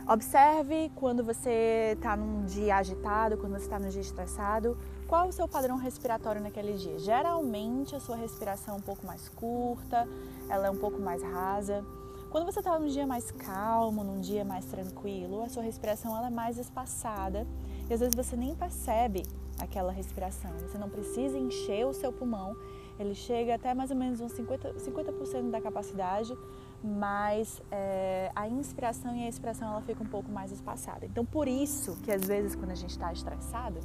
observe 0.06 0.92
quando 0.94 1.24
você 1.24 1.94
está 1.96 2.16
num 2.16 2.44
dia 2.44 2.76
agitado, 2.76 3.38
quando 3.38 3.52
você 3.52 3.64
está 3.64 3.78
num 3.78 3.88
dia 3.88 4.02
estressado, 4.02 4.76
qual 5.06 5.28
o 5.28 5.32
seu 5.32 5.48
padrão 5.48 5.76
respiratório 5.76 6.42
naquele 6.42 6.74
dia? 6.74 6.98
Geralmente 6.98 7.96
a 7.96 8.00
sua 8.00 8.16
respiração 8.16 8.74
é 8.74 8.78
um 8.78 8.82
pouco 8.82 9.06
mais 9.06 9.28
curta, 9.30 10.06
ela 10.48 10.66
é 10.66 10.70
um 10.70 10.76
pouco 10.76 11.00
mais 11.00 11.22
rasa. 11.22 11.84
Quando 12.30 12.44
você 12.44 12.60
está 12.60 12.78
num 12.78 12.86
dia 12.86 13.06
mais 13.06 13.30
calmo, 13.30 14.04
num 14.04 14.20
dia 14.20 14.44
mais 14.44 14.64
tranquilo, 14.66 15.42
a 15.42 15.48
sua 15.48 15.62
respiração 15.62 16.16
ela 16.16 16.28
é 16.28 16.30
mais 16.30 16.58
espaçada 16.58 17.44
e 17.90 17.94
às 17.94 18.00
vezes 18.00 18.14
você 18.14 18.36
nem 18.36 18.54
percebe 18.54 19.24
aquela 19.58 19.92
respiração. 19.92 20.52
Você 20.60 20.78
não 20.78 20.88
precisa 20.88 21.36
encher 21.36 21.84
o 21.84 21.92
seu 21.92 22.12
pulmão, 22.12 22.56
ele 22.98 23.14
chega 23.14 23.54
até 23.54 23.74
mais 23.74 23.90
ou 23.90 23.96
menos 23.96 24.20
uns 24.20 24.32
50%, 24.32 24.78
50 24.78 25.42
da 25.50 25.60
capacidade, 25.60 26.36
mas 26.82 27.60
é, 27.70 28.30
a 28.34 28.48
inspiração 28.48 29.14
e 29.16 29.24
a 29.24 29.28
expiração 29.28 29.68
ela 29.68 29.82
fica 29.82 30.02
um 30.02 30.06
pouco 30.06 30.30
mais 30.30 30.52
espaçada. 30.52 31.04
Então, 31.04 31.24
por 31.24 31.48
isso 31.48 31.96
que 32.02 32.12
às 32.12 32.24
vezes 32.24 32.54
quando 32.54 32.70
a 32.70 32.74
gente 32.74 32.90
está 32.90 33.12
estressado, 33.12 33.80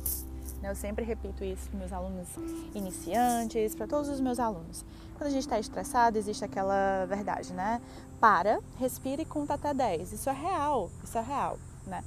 né, 0.62 0.70
eu 0.70 0.76
sempre 0.76 1.03
repito 1.03 1.43
isso 1.43 1.70
para 1.70 1.80
meus 1.80 1.91
alunos 1.91 2.28
iniciantes, 2.74 3.74
para 3.74 3.88
todos 3.88 4.10
os 4.10 4.20
meus 4.20 4.39
alunos. 4.39 4.86
Quando 5.18 5.28
a 5.28 5.32
gente 5.32 5.43
está 5.43 5.60
estressado, 5.60 6.18
existe 6.18 6.43
aquela 6.43 7.06
verdade, 7.06 7.53
né? 7.53 7.82
Para, 8.20 8.60
respira 8.78 9.22
e 9.22 9.26
conta 9.26 9.53
até 9.53 9.74
10. 9.74 10.12
Isso 10.12 10.30
é 10.30 10.34
real, 10.34 10.91
isso 11.03 11.18
é 11.18 11.22
real, 11.22 11.58
né? 11.88 12.03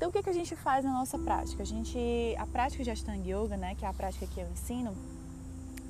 Então 0.00 0.08
o 0.08 0.12
que, 0.14 0.22
que 0.22 0.30
a 0.30 0.32
gente 0.32 0.56
faz 0.56 0.82
na 0.82 0.92
nossa 0.94 1.18
prática? 1.18 1.62
A 1.62 1.66
gente, 1.66 1.98
a 2.38 2.46
prática 2.46 2.82
de 2.82 2.90
Ashtanga 2.90 3.22
Yoga, 3.22 3.54
né, 3.58 3.74
que 3.74 3.84
é 3.84 3.88
a 3.88 3.92
prática 3.92 4.26
que 4.26 4.40
eu 4.40 4.48
ensino, 4.50 4.96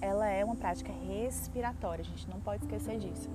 ela 0.01 0.29
é 0.29 0.45
uma 0.45 0.57
prática 0.57 0.93
respiratória. 1.07 2.03
A 2.03 2.05
gente 2.05 2.29
não 2.29 2.41
pode 2.41 2.65
esquecer 2.65 2.99
disso. 2.99 3.31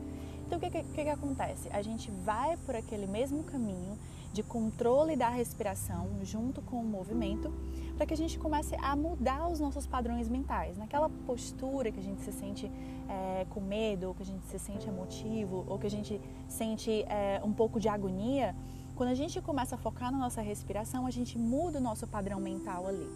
Então 0.45 0.57
o 0.57 0.61
que, 0.61 0.69
que, 0.69 0.83
que 0.83 1.09
acontece? 1.09 1.69
A 1.71 1.81
gente 1.81 2.11
vai 2.25 2.57
por 2.65 2.75
aquele 2.75 3.07
mesmo 3.07 3.41
caminho 3.45 3.97
de 4.33 4.43
controle 4.43 5.15
da 5.15 5.29
respiração 5.29 6.09
junto 6.23 6.61
com 6.61 6.81
o 6.81 6.83
movimento, 6.83 7.53
para 7.95 8.05
que 8.05 8.13
a 8.13 8.17
gente 8.17 8.37
comece 8.37 8.75
a 8.81 8.97
mudar 8.97 9.47
os 9.47 9.61
nossos 9.61 9.87
padrões 9.87 10.27
mentais. 10.27 10.77
Naquela 10.77 11.09
postura 11.25 11.89
que 11.89 12.01
a 12.01 12.03
gente 12.03 12.21
se 12.21 12.33
sente 12.33 12.69
é, 13.07 13.45
com 13.49 13.61
medo, 13.61 14.09
ou 14.09 14.13
que 14.13 14.23
a 14.23 14.25
gente 14.25 14.45
se 14.47 14.59
sente 14.59 14.89
emotivo, 14.89 15.63
ou 15.69 15.79
que 15.79 15.87
a 15.87 15.89
gente 15.89 16.19
sente 16.49 16.91
é, 17.03 17.39
um 17.45 17.53
pouco 17.53 17.79
de 17.79 17.87
agonia, 17.87 18.53
quando 18.95 19.09
a 19.09 19.15
gente 19.15 19.41
começa 19.41 19.75
a 19.75 19.77
focar 19.77 20.11
na 20.11 20.17
nossa 20.17 20.41
respiração, 20.41 21.05
a 21.05 21.11
gente 21.11 21.37
muda 21.37 21.79
o 21.79 21.81
nosso 21.81 22.07
padrão 22.07 22.39
mental 22.39 22.87
ali. 22.87 23.07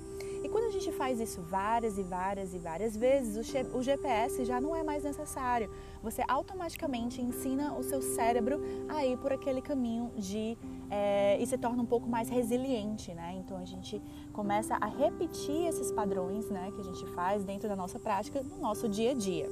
E 0.43 0.47
quando 0.47 0.65
a 0.65 0.71
gente 0.71 0.91
faz 0.93 1.19
isso 1.19 1.41
várias 1.41 1.97
e 1.97 2.03
várias 2.03 2.53
e 2.53 2.57
várias 2.57 2.95
vezes, 2.95 3.37
o 3.73 3.81
GPS 3.81 4.45
já 4.45 4.59
não 4.61 4.75
é 4.75 4.83
mais 4.83 5.03
necessário. 5.03 5.69
Você 6.01 6.23
automaticamente 6.27 7.21
ensina 7.21 7.73
o 7.73 7.83
seu 7.83 8.01
cérebro 8.01 8.59
a 8.87 9.05
ir 9.05 9.17
por 9.17 9.33
aquele 9.33 9.61
caminho 9.61 10.11
de 10.17 10.57
é, 10.89 11.37
e 11.41 11.45
se 11.45 11.57
torna 11.57 11.81
um 11.83 11.85
pouco 11.85 12.07
mais 12.07 12.29
resiliente, 12.29 13.13
né? 13.13 13.35
Então 13.37 13.57
a 13.57 13.65
gente 13.65 14.01
começa 14.31 14.75
a 14.79 14.85
repetir 14.85 15.67
esses 15.67 15.91
padrões, 15.91 16.49
né, 16.49 16.71
que 16.73 16.79
a 16.79 16.83
gente 16.83 17.05
faz 17.07 17.43
dentro 17.43 17.67
da 17.67 17.75
nossa 17.75 17.99
prática 17.99 18.41
no 18.41 18.57
nosso 18.57 18.87
dia 18.87 19.11
a 19.11 19.13
dia, 19.13 19.49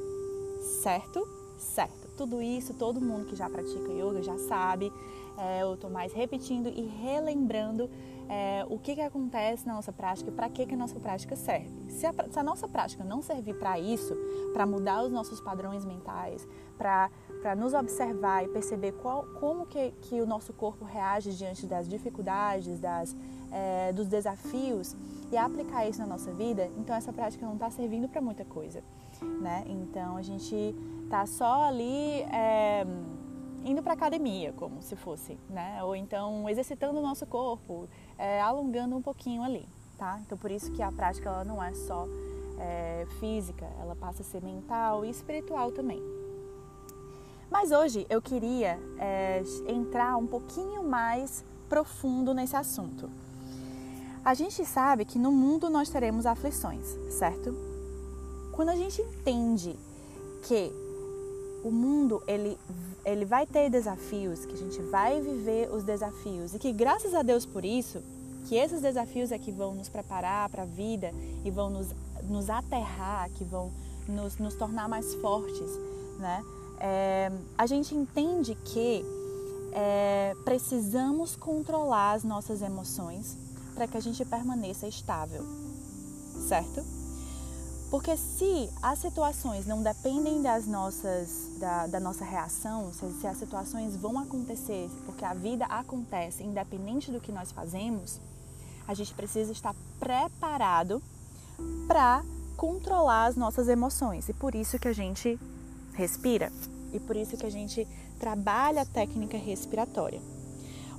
certo? 0.81 1.27
Certo. 1.57 2.07
Tudo 2.15 2.41
isso, 2.41 2.73
todo 2.73 3.01
mundo 3.01 3.25
que 3.25 3.35
já 3.35 3.49
pratica 3.49 3.91
yoga 3.91 4.21
já 4.21 4.37
sabe. 4.37 4.91
É, 5.37 5.61
eu 5.61 5.75
estou 5.75 5.89
mais 5.89 6.13
repetindo 6.13 6.67
e 6.67 6.81
relembrando 6.81 7.89
é, 8.29 8.65
o 8.69 8.77
que, 8.77 8.95
que 8.95 9.01
acontece 9.01 9.65
na 9.65 9.73
nossa 9.73 9.91
prática 9.93 10.29
e 10.29 10.33
para 10.33 10.49
que, 10.49 10.65
que 10.65 10.73
a 10.73 10.77
nossa 10.77 10.99
prática 10.99 11.35
serve. 11.35 11.71
Se 11.89 12.05
a, 12.05 12.13
se 12.29 12.39
a 12.39 12.43
nossa 12.43 12.67
prática 12.67 13.03
não 13.03 13.21
servir 13.21 13.53
para 13.55 13.79
isso, 13.79 14.15
para 14.53 14.65
mudar 14.65 15.03
os 15.03 15.11
nossos 15.11 15.39
padrões 15.39 15.85
mentais, 15.85 16.47
para 16.77 17.55
nos 17.55 17.73
observar 17.73 18.43
e 18.43 18.47
perceber 18.49 18.93
qual, 18.93 19.23
como 19.39 19.65
que, 19.65 19.91
que 20.01 20.21
o 20.21 20.25
nosso 20.25 20.53
corpo 20.53 20.83
reage 20.83 21.31
diante 21.35 21.65
das 21.65 21.87
dificuldades, 21.87 22.79
das, 22.79 23.15
é, 23.51 23.93
dos 23.93 24.07
desafios 24.07 24.95
e 25.31 25.37
aplicar 25.37 25.87
isso 25.87 25.99
na 25.99 26.07
nossa 26.07 26.31
vida, 26.31 26.69
então 26.77 26.95
essa 26.95 27.11
prática 27.11 27.45
não 27.45 27.53
está 27.53 27.69
servindo 27.69 28.07
para 28.07 28.21
muita 28.21 28.45
coisa. 28.45 28.81
Né? 29.41 29.65
Então 29.67 30.15
a 30.15 30.21
gente 30.21 30.75
está 31.05 31.25
só 31.25 31.63
ali. 31.63 32.21
É, 32.31 32.85
indo 33.67 33.83
para 33.83 33.93
academia, 33.93 34.53
como 34.53 34.81
se 34.81 34.95
fosse, 34.95 35.37
né? 35.49 35.83
Ou 35.83 35.95
então 35.95 36.49
exercitando 36.49 36.99
o 36.99 37.01
nosso 37.01 37.25
corpo, 37.25 37.87
é, 38.17 38.41
alongando 38.41 38.95
um 38.95 39.01
pouquinho 39.01 39.43
ali, 39.43 39.67
tá? 39.97 40.19
Então 40.25 40.37
por 40.37 40.49
isso 40.49 40.71
que 40.71 40.81
a 40.81 40.91
prática 40.91 41.29
ela 41.29 41.43
não 41.43 41.61
é 41.61 41.73
só 41.73 42.07
é, 42.57 43.05
física, 43.19 43.65
ela 43.81 43.95
passa 43.95 44.21
a 44.21 44.25
ser 44.25 44.41
mental 44.41 45.03
e 45.03 45.09
espiritual 45.09 45.71
também. 45.71 46.01
Mas 47.51 47.71
hoje 47.71 48.05
eu 48.09 48.21
queria 48.21 48.79
é, 48.97 49.43
entrar 49.67 50.15
um 50.17 50.27
pouquinho 50.27 50.83
mais 50.83 51.43
profundo 51.67 52.33
nesse 52.33 52.55
assunto. 52.55 53.09
A 54.23 54.33
gente 54.33 54.65
sabe 54.65 55.05
que 55.05 55.19
no 55.19 55.31
mundo 55.31 55.69
nós 55.69 55.89
teremos 55.89 56.25
aflições, 56.25 56.85
certo? 57.09 57.55
Quando 58.51 58.69
a 58.69 58.75
gente 58.75 59.01
entende 59.01 59.77
que 60.43 60.71
o 61.63 61.71
mundo 61.71 62.21
ele 62.27 62.57
ele 63.07 63.23
vai 63.23 63.47
ter 63.47 63.69
desafios, 63.69 64.45
que 64.45 64.53
a 64.53 64.57
gente 64.57 64.81
vai 64.81 65.21
viver 65.21 65.73
os 65.73 65.83
desafios 65.83 66.53
e 66.53 66.59
que 66.59 66.73
graças 66.73 67.13
a 67.13 67.21
Deus 67.21 67.45
por 67.45 67.63
isso, 67.63 68.03
que 68.47 68.55
esses 68.55 68.81
desafios 68.81 69.31
é 69.31 69.37
que 69.37 69.51
vão 69.51 69.73
nos 69.73 69.87
preparar 69.87 70.49
para 70.49 70.63
a 70.63 70.65
vida 70.65 71.13
e 71.45 71.49
vão 71.49 71.69
nos, 71.69 71.87
nos 72.23 72.49
aterrar, 72.49 73.29
que 73.31 73.45
vão 73.45 73.71
nos, 74.07 74.37
nos 74.37 74.55
tornar 74.55 74.89
mais 74.89 75.13
fortes, 75.15 75.69
né? 76.19 76.43
É, 76.79 77.31
a 77.57 77.65
gente 77.65 77.95
entende 77.95 78.55
que 78.65 79.03
é, 79.71 80.35
precisamos 80.43 81.35
controlar 81.35 82.11
as 82.11 82.23
nossas 82.23 82.61
emoções 82.61 83.37
para 83.73 83.87
que 83.87 83.97
a 83.97 84.01
gente 84.01 84.23
permaneça 84.25 84.87
estável, 84.87 85.43
certo? 86.47 86.96
Porque 87.89 88.17
se 88.17 88.69
as 88.81 88.99
situações 88.99 89.65
não 89.65 89.81
dependem 89.81 90.41
das 90.41 90.67
nossas, 90.67 91.57
da, 91.57 91.87
da 91.87 91.99
nossa 91.99 92.25
reação, 92.25 92.91
se, 92.91 93.09
se 93.13 93.27
as 93.27 93.37
situações 93.37 93.95
vão 93.95 94.19
acontecer, 94.19 94.89
porque 95.05 95.23
a 95.23 95.33
vida 95.33 95.65
acontece 95.65 96.43
independente 96.43 97.11
do 97.11 97.21
que 97.21 97.31
nós 97.31 97.51
fazemos, 97.51 98.19
a 98.85 98.93
gente 98.93 99.13
precisa 99.13 99.53
estar 99.53 99.73
preparado 99.99 101.01
para 101.87 102.23
controlar 102.57 103.27
as 103.27 103.37
nossas 103.37 103.69
emoções. 103.69 104.27
E 104.27 104.33
por 104.33 104.53
isso 104.53 104.77
que 104.77 104.89
a 104.89 104.93
gente 104.93 105.39
respira. 105.93 106.51
E 106.91 106.99
por 106.99 107.15
isso 107.15 107.37
que 107.37 107.45
a 107.45 107.49
gente 107.49 107.87
trabalha 108.19 108.81
a 108.81 108.85
técnica 108.85 109.37
respiratória. 109.37 110.21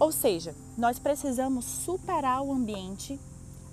Ou 0.01 0.11
seja, 0.11 0.55
nós 0.77 0.99
precisamos 0.99 1.67
superar 1.67 2.41
o 2.41 2.53
ambiente 2.53 3.21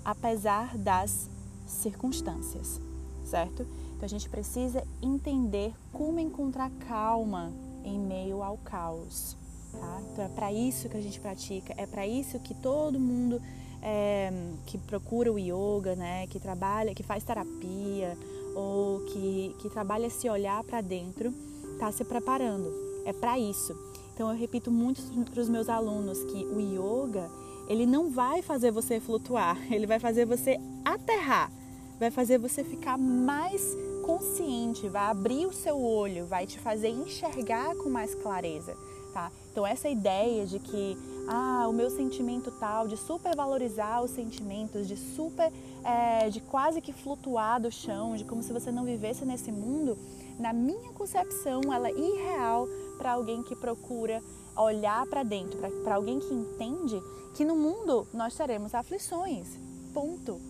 apesar 0.04 0.76
das 0.76 1.30
circunstâncias 1.66 2.85
certo? 3.26 3.66
Então 3.96 4.04
a 4.04 4.08
gente 4.08 4.28
precisa 4.28 4.82
entender 5.02 5.74
como 5.92 6.20
encontrar 6.20 6.70
calma 6.88 7.52
em 7.84 7.98
meio 7.98 8.42
ao 8.42 8.56
caos. 8.58 9.36
Tá? 9.72 10.00
Então 10.12 10.24
é 10.24 10.28
para 10.28 10.52
isso 10.52 10.88
que 10.88 10.96
a 10.96 11.00
gente 11.00 11.20
pratica, 11.20 11.74
é 11.76 11.86
para 11.86 12.06
isso 12.06 12.38
que 12.38 12.54
todo 12.54 12.98
mundo 12.98 13.40
é, 13.82 14.32
que 14.64 14.78
procura 14.78 15.32
o 15.32 15.38
yoga, 15.38 15.94
né, 15.94 16.26
que 16.26 16.40
trabalha, 16.40 16.94
que 16.94 17.02
faz 17.02 17.22
terapia 17.24 18.16
ou 18.54 19.00
que, 19.00 19.54
que 19.60 19.68
trabalha 19.68 20.08
se 20.08 20.28
olhar 20.28 20.62
para 20.64 20.80
dentro, 20.80 21.32
está 21.72 21.92
se 21.92 22.04
preparando. 22.04 22.72
É 23.04 23.12
para 23.12 23.38
isso. 23.38 23.76
Então 24.14 24.30
eu 24.30 24.36
repito 24.36 24.70
muito 24.70 25.02
para 25.30 25.40
os 25.40 25.48
meus 25.48 25.68
alunos 25.68 26.18
que 26.24 26.44
o 26.46 26.58
yoga 26.58 27.30
ele 27.68 27.84
não 27.84 28.10
vai 28.10 28.42
fazer 28.42 28.70
você 28.70 29.00
flutuar, 29.00 29.58
ele 29.72 29.86
vai 29.86 29.98
fazer 29.98 30.24
você 30.24 30.58
aterrar 30.84 31.50
vai 31.98 32.10
fazer 32.10 32.38
você 32.38 32.62
ficar 32.62 32.98
mais 32.98 33.76
consciente, 34.02 34.88
vai 34.88 35.10
abrir 35.10 35.46
o 35.46 35.52
seu 35.52 35.80
olho, 35.80 36.26
vai 36.26 36.46
te 36.46 36.58
fazer 36.58 36.88
enxergar 36.88 37.74
com 37.76 37.88
mais 37.88 38.14
clareza, 38.14 38.76
tá? 39.12 39.32
Então 39.50 39.66
essa 39.66 39.88
ideia 39.88 40.46
de 40.46 40.60
que 40.60 40.96
ah, 41.26 41.66
o 41.68 41.72
meu 41.72 41.90
sentimento 41.90 42.52
tal, 42.52 42.86
de 42.86 42.96
supervalorizar 42.96 44.02
os 44.04 44.12
sentimentos, 44.12 44.86
de 44.86 44.96
super, 44.96 45.52
é, 45.82 46.30
de 46.30 46.40
quase 46.40 46.80
que 46.80 46.92
flutuar 46.92 47.60
do 47.60 47.70
chão, 47.70 48.14
de 48.14 48.24
como 48.24 48.42
se 48.42 48.52
você 48.52 48.70
não 48.70 48.84
vivesse 48.84 49.24
nesse 49.24 49.50
mundo, 49.50 49.98
na 50.38 50.52
minha 50.52 50.92
concepção, 50.92 51.60
ela 51.72 51.88
é 51.88 51.98
irreal 51.98 52.68
para 52.96 53.12
alguém 53.12 53.42
que 53.42 53.56
procura 53.56 54.22
olhar 54.56 55.04
para 55.06 55.22
dentro, 55.22 55.58
para 55.82 55.96
alguém 55.96 56.20
que 56.20 56.32
entende 56.32 57.02
que 57.34 57.44
no 57.44 57.56
mundo 57.56 58.06
nós 58.14 58.36
teremos 58.36 58.74
aflições. 58.74 59.58
Ponto 59.92 60.40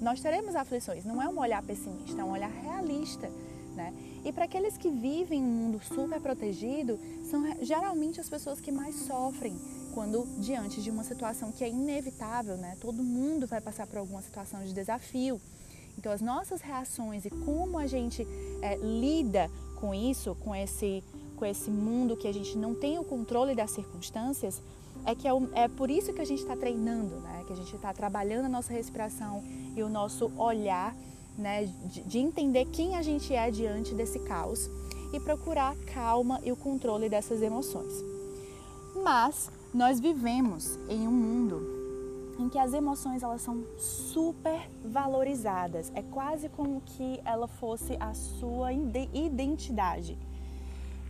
nós 0.00 0.20
teremos 0.20 0.54
aflições. 0.54 1.04
Não 1.04 1.20
é 1.20 1.28
um 1.28 1.38
olhar 1.38 1.62
pessimista, 1.62 2.20
é 2.20 2.24
um 2.24 2.30
olhar 2.30 2.50
realista. 2.50 3.30
Né? 3.74 3.92
E 4.24 4.32
para 4.32 4.44
aqueles 4.44 4.76
que 4.76 4.90
vivem 4.90 5.42
um 5.42 5.46
mundo 5.46 5.80
super 5.82 6.20
protegido, 6.20 6.98
são 7.30 7.44
geralmente 7.62 8.20
as 8.20 8.28
pessoas 8.28 8.60
que 8.60 8.72
mais 8.72 8.94
sofrem 8.94 9.56
quando 9.94 10.26
diante 10.38 10.82
de 10.82 10.90
uma 10.90 11.04
situação 11.04 11.50
que 11.52 11.64
é 11.64 11.68
inevitável, 11.68 12.56
né? 12.56 12.76
Todo 12.80 13.02
mundo 13.02 13.46
vai 13.46 13.60
passar 13.60 13.86
por 13.86 13.98
alguma 13.98 14.22
situação 14.22 14.62
de 14.62 14.72
desafio. 14.72 15.40
Então, 15.96 16.12
as 16.12 16.20
nossas 16.20 16.60
reações 16.60 17.24
e 17.24 17.30
como 17.30 17.78
a 17.78 17.86
gente 17.86 18.26
é, 18.62 18.76
lida 18.76 19.50
com 19.80 19.92
isso, 19.92 20.36
com 20.36 20.54
esse, 20.54 21.02
com 21.36 21.44
esse 21.44 21.70
mundo 21.70 22.16
que 22.16 22.28
a 22.28 22.32
gente 22.32 22.56
não 22.56 22.74
tem 22.74 22.98
o 22.98 23.04
controle 23.04 23.54
das 23.54 23.72
circunstâncias, 23.72 24.62
é 25.04 25.14
que 25.14 25.26
é, 25.26 25.32
é 25.54 25.68
por 25.68 25.90
isso 25.90 26.12
que 26.12 26.20
a 26.20 26.24
gente 26.24 26.40
está 26.40 26.56
treinando, 26.56 27.16
né? 27.16 27.42
Que 27.46 27.52
a 27.52 27.56
gente 27.56 27.74
está 27.74 27.92
trabalhando 27.92 28.46
a 28.46 28.48
nossa 28.48 28.72
respiração 28.72 29.42
e 29.76 29.82
o 29.82 29.88
nosso 29.88 30.30
olhar, 30.36 30.94
né? 31.36 31.66
De, 31.86 32.02
de 32.02 32.18
entender 32.18 32.66
quem 32.66 32.96
a 32.96 33.02
gente 33.02 33.34
é 33.34 33.50
diante 33.50 33.94
desse 33.94 34.18
caos 34.20 34.68
e 35.12 35.20
procurar 35.20 35.74
calma 35.94 36.40
e 36.44 36.52
o 36.52 36.56
controle 36.56 37.08
dessas 37.08 37.40
emoções. 37.42 38.04
Mas 39.02 39.50
nós 39.72 40.00
vivemos 40.00 40.78
em 40.88 41.06
um 41.06 41.12
mundo 41.12 41.78
em 42.38 42.48
que 42.48 42.58
as 42.58 42.72
emoções 42.72 43.22
elas 43.22 43.42
são 43.42 43.64
super 43.76 44.70
valorizadas. 44.84 45.90
É 45.94 46.02
quase 46.02 46.48
como 46.48 46.80
que 46.82 47.20
ela 47.24 47.48
fosse 47.48 47.96
a 47.98 48.14
sua 48.14 48.72
identidade. 48.72 50.16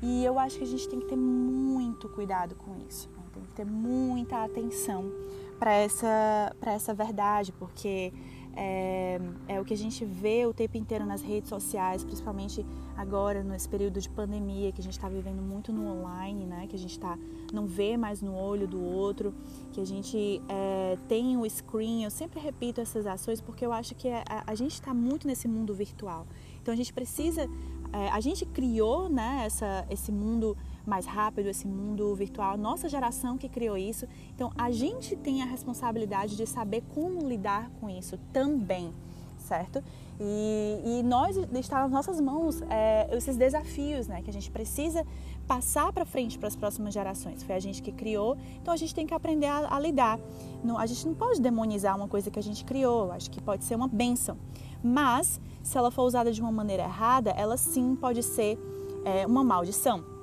E 0.00 0.24
eu 0.24 0.38
acho 0.38 0.58
que 0.58 0.64
a 0.64 0.66
gente 0.66 0.88
tem 0.88 1.00
que 1.00 1.06
ter 1.06 1.16
muito 1.16 2.08
cuidado 2.08 2.54
com 2.54 2.76
isso 2.88 3.17
tem 3.38 3.46
que 3.46 3.54
ter 3.54 3.64
muita 3.64 4.44
atenção 4.44 5.10
para 5.58 5.72
essa, 5.72 6.54
essa 6.62 6.94
verdade, 6.94 7.52
porque 7.52 8.12
é, 8.60 9.20
é, 9.46 9.60
o 9.60 9.64
que 9.64 9.72
a 9.72 9.76
gente 9.76 10.04
vê 10.04 10.44
o 10.44 10.52
tempo 10.52 10.76
inteiro 10.76 11.06
nas 11.06 11.22
redes 11.22 11.48
sociais, 11.48 12.02
principalmente 12.02 12.66
agora 12.96 13.42
nesse 13.44 13.68
período 13.68 14.00
de 14.00 14.10
pandemia 14.10 14.72
que 14.72 14.80
a 14.80 14.84
gente 14.84 14.94
está 14.94 15.08
vivendo 15.08 15.40
muito 15.40 15.72
no 15.72 15.86
online, 15.86 16.44
né? 16.44 16.66
Que 16.66 16.74
a 16.74 16.78
gente 16.78 16.98
tá 16.98 17.16
não 17.52 17.66
vê 17.66 17.96
mais 17.96 18.20
no 18.20 18.34
olho 18.34 18.66
do 18.66 18.82
outro, 18.82 19.32
que 19.72 19.80
a 19.80 19.84
gente 19.84 20.42
é, 20.48 20.98
tem 21.06 21.36
o 21.36 21.48
screen. 21.48 22.02
Eu 22.02 22.10
sempre 22.10 22.40
repito 22.40 22.80
essas 22.80 23.06
ações 23.06 23.40
porque 23.40 23.64
eu 23.64 23.72
acho 23.72 23.94
que 23.94 24.08
a, 24.08 24.24
a 24.44 24.54
gente 24.56 24.72
está 24.72 24.92
muito 24.92 25.28
nesse 25.28 25.46
mundo 25.46 25.72
virtual. 25.72 26.26
Então 26.60 26.74
a 26.74 26.76
gente 26.76 26.92
precisa, 26.92 27.48
é, 27.92 28.08
a 28.08 28.20
gente 28.20 28.44
criou, 28.44 29.08
né? 29.08 29.44
Essa, 29.46 29.86
esse 29.88 30.10
mundo 30.10 30.56
mais 30.88 31.06
rápido, 31.06 31.46
esse 31.48 31.66
mundo 31.66 32.14
virtual, 32.14 32.56
nossa 32.56 32.88
geração 32.88 33.36
que 33.36 33.48
criou 33.48 33.76
isso. 33.76 34.06
Então 34.34 34.50
a 34.56 34.70
gente 34.70 35.14
tem 35.14 35.42
a 35.42 35.44
responsabilidade 35.44 36.36
de 36.36 36.46
saber 36.46 36.82
como 36.94 37.28
lidar 37.28 37.70
com 37.80 37.88
isso 37.88 38.18
também, 38.32 38.92
certo? 39.38 39.82
E, 40.20 40.80
e 40.84 41.02
nós 41.04 41.36
está 41.36 41.82
nas 41.82 41.90
nossas 41.90 42.20
mãos 42.20 42.60
é, 42.68 43.08
esses 43.16 43.36
desafios, 43.36 44.08
né, 44.08 44.20
que 44.22 44.30
a 44.30 44.32
gente 44.32 44.50
precisa 44.50 45.06
passar 45.46 45.92
para 45.92 46.04
frente 46.04 46.38
para 46.38 46.48
as 46.48 46.56
próximas 46.56 46.92
gerações. 46.92 47.42
Foi 47.42 47.54
a 47.54 47.60
gente 47.60 47.80
que 47.80 47.92
criou, 47.92 48.36
então 48.60 48.74
a 48.74 48.76
gente 48.76 48.94
tem 48.94 49.06
que 49.06 49.14
aprender 49.14 49.46
a, 49.46 49.74
a 49.74 49.78
lidar. 49.78 50.18
Não, 50.64 50.76
a 50.76 50.86
gente 50.86 51.06
não 51.06 51.14
pode 51.14 51.40
demonizar 51.40 51.96
uma 51.96 52.08
coisa 52.08 52.30
que 52.30 52.38
a 52.38 52.42
gente 52.42 52.64
criou. 52.64 53.12
Acho 53.12 53.30
que 53.30 53.40
pode 53.40 53.64
ser 53.64 53.76
uma 53.76 53.86
benção, 53.86 54.36
mas 54.82 55.40
se 55.62 55.78
ela 55.78 55.90
for 55.90 56.02
usada 56.02 56.32
de 56.32 56.40
uma 56.40 56.50
maneira 56.50 56.82
errada, 56.82 57.30
ela 57.30 57.56
sim 57.56 57.94
pode 57.94 58.22
ser 58.22 58.58
é, 59.04 59.26
uma 59.26 59.44
maldição 59.44 60.17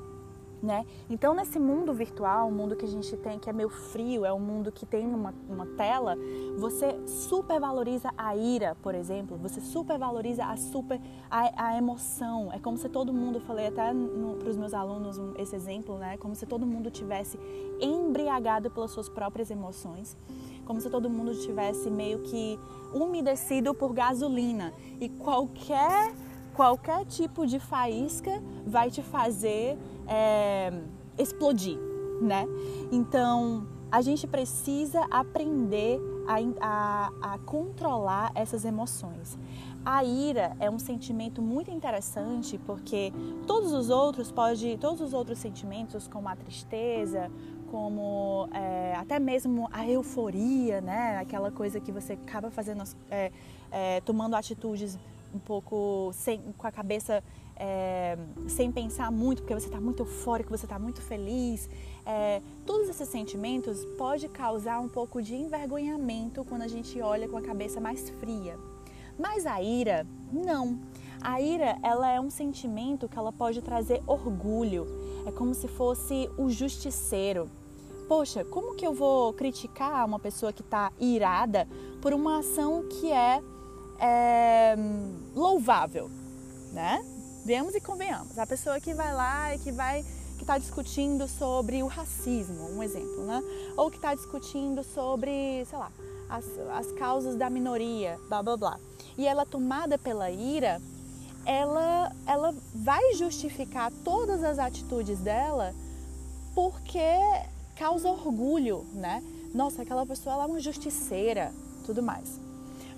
né? 0.65 0.85
Então, 1.09 1.33
nesse 1.33 1.59
mundo 1.59 1.93
virtual, 1.93 2.47
o 2.47 2.51
mundo 2.51 2.75
que 2.75 2.83
a 2.83 2.87
gente 2.87 3.15
tem 3.17 3.37
que 3.39 3.49
é 3.49 3.53
meio 3.53 3.69
frio, 3.69 4.25
é 4.25 4.33
um 4.33 4.39
mundo 4.39 4.71
que 4.71 4.85
tem 4.85 5.05
uma, 5.05 5.33
uma 5.47 5.65
tela, 5.77 6.17
você 6.57 6.99
supervaloriza 7.05 8.11
a 8.17 8.35
ira, 8.35 8.75
por 8.81 8.95
exemplo, 8.95 9.37
você 9.37 9.61
supervaloriza 9.61 10.43
a 10.45 10.57
super 10.57 10.99
a, 11.29 11.67
a 11.67 11.77
emoção. 11.77 12.51
É 12.51 12.59
como 12.59 12.77
se 12.77 12.89
todo 12.89 13.13
mundo, 13.13 13.37
eu 13.37 13.41
falei 13.41 13.67
até 13.67 13.93
para 14.39 14.49
os 14.49 14.57
meus 14.57 14.73
alunos 14.73 15.17
um, 15.17 15.33
esse 15.37 15.55
exemplo, 15.55 15.97
né? 15.97 16.17
Como 16.17 16.35
se 16.35 16.45
todo 16.45 16.65
mundo 16.65 16.89
tivesse 16.89 17.39
embriagado 17.79 18.71
pelas 18.71 18.91
suas 18.91 19.07
próprias 19.07 19.51
emoções, 19.51 20.17
como 20.65 20.81
se 20.81 20.89
todo 20.89 21.09
mundo 21.09 21.35
tivesse 21.35 21.89
meio 21.91 22.19
que 22.19 22.59
umedecido 22.93 23.73
por 23.73 23.93
gasolina 23.93 24.73
e 24.99 25.09
qualquer 25.09 26.13
qualquer 26.55 27.05
tipo 27.05 27.45
de 27.45 27.59
faísca 27.59 28.41
vai 28.65 28.89
te 28.89 29.01
fazer 29.01 29.77
é, 30.07 30.72
explodir, 31.18 31.77
né? 32.22 32.45
Então 32.91 33.68
a 33.91 34.02
gente 34.02 34.27
precisa 34.27 35.06
aprender 35.10 35.99
a, 36.27 36.38
a, 36.60 37.34
a 37.34 37.40
controlar 37.40 38.32
essas 38.36 38.65
emoções. 38.65 39.38
A 39.86 40.03
ira 40.03 40.57
é 40.60 40.69
um 40.69 40.80
sentimento 40.80 41.41
muito 41.41 41.69
interessante 41.69 42.57
porque 42.65 43.14
todos 43.45 43.72
os 43.72 43.90
outros 43.90 44.32
pode, 44.32 44.77
todos 44.80 44.99
os 44.99 45.14
outros 45.14 45.38
sentimentos, 45.38 46.07
como 46.07 46.27
a 46.27 46.36
tristeza, 46.36 47.30
como 47.69 48.49
é, 48.52 48.95
até 48.95 49.19
mesmo 49.19 49.69
a 49.72 49.88
euforia, 49.88 50.82
né? 50.82 51.19
Aquela 51.19 51.52
coisa 51.52 51.80
que 51.80 51.91
você 51.91 52.14
acaba 52.14 52.49
fazendo, 52.49 52.84
é, 53.11 53.32
é, 53.72 54.02
tomando 54.02 54.36
atitudes 54.36 54.98
um 55.34 55.40
pouco 55.40 56.10
sem, 56.14 56.41
com 56.57 56.65
a 56.65 56.72
cabeça 56.72 57.23
é, 57.56 58.18
sem 58.48 58.72
pensar 58.72 59.11
muito, 59.11 59.41
porque 59.41 59.53
você 59.53 59.68
está 59.68 59.80
muito 59.80 60.02
eufórico, 60.02 60.49
você 60.49 60.65
está 60.65 60.77
muito 60.77 61.02
feliz. 61.02 61.69
É, 62.06 62.41
todos 62.65 62.90
esses 62.90 63.07
sentimentos 63.07 63.86
pode 63.98 64.27
causar 64.27 64.80
um 64.80 64.90
pouco 64.90 65.22
de 65.22 65.36
envergonhamento 65.36 66.44
quando 66.45 66.64
a 66.64 66.68
gente 66.68 67.02
olha 67.02 67.27
com 67.27 67.38
a 67.38 67.41
cabeça 67.41 67.80
mais 67.80 68.10
fria. 68.10 68.57
Mas 69.18 69.45
a 69.45 69.61
ira, 69.61 70.06
não. 70.32 70.80
A 71.22 71.41
ira, 71.41 71.77
ela 71.82 72.11
é 72.11 72.19
um 72.19 72.30
sentimento 72.30 73.07
que 73.07 73.18
ela 73.18 73.32
pode 73.32 73.61
trazer 73.61 74.03
orgulho. 74.06 74.86
É 75.26 75.32
como 75.32 75.53
se 75.56 75.68
fosse 75.68 76.30
o 76.38 76.49
justiceiro. 76.49 77.49
Poxa, 78.07 78.44
como 78.45 78.76
que 78.76 78.86
eu 78.86 78.94
vou 78.94 79.34
criticar 79.34 80.06
uma 80.06 80.19
pessoa 80.19 80.53
que 80.53 80.61
está 80.61 80.91
irada 80.99 81.68
por 82.02 82.14
uma 82.14 82.40
ação 82.40 82.84
que 82.88 83.11
é, 83.11 83.41
é 83.99 84.76
louvável, 85.34 86.11
né? 86.72 87.03
Vemos 87.45 87.76
e 87.76 87.80
convenhamos. 87.80 88.39
A 88.39 88.47
pessoa 88.47 88.80
que 88.81 88.91
vai 88.91 89.13
lá 89.13 89.53
e 89.53 89.59
que 89.59 89.72
vai 89.72 90.03
que 90.35 90.41
está 90.41 90.57
discutindo 90.57 91.27
sobre 91.27 91.84
o 91.84 91.88
racismo, 91.88 92.72
um 92.72 92.81
exemplo, 92.81 93.23
né? 93.23 93.41
Ou 93.77 93.91
que 93.91 93.97
está 93.97 94.15
discutindo 94.15 94.84
sobre, 94.84 95.63
sei 95.65 95.77
lá, 95.77 95.91
as, 96.27 96.43
as 96.73 96.91
causas 96.93 97.35
da 97.35 97.47
minoria, 97.47 98.19
blá 98.27 98.41
blá 98.41 98.57
blá. 98.57 98.80
E 99.15 99.27
ela 99.27 99.45
tomada 99.45 99.95
pela 99.95 100.31
ira, 100.31 100.81
ela, 101.45 102.11
ela 102.26 102.53
vai 102.73 103.13
justificar 103.13 103.91
todas 104.03 104.43
as 104.43 104.57
atitudes 104.57 105.19
dela 105.19 105.73
porque 106.55 106.99
causa 107.76 108.09
orgulho, 108.09 108.88
né? 108.91 109.23
Nossa, 109.53 109.84
aquela 109.84 110.05
pessoa 110.05 110.34
ela 110.34 110.43
é 110.45 110.47
uma 110.47 110.59
justiceira, 110.59 111.53
tudo 111.85 112.01
mais. 112.01 112.41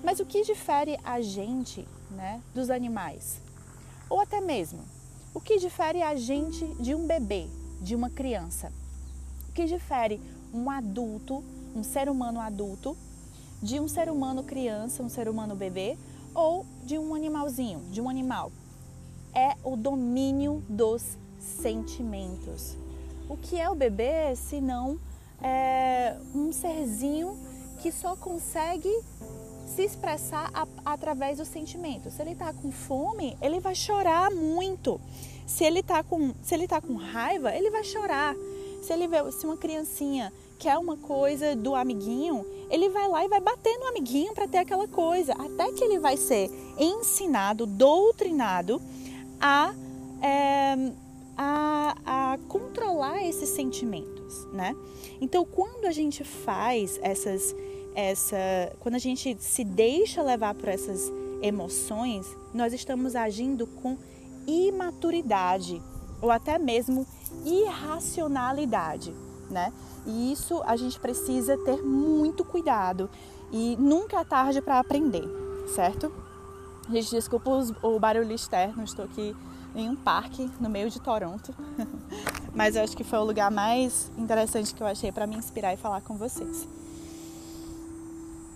Mas 0.01 0.21
o 0.21 0.25
que 0.25 0.41
difere 0.43 0.97
a 1.03 1.19
gente, 1.19 1.85
né, 2.11 2.41
dos 2.55 2.69
animais? 2.69 3.45
Ou 4.09 4.19
até 4.21 4.39
mesmo, 4.39 4.79
o 5.33 5.39
que 5.39 5.57
difere 5.57 6.01
a 6.01 6.15
gente 6.15 6.65
de 6.79 6.95
um 6.95 7.05
bebê, 7.05 7.47
de 7.81 7.95
uma 7.95 8.09
criança? 8.09 8.71
O 9.49 9.51
que 9.51 9.65
difere 9.65 10.21
um 10.53 10.69
adulto, 10.69 11.43
um 11.75 11.83
ser 11.83 12.09
humano 12.09 12.39
adulto, 12.39 12.97
de 13.61 13.79
um 13.79 13.87
ser 13.87 14.09
humano 14.09 14.43
criança, 14.43 15.03
um 15.03 15.09
ser 15.09 15.27
humano 15.27 15.55
bebê, 15.55 15.97
ou 16.33 16.65
de 16.85 16.97
um 16.97 17.13
animalzinho, 17.13 17.79
de 17.91 17.99
um 17.99 18.09
animal? 18.09 18.51
É 19.33 19.55
o 19.63 19.75
domínio 19.75 20.63
dos 20.69 21.17
sentimentos. 21.39 22.77
O 23.29 23.35
que 23.35 23.59
é 23.59 23.69
o 23.69 23.75
bebê 23.75 24.35
se 24.35 24.61
não 24.61 24.99
é 25.41 26.17
um 26.33 26.51
serzinho 26.51 27.37
que 27.81 27.91
só 27.91 28.15
consegue 28.15 28.91
se 29.67 29.83
expressar 29.83 30.49
a, 30.53 30.67
através 30.85 31.37
dos 31.37 31.47
sentimentos. 31.47 32.13
Se 32.13 32.21
ele 32.21 32.31
está 32.31 32.51
com 32.53 32.71
fome, 32.71 33.37
ele 33.41 33.59
vai 33.59 33.75
chorar 33.75 34.31
muito. 34.31 34.99
Se 35.45 35.63
ele 35.63 35.79
está 35.79 36.03
com, 36.03 36.33
se 36.41 36.55
ele 36.55 36.67
tá 36.67 36.81
com 36.81 36.95
raiva, 36.95 37.53
ele 37.55 37.69
vai 37.69 37.83
chorar. 37.83 38.35
Se 38.81 38.93
ele 38.93 39.07
vê 39.07 39.31
se 39.31 39.45
uma 39.45 39.57
criancinha 39.57 40.31
quer 40.57 40.77
uma 40.77 40.97
coisa 40.97 41.55
do 41.55 41.75
amiguinho, 41.75 42.45
ele 42.69 42.89
vai 42.89 43.07
lá 43.07 43.23
e 43.25 43.27
vai 43.27 43.39
bater 43.39 43.77
no 43.77 43.87
amiguinho 43.87 44.33
para 44.33 44.47
ter 44.47 44.57
aquela 44.59 44.87
coisa, 44.87 45.33
até 45.33 45.71
que 45.71 45.83
ele 45.83 45.99
vai 45.99 46.17
ser 46.17 46.49
ensinado, 46.79 47.65
doutrinado 47.65 48.81
a, 49.39 49.73
é, 50.21 50.91
a, 51.37 51.95
a 52.05 52.37
controlar 52.47 53.23
esses 53.23 53.49
sentimentos, 53.49 54.45
né? 54.51 54.75
Então, 55.21 55.45
quando 55.45 55.85
a 55.85 55.91
gente 55.91 56.23
faz 56.23 56.99
essas 57.01 57.55
essa, 57.97 58.37
quando 58.79 58.93
a 58.93 58.99
gente 58.99 59.35
se 59.39 59.63
deixa 59.63 60.21
levar 60.21 60.53
por 60.53 60.69
essas 60.69 61.11
emoções, 61.41 62.27
nós 62.53 62.71
estamos 62.71 63.15
agindo 63.15 63.65
com 63.65 63.97
imaturidade 64.45 65.81
ou 66.21 66.29
até 66.29 66.59
mesmo 66.59 67.07
irracionalidade, 67.43 69.11
né? 69.49 69.73
E 70.05 70.31
isso 70.31 70.61
a 70.67 70.75
gente 70.75 70.99
precisa 70.99 71.57
ter 71.57 71.81
muito 71.81 72.45
cuidado 72.45 73.09
e 73.51 73.75
nunca 73.79 74.19
é 74.19 74.23
tarde 74.23 74.61
para 74.61 74.77
aprender, 74.77 75.27
certo? 75.73 76.13
Gente, 76.91 77.09
desculpa 77.09 77.49
o 77.81 77.99
barulho 77.99 78.31
externo, 78.31 78.83
estou 78.83 79.05
aqui 79.05 79.35
em 79.75 79.89
um 79.89 79.95
parque 79.95 80.47
no 80.59 80.69
meio 80.69 80.91
de 80.91 81.01
Toronto, 81.01 81.51
mas 82.53 82.75
eu 82.75 82.83
acho 82.83 82.95
que 82.95 83.03
foi 83.03 83.17
o 83.17 83.25
lugar 83.25 83.49
mais 83.49 84.11
interessante 84.19 84.75
que 84.75 84.83
eu 84.83 84.87
achei 84.87 85.11
para 85.11 85.25
me 85.25 85.35
inspirar 85.35 85.73
e 85.73 85.77
falar 85.77 86.01
com 86.01 86.15
vocês. 86.15 86.67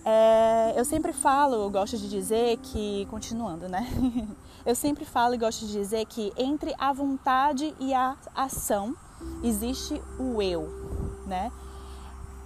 É, 0.04 0.74
eu 0.76 0.84
sempre 0.84 1.14
falo, 1.14 1.70
gosto 1.70 1.98
de 1.98 2.10
dizer 2.10 2.58
que, 2.58 3.06
continuando, 3.10 3.70
né? 3.70 3.88
Eu 4.64 4.76
sempre 4.76 5.06
falo 5.06 5.34
e 5.34 5.40
gosto 5.40 5.66
de 5.66 5.72
dizer 5.72 6.06
que 6.06 6.32
entre 6.38 6.76
a 6.78 6.94
vontade 6.94 7.74
e 7.80 7.96
a 7.96 8.16
ação 8.36 8.96
existe 9.44 10.00
o 10.20 10.40
eu, 10.40 10.70
né? 11.26 11.52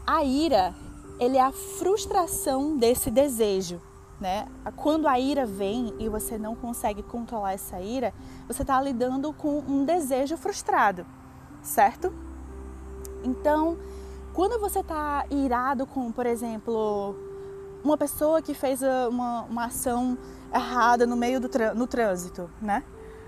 A 0.07 0.23
ira, 0.23 0.73
ele 1.19 1.35
é 1.35 1.41
a 1.41 1.51
frustração 1.51 2.77
desse 2.77 3.11
desejo, 3.11 3.81
né? 4.17 4.47
Quando 4.77 5.09
a 5.09 5.19
ira 5.19 5.45
vem 5.45 5.93
e 5.99 6.07
você 6.07 6.37
não 6.37 6.55
consegue 6.55 7.03
controlar 7.03 7.51
essa 7.51 7.81
ira, 7.81 8.13
você 8.47 8.61
está 8.61 8.81
lidando 8.81 9.33
com 9.33 9.59
um 9.59 9.83
desejo 9.83 10.37
frustrado, 10.37 11.05
certo? 11.61 12.13
Então, 13.25 13.77
quando 14.33 14.57
você 14.57 14.79
está 14.79 15.25
irado 15.29 15.85
com, 15.85 16.13
por 16.13 16.25
exemplo, 16.25 17.15
uma 17.85 17.97
pessoa 17.97 18.41
que 18.41 18.53
fez 18.53 18.81
ah, 18.83 19.07
uma, 19.09 19.43
uma 19.43 19.65
ação 19.65 20.17
errada 20.53 21.05
no 21.05 21.15
meio 21.15 21.39
do 21.39 21.49
no 21.75 21.87
trânsito, 21.87 22.49
né? 22.61 22.83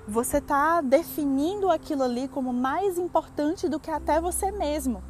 Você 0.08 0.38
está 0.38 0.82
definindo 0.82 1.70
aquilo 1.70 2.02
ali 2.02 2.28
como 2.28 2.52
mais 2.52 2.98
importante 2.98 3.68
do 3.68 3.80
que 3.80 3.92
até 3.92 4.20
você 4.20 4.52
mesmo, 4.52 5.04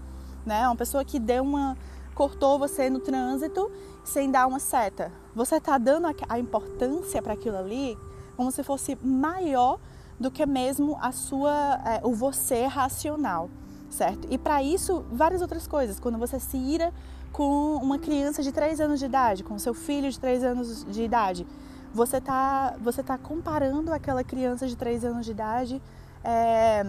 né? 0.45 0.67
Uma 0.67 0.75
pessoa 0.75 1.05
que 1.05 1.19
deu 1.19 1.43
uma 1.43 1.77
cortou 2.13 2.57
você 2.57 2.89
no 2.89 2.99
trânsito 2.99 3.71
sem 4.03 4.31
dar 4.31 4.47
uma 4.47 4.59
seta. 4.59 5.11
Você 5.35 5.57
está 5.57 5.77
dando 5.77 6.07
a 6.27 6.39
importância 6.39 7.21
para 7.21 7.33
aquilo 7.33 7.57
ali 7.57 7.97
como 8.35 8.51
se 8.51 8.63
fosse 8.63 8.97
maior 9.01 9.79
do 10.19 10.31
que 10.31 10.45
mesmo 10.45 10.97
a 10.99 11.11
sua, 11.11 11.79
é, 11.85 12.01
o 12.03 12.13
você 12.13 12.65
racional, 12.65 13.49
certo? 13.89 14.27
E 14.31 14.37
para 14.37 14.63
isso, 14.63 15.05
várias 15.11 15.41
outras 15.41 15.67
coisas. 15.67 15.99
Quando 15.99 16.17
você 16.17 16.39
se 16.39 16.57
ira 16.57 16.91
com 17.38 17.76
uma 17.76 17.99
criança 17.99 18.41
de 18.41 18.51
3 18.51 18.81
anos 18.81 18.97
de 18.97 19.05
idade, 19.05 19.43
com 19.43 19.59
seu 19.59 19.76
filho 19.76 20.09
de 20.09 20.19
3 20.19 20.43
anos 20.43 20.84
de 20.85 21.03
idade, 21.03 21.45
você 21.93 22.18
está 22.18 22.76
você 22.81 23.03
tá 23.03 23.15
comparando 23.15 23.93
aquela 23.93 24.23
criança 24.23 24.65
de 24.68 24.76
3 24.76 25.05
anos 25.05 25.23
de 25.23 25.34
idade 25.34 25.80
é, 26.23 26.84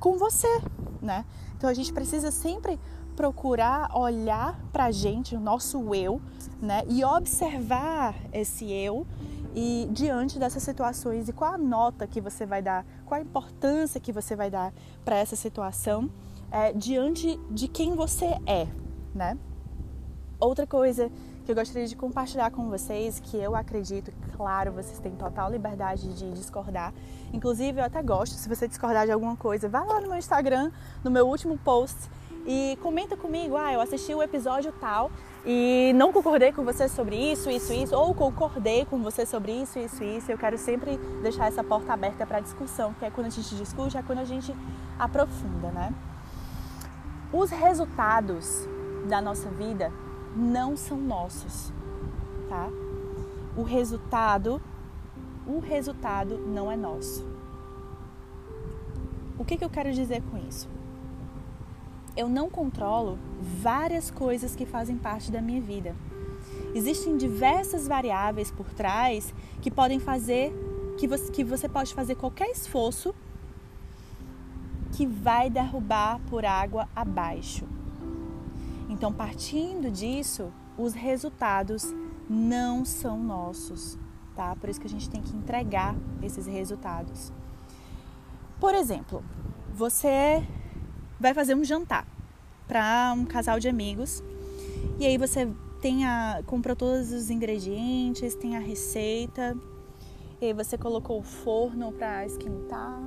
com 0.00 0.18
você, 0.18 0.60
né? 1.00 1.24
Então 1.56 1.70
a 1.70 1.72
gente 1.72 1.92
precisa 1.92 2.32
sempre 2.32 2.80
procurar 3.14 3.96
olhar 3.96 4.58
para 4.72 4.86
a 4.86 4.90
gente, 4.90 5.36
o 5.36 5.40
nosso 5.40 5.94
eu, 5.94 6.20
né? 6.60 6.82
E 6.88 7.04
observar 7.04 8.16
esse 8.32 8.68
eu 8.68 9.06
e 9.54 9.88
diante 9.92 10.36
dessas 10.36 10.64
situações 10.64 11.28
e 11.28 11.32
qual 11.32 11.54
a 11.54 11.58
nota 11.58 12.08
que 12.08 12.20
você 12.20 12.44
vai 12.44 12.60
dar, 12.60 12.84
qual 13.04 13.20
a 13.20 13.22
importância 13.22 14.00
que 14.00 14.10
você 14.10 14.34
vai 14.34 14.50
dar 14.50 14.74
para 15.04 15.14
essa 15.14 15.36
situação 15.36 16.10
é, 16.50 16.72
diante 16.72 17.38
de 17.48 17.68
quem 17.68 17.94
você 17.94 18.36
é, 18.46 18.66
né? 19.14 19.38
Outra 20.46 20.64
coisa 20.64 21.10
que 21.44 21.50
eu 21.50 21.56
gostaria 21.56 21.88
de 21.88 21.96
compartilhar 21.96 22.52
com 22.52 22.68
vocês, 22.68 23.18
que 23.18 23.36
eu 23.36 23.56
acredito, 23.56 24.12
claro, 24.36 24.70
vocês 24.70 25.00
têm 25.00 25.10
total 25.12 25.50
liberdade 25.50 26.12
de 26.14 26.30
discordar. 26.30 26.94
Inclusive, 27.32 27.80
eu 27.80 27.84
até 27.84 28.00
gosto, 28.00 28.34
se 28.34 28.48
você 28.48 28.68
discordar 28.68 29.06
de 29.06 29.12
alguma 29.12 29.36
coisa, 29.36 29.68
vá 29.68 29.82
lá 29.82 30.00
no 30.00 30.08
meu 30.08 30.18
Instagram, 30.18 30.70
no 31.02 31.10
meu 31.10 31.26
último 31.26 31.58
post 31.58 32.08
e 32.46 32.78
comenta 32.80 33.16
comigo, 33.16 33.56
ah, 33.56 33.72
eu 33.72 33.80
assisti 33.80 34.14
o 34.14 34.22
episódio 34.22 34.72
tal 34.80 35.10
e 35.44 35.92
não 35.96 36.12
concordei 36.12 36.52
com 36.52 36.64
você 36.64 36.88
sobre 36.88 37.16
isso, 37.16 37.50
isso, 37.50 37.72
isso, 37.72 37.96
ou 37.96 38.14
concordei 38.14 38.84
com 38.84 39.02
você 39.02 39.26
sobre 39.26 39.50
isso, 39.50 39.80
isso, 39.80 40.04
isso. 40.04 40.30
Eu 40.30 40.38
quero 40.38 40.56
sempre 40.56 40.96
deixar 41.22 41.48
essa 41.48 41.64
porta 41.64 41.92
aberta 41.92 42.24
para 42.24 42.38
discussão, 42.38 42.94
que 42.94 43.04
é 43.04 43.10
quando 43.10 43.26
a 43.26 43.30
gente 43.30 43.52
discute, 43.56 43.96
é 43.96 44.02
quando 44.02 44.20
a 44.20 44.24
gente 44.24 44.54
aprofunda, 44.96 45.72
né? 45.72 45.92
Os 47.32 47.50
resultados 47.50 48.68
da 49.08 49.20
nossa 49.20 49.48
vida 49.50 49.92
não 50.36 50.76
são 50.76 50.98
nossos, 50.98 51.72
tá? 52.48 52.68
O 53.56 53.62
resultado, 53.62 54.60
o 55.46 55.58
resultado 55.58 56.38
não 56.38 56.70
é 56.70 56.76
nosso. 56.76 57.26
O 59.38 59.44
que, 59.44 59.56
que 59.56 59.64
eu 59.64 59.70
quero 59.70 59.92
dizer 59.92 60.22
com 60.30 60.36
isso? 60.38 60.68
eu 62.16 62.28
não 62.28 62.48
controlo 62.48 63.18
várias 63.40 64.10
coisas 64.10 64.56
que 64.56 64.64
fazem 64.64 64.96
parte 64.96 65.30
da 65.30 65.42
minha 65.42 65.60
vida. 65.60 65.94
Existem 66.74 67.16
diversas 67.16 67.86
variáveis 67.86 68.50
por 68.50 68.66
trás 68.72 69.34
que 69.60 69.70
podem 69.70 70.00
fazer 70.00 70.52
que 70.98 71.06
você, 71.06 71.30
que 71.30 71.44
você 71.44 71.68
pode 71.68 71.92
fazer 71.92 72.14
qualquer 72.14 72.48
esforço 72.50 73.14
que 74.92 75.06
vai 75.06 75.50
derrubar 75.50 76.18
por 76.30 76.44
água 76.46 76.88
abaixo. 76.96 77.66
Então, 78.96 79.12
partindo 79.12 79.90
disso, 79.90 80.50
os 80.78 80.94
resultados 80.94 81.94
não 82.30 82.82
são 82.82 83.22
nossos, 83.22 83.98
tá? 84.34 84.56
Por 84.56 84.70
isso 84.70 84.80
que 84.80 84.86
a 84.86 84.90
gente 84.90 85.10
tem 85.10 85.20
que 85.20 85.36
entregar 85.36 85.94
esses 86.22 86.46
resultados. 86.46 87.30
Por 88.58 88.74
exemplo, 88.74 89.22
você 89.74 90.42
vai 91.20 91.34
fazer 91.34 91.54
um 91.54 91.62
jantar 91.62 92.06
para 92.66 93.12
um 93.14 93.26
casal 93.26 93.60
de 93.60 93.68
amigos. 93.68 94.24
E 94.98 95.04
aí 95.04 95.18
você 95.18 95.46
tem 95.82 96.06
a, 96.06 96.42
comprou 96.46 96.74
todos 96.74 97.12
os 97.12 97.28
ingredientes, 97.28 98.34
tem 98.34 98.56
a 98.56 98.60
receita, 98.60 99.54
e 100.40 100.46
aí 100.46 100.52
você 100.54 100.78
colocou 100.78 101.18
o 101.18 101.22
forno 101.22 101.92
para 101.92 102.24
esquentar. 102.24 103.02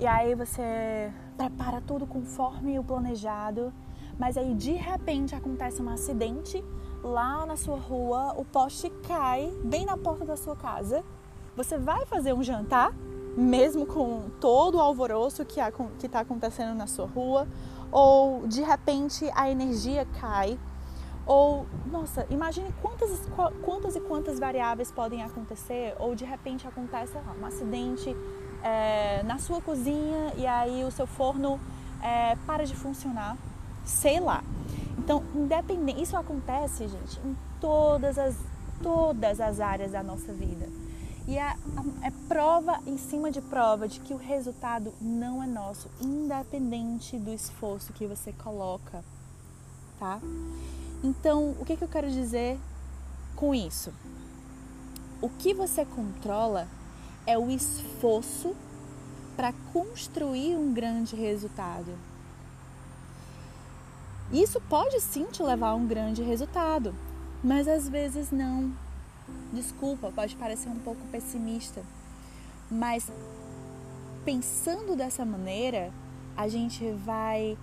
E 0.00 0.06
aí 0.08 0.34
você 0.34 1.12
prepara 1.36 1.80
tudo 1.80 2.04
conforme 2.04 2.80
o 2.80 2.82
planejado, 2.82 3.72
mas 4.18 4.36
aí 4.36 4.54
de 4.54 4.72
repente 4.72 5.34
acontece 5.34 5.80
um 5.80 5.88
acidente 5.88 6.64
lá 7.02 7.46
na 7.46 7.56
sua 7.56 7.78
rua, 7.78 8.34
o 8.36 8.44
poste 8.44 8.90
cai 9.06 9.52
bem 9.64 9.84
na 9.84 9.96
porta 9.96 10.24
da 10.24 10.36
sua 10.36 10.56
casa. 10.56 11.04
Você 11.56 11.78
vai 11.78 12.04
fazer 12.06 12.32
um 12.32 12.42
jantar 12.42 12.92
mesmo 13.36 13.86
com 13.86 14.28
todo 14.40 14.76
o 14.76 14.80
alvoroço 14.80 15.44
que 15.44 15.60
está 15.60 16.20
acontecendo 16.20 16.74
na 16.74 16.88
sua 16.88 17.06
rua, 17.06 17.46
ou 17.90 18.46
de 18.48 18.62
repente 18.62 19.30
a 19.34 19.48
energia 19.48 20.06
cai, 20.20 20.58
ou 21.24 21.66
nossa, 21.86 22.26
imagine 22.30 22.74
quantas, 22.82 23.22
quantas 23.62 23.94
e 23.94 24.00
quantas 24.00 24.38
variáveis 24.40 24.90
podem 24.90 25.22
acontecer, 25.22 25.94
ou 25.98 26.14
de 26.14 26.24
repente 26.24 26.66
acontece 26.66 27.16
um 27.40 27.46
acidente 27.46 28.16
é, 28.62 29.22
na 29.22 29.38
sua 29.38 29.60
cozinha 29.60 30.32
e 30.36 30.46
aí 30.46 30.84
o 30.84 30.90
seu 30.90 31.06
forno 31.06 31.60
é, 32.02 32.36
para 32.46 32.64
de 32.66 32.74
funcionar, 32.74 33.36
sei 33.88 34.20
lá. 34.20 34.44
Então, 34.98 35.24
independente, 35.34 36.02
isso 36.02 36.16
acontece, 36.16 36.86
gente, 36.86 37.18
em 37.24 37.36
todas 37.60 38.18
as, 38.18 38.36
todas 38.82 39.40
as 39.40 39.58
áreas 39.58 39.92
da 39.92 40.02
nossa 40.02 40.32
vida. 40.32 40.68
E 41.26 41.36
é, 41.36 41.56
é 42.02 42.10
prova 42.28 42.78
em 42.86 42.96
cima 42.96 43.30
de 43.30 43.40
prova 43.40 43.88
de 43.88 44.00
que 44.00 44.14
o 44.14 44.16
resultado 44.16 44.92
não 45.00 45.42
é 45.42 45.46
nosso, 45.46 45.90
independente 46.00 47.18
do 47.18 47.32
esforço 47.32 47.92
que 47.92 48.06
você 48.06 48.32
coloca, 48.32 49.04
tá? 49.98 50.20
Então, 51.02 51.54
o 51.60 51.64
que, 51.64 51.76
que 51.76 51.84
eu 51.84 51.88
quero 51.88 52.10
dizer 52.10 52.58
com 53.36 53.54
isso? 53.54 53.92
O 55.20 55.28
que 55.28 55.52
você 55.52 55.84
controla 55.84 56.66
é 57.26 57.36
o 57.36 57.50
esforço 57.50 58.54
para 59.36 59.52
construir 59.72 60.56
um 60.56 60.72
grande 60.72 61.14
resultado. 61.14 61.92
Isso 64.32 64.60
pode 64.68 65.00
sim 65.00 65.24
te 65.24 65.42
levar 65.42 65.70
a 65.70 65.74
um 65.74 65.86
grande 65.86 66.22
resultado, 66.22 66.94
mas 67.42 67.66
às 67.66 67.88
vezes 67.88 68.30
não. 68.30 68.72
Desculpa, 69.52 70.12
pode 70.14 70.36
parecer 70.36 70.68
um 70.68 70.78
pouco 70.78 71.00
pessimista, 71.10 71.82
mas 72.70 73.10
pensando 74.24 74.94
dessa 74.94 75.24
maneira, 75.24 75.90
a 76.36 76.46
gente 76.48 76.90
vai 76.92 77.56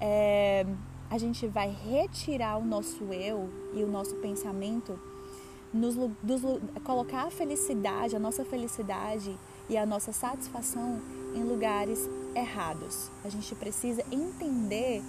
é, 0.00 0.64
a 1.10 1.18
gente 1.18 1.46
vai 1.46 1.68
retirar 1.70 2.56
o 2.56 2.64
nosso 2.64 3.04
eu 3.12 3.50
e 3.74 3.82
o 3.82 3.86
nosso 3.86 4.14
pensamento, 4.16 4.98
nos, 5.72 5.94
dos, 6.22 6.40
colocar 6.84 7.26
a 7.26 7.30
felicidade, 7.30 8.16
a 8.16 8.18
nossa 8.18 8.44
felicidade 8.44 9.36
e 9.68 9.76
a 9.76 9.84
nossa 9.84 10.12
satisfação 10.12 11.00
em 11.34 11.42
lugares 11.42 12.08
errados. 12.34 13.10
A 13.24 13.28
gente 13.28 13.54
precisa 13.54 14.02
entender 14.10 15.02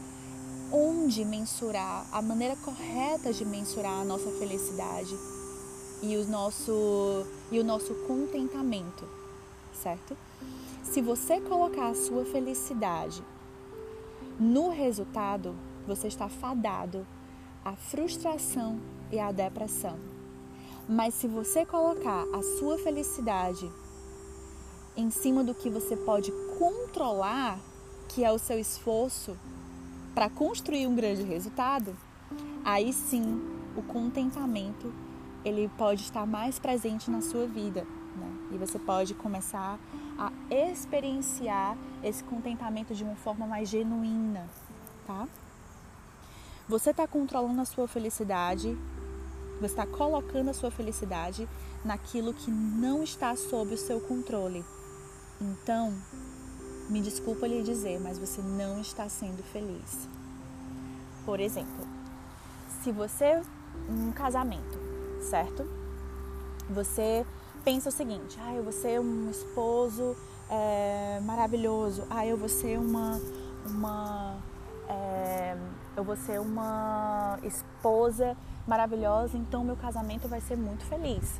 onde 0.73 1.23
mensurar, 1.23 2.07
a 2.11 2.19
maneira 2.19 2.55
correta 2.55 3.31
de 3.31 3.45
mensurar 3.45 4.01
a 4.01 4.03
nossa 4.03 4.31
felicidade 4.31 5.15
e 6.01 6.17
o 6.17 6.27
nosso, 6.27 7.27
e 7.51 7.59
o 7.59 7.63
nosso 7.63 7.93
contentamento, 8.07 9.07
certo? 9.71 10.17
Se 10.83 10.99
você 10.99 11.39
colocar 11.39 11.89
a 11.89 11.95
sua 11.95 12.25
felicidade 12.25 13.23
no 14.39 14.69
resultado, 14.69 15.55
você 15.85 16.07
está 16.07 16.27
fadado 16.27 17.05
à 17.63 17.75
frustração 17.75 18.79
e 19.11 19.19
à 19.19 19.31
depressão. 19.31 19.99
Mas 20.89 21.13
se 21.13 21.27
você 21.27 21.65
colocar 21.65 22.25
a 22.33 22.41
sua 22.57 22.79
felicidade 22.79 23.71
em 24.97 25.11
cima 25.11 25.43
do 25.43 25.53
que 25.53 25.69
você 25.69 25.95
pode 25.95 26.31
controlar, 26.57 27.59
que 28.09 28.23
é 28.23 28.31
o 28.31 28.39
seu 28.39 28.59
esforço 28.59 29.37
para 30.13 30.29
construir 30.29 30.87
um 30.87 30.95
grande 30.95 31.23
resultado, 31.23 31.95
aí 32.63 32.93
sim 32.93 33.41
o 33.75 33.81
contentamento 33.81 34.93
ele 35.43 35.69
pode 35.77 36.01
estar 36.01 36.25
mais 36.25 36.59
presente 36.59 37.09
na 37.09 37.21
sua 37.21 37.45
vida. 37.45 37.81
Né? 38.15 38.37
E 38.51 38.57
você 38.57 38.79
pode 38.79 39.13
começar 39.13 39.79
a 40.17 40.31
experienciar 40.49 41.77
esse 42.03 42.23
contentamento 42.23 42.93
de 42.93 43.03
uma 43.03 43.15
forma 43.15 43.47
mais 43.47 43.67
genuína, 43.67 44.49
tá? 45.05 45.27
Você 46.69 46.91
está 46.91 47.07
controlando 47.07 47.59
a 47.59 47.65
sua 47.65 47.87
felicidade, 47.87 48.77
você 49.59 49.65
está 49.65 49.85
colocando 49.85 50.49
a 50.49 50.53
sua 50.53 50.71
felicidade 50.71 51.47
naquilo 51.83 52.33
que 52.33 52.49
não 52.49 53.03
está 53.03 53.35
sob 53.35 53.73
o 53.73 53.77
seu 53.77 53.99
controle. 53.99 54.63
Então, 55.41 55.93
me 56.89 57.01
desculpa 57.01 57.47
lhe 57.47 57.63
dizer, 57.63 57.99
mas 57.99 58.17
você 58.17 58.41
não 58.41 58.79
está 58.79 59.07
sendo 59.09 59.43
feliz. 59.43 60.07
Por 61.25 61.39
exemplo, 61.39 61.87
se 62.81 62.91
você, 62.91 63.41
um 63.89 64.11
casamento, 64.11 64.77
certo? 65.21 65.65
Você 66.69 67.25
pensa 67.63 67.89
o 67.89 67.91
seguinte: 67.91 68.37
ah, 68.41 68.53
eu 68.53 68.63
vou 68.63 68.73
ser 68.73 68.99
um 68.99 69.29
esposo 69.29 70.15
é, 70.49 71.19
maravilhoso, 71.23 72.03
ah, 72.09 72.25
eu 72.25 72.37
vou 72.37 72.49
ser 72.49 72.77
uma, 72.77 73.19
uma 73.65 74.37
é, 74.89 75.57
eu 75.95 76.03
vou 76.03 76.15
ser 76.15 76.39
uma 76.39 77.39
esposa 77.43 78.35
maravilhosa, 78.67 79.37
então 79.37 79.63
meu 79.63 79.75
casamento 79.75 80.27
vai 80.27 80.41
ser 80.41 80.57
muito 80.57 80.83
feliz. 80.85 81.39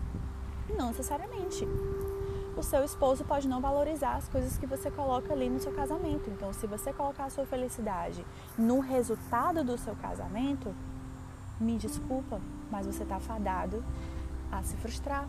Não 0.77 0.87
necessariamente. 0.87 1.67
O 2.55 2.61
seu 2.61 2.83
esposo 2.83 3.23
pode 3.23 3.47
não 3.47 3.59
valorizar 3.59 4.15
as 4.15 4.27
coisas 4.29 4.57
que 4.57 4.67
você 4.67 4.91
coloca 4.91 5.33
ali 5.33 5.49
no 5.49 5.59
seu 5.59 5.73
casamento. 5.73 6.29
Então, 6.29 6.53
se 6.53 6.67
você 6.67 6.93
colocar 6.93 7.25
a 7.25 7.29
sua 7.29 7.45
felicidade 7.45 8.23
no 8.55 8.79
resultado 8.79 9.63
do 9.63 9.75
seu 9.75 9.95
casamento, 9.95 10.73
me 11.59 11.77
desculpa, 11.77 12.39
mas 12.69 12.85
você 12.85 13.01
está 13.01 13.19
fadado 13.19 13.83
a 14.51 14.61
se 14.61 14.75
frustrar. 14.77 15.27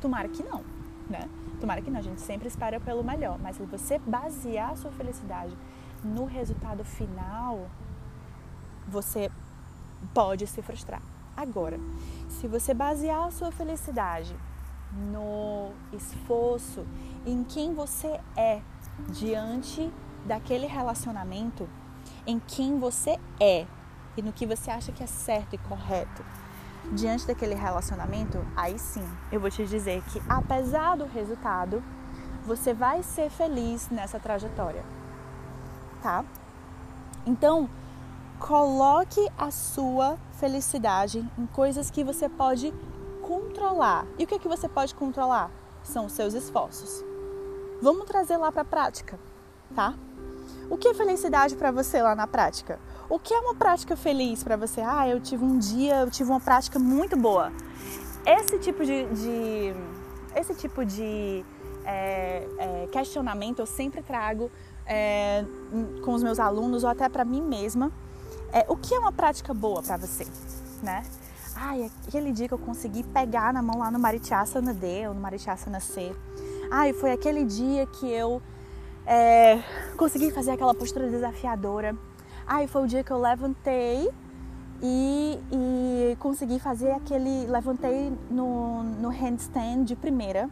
Tomara 0.00 0.28
que 0.28 0.42
não, 0.42 0.64
né? 1.10 1.28
Tomara 1.60 1.82
que 1.82 1.90
não, 1.90 1.98
a 1.98 2.02
gente 2.02 2.22
sempre 2.22 2.48
espera 2.48 2.80
pelo 2.80 3.04
melhor, 3.04 3.38
mas 3.38 3.56
se 3.56 3.62
você 3.64 3.98
basear 3.98 4.70
a 4.70 4.76
sua 4.76 4.90
felicidade 4.92 5.54
no 6.02 6.24
resultado 6.24 6.84
final, 6.84 7.68
você 8.86 9.30
pode 10.14 10.46
se 10.46 10.62
frustrar. 10.62 11.02
Agora, 11.36 11.78
se 12.28 12.48
você 12.48 12.72
basear 12.72 13.26
a 13.26 13.30
sua 13.30 13.52
felicidade 13.52 14.34
no 14.92 15.70
esforço, 15.92 16.86
em 17.26 17.44
quem 17.44 17.74
você 17.74 18.20
é 18.36 18.60
diante 19.10 19.92
daquele 20.24 20.66
relacionamento, 20.66 21.68
em 22.26 22.38
quem 22.38 22.78
você 22.78 23.18
é 23.40 23.66
e 24.16 24.22
no 24.22 24.32
que 24.32 24.46
você 24.46 24.70
acha 24.70 24.90
que 24.92 25.02
é 25.02 25.06
certo 25.06 25.54
e 25.54 25.58
correto, 25.58 26.24
diante 26.92 27.26
daquele 27.26 27.54
relacionamento, 27.54 28.44
aí 28.56 28.78
sim 28.78 29.04
eu 29.30 29.40
vou 29.40 29.50
te 29.50 29.64
dizer 29.66 30.02
que 30.04 30.20
apesar 30.28 30.96
do 30.96 31.06
resultado, 31.06 31.82
você 32.44 32.72
vai 32.72 33.02
ser 33.02 33.30
feliz 33.30 33.90
nessa 33.90 34.18
trajetória, 34.18 34.84
tá? 36.02 36.24
Então, 37.26 37.68
coloque 38.38 39.20
a 39.36 39.50
sua 39.50 40.16
felicidade 40.32 41.28
em 41.36 41.46
coisas 41.46 41.90
que 41.90 42.02
você 42.02 42.28
pode 42.28 42.72
controlar. 43.28 44.06
E 44.18 44.24
o 44.24 44.26
que, 44.26 44.36
é 44.36 44.38
que 44.38 44.48
você 44.48 44.66
pode 44.66 44.94
controlar? 44.94 45.50
São 45.82 46.06
os 46.06 46.12
seus 46.12 46.32
esforços. 46.32 47.04
Vamos 47.82 48.06
trazer 48.06 48.38
lá 48.38 48.50
para 48.50 48.62
a 48.62 48.64
prática, 48.64 49.20
tá? 49.74 49.94
O 50.70 50.78
que 50.78 50.88
é 50.88 50.94
felicidade 50.94 51.54
para 51.54 51.70
você 51.70 52.00
lá 52.00 52.14
na 52.14 52.26
prática? 52.26 52.80
O 53.06 53.18
que 53.18 53.34
é 53.34 53.38
uma 53.38 53.54
prática 53.54 53.94
feliz 53.94 54.42
para 54.42 54.56
você? 54.56 54.80
Ah, 54.80 55.06
eu 55.06 55.20
tive 55.20 55.44
um 55.44 55.58
dia, 55.58 56.00
eu 56.00 56.10
tive 56.10 56.30
uma 56.30 56.40
prática 56.40 56.78
muito 56.78 57.18
boa. 57.18 57.52
Esse 58.24 58.58
tipo 58.58 58.82
de, 58.82 59.04
de 59.04 59.74
esse 60.34 60.54
tipo 60.54 60.84
de 60.84 61.44
é, 61.84 62.48
é, 62.58 62.88
questionamento 62.90 63.58
eu 63.58 63.66
sempre 63.66 64.02
trago 64.02 64.50
é, 64.86 65.44
com 66.02 66.14
os 66.14 66.22
meus 66.22 66.38
alunos 66.38 66.82
ou 66.82 66.88
até 66.90 67.08
para 67.08 67.24
mim 67.24 67.42
mesma 67.42 67.92
é, 68.52 68.64
o 68.68 68.76
que 68.76 68.94
é 68.94 68.98
uma 68.98 69.12
prática 69.12 69.52
boa 69.52 69.82
para 69.82 69.98
você, 69.98 70.26
né? 70.82 71.02
Ai, 71.60 71.90
aquele 72.06 72.30
dia 72.30 72.46
que 72.46 72.54
eu 72.54 72.58
consegui 72.58 73.02
pegar 73.02 73.52
na 73.52 73.60
mão 73.60 73.80
lá 73.80 73.90
no 73.90 73.98
Marichasana 73.98 74.72
D 74.72 75.08
ou 75.08 75.14
no 75.14 75.20
Marichasana 75.20 75.80
C. 75.80 76.14
Ai, 76.70 76.92
foi 76.92 77.10
aquele 77.10 77.44
dia 77.44 77.84
que 77.84 78.08
eu 78.08 78.40
é, 79.04 79.60
consegui 79.96 80.30
fazer 80.30 80.52
aquela 80.52 80.72
postura 80.72 81.10
desafiadora. 81.10 81.96
Ai, 82.46 82.68
foi 82.68 82.84
o 82.84 82.86
dia 82.86 83.02
que 83.02 83.10
eu 83.10 83.18
levantei 83.18 84.08
e, 84.80 85.40
e 85.50 86.16
consegui 86.20 86.60
fazer 86.60 86.92
aquele. 86.92 87.48
Levantei 87.48 88.16
no, 88.30 88.84
no 88.84 89.08
handstand 89.08 89.82
de 89.82 89.96
primeira, 89.96 90.48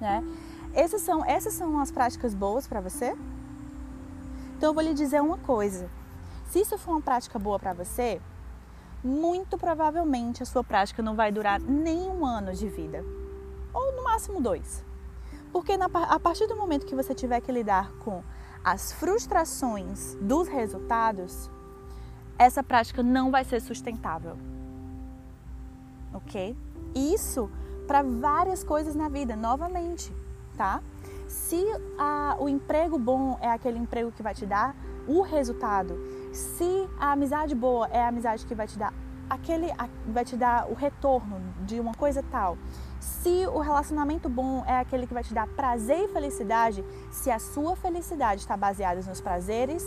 né? 0.00 0.22
Essas 0.72 1.02
são, 1.02 1.24
essas 1.24 1.54
são 1.54 1.80
as 1.80 1.90
práticas 1.90 2.32
boas 2.32 2.68
para 2.68 2.80
você? 2.80 3.16
Então 4.56 4.70
eu 4.70 4.74
vou 4.74 4.84
lhe 4.84 4.94
dizer 4.94 5.20
uma 5.20 5.38
coisa. 5.38 5.90
Se 6.48 6.60
isso 6.60 6.78
for 6.78 6.92
uma 6.92 7.02
prática 7.02 7.40
boa 7.40 7.58
para 7.58 7.72
você, 7.72 8.20
muito 9.06 9.56
provavelmente 9.56 10.42
a 10.42 10.46
sua 10.46 10.64
prática 10.64 11.02
não 11.02 11.14
vai 11.14 11.30
durar 11.30 11.60
nem 11.60 12.10
um 12.10 12.26
ano 12.26 12.52
de 12.52 12.68
vida, 12.68 13.04
ou 13.72 13.94
no 13.94 14.04
máximo 14.04 14.40
dois. 14.40 14.84
Porque 15.52 15.76
na, 15.76 15.86
a 15.86 16.18
partir 16.18 16.46
do 16.46 16.56
momento 16.56 16.84
que 16.84 16.94
você 16.94 17.14
tiver 17.14 17.40
que 17.40 17.52
lidar 17.52 17.92
com 18.04 18.22
as 18.64 18.92
frustrações 18.92 20.16
dos 20.20 20.48
resultados, 20.48 21.48
essa 22.36 22.62
prática 22.62 23.02
não 23.02 23.30
vai 23.30 23.44
ser 23.44 23.60
sustentável. 23.60 24.36
Ok? 26.12 26.56
Isso 26.94 27.50
para 27.86 28.02
várias 28.02 28.64
coisas 28.64 28.94
na 28.94 29.08
vida, 29.08 29.36
novamente, 29.36 30.12
tá? 30.56 30.82
Se 31.28 31.64
a, 31.96 32.36
o 32.40 32.48
emprego 32.48 32.98
bom 32.98 33.38
é 33.40 33.48
aquele 33.48 33.78
emprego 33.78 34.10
que 34.10 34.22
vai 34.22 34.34
te 34.34 34.44
dar 34.44 34.74
o 35.06 35.22
resultado 35.22 35.96
se 36.36 36.88
a 36.98 37.12
amizade 37.12 37.54
boa 37.54 37.88
é 37.88 38.02
a 38.02 38.08
amizade 38.08 38.44
que 38.46 38.54
vai 38.54 38.66
te 38.66 38.78
dar 38.78 38.92
aquele 39.28 39.68
vai 40.06 40.24
te 40.24 40.36
dar 40.36 40.70
o 40.70 40.74
retorno 40.74 41.40
de 41.64 41.80
uma 41.80 41.94
coisa 41.94 42.22
tal, 42.30 42.56
se 43.00 43.46
o 43.46 43.58
relacionamento 43.58 44.28
bom 44.28 44.64
é 44.66 44.78
aquele 44.78 45.06
que 45.06 45.14
vai 45.14 45.24
te 45.24 45.34
dar 45.34 45.46
prazer 45.48 46.04
e 46.04 46.08
felicidade, 46.08 46.84
se 47.10 47.30
a 47.30 47.38
sua 47.38 47.74
felicidade 47.74 48.40
está 48.40 48.56
baseada 48.56 49.00
nos 49.02 49.20
prazeres 49.20 49.84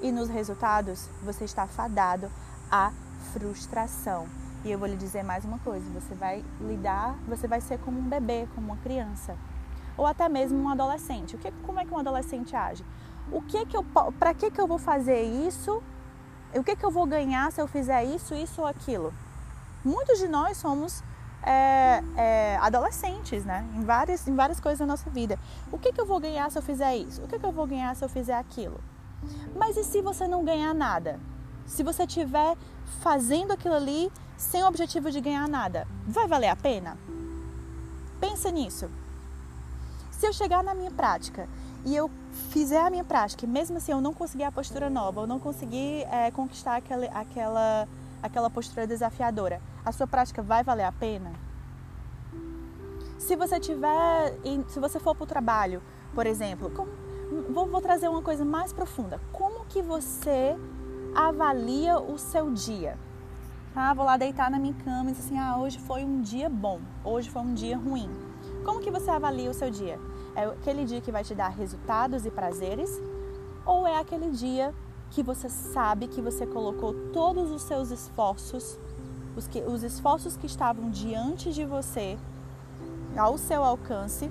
e 0.00 0.10
nos 0.10 0.28
resultados, 0.28 1.08
você 1.22 1.44
está 1.44 1.66
fadado 1.66 2.30
à 2.70 2.90
frustração. 3.32 4.26
E 4.64 4.70
eu 4.70 4.78
vou 4.78 4.88
lhe 4.88 4.96
dizer 4.96 5.22
mais 5.22 5.44
uma 5.44 5.58
coisa: 5.58 5.84
você 5.90 6.14
vai 6.14 6.44
lidar, 6.60 7.16
você 7.28 7.46
vai 7.46 7.60
ser 7.60 7.78
como 7.78 7.98
um 7.98 8.08
bebê, 8.08 8.48
como 8.54 8.68
uma 8.68 8.78
criança, 8.78 9.36
ou 9.96 10.06
até 10.06 10.28
mesmo 10.28 10.58
um 10.58 10.68
adolescente. 10.68 11.36
O 11.36 11.38
que, 11.38 11.50
como 11.66 11.80
é 11.80 11.84
que 11.84 11.92
um 11.92 11.98
adolescente 11.98 12.56
age? 12.56 12.84
O 13.32 13.42
que 13.42 13.64
que 13.66 13.76
eu, 13.76 13.84
para 14.18 14.34
que 14.34 14.50
que 14.50 14.60
eu 14.60 14.66
vou 14.66 14.78
fazer 14.78 15.22
isso? 15.22 15.82
O 16.54 16.62
que 16.62 16.76
que 16.76 16.84
eu 16.84 16.90
vou 16.90 17.06
ganhar 17.06 17.50
se 17.50 17.60
eu 17.60 17.66
fizer 17.66 18.04
isso, 18.04 18.34
isso 18.34 18.60
ou 18.60 18.66
aquilo? 18.66 19.12
Muitos 19.84 20.18
de 20.18 20.28
nós 20.28 20.56
somos 20.56 21.02
é, 21.42 22.02
é, 22.16 22.56
adolescentes, 22.60 23.44
né? 23.44 23.66
Em 23.74 23.82
várias, 23.82 24.26
em 24.26 24.34
várias 24.34 24.60
coisas 24.60 24.78
da 24.78 24.86
nossa 24.86 25.10
vida. 25.10 25.38
O 25.70 25.78
que 25.78 25.92
que 25.92 26.00
eu 26.00 26.06
vou 26.06 26.18
ganhar 26.18 26.50
se 26.50 26.58
eu 26.58 26.62
fizer 26.62 26.96
isso? 26.96 27.22
O 27.22 27.28
que 27.28 27.38
que 27.38 27.44
eu 27.44 27.52
vou 27.52 27.66
ganhar 27.66 27.94
se 27.94 28.04
eu 28.04 28.08
fizer 28.08 28.34
aquilo? 28.34 28.80
Mas 29.54 29.76
e 29.76 29.84
se 29.84 30.00
você 30.00 30.26
não 30.26 30.44
ganhar 30.44 30.74
nada? 30.74 31.20
Se 31.66 31.82
você 31.82 32.04
estiver 32.04 32.56
fazendo 33.00 33.52
aquilo 33.52 33.74
ali 33.74 34.10
sem 34.36 34.62
o 34.62 34.66
objetivo 34.66 35.10
de 35.10 35.20
ganhar 35.20 35.48
nada, 35.48 35.86
vai 36.06 36.26
valer 36.26 36.48
a 36.48 36.56
pena? 36.56 36.96
Pensa 38.20 38.50
nisso. 38.50 38.90
Se 40.10 40.26
eu 40.26 40.32
chegar 40.32 40.62
na 40.62 40.74
minha 40.74 40.90
prática 40.90 41.48
e 41.84 41.94
eu 41.94 42.10
fizer 42.50 42.80
a 42.80 42.90
minha 42.90 43.04
prática, 43.04 43.44
e 43.44 43.48
mesmo 43.48 43.76
assim 43.76 43.92
eu 43.92 44.00
não 44.00 44.12
conseguir 44.12 44.44
a 44.44 44.52
postura 44.52 44.90
nova, 44.90 45.22
eu 45.22 45.26
não 45.26 45.38
conseguir 45.38 46.06
é, 46.10 46.30
conquistar 46.30 46.76
aquela, 46.76 47.06
aquela, 47.06 47.88
aquela 48.22 48.50
postura 48.50 48.86
desafiadora, 48.86 49.60
a 49.84 49.92
sua 49.92 50.06
prática 50.06 50.42
vai 50.42 50.62
valer 50.62 50.84
a 50.84 50.92
pena? 50.92 51.32
Se 53.18 53.36
você 53.36 53.58
tiver, 53.58 54.38
se 54.68 54.78
você 54.78 54.98
for 54.98 55.14
para 55.14 55.24
o 55.24 55.26
trabalho, 55.26 55.82
por 56.14 56.26
exemplo, 56.26 56.70
como, 56.70 56.90
vou, 57.50 57.66
vou 57.66 57.80
trazer 57.80 58.08
uma 58.08 58.22
coisa 58.22 58.44
mais 58.44 58.72
profunda. 58.72 59.20
Como 59.32 59.64
que 59.66 59.80
você 59.80 60.56
avalia 61.14 61.98
o 61.98 62.18
seu 62.18 62.50
dia? 62.50 62.98
Ah, 63.74 63.92
vou 63.94 64.04
lá 64.04 64.16
deitar 64.16 64.50
na 64.50 64.58
minha 64.58 64.74
cama 64.84 65.10
e 65.10 65.14
dizer 65.14 65.26
assim, 65.26 65.38
ah, 65.38 65.58
hoje 65.58 65.78
foi 65.78 66.04
um 66.04 66.20
dia 66.20 66.48
bom, 66.48 66.80
hoje 67.02 67.28
foi 67.30 67.42
um 67.42 67.54
dia 67.54 67.76
ruim. 67.76 68.08
Como 68.64 68.80
que 68.80 68.90
você 68.90 69.10
avalia 69.10 69.50
o 69.50 69.54
seu 69.54 69.70
dia? 69.70 69.98
É 70.36 70.44
aquele 70.46 70.84
dia 70.84 71.00
que 71.00 71.12
vai 71.12 71.22
te 71.22 71.34
dar 71.34 71.48
resultados 71.48 72.26
e 72.26 72.30
prazeres? 72.30 73.00
Ou 73.64 73.86
é 73.86 73.98
aquele 73.98 74.30
dia 74.30 74.74
que 75.10 75.22
você 75.22 75.48
sabe 75.48 76.08
que 76.08 76.20
você 76.20 76.44
colocou 76.44 76.92
todos 77.12 77.52
os 77.52 77.62
seus 77.62 77.90
esforços, 77.90 78.76
os, 79.36 79.46
que, 79.46 79.60
os 79.60 79.84
esforços 79.84 80.36
que 80.36 80.46
estavam 80.46 80.90
diante 80.90 81.52
de 81.52 81.64
você, 81.64 82.18
ao 83.16 83.38
seu 83.38 83.62
alcance, 83.62 84.28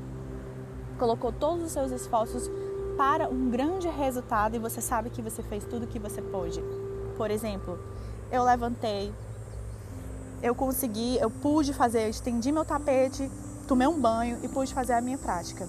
colocou 0.99 1.31
todos 1.31 1.63
os 1.63 1.71
seus 1.71 1.91
esforços 1.91 2.49
para 2.97 3.29
um 3.29 3.49
grande 3.49 3.87
resultado 3.87 4.55
e 4.55 4.59
você 4.59 4.81
sabe 4.81 5.09
que 5.09 5.21
você 5.21 5.41
fez 5.41 5.63
tudo 5.63 5.83
o 5.83 5.87
que 5.87 5.99
você 5.99 6.21
pôde. 6.21 6.61
Por 7.15 7.31
exemplo, 7.31 7.79
eu 8.29 8.43
levantei, 8.43 9.13
eu 10.41 10.53
consegui, 10.53 11.17
eu 11.17 11.31
pude 11.31 11.73
fazer, 11.73 12.03
eu 12.03 12.09
estendi 12.09 12.51
meu 12.51 12.65
tapete, 12.65 13.31
tomei 13.69 13.87
um 13.87 13.99
banho 13.99 14.37
e 14.43 14.49
pude 14.49 14.73
fazer 14.73 14.93
a 14.93 15.01
minha 15.01 15.17
prática 15.17 15.65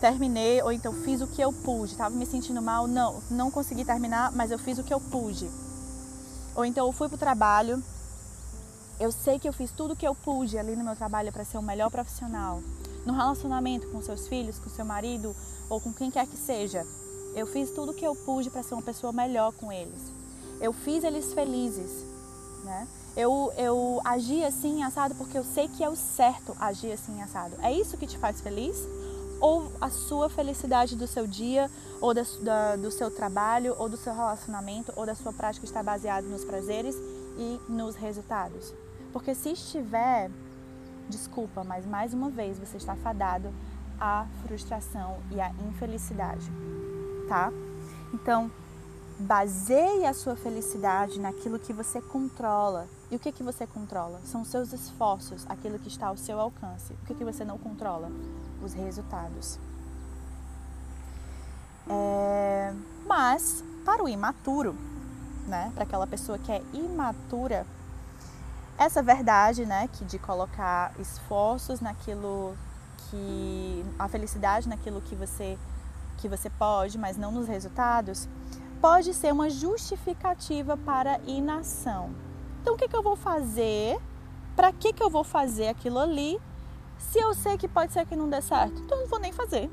terminei 0.00 0.62
ou 0.62 0.72
então 0.72 0.92
fiz 0.92 1.20
o 1.20 1.26
que 1.26 1.40
eu 1.40 1.52
pude. 1.52 1.92
Estava 1.92 2.14
me 2.14 2.26
sentindo 2.26 2.60
mal, 2.60 2.88
não, 2.88 3.22
não 3.30 3.50
consegui 3.50 3.84
terminar, 3.84 4.32
mas 4.32 4.50
eu 4.50 4.58
fiz 4.58 4.78
o 4.78 4.82
que 4.82 4.92
eu 4.92 5.00
pude. 5.00 5.48
Ou 6.54 6.64
então 6.64 6.86
eu 6.86 6.92
fui 6.92 7.08
para 7.08 7.16
o 7.16 7.18
trabalho, 7.18 7.82
eu 8.98 9.12
sei 9.12 9.38
que 9.38 9.48
eu 9.48 9.52
fiz 9.52 9.70
tudo 9.70 9.94
o 9.94 9.96
que 9.96 10.06
eu 10.06 10.14
pude 10.14 10.58
ali 10.58 10.74
no 10.74 10.84
meu 10.84 10.96
trabalho 10.96 11.32
para 11.32 11.44
ser 11.44 11.58
o 11.58 11.62
melhor 11.62 11.90
profissional. 11.90 12.62
No 13.06 13.12
relacionamento 13.12 13.86
com 13.88 14.02
seus 14.02 14.26
filhos, 14.26 14.58
com 14.58 14.68
seu 14.68 14.84
marido 14.84 15.34
ou 15.68 15.80
com 15.80 15.92
quem 15.92 16.10
quer 16.10 16.26
que 16.26 16.36
seja, 16.36 16.84
eu 17.34 17.46
fiz 17.46 17.70
tudo 17.70 17.92
o 17.92 17.94
que 17.94 18.04
eu 18.04 18.14
pude 18.14 18.50
para 18.50 18.62
ser 18.62 18.74
uma 18.74 18.82
pessoa 18.82 19.12
melhor 19.12 19.52
com 19.52 19.70
eles. 19.70 20.12
Eu 20.60 20.72
fiz 20.72 21.04
eles 21.04 21.32
felizes, 21.32 22.04
né? 22.64 22.86
Eu, 23.16 23.52
eu 23.56 24.00
agi 24.04 24.44
assim 24.44 24.82
assado 24.82 25.14
porque 25.14 25.36
eu 25.36 25.44
sei 25.44 25.66
que 25.68 25.82
é 25.82 25.88
o 25.88 25.96
certo 25.96 26.56
agir 26.60 26.92
assim 26.92 27.20
assado. 27.22 27.56
É 27.62 27.72
isso 27.72 27.96
que 27.96 28.06
te 28.06 28.18
faz 28.18 28.40
feliz? 28.40 28.76
Ou 29.40 29.72
a 29.80 29.88
sua 29.88 30.28
felicidade 30.28 30.94
do 30.94 31.06
seu 31.06 31.26
dia, 31.26 31.70
ou 32.00 32.12
da, 32.12 32.22
da, 32.42 32.76
do 32.76 32.90
seu 32.90 33.10
trabalho, 33.10 33.74
ou 33.78 33.88
do 33.88 33.96
seu 33.96 34.14
relacionamento, 34.14 34.92
ou 34.94 35.06
da 35.06 35.14
sua 35.14 35.32
prática 35.32 35.64
está 35.64 35.82
baseado 35.82 36.24
nos 36.24 36.44
prazeres 36.44 36.94
e 37.38 37.60
nos 37.68 37.96
resultados. 37.96 38.74
Porque 39.12 39.34
se 39.34 39.50
estiver, 39.52 40.30
desculpa, 41.08 41.64
mas 41.64 41.86
mais 41.86 42.12
uma 42.12 42.30
vez 42.30 42.58
você 42.58 42.76
está 42.76 42.94
fadado 42.96 43.52
à 43.98 44.26
frustração 44.42 45.18
e 45.30 45.40
à 45.40 45.50
infelicidade, 45.68 46.50
tá? 47.28 47.52
Então, 48.12 48.50
baseie 49.18 50.06
a 50.06 50.14
sua 50.14 50.34
felicidade 50.34 51.20
naquilo 51.20 51.58
que 51.58 51.72
você 51.72 52.00
controla. 52.00 52.86
E 53.10 53.16
o 53.16 53.18
que 53.18 53.32
que 53.32 53.42
você 53.42 53.66
controla? 53.66 54.20
São 54.24 54.42
os 54.42 54.48
seus 54.48 54.72
esforços, 54.72 55.44
aquilo 55.48 55.78
que 55.78 55.88
está 55.88 56.06
ao 56.06 56.16
seu 56.16 56.40
alcance. 56.40 56.92
O 56.94 57.06
que 57.06 57.14
que 57.14 57.24
você 57.24 57.44
não 57.44 57.58
controla? 57.58 58.10
Os 58.62 58.72
resultados. 58.74 59.58
É... 61.88 62.72
Mas 63.06 63.64
para 63.84 64.04
o 64.04 64.08
imaturo, 64.08 64.76
né, 65.46 65.72
para 65.74 65.84
aquela 65.84 66.06
pessoa 66.06 66.38
que 66.38 66.52
é 66.52 66.62
imatura, 66.72 67.66
essa 68.78 69.02
verdade, 69.02 69.66
né, 69.66 69.88
que 69.92 70.04
de 70.04 70.18
colocar 70.18 70.92
esforços 70.98 71.80
naquilo 71.80 72.56
que 73.10 73.84
a 73.98 74.08
felicidade 74.08 74.68
naquilo 74.68 75.00
que 75.00 75.14
você 75.14 75.58
que 76.18 76.28
você 76.28 76.50
pode, 76.50 76.98
mas 76.98 77.16
não 77.16 77.32
nos 77.32 77.48
resultados, 77.48 78.28
pode 78.80 79.14
ser 79.14 79.32
uma 79.32 79.48
justificativa 79.48 80.76
para 80.76 81.18
inação. 81.26 82.10
Então, 82.60 82.74
o 82.74 82.76
que, 82.76 82.86
que 82.86 82.96
eu 82.96 83.02
vou 83.02 83.16
fazer? 83.16 83.98
Para 84.54 84.70
que, 84.70 84.92
que 84.92 85.02
eu 85.02 85.08
vou 85.08 85.24
fazer 85.24 85.68
aquilo 85.68 85.98
ali 85.98 86.38
se 87.00 87.18
eu 87.18 87.34
sei 87.34 87.56
que 87.56 87.66
pode 87.66 87.92
ser 87.92 88.06
que 88.06 88.14
não 88.14 88.28
dê 88.28 88.40
certo? 88.40 88.80
Então, 88.82 89.00
não 89.00 89.08
vou 89.08 89.18
nem 89.18 89.32
fazer. 89.32 89.70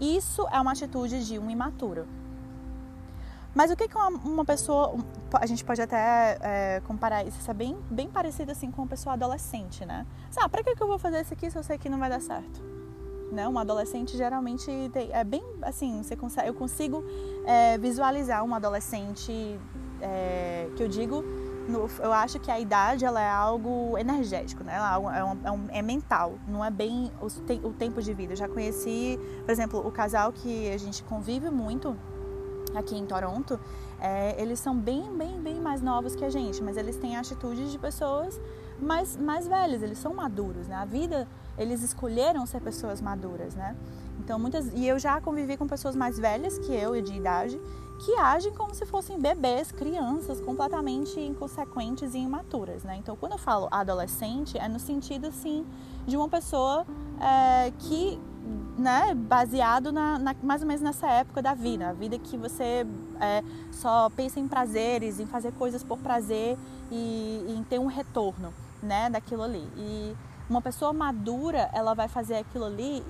Isso 0.00 0.46
é 0.50 0.60
uma 0.60 0.72
atitude 0.72 1.24
de 1.24 1.38
um 1.38 1.48
imaturo. 1.50 2.06
Mas 3.54 3.70
o 3.70 3.76
que, 3.76 3.88
que 3.88 3.96
uma, 3.96 4.08
uma 4.08 4.44
pessoa. 4.44 4.94
A 5.32 5.46
gente 5.46 5.64
pode 5.64 5.80
até 5.80 6.38
é, 6.42 6.82
comparar 6.86 7.24
isso, 7.24 7.38
isso 7.38 7.50
é 7.50 7.54
bem, 7.54 7.76
bem 7.90 8.08
parecido 8.08 8.52
assim 8.52 8.70
com 8.70 8.82
uma 8.82 8.88
pessoa 8.88 9.14
adolescente, 9.14 9.84
né? 9.84 10.06
Ah, 10.36 10.48
pra 10.48 10.62
que, 10.62 10.74
que 10.74 10.82
eu 10.82 10.86
vou 10.86 10.98
fazer 10.98 11.22
isso 11.22 11.32
aqui 11.32 11.50
se 11.50 11.56
eu 11.56 11.62
sei 11.62 11.78
que 11.78 11.88
não 11.88 11.98
vai 11.98 12.10
dar 12.10 12.20
certo? 12.20 12.62
Né? 13.32 13.48
Um 13.48 13.58
adolescente 13.58 14.16
geralmente 14.16 14.66
tem, 14.92 15.10
é 15.10 15.24
bem 15.24 15.42
assim, 15.62 16.02
você 16.02 16.14
consegue, 16.14 16.48
eu 16.48 16.54
consigo 16.54 17.02
é, 17.46 17.78
visualizar 17.78 18.44
um 18.44 18.54
adolescente 18.54 19.58
é, 20.00 20.68
que 20.76 20.82
eu 20.82 20.88
digo, 20.88 21.24
no, 21.68 21.88
eu 21.98 22.12
acho 22.12 22.38
que 22.38 22.50
a 22.50 22.58
idade 22.60 23.04
ela 23.04 23.20
é 23.20 23.28
algo 23.28 23.96
energético, 23.98 24.62
né? 24.62 24.74
Ela 24.76 24.94
é, 24.94 25.24
um, 25.24 25.46
é, 25.46 25.50
um, 25.50 25.66
é 25.70 25.82
mental, 25.82 26.34
não 26.46 26.64
é 26.64 26.70
bem 26.70 27.10
o, 27.20 27.26
o 27.66 27.72
tempo 27.72 28.00
de 28.00 28.12
vida. 28.12 28.32
Eu 28.32 28.36
já 28.36 28.48
conheci, 28.48 29.18
por 29.44 29.50
exemplo, 29.50 29.86
o 29.86 29.90
casal 29.90 30.32
que 30.32 30.70
a 30.70 30.78
gente 30.78 31.02
convive 31.04 31.50
muito 31.50 31.96
aqui 32.74 32.96
em 32.96 33.06
Toronto, 33.06 33.58
é, 34.00 34.40
eles 34.40 34.60
são 34.60 34.76
bem, 34.76 35.16
bem, 35.16 35.40
bem 35.40 35.60
mais 35.60 35.80
novos 35.80 36.14
que 36.14 36.24
a 36.24 36.30
gente, 36.30 36.62
mas 36.62 36.76
eles 36.76 36.96
têm 36.96 37.16
atitudes 37.16 37.72
de 37.72 37.78
pessoas 37.78 38.40
mais, 38.80 39.16
mais 39.16 39.48
velhas, 39.48 39.82
eles 39.82 39.98
são 39.98 40.12
maduros, 40.14 40.68
né? 40.68 40.76
A 40.76 40.84
vida, 40.84 41.26
eles 41.56 41.82
escolheram 41.82 42.44
ser 42.46 42.60
pessoas 42.60 43.00
maduras, 43.00 43.54
né? 43.54 43.74
Então, 44.18 44.38
muitas. 44.38 44.72
E 44.74 44.86
eu 44.86 44.98
já 44.98 45.20
convivi 45.20 45.56
com 45.56 45.66
pessoas 45.66 45.94
mais 45.94 46.18
velhas 46.18 46.58
que 46.58 46.72
eu 46.72 46.96
e 46.96 47.02
de 47.02 47.14
idade 47.14 47.60
que 47.98 48.14
agem 48.16 48.52
como 48.52 48.74
se 48.74 48.84
fossem 48.84 49.18
bebês, 49.18 49.72
crianças 49.72 50.40
completamente 50.40 51.18
inconsequentes 51.18 52.14
e 52.14 52.18
imaturas, 52.18 52.84
né? 52.84 52.96
Então, 52.96 53.16
quando 53.16 53.32
eu 53.32 53.38
falo 53.38 53.68
adolescente, 53.70 54.58
é 54.58 54.68
no 54.68 54.78
sentido, 54.78 55.28
assim, 55.28 55.64
de 56.06 56.16
uma 56.16 56.28
pessoa 56.28 56.86
é, 57.20 57.72
que 57.78 58.20
né, 58.76 59.14
baseado 59.14 59.90
na, 59.90 60.18
na, 60.18 60.36
mais 60.42 60.60
ou 60.60 60.68
menos 60.68 60.82
nessa 60.82 61.08
época 61.08 61.40
da 61.40 61.54
vida, 61.54 61.88
a 61.88 61.92
vida 61.92 62.18
que 62.18 62.36
você 62.36 62.86
é, 63.20 63.42
só 63.72 64.10
pensa 64.10 64.38
em 64.38 64.46
prazeres, 64.46 65.18
em 65.18 65.26
fazer 65.26 65.52
coisas 65.52 65.82
por 65.82 65.98
prazer 65.98 66.58
e, 66.90 67.44
e, 67.48 67.54
em 67.56 67.64
ter 67.64 67.78
um 67.78 67.86
retorno, 67.86 68.52
né, 68.82 69.08
daquilo 69.08 69.42
ali. 69.42 69.66
E 69.76 70.14
uma 70.48 70.60
pessoa 70.60 70.92
madura, 70.92 71.70
ela 71.72 71.94
vai 71.94 72.06
fazer 72.06 72.36
aquilo 72.36 72.66
ali 72.66 73.02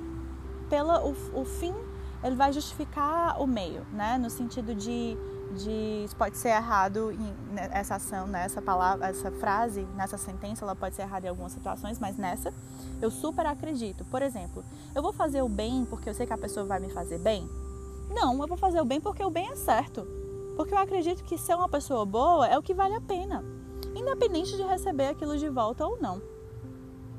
pela 0.68 1.04
o, 1.04 1.14
o 1.34 1.44
fim, 1.44 1.74
ele 2.22 2.36
vai 2.36 2.52
justificar 2.52 3.40
o 3.40 3.46
meio, 3.46 3.86
né, 3.92 4.18
no 4.18 4.30
sentido 4.30 4.74
de 4.74 5.16
de 5.54 6.04
isso 6.04 6.16
pode 6.16 6.36
ser 6.36 6.48
errado 6.48 7.12
em, 7.12 7.54
né, 7.54 7.68
essa 7.72 7.96
ação, 7.96 8.26
né, 8.26 8.44
essa 8.44 8.60
palavra, 8.60 9.06
essa 9.06 9.30
frase, 9.30 9.86
nessa 9.94 10.18
sentença, 10.18 10.64
ela 10.64 10.74
pode 10.74 10.94
ser 10.94 11.02
errada 11.02 11.26
em 11.26 11.30
algumas 11.30 11.52
situações, 11.52 11.98
mas 11.98 12.16
nessa 12.16 12.52
eu 13.00 13.10
super 13.10 13.46
acredito. 13.46 14.04
Por 14.06 14.22
exemplo, 14.22 14.64
eu 14.94 15.02
vou 15.02 15.12
fazer 15.12 15.42
o 15.42 15.48
bem 15.48 15.84
porque 15.84 16.08
eu 16.08 16.14
sei 16.14 16.26
que 16.26 16.32
a 16.32 16.38
pessoa 16.38 16.66
vai 16.66 16.80
me 16.80 16.90
fazer 16.90 17.18
bem? 17.18 17.48
Não, 18.10 18.40
eu 18.40 18.46
vou 18.46 18.56
fazer 18.56 18.80
o 18.80 18.84
bem 18.84 19.00
porque 19.00 19.24
o 19.24 19.30
bem 19.30 19.48
é 19.50 19.56
certo. 19.56 20.06
Porque 20.56 20.72
eu 20.72 20.78
acredito 20.78 21.22
que 21.22 21.36
ser 21.36 21.54
uma 21.54 21.68
pessoa 21.68 22.04
boa 22.06 22.46
é 22.46 22.58
o 22.58 22.62
que 22.62 22.72
vale 22.72 22.94
a 22.94 23.00
pena, 23.00 23.44
independente 23.94 24.56
de 24.56 24.62
receber 24.62 25.08
aquilo 25.08 25.36
de 25.36 25.48
volta 25.48 25.86
ou 25.86 26.00
não, 26.00 26.22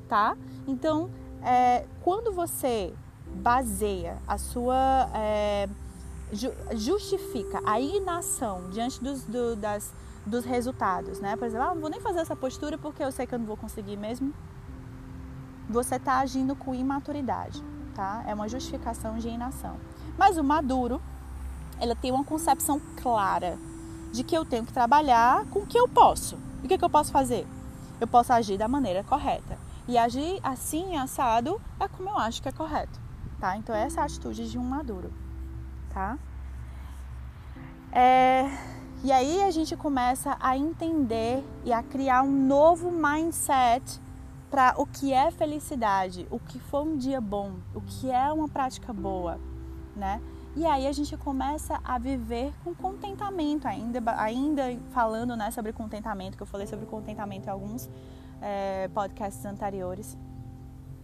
tá? 0.07 0.35
Então, 0.67 1.11
é, 1.43 1.85
quando 2.01 2.33
você 2.33 2.93
baseia 3.35 4.17
a 4.27 4.37
sua 4.37 5.09
é, 5.13 5.69
justifica 6.73 7.61
a 7.65 7.79
inação 7.79 8.69
diante 8.69 9.01
dos, 9.01 9.23
do, 9.23 9.55
das, 9.55 9.93
dos 10.25 10.43
resultados, 10.43 11.19
né? 11.19 11.35
Por 11.35 11.45
exemplo, 11.45 11.67
ah, 11.67 11.73
não 11.73 11.81
vou 11.81 11.89
nem 11.89 12.01
fazer 12.01 12.19
essa 12.19 12.35
postura 12.35 12.77
porque 12.77 13.03
eu 13.03 13.11
sei 13.11 13.25
que 13.25 13.33
eu 13.33 13.39
não 13.39 13.45
vou 13.45 13.57
conseguir 13.57 13.95
mesmo. 13.95 14.33
Você 15.69 15.95
está 15.95 16.19
agindo 16.19 16.55
com 16.55 16.73
imaturidade, 16.73 17.63
tá? 17.95 18.23
É 18.27 18.33
uma 18.33 18.47
justificação 18.47 19.17
de 19.17 19.29
inação. 19.29 19.77
Mas 20.17 20.37
o 20.37 20.43
maduro, 20.43 21.01
ela 21.79 21.95
tem 21.95 22.11
uma 22.11 22.23
concepção 22.23 22.81
clara 23.01 23.57
de 24.11 24.23
que 24.23 24.35
eu 24.35 24.45
tenho 24.45 24.65
que 24.65 24.73
trabalhar 24.73 25.45
com 25.47 25.59
o 25.59 25.65
que 25.65 25.77
eu 25.77 25.87
posso. 25.87 26.37
E 26.61 26.65
o 26.65 26.69
que, 26.69 26.77
que 26.77 26.83
eu 26.83 26.89
posso 26.89 27.11
fazer? 27.11 27.45
Eu 27.99 28.07
posso 28.07 28.33
agir 28.33 28.57
da 28.57 28.67
maneira 28.67 29.03
correta. 29.03 29.57
E 29.87 29.97
agir 29.97 30.39
assim, 30.43 30.97
assado, 30.97 31.61
é 31.79 31.87
como 31.87 32.09
eu 32.09 32.17
acho 32.17 32.41
que 32.41 32.49
é 32.49 32.51
correto, 32.51 32.99
tá? 33.39 33.57
Então 33.57 33.76
essa 33.76 33.99
é 33.99 34.03
a 34.03 34.05
atitude 34.05 34.49
de 34.49 34.57
um 34.57 34.64
maduro 34.64 35.11
tá? 35.97 36.19
É, 37.91 38.45
e 39.03 39.11
aí 39.11 39.41
a 39.41 39.49
gente 39.49 39.76
começa 39.76 40.38
a 40.39 40.55
entender 40.55 41.43
e 41.65 41.73
a 41.73 41.81
criar 41.81 42.22
um 42.22 42.31
novo 42.31 42.91
mindset 42.91 43.99
para 44.51 44.76
o 44.77 44.85
que 44.85 45.11
é 45.11 45.31
felicidade, 45.31 46.27
o 46.30 46.39
que 46.39 46.59
foi 46.59 46.81
um 46.81 46.95
dia 46.95 47.19
bom, 47.19 47.53
o 47.73 47.81
que 47.81 48.11
é 48.11 48.31
uma 48.31 48.47
prática 48.47 48.93
boa, 48.93 49.39
né? 49.95 50.22
E 50.55 50.65
aí 50.65 50.88
a 50.88 50.91
gente 50.91 51.15
começa 51.18 51.80
a 51.84 51.97
viver 51.97 52.53
com 52.64 52.73
contentamento, 52.73 53.68
ainda, 53.68 54.01
ainda 54.19 54.64
falando 54.91 55.35
né, 55.35 55.51
sobre 55.51 55.73
contentamento, 55.73 56.38
que 56.38 56.43
eu 56.43 56.47
falei 56.47 56.65
sobre 56.65 56.85
contentamento 56.85 57.47
em 57.47 57.51
alguns 57.51 57.89
é, 58.41 58.88
podcasts 58.88 59.45
anteriores. 59.45 60.18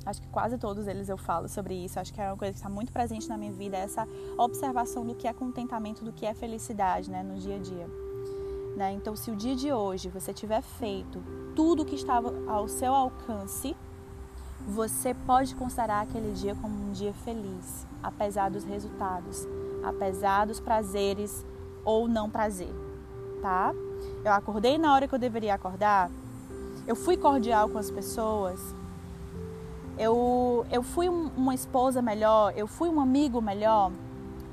Acho 0.06 0.22
que 0.22 0.28
quase 0.28 0.58
todos 0.58 0.88
eles 0.88 1.08
eu 1.08 1.18
falo 1.18 1.48
sobre 1.48 1.74
isso. 1.74 2.00
Acho 2.00 2.14
que 2.14 2.20
é 2.20 2.28
uma 2.28 2.38
coisa 2.38 2.52
que 2.52 2.60
está 2.60 2.70
muito 2.70 2.92
presente 2.92 3.28
na 3.30 3.38
minha 3.38 3.52
vida, 3.52 3.78
essa 3.78 4.08
observação 4.38 5.06
do 5.06 5.16
que 5.16 5.28
é 5.28 5.34
contentamento, 5.34 6.04
do 6.04 6.12
que 6.12 6.26
é 6.26 6.34
felicidade, 6.34 7.10
né, 7.10 7.24
no 7.24 7.38
dia 7.38 7.56
a 7.56 7.60
dia. 7.60 7.88
Né? 8.76 8.92
Então, 8.94 9.16
se 9.16 9.32
o 9.32 9.36
dia 9.36 9.56
de 9.56 9.72
hoje 9.72 10.10
você 10.10 10.34
tiver 10.34 10.62
feito 10.62 11.24
tudo 11.56 11.86
que 11.86 11.96
estava 11.96 12.34
ao 12.48 12.68
seu 12.68 12.94
alcance, 12.94 13.76
você 14.68 15.14
pode 15.14 15.56
considerar 15.56 16.02
aquele 16.02 16.34
dia 16.34 16.56
como 16.56 16.74
um 16.74 16.92
dia 16.92 17.14
feliz, 17.14 17.86
apesar 18.02 18.50
dos 18.50 18.64
resultados, 18.64 19.48
apesar 19.84 20.48
dos 20.48 20.60
prazeres 20.60 21.46
ou 21.84 22.08
não 22.08 22.30
prazer, 22.30 22.74
tá? 23.42 23.74
Eu 24.24 24.32
acordei 24.32 24.78
na 24.78 24.94
hora 24.94 25.08
que 25.08 25.14
eu 25.14 25.20
deveria 25.20 25.54
acordar, 25.54 26.10
eu 26.88 26.96
fui 26.96 27.18
cordial 27.18 27.70
com 27.70 27.78
as 27.78 27.92
pessoas, 27.92 28.74
eu, 29.98 30.66
eu 30.72 30.82
fui 30.82 31.08
uma 31.10 31.54
esposa 31.54 32.02
melhor, 32.02 32.54
eu 32.56 32.68
fui 32.68 32.90
um 32.90 33.00
amigo 33.00 33.42
melhor. 33.42 33.92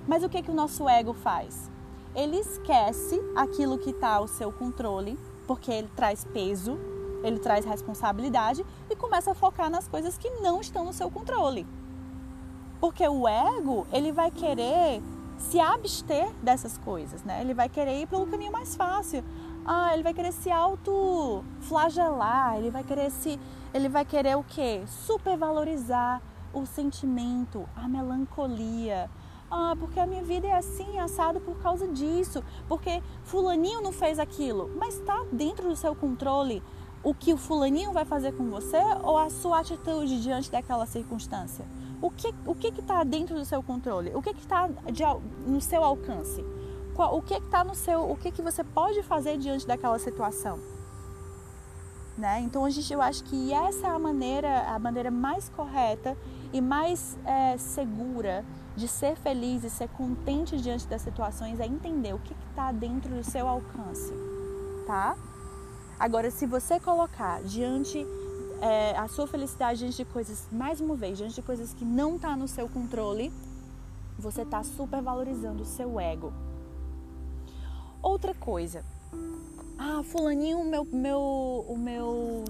Mas 0.06 0.22
o 0.22 0.28
que, 0.28 0.42
que 0.42 0.50
o 0.50 0.54
nosso 0.54 0.88
ego 0.88 1.12
faz? 1.12 1.70
Ele 2.14 2.36
esquece 2.36 3.20
aquilo 3.36 3.78
que 3.78 3.90
está 3.90 4.14
ao 4.14 4.26
seu 4.26 4.52
controle, 4.52 5.18
porque 5.46 5.70
ele 5.70 5.88
traz 5.94 6.24
peso, 6.24 6.78
ele 7.22 7.38
traz 7.38 7.64
responsabilidade 7.64 8.64
e 8.90 8.96
começa 8.96 9.30
a 9.30 9.34
focar 9.34 9.70
nas 9.70 9.86
coisas 9.86 10.18
que 10.18 10.28
não 10.40 10.60
estão 10.60 10.84
no 10.84 10.92
seu 10.92 11.10
controle. 11.10 11.66
Porque 12.80 13.06
o 13.06 13.28
ego, 13.28 13.86
ele 13.92 14.10
vai 14.10 14.30
querer 14.30 15.02
se 15.38 15.58
abster 15.58 16.30
dessas 16.42 16.76
coisas, 16.78 17.22
né? 17.22 17.40
Ele 17.40 17.54
vai 17.54 17.68
querer 17.68 18.00
ir 18.00 18.06
pelo 18.06 18.26
caminho 18.26 18.52
mais 18.52 18.74
fácil. 18.74 19.22
Ah, 19.64 19.92
ele 19.92 20.02
vai 20.02 20.14
querer 20.14 20.32
se 20.32 20.50
auto-flagelar, 20.50 22.56
ele 22.56 22.70
vai 22.70 22.82
querer 22.82 23.10
se 23.10 23.38
ele 23.72 23.88
vai 23.88 24.04
querer 24.04 24.36
o 24.36 24.42
quê? 24.42 24.82
Supervalorizar 24.86 26.20
o 26.52 26.66
sentimento, 26.66 27.68
a 27.76 27.88
melancolia. 27.88 29.08
Ah, 29.50 29.74
porque 29.78 29.98
a 29.98 30.06
minha 30.06 30.22
vida 30.22 30.46
é 30.46 30.52
assim, 30.52 30.98
assado 30.98 31.40
por 31.40 31.56
causa 31.58 31.88
disso, 31.88 32.42
porque 32.68 33.02
fulaninho 33.24 33.80
não 33.80 33.92
fez 33.92 34.18
aquilo, 34.18 34.70
mas 34.76 34.94
está 34.94 35.24
dentro 35.32 35.68
do 35.68 35.76
seu 35.76 35.94
controle 35.94 36.62
o 37.02 37.14
que 37.14 37.32
o 37.32 37.36
fulaninho 37.36 37.92
vai 37.92 38.04
fazer 38.04 38.32
com 38.32 38.50
você 38.50 38.78
ou 39.02 39.16
a 39.16 39.30
sua 39.30 39.60
atitude 39.60 40.20
diante 40.20 40.50
daquela 40.50 40.86
circunstância? 40.86 41.64
O 42.00 42.10
que 42.10 42.32
o 42.46 42.54
que 42.54 42.68
está 42.68 43.02
dentro 43.04 43.34
do 43.34 43.44
seu 43.44 43.62
controle? 43.62 44.12
O 44.14 44.22
que 44.22 44.30
está 44.30 44.68
no 45.46 45.60
seu 45.60 45.82
alcance? 45.82 46.44
O 46.96 47.22
que 47.22 47.34
está 47.34 47.64
no 47.64 47.74
seu, 47.74 48.10
o 48.10 48.16
que, 48.16 48.30
que 48.30 48.42
você 48.42 48.62
pode 48.62 49.02
fazer 49.02 49.38
diante 49.38 49.66
daquela 49.66 49.98
situação? 49.98 50.58
Né? 52.16 52.40
Então 52.40 52.64
a 52.64 52.70
gente, 52.70 52.92
eu 52.92 53.00
acho 53.00 53.24
que 53.24 53.52
essa 53.52 53.86
é 53.86 53.90
a 53.90 53.98
maneira, 53.98 54.68
a 54.68 54.78
maneira 54.78 55.10
mais 55.10 55.48
correta 55.48 56.16
e 56.52 56.60
mais 56.60 57.16
é, 57.24 57.56
segura 57.56 58.44
de 58.76 58.86
ser 58.86 59.16
feliz 59.16 59.64
e 59.64 59.70
ser 59.70 59.88
contente 59.88 60.56
diante 60.60 60.86
das 60.86 61.02
situações 61.02 61.60
é 61.60 61.66
entender 61.66 62.14
o 62.14 62.18
que 62.18 62.34
está 62.50 62.72
dentro 62.72 63.14
do 63.14 63.24
seu 63.24 63.48
alcance, 63.48 64.12
tá? 64.86 65.16
Agora, 65.98 66.30
se 66.30 66.46
você 66.46 66.80
colocar 66.80 67.42
diante 67.42 68.06
é, 68.60 68.96
a 68.96 69.08
sua 69.08 69.26
felicidade 69.26 69.80
diante 69.80 69.98
de 69.98 70.04
coisas, 70.04 70.46
mais 70.50 70.80
uma 70.80 70.94
vez, 70.94 71.18
diante 71.18 71.34
de 71.34 71.42
coisas 71.42 71.72
que 71.74 71.84
não 71.84 72.16
está 72.16 72.36
no 72.36 72.48
seu 72.48 72.68
controle, 72.68 73.32
você 74.18 74.42
está 74.42 74.62
supervalorizando 74.62 75.62
o 75.62 75.66
seu 75.66 75.98
ego. 75.98 76.32
Outra 78.02 78.34
coisa, 78.34 78.82
ah, 79.78 80.02
fulaninho, 80.02 80.64
meu, 80.64 80.84
meu, 80.84 81.20
o 81.68 81.76
meu 81.76 82.44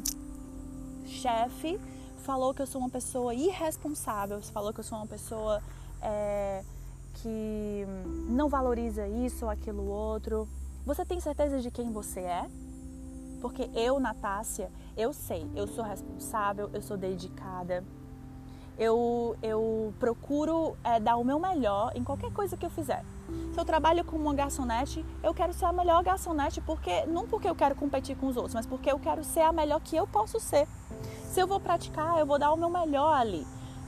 chefe 1.07 1.81
falou 2.19 2.55
que 2.55 2.63
eu 2.63 2.67
sou 2.67 2.81
uma 2.81 2.91
pessoa 2.91 3.35
irresponsável, 3.35 4.41
falou 4.43 4.73
que 4.73 4.81
eu 4.81 4.85
sou 4.85 4.99
uma 4.99 5.07
pessoa 5.07 5.61
é, 6.01 6.63
que 7.15 7.85
não 8.29 8.49
valoriza 8.49 9.09
isso 9.09 9.45
ou 9.45 9.51
aquilo 9.51 9.87
outro. 9.87 10.47
Você 10.87 11.05
tem 11.05 11.21
certeza 11.21 11.61
de 11.61 11.71
quem 11.71 11.93
você 11.93 12.21
é? 12.21 12.47
Porque 13.41 13.69
eu, 13.75 13.99
Natácia, 13.99 14.71
eu 14.97 15.13
sei, 15.13 15.47
eu 15.57 15.67
sou 15.67 15.85
responsável, 15.85 16.71
eu 16.73 16.83
sou 16.83 16.97
dedicada. 16.97 17.83
Eu, 18.79 19.37
eu 19.43 19.93
procuro 19.99 20.77
é, 20.85 21.01
dar 21.01 21.17
o 21.17 21.25
meu 21.25 21.39
melhor 21.39 21.93
em 21.95 22.05
qualquer 22.05 22.33
coisa 22.33 22.57
que 22.57 22.65
eu 22.65 22.71
fizer. 22.71 23.05
Se 23.53 23.61
eu 23.61 23.65
trabalho 23.65 24.05
como 24.05 24.23
uma 24.25 24.35
garçonete, 24.35 25.05
eu 25.23 25.35
quero 25.35 25.53
ser 25.53 25.67
a 25.67 25.73
melhor 25.73 26.03
garçonete, 26.03 26.61
porque 26.61 27.05
não 27.07 27.27
porque 27.27 27.49
eu 27.49 27.55
quero 27.55 27.75
competir 27.75 28.17
com 28.17 28.27
os 28.27 28.37
outros, 28.37 28.55
mas 28.55 28.67
porque 28.67 28.91
eu 28.91 28.99
quero 28.99 29.25
ser 29.25 29.41
a 29.41 29.53
melhor 29.53 29.81
que 29.81 29.97
eu 29.97 30.07
posso 30.07 30.39
ser. 30.39 30.67
Se 31.25 31.41
eu 31.41 31.47
vou 31.47 31.61
praticar, 31.61 32.19
eu 32.19 32.27
vou 32.27 32.39
dar 32.39 32.53
o 32.53 32.57
meu 32.57 32.71
melhor 32.71 33.13
ali. 33.13 33.47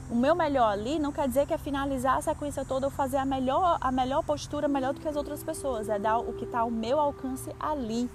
O 0.09 0.15
meu 0.15 0.35
melhor 0.35 0.69
ali 0.69 0.99
não 0.99 1.11
quer 1.11 1.27
dizer 1.27 1.47
que 1.47 1.53
é 1.53 1.57
finalizar 1.57 2.17
a 2.17 2.21
sequência 2.21 2.65
toda 2.65 2.87
ou 2.87 2.91
fazer 2.91 3.17
a 3.17 3.25
melhor, 3.25 3.77
a 3.79 3.91
melhor 3.91 4.23
postura 4.23 4.67
melhor 4.67 4.93
do 4.93 4.99
que 4.99 5.07
as 5.07 5.15
outras 5.15 5.43
pessoas. 5.43 5.89
É 5.89 5.97
dar 5.97 6.17
o 6.19 6.33
que 6.33 6.45
está 6.45 6.59
ao 6.59 6.69
meu 6.69 6.99
alcance 6.99 7.49
ali. 7.59 8.09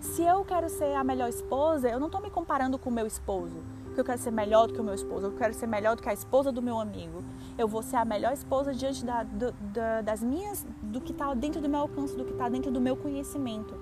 Se 0.00 0.22
eu 0.22 0.44
quero 0.44 0.68
ser 0.68 0.94
a 0.94 1.02
melhor 1.02 1.28
esposa, 1.28 1.88
eu 1.88 1.98
não 1.98 2.08
estou 2.08 2.20
me 2.20 2.30
comparando 2.30 2.78
com 2.78 2.90
o 2.90 2.92
meu 2.92 3.06
esposo, 3.06 3.56
que 3.94 4.00
eu 4.00 4.04
quero 4.04 4.18
ser 4.18 4.30
melhor 4.30 4.66
do 4.66 4.74
que 4.74 4.80
o 4.80 4.84
meu 4.84 4.94
esposo, 4.94 5.26
eu 5.26 5.32
quero 5.32 5.54
ser 5.54 5.66
melhor 5.66 5.96
do 5.96 6.02
que 6.02 6.08
a 6.08 6.12
esposa 6.12 6.52
do 6.52 6.60
meu 6.60 6.78
amigo. 6.78 7.24
Eu 7.56 7.68
vou 7.68 7.82
ser 7.82 7.96
a 7.96 8.04
melhor 8.04 8.32
esposa 8.32 8.74
diante 8.74 9.04
da, 9.04 9.22
do, 9.22 9.52
da, 9.52 10.00
das 10.02 10.22
minhas, 10.22 10.66
do 10.82 11.00
que 11.00 11.12
está 11.12 11.32
dentro 11.34 11.60
do 11.60 11.68
meu 11.68 11.80
alcance, 11.80 12.16
do 12.16 12.24
que 12.24 12.32
está 12.32 12.48
dentro 12.48 12.70
do 12.70 12.80
meu 12.80 12.96
conhecimento, 12.96 13.74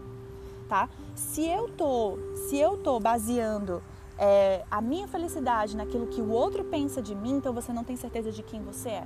tá? 0.68 0.88
Se 1.14 1.46
eu 1.46 1.68
tô, 1.68 2.18
se 2.48 2.58
eu 2.58 2.76
tô 2.76 3.00
baseando 3.00 3.82
é, 4.18 4.64
a 4.70 4.80
minha 4.80 5.08
felicidade 5.08 5.76
naquilo 5.76 6.06
que 6.06 6.20
o 6.20 6.30
outro 6.30 6.64
pensa 6.64 7.00
de 7.00 7.14
mim, 7.14 7.36
então 7.36 7.52
você 7.52 7.72
não 7.72 7.84
tem 7.84 7.96
certeza 7.96 8.30
de 8.30 8.42
quem 8.42 8.62
você 8.62 8.90
é. 8.90 9.04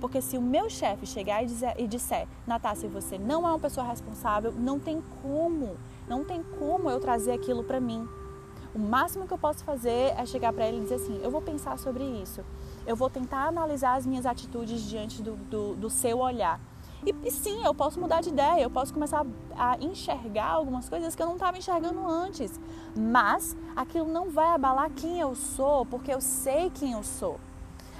Porque 0.00 0.20
se 0.20 0.36
o 0.36 0.42
meu 0.42 0.68
chefe 0.68 1.06
chegar 1.06 1.42
e, 1.42 1.46
dizer, 1.46 1.74
e 1.78 1.86
disser, 1.86 2.28
Natácia, 2.46 2.88
você 2.88 3.16
não 3.16 3.46
é 3.46 3.48
uma 3.48 3.58
pessoa 3.58 3.86
responsável, 3.86 4.52
não 4.52 4.78
tem 4.78 5.02
como 5.22 5.78
não 6.08 6.24
tem 6.24 6.42
como 6.58 6.90
eu 6.90 7.00
trazer 7.00 7.32
aquilo 7.32 7.64
para 7.64 7.80
mim. 7.80 8.06
O 8.74 8.78
máximo 8.78 9.26
que 9.26 9.32
eu 9.32 9.38
posso 9.38 9.64
fazer 9.64 10.12
é 10.16 10.26
chegar 10.26 10.52
para 10.52 10.66
ele 10.66 10.78
e 10.78 10.80
dizer 10.80 10.96
assim: 10.96 11.20
eu 11.22 11.30
vou 11.30 11.40
pensar 11.40 11.78
sobre 11.78 12.04
isso. 12.04 12.44
Eu 12.86 12.96
vou 12.96 13.08
tentar 13.08 13.46
analisar 13.46 13.94
as 13.96 14.06
minhas 14.06 14.26
atitudes 14.26 14.82
diante 14.82 15.22
do, 15.22 15.36
do, 15.36 15.74
do 15.74 15.90
seu 15.90 16.18
olhar. 16.18 16.60
E, 17.06 17.14
e, 17.22 17.30
sim, 17.30 17.64
eu 17.64 17.74
posso 17.74 18.00
mudar 18.00 18.22
de 18.22 18.30
ideia, 18.30 18.62
eu 18.62 18.70
posso 18.70 18.92
começar 18.92 19.26
a 19.56 19.76
enxergar 19.78 20.46
algumas 20.46 20.88
coisas 20.88 21.14
que 21.14 21.22
eu 21.22 21.26
não 21.26 21.34
estava 21.34 21.58
enxergando 21.58 22.06
antes. 22.08 22.58
Mas 22.96 23.56
aquilo 23.76 24.06
não 24.06 24.30
vai 24.30 24.48
abalar 24.48 24.90
quem 24.90 25.20
eu 25.20 25.34
sou, 25.34 25.84
porque 25.84 26.12
eu 26.12 26.20
sei 26.20 26.70
quem 26.70 26.92
eu 26.92 27.02
sou. 27.02 27.38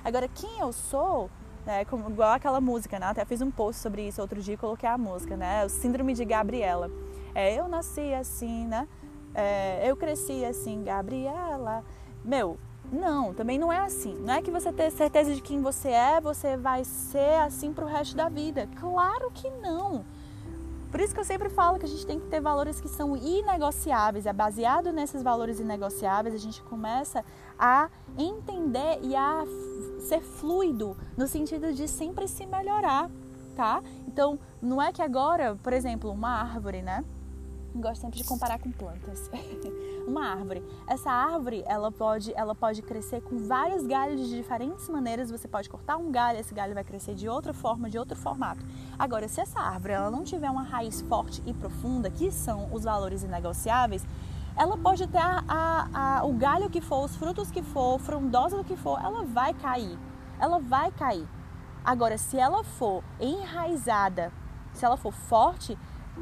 Agora, 0.02 0.27
quem 0.28 0.59
eu 0.59 0.73
sou, 0.73 1.31
né, 1.66 1.85
como, 1.85 2.09
igual 2.11 2.32
aquela 2.32 2.61
música, 2.61 2.98
né? 2.98 3.06
Até 3.06 3.24
fiz 3.24 3.40
um 3.43 3.51
post 3.51 3.81
sobre 3.81 4.06
isso 4.06 4.20
outro 4.20 4.40
dia 4.40 4.55
e 4.55 4.56
coloquei 4.56 4.89
a 4.89 4.97
música, 4.97 5.36
né? 5.36 5.65
O 5.65 5.69
Síndrome 5.69 6.15
de 6.15 6.24
Gabriela. 6.24 6.90
É, 7.35 7.59
eu 7.59 7.69
nasci 7.69 8.15
assim, 8.15 8.66
né? 8.66 8.89
É, 9.35 9.82
eu 9.90 9.97
cresci 9.97 10.44
assim, 10.44 10.85
Gabriela. 10.85 11.85
Meu, 12.24 12.59
não, 12.93 13.35
também 13.35 13.59
não 13.59 13.73
é 13.73 13.81
assim. 13.81 14.15
Não 14.20 14.35
é 14.35 14.43
que 14.43 14.51
você 14.51 14.73
ter 14.73 14.90
certeza 14.90 15.35
de 15.35 15.40
quem 15.40 15.61
você 15.61 15.89
é, 15.89 16.20
você 16.20 16.56
vai 16.56 16.85
ser 16.85 17.40
assim 17.40 17.73
pro 17.73 17.86
resto 17.86 18.16
da 18.16 18.28
vida. 18.28 18.69
Claro 18.78 19.31
que 19.32 19.51
não. 19.51 20.05
Por 20.90 21.01
isso 21.01 21.12
que 21.12 21.19
eu 21.19 21.24
sempre 21.24 21.51
falo 21.51 21.77
que 21.77 21.86
a 21.86 21.89
gente 21.89 22.06
tem 22.06 22.20
que 22.20 22.27
ter 22.27 22.40
valores 22.40 22.81
que 22.81 22.89
são 22.89 23.16
inegociáveis. 23.16 24.27
É 24.27 24.32
baseado 24.32 24.93
nesses 24.93 25.24
valores 25.24 25.59
inegociáveis, 25.59 26.35
a 26.35 26.39
gente 26.39 26.62
começa 26.62 27.24
a 27.59 27.89
entender 28.16 29.01
e 29.02 29.16
a 29.16 29.44
ser 30.09 30.20
fluido 30.20 30.97
no 31.16 31.27
sentido 31.27 31.73
de 31.73 31.89
sempre 31.89 32.28
se 32.28 32.47
melhorar, 32.47 33.11
tá? 33.56 33.82
Então, 34.06 34.39
não 34.62 34.81
é 34.81 34.93
que 34.93 35.02
agora, 35.02 35.56
por 35.62 35.73
exemplo, 35.73 36.12
uma 36.12 36.40
árvore, 36.40 36.81
né? 36.81 37.05
Gosto 37.80 38.01
sempre 38.01 38.18
de 38.18 38.24
comparar 38.24 38.59
com 38.59 38.70
plantas. 38.70 39.30
uma 40.06 40.28
árvore. 40.28 40.62
Essa 40.86 41.10
árvore, 41.10 41.62
ela 41.66 41.90
pode, 41.90 42.32
ela 42.34 42.55
pode 42.55 42.82
crescer 42.82 43.20
com 43.22 43.38
vários 43.46 43.86
galhos 43.86 44.20
de 44.20 44.36
diferentes 44.36 44.88
maneiras. 44.88 45.30
Você 45.30 45.48
pode 45.48 45.68
cortar 45.68 45.96
um 45.96 46.10
galho, 46.10 46.38
esse 46.38 46.55
galho 46.55 46.74
vai 46.74 46.84
crescer 46.84 47.14
de 47.14 47.28
outra 47.28 47.52
forma, 47.52 47.88
de 47.88 47.98
outro 47.98 48.16
formato. 48.16 48.64
Agora, 48.98 49.28
se 49.28 49.40
essa 49.40 49.60
árvore 49.60 49.94
ela 49.94 50.10
não 50.10 50.22
tiver 50.22 50.51
uma 50.51 50.62
raiz 50.62 51.01
forte 51.02 51.42
e 51.46 51.52
profunda, 51.52 52.10
que 52.10 52.30
são 52.30 52.72
os 52.72 52.84
valores 52.84 53.22
inegociáveis, 53.22 54.06
ela 54.56 54.78
pode 54.78 55.06
ter 55.09 55.18
a, 55.18 55.42
a, 55.48 56.18
a, 56.18 56.24
o 56.24 56.32
galho 56.34 56.70
que 56.70 56.80
for, 56.80 57.05
os 57.05 57.16
frutos 57.16 57.51
que 57.51 57.62
for, 57.62 57.98
frondosa 57.98 58.56
do 58.56 58.64
que 58.64 58.76
for, 58.76 59.01
ela 59.02 59.24
vai 59.24 59.52
cair. 59.52 59.98
Ela 60.38 60.59
vai 60.59 60.92
cair. 60.92 61.26
Agora, 61.84 62.16
se 62.16 62.38
ela 62.38 62.62
for 62.62 63.02
enraizada, 63.20 64.32
se 64.72 64.84
ela 64.84 64.96
for 64.96 65.12
forte, 65.12 65.76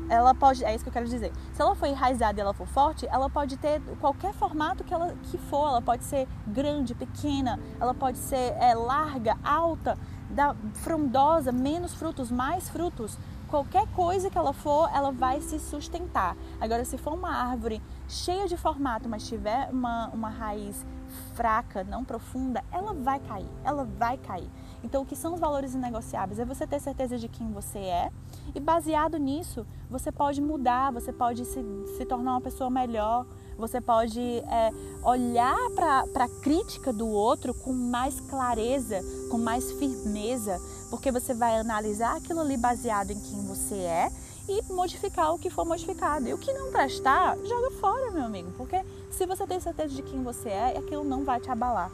ela 0.08 0.34
pode, 0.34 0.64
é 0.64 0.74
isso 0.74 0.84
que 0.84 0.88
eu 0.88 0.92
quero 0.92 1.06
dizer. 1.06 1.32
Se 1.52 1.60
ela 1.60 1.74
for 1.74 1.86
enraizada 1.86 2.38
e 2.38 2.42
ela 2.42 2.52
for 2.52 2.66
forte, 2.66 3.06
ela 3.06 3.28
pode 3.28 3.56
ter 3.56 3.80
qualquer 4.00 4.32
formato 4.34 4.84
que 4.84 4.92
ela 4.92 5.14
que 5.22 5.38
for. 5.38 5.68
Ela 5.68 5.82
pode 5.82 6.04
ser 6.04 6.28
grande, 6.46 6.94
pequena, 6.94 7.58
ela 7.80 7.94
pode 7.94 8.18
ser 8.18 8.54
é, 8.58 8.74
larga, 8.74 9.36
alta, 9.44 9.98
da, 10.30 10.54
frondosa, 10.74 11.52
menos 11.52 11.94
frutos, 11.94 12.30
mais 12.30 12.68
frutos. 12.68 13.18
Qualquer 13.48 13.86
coisa 13.88 14.30
que 14.30 14.38
ela 14.38 14.54
for, 14.54 14.88
ela 14.94 15.12
vai 15.12 15.40
se 15.42 15.58
sustentar. 15.58 16.36
Agora, 16.58 16.84
se 16.86 16.96
for 16.96 17.12
uma 17.12 17.30
árvore 17.30 17.82
cheia 18.08 18.48
de 18.48 18.56
formato, 18.56 19.08
mas 19.08 19.28
tiver 19.28 19.68
uma, 19.70 20.08
uma 20.08 20.30
raiz 20.30 20.86
fraca, 21.34 21.84
não 21.84 22.04
profunda, 22.04 22.62
ela 22.72 22.92
vai 22.92 23.20
cair. 23.20 23.48
Ela 23.64 23.84
vai 23.84 24.16
cair. 24.16 24.50
Então, 24.84 25.02
o 25.02 25.06
que 25.06 25.14
são 25.14 25.34
os 25.34 25.40
valores 25.40 25.74
inegociáveis? 25.74 26.38
É 26.38 26.44
você 26.44 26.66
ter 26.66 26.80
certeza 26.80 27.18
de 27.18 27.28
quem 27.28 27.50
você 27.52 27.78
é 27.78 28.10
e, 28.54 28.60
baseado 28.60 29.16
nisso, 29.16 29.66
você 29.88 30.10
pode 30.10 30.40
mudar, 30.40 30.92
você 30.92 31.12
pode 31.12 31.44
se, 31.44 31.62
se 31.96 32.04
tornar 32.04 32.32
uma 32.32 32.40
pessoa 32.40 32.68
melhor, 32.68 33.24
você 33.56 33.80
pode 33.80 34.20
é, 34.20 34.70
olhar 35.04 35.56
para 35.74 36.24
a 36.24 36.28
crítica 36.42 36.92
do 36.92 37.06
outro 37.06 37.54
com 37.54 37.72
mais 37.72 38.20
clareza, 38.20 39.00
com 39.30 39.38
mais 39.38 39.70
firmeza, 39.72 40.60
porque 40.90 41.12
você 41.12 41.32
vai 41.32 41.58
analisar 41.58 42.16
aquilo 42.16 42.40
ali 42.40 42.56
baseado 42.56 43.10
em 43.12 43.20
quem 43.20 43.46
você 43.46 43.76
é 43.76 44.10
e 44.48 44.62
modificar 44.72 45.32
o 45.32 45.38
que 45.38 45.50
for 45.50 45.64
modificado. 45.64 46.26
E 46.28 46.34
o 46.34 46.38
que 46.38 46.52
não 46.52 46.70
prestar, 46.72 47.36
joga 47.38 47.70
fora, 47.72 48.10
meu 48.10 48.24
amigo, 48.24 48.50
porque 48.56 48.84
se 49.12 49.26
você 49.26 49.46
tem 49.46 49.60
certeza 49.60 49.94
de 49.94 50.02
quem 50.02 50.22
você 50.22 50.48
é, 50.48 50.78
aquilo 50.78 51.04
não 51.04 51.24
vai 51.24 51.38
te 51.38 51.50
abalar. 51.50 51.90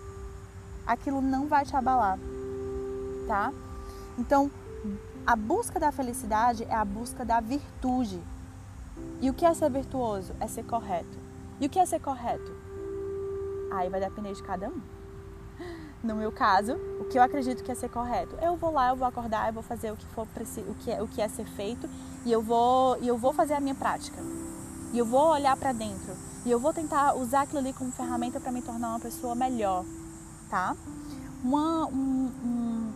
Aquilo 0.86 1.20
não 1.20 1.46
vai 1.46 1.66
te 1.66 1.76
abalar 1.76 2.18
tá? 3.28 3.52
Então, 4.18 4.50
a 5.24 5.36
busca 5.36 5.78
da 5.78 5.92
felicidade 5.92 6.64
é 6.64 6.74
a 6.74 6.84
busca 6.84 7.24
da 7.24 7.38
virtude. 7.38 8.20
E 9.20 9.30
o 9.30 9.34
que 9.34 9.44
é 9.44 9.54
ser 9.54 9.70
virtuoso? 9.70 10.34
É 10.40 10.48
ser 10.48 10.64
correto. 10.64 11.18
E 11.60 11.66
o 11.66 11.68
que 11.68 11.78
é 11.78 11.86
ser 11.86 12.00
correto? 12.00 12.50
Aí 13.70 13.88
vai 13.88 14.00
depender 14.00 14.32
de 14.32 14.42
cada 14.42 14.68
um. 14.68 14.80
No 16.02 16.14
meu 16.14 16.32
caso, 16.32 16.74
o 17.00 17.04
que 17.04 17.18
eu 17.18 17.22
acredito 17.22 17.62
que 17.62 17.70
é 17.70 17.74
ser 17.74 17.90
correto, 17.90 18.36
eu 18.40 18.56
vou 18.56 18.72
lá, 18.72 18.90
eu 18.90 18.96
vou 18.96 19.06
acordar, 19.06 19.48
eu 19.48 19.52
vou 19.52 19.62
fazer 19.62 19.92
o 19.92 19.96
que 19.96 20.06
for 20.06 20.26
o 20.26 20.74
que 20.76 20.90
é, 20.90 21.02
o 21.02 21.08
que 21.08 21.20
é 21.20 21.28
ser 21.28 21.44
feito 21.44 21.88
e 22.24 22.32
eu 22.32 22.40
vou 22.40 22.96
e 23.02 23.08
eu 23.08 23.18
vou 23.18 23.32
fazer 23.32 23.54
a 23.54 23.60
minha 23.60 23.74
prática. 23.74 24.18
E 24.92 24.98
eu 24.98 25.04
vou 25.04 25.32
olhar 25.32 25.56
para 25.56 25.72
dentro 25.72 26.27
e 26.44 26.50
eu 26.50 26.58
vou 26.58 26.72
tentar 26.72 27.14
usar 27.14 27.42
aquilo 27.42 27.58
ali 27.58 27.72
como 27.72 27.90
ferramenta 27.92 28.40
para 28.40 28.52
me 28.52 28.62
tornar 28.62 28.90
uma 28.90 29.00
pessoa 29.00 29.34
melhor, 29.34 29.84
tá? 30.48 30.76
Uma, 31.42 31.86
um, 31.86 32.32
um 32.44 32.92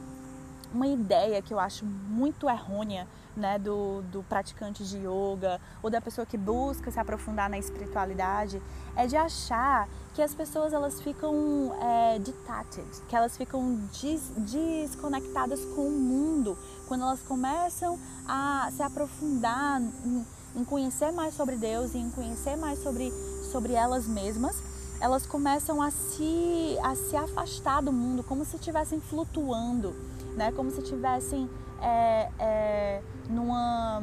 uma 0.73 0.87
ideia 0.87 1.43
que 1.43 1.53
eu 1.53 1.61
acho 1.61 1.85
muito 1.85 2.49
errônea 2.49 3.07
né, 3.37 3.59
do, 3.59 4.03
do 4.11 4.23
praticante 4.23 4.85
de 4.85 4.99
yoga 4.99 5.61
ou 5.83 5.91
da 5.91 6.01
pessoa 6.01 6.27
que 6.27 6.37
busca 6.37 6.91
se 6.91 6.99
aprofundar 6.99 7.49
na 7.49 7.59
espiritualidade 7.59 8.63
é 8.97 9.07
de 9.07 9.17
achar 9.17 9.89
que 10.15 10.21
as 10.21 10.35
pessoas 10.35 10.73
elas 10.73 11.01
ficam 11.01 11.75
é, 11.81 12.19
detached, 12.19 12.87
que 13.09 13.17
elas 13.17 13.37
ficam 13.37 13.77
des, 14.01 14.31
desconectadas 14.37 15.65
com 15.75 15.89
o 15.89 15.91
mundo 15.91 16.59
quando 16.87 17.03
elas 17.03 17.23
começam 17.23 17.99
a 18.27 18.69
se 18.71 18.83
aprofundar 18.83 19.81
em, 19.81 20.27
em 20.55 20.65
conhecer 20.65 21.13
mais 21.13 21.35
sobre 21.35 21.57
Deus 21.57 21.95
e 21.95 21.99
em 21.99 22.11
conhecer 22.11 22.57
mais 22.57 22.83
sobre, 22.83 23.13
sobre 23.51 23.73
elas 23.73 24.07
mesmas 24.07 24.57
elas 25.03 25.27
começam 25.27 25.83
a 25.83 25.91
se, 25.91 26.79
a 26.81 26.95
se 26.95 27.17
afastar 27.17 27.83
do 27.83 27.93
mundo, 27.93 28.23
como 28.23 28.45
se 28.45 28.55
estivessem 28.55 29.01
flutuando, 29.01 29.93
né? 30.37 30.53
como 30.53 30.71
se 30.71 30.81
estivessem 30.81 31.51
é, 31.81 32.31
é, 32.39 33.03
numa. 33.29 34.01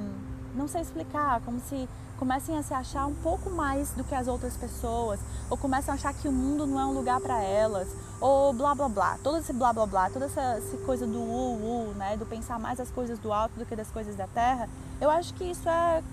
Não 0.54 0.68
sei 0.68 0.82
explicar, 0.82 1.40
como 1.46 1.58
se 1.62 1.88
comecem 2.18 2.58
a 2.58 2.64
se 2.64 2.74
achar 2.74 3.06
um 3.06 3.16
pouco 3.16 3.50
mais 3.50 3.92
do 3.92 4.04
que 4.04 4.14
as 4.14 4.28
outras 4.28 4.58
pessoas, 4.58 5.22
ou 5.50 5.56
começam 5.56 5.94
a 5.94 5.96
achar 5.96 6.14
que 6.14 6.28
o 6.28 6.34
mundo 6.34 6.68
não 6.68 6.78
é 6.78 6.86
um 6.86 6.92
lugar 6.92 7.22
para 7.22 7.42
elas, 7.42 7.88
ou 8.20 8.52
blá 8.52 8.76
blá 8.76 8.90
blá, 8.90 9.18
todo 9.24 9.38
esse 9.38 9.54
blá 9.54 9.72
blá 9.72 9.86
blá, 9.86 10.10
toda 10.10 10.26
essa, 10.26 10.42
essa 10.42 10.76
coisa 10.80 11.08
do 11.08 11.18
u, 11.18 11.92
u, 11.92 11.94
né, 11.96 12.18
do 12.18 12.26
pensar 12.26 12.60
mais 12.60 12.78
as 12.78 12.92
coisas 12.92 13.18
do 13.20 13.32
alto 13.32 13.58
do 13.58 13.66
que 13.66 13.74
das 13.74 13.90
coisas 13.90 14.18
da 14.18 14.28
terra, 14.28 14.68
eu 15.00 15.10
acho 15.10 15.34
que 15.36 15.46
isso 15.46 15.70
é 15.70 16.04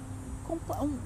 um, 0.52 0.98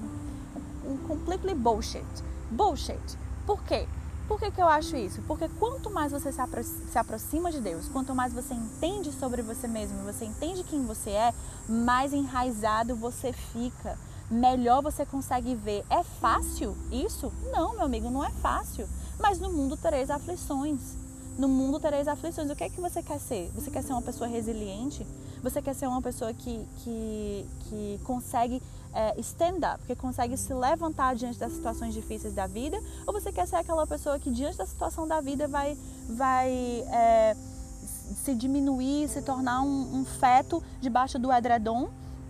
um 0.91 0.97
completely 1.07 1.55
bullshit. 1.55 2.05
Bullshit. 2.49 3.17
Por 3.45 3.63
quê? 3.63 3.87
Por 4.27 4.39
que, 4.39 4.49
que 4.49 4.61
eu 4.61 4.67
acho 4.67 4.95
isso? 4.95 5.21
Porque 5.23 5.49
quanto 5.59 5.89
mais 5.89 6.13
você 6.13 6.31
se, 6.31 6.39
apro 6.39 6.63
se 6.63 6.97
aproxima 6.97 7.51
de 7.51 7.59
Deus, 7.59 7.89
quanto 7.89 8.15
mais 8.15 8.31
você 8.31 8.53
entende 8.53 9.11
sobre 9.11 9.41
você 9.41 9.67
mesmo, 9.67 10.03
você 10.03 10.23
entende 10.23 10.63
quem 10.63 10.85
você 10.85 11.09
é, 11.09 11.33
mais 11.67 12.13
enraizado 12.13 12.95
você 12.95 13.33
fica. 13.33 13.97
Melhor 14.29 14.81
você 14.81 15.05
consegue 15.05 15.53
ver. 15.53 15.83
É 15.89 16.01
fácil 16.01 16.77
isso? 16.89 17.29
Não, 17.51 17.73
meu 17.73 17.83
amigo, 17.83 18.09
não 18.09 18.23
é 18.23 18.31
fácil. 18.31 18.87
Mas 19.19 19.37
no 19.37 19.51
mundo 19.51 19.75
tereis 19.75 20.09
aflições. 20.09 20.95
No 21.37 21.49
mundo 21.49 21.77
tereis 21.77 22.07
aflições. 22.07 22.49
O 22.49 22.55
que 22.55 22.63
é 22.63 22.69
que 22.69 22.79
você 22.79 23.03
quer 23.03 23.19
ser? 23.19 23.51
Você 23.53 23.69
quer 23.69 23.83
ser 23.83 23.91
uma 23.91 24.01
pessoa 24.01 24.29
resiliente? 24.29 25.05
Você 25.43 25.61
quer 25.61 25.75
ser 25.75 25.87
uma 25.87 26.01
pessoa 26.01 26.33
que, 26.33 26.65
que, 26.77 27.45
que 27.65 27.99
consegue 28.05 28.63
é, 28.93 29.19
stand 29.21 29.59
up, 29.73 29.83
que 29.85 29.95
consegue 29.95 30.35
se 30.37 30.53
levantar 30.53 31.15
diante 31.15 31.39
das 31.39 31.51
situações 31.53 31.93
difíceis 31.93 32.33
da 32.33 32.47
vida? 32.47 32.81
Ou 33.05 33.13
você 33.13 33.31
quer 33.31 33.47
ser 33.47 33.57
aquela 33.57 33.87
pessoa 33.87 34.19
que 34.19 34.29
diante 34.29 34.57
da 34.57 34.65
situação 34.65 35.07
da 35.07 35.21
vida 35.21 35.47
vai, 35.47 35.77
vai 36.09 36.49
é, 36.91 37.35
se 38.15 38.35
diminuir, 38.35 39.07
se 39.07 39.21
tornar 39.21 39.61
um, 39.61 39.99
um, 39.99 40.05
feto 40.05 40.61
debaixo 40.79 41.17
do 41.17 41.31
edredom 41.31 41.89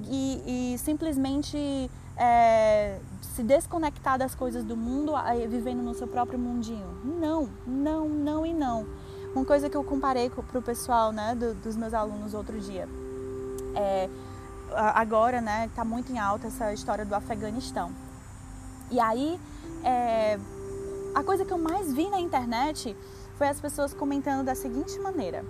e, 0.09 0.73
e 0.73 0.77
simplesmente 0.77 1.89
é, 2.15 2.99
se 3.35 3.43
desconectar 3.43 4.17
das 4.17 4.35
coisas 4.35 4.63
do 4.63 4.77
mundo, 4.77 5.13
vivendo 5.49 5.81
no 5.81 5.93
seu 5.93 6.07
próprio 6.07 6.37
mundinho? 6.37 6.87
Não, 7.03 7.49
não, 7.65 8.07
não 8.07 8.45
e 8.45 8.53
não. 8.53 8.85
Uma 9.33 9.45
coisa 9.45 9.69
que 9.69 9.77
eu 9.77 9.83
comparei 9.83 10.29
para 10.29 10.59
o 10.59 10.61
pessoal, 10.61 11.11
né, 11.11 11.33
do, 11.35 11.53
dos 11.55 11.75
meus 11.75 11.93
alunos 11.93 12.33
outro 12.33 12.59
dia, 12.59 12.87
é, 13.75 14.09
agora, 14.75 15.41
né, 15.41 15.67
está 15.67 15.83
muito 15.83 16.11
em 16.11 16.19
alta 16.19 16.47
essa 16.47 16.73
história 16.73 17.05
do 17.05 17.13
Afeganistão. 17.13 17.91
E 18.89 18.99
aí, 18.99 19.39
é, 19.83 20.39
a 21.15 21.23
coisa 21.23 21.45
que 21.45 21.51
eu 21.51 21.57
mais 21.57 21.93
vi 21.93 22.09
na 22.09 22.19
internet 22.19 22.95
foi 23.37 23.47
as 23.47 23.59
pessoas 23.59 23.93
comentando 23.93 24.45
da 24.45 24.55
seguinte 24.55 24.99
maneira: 24.99 25.43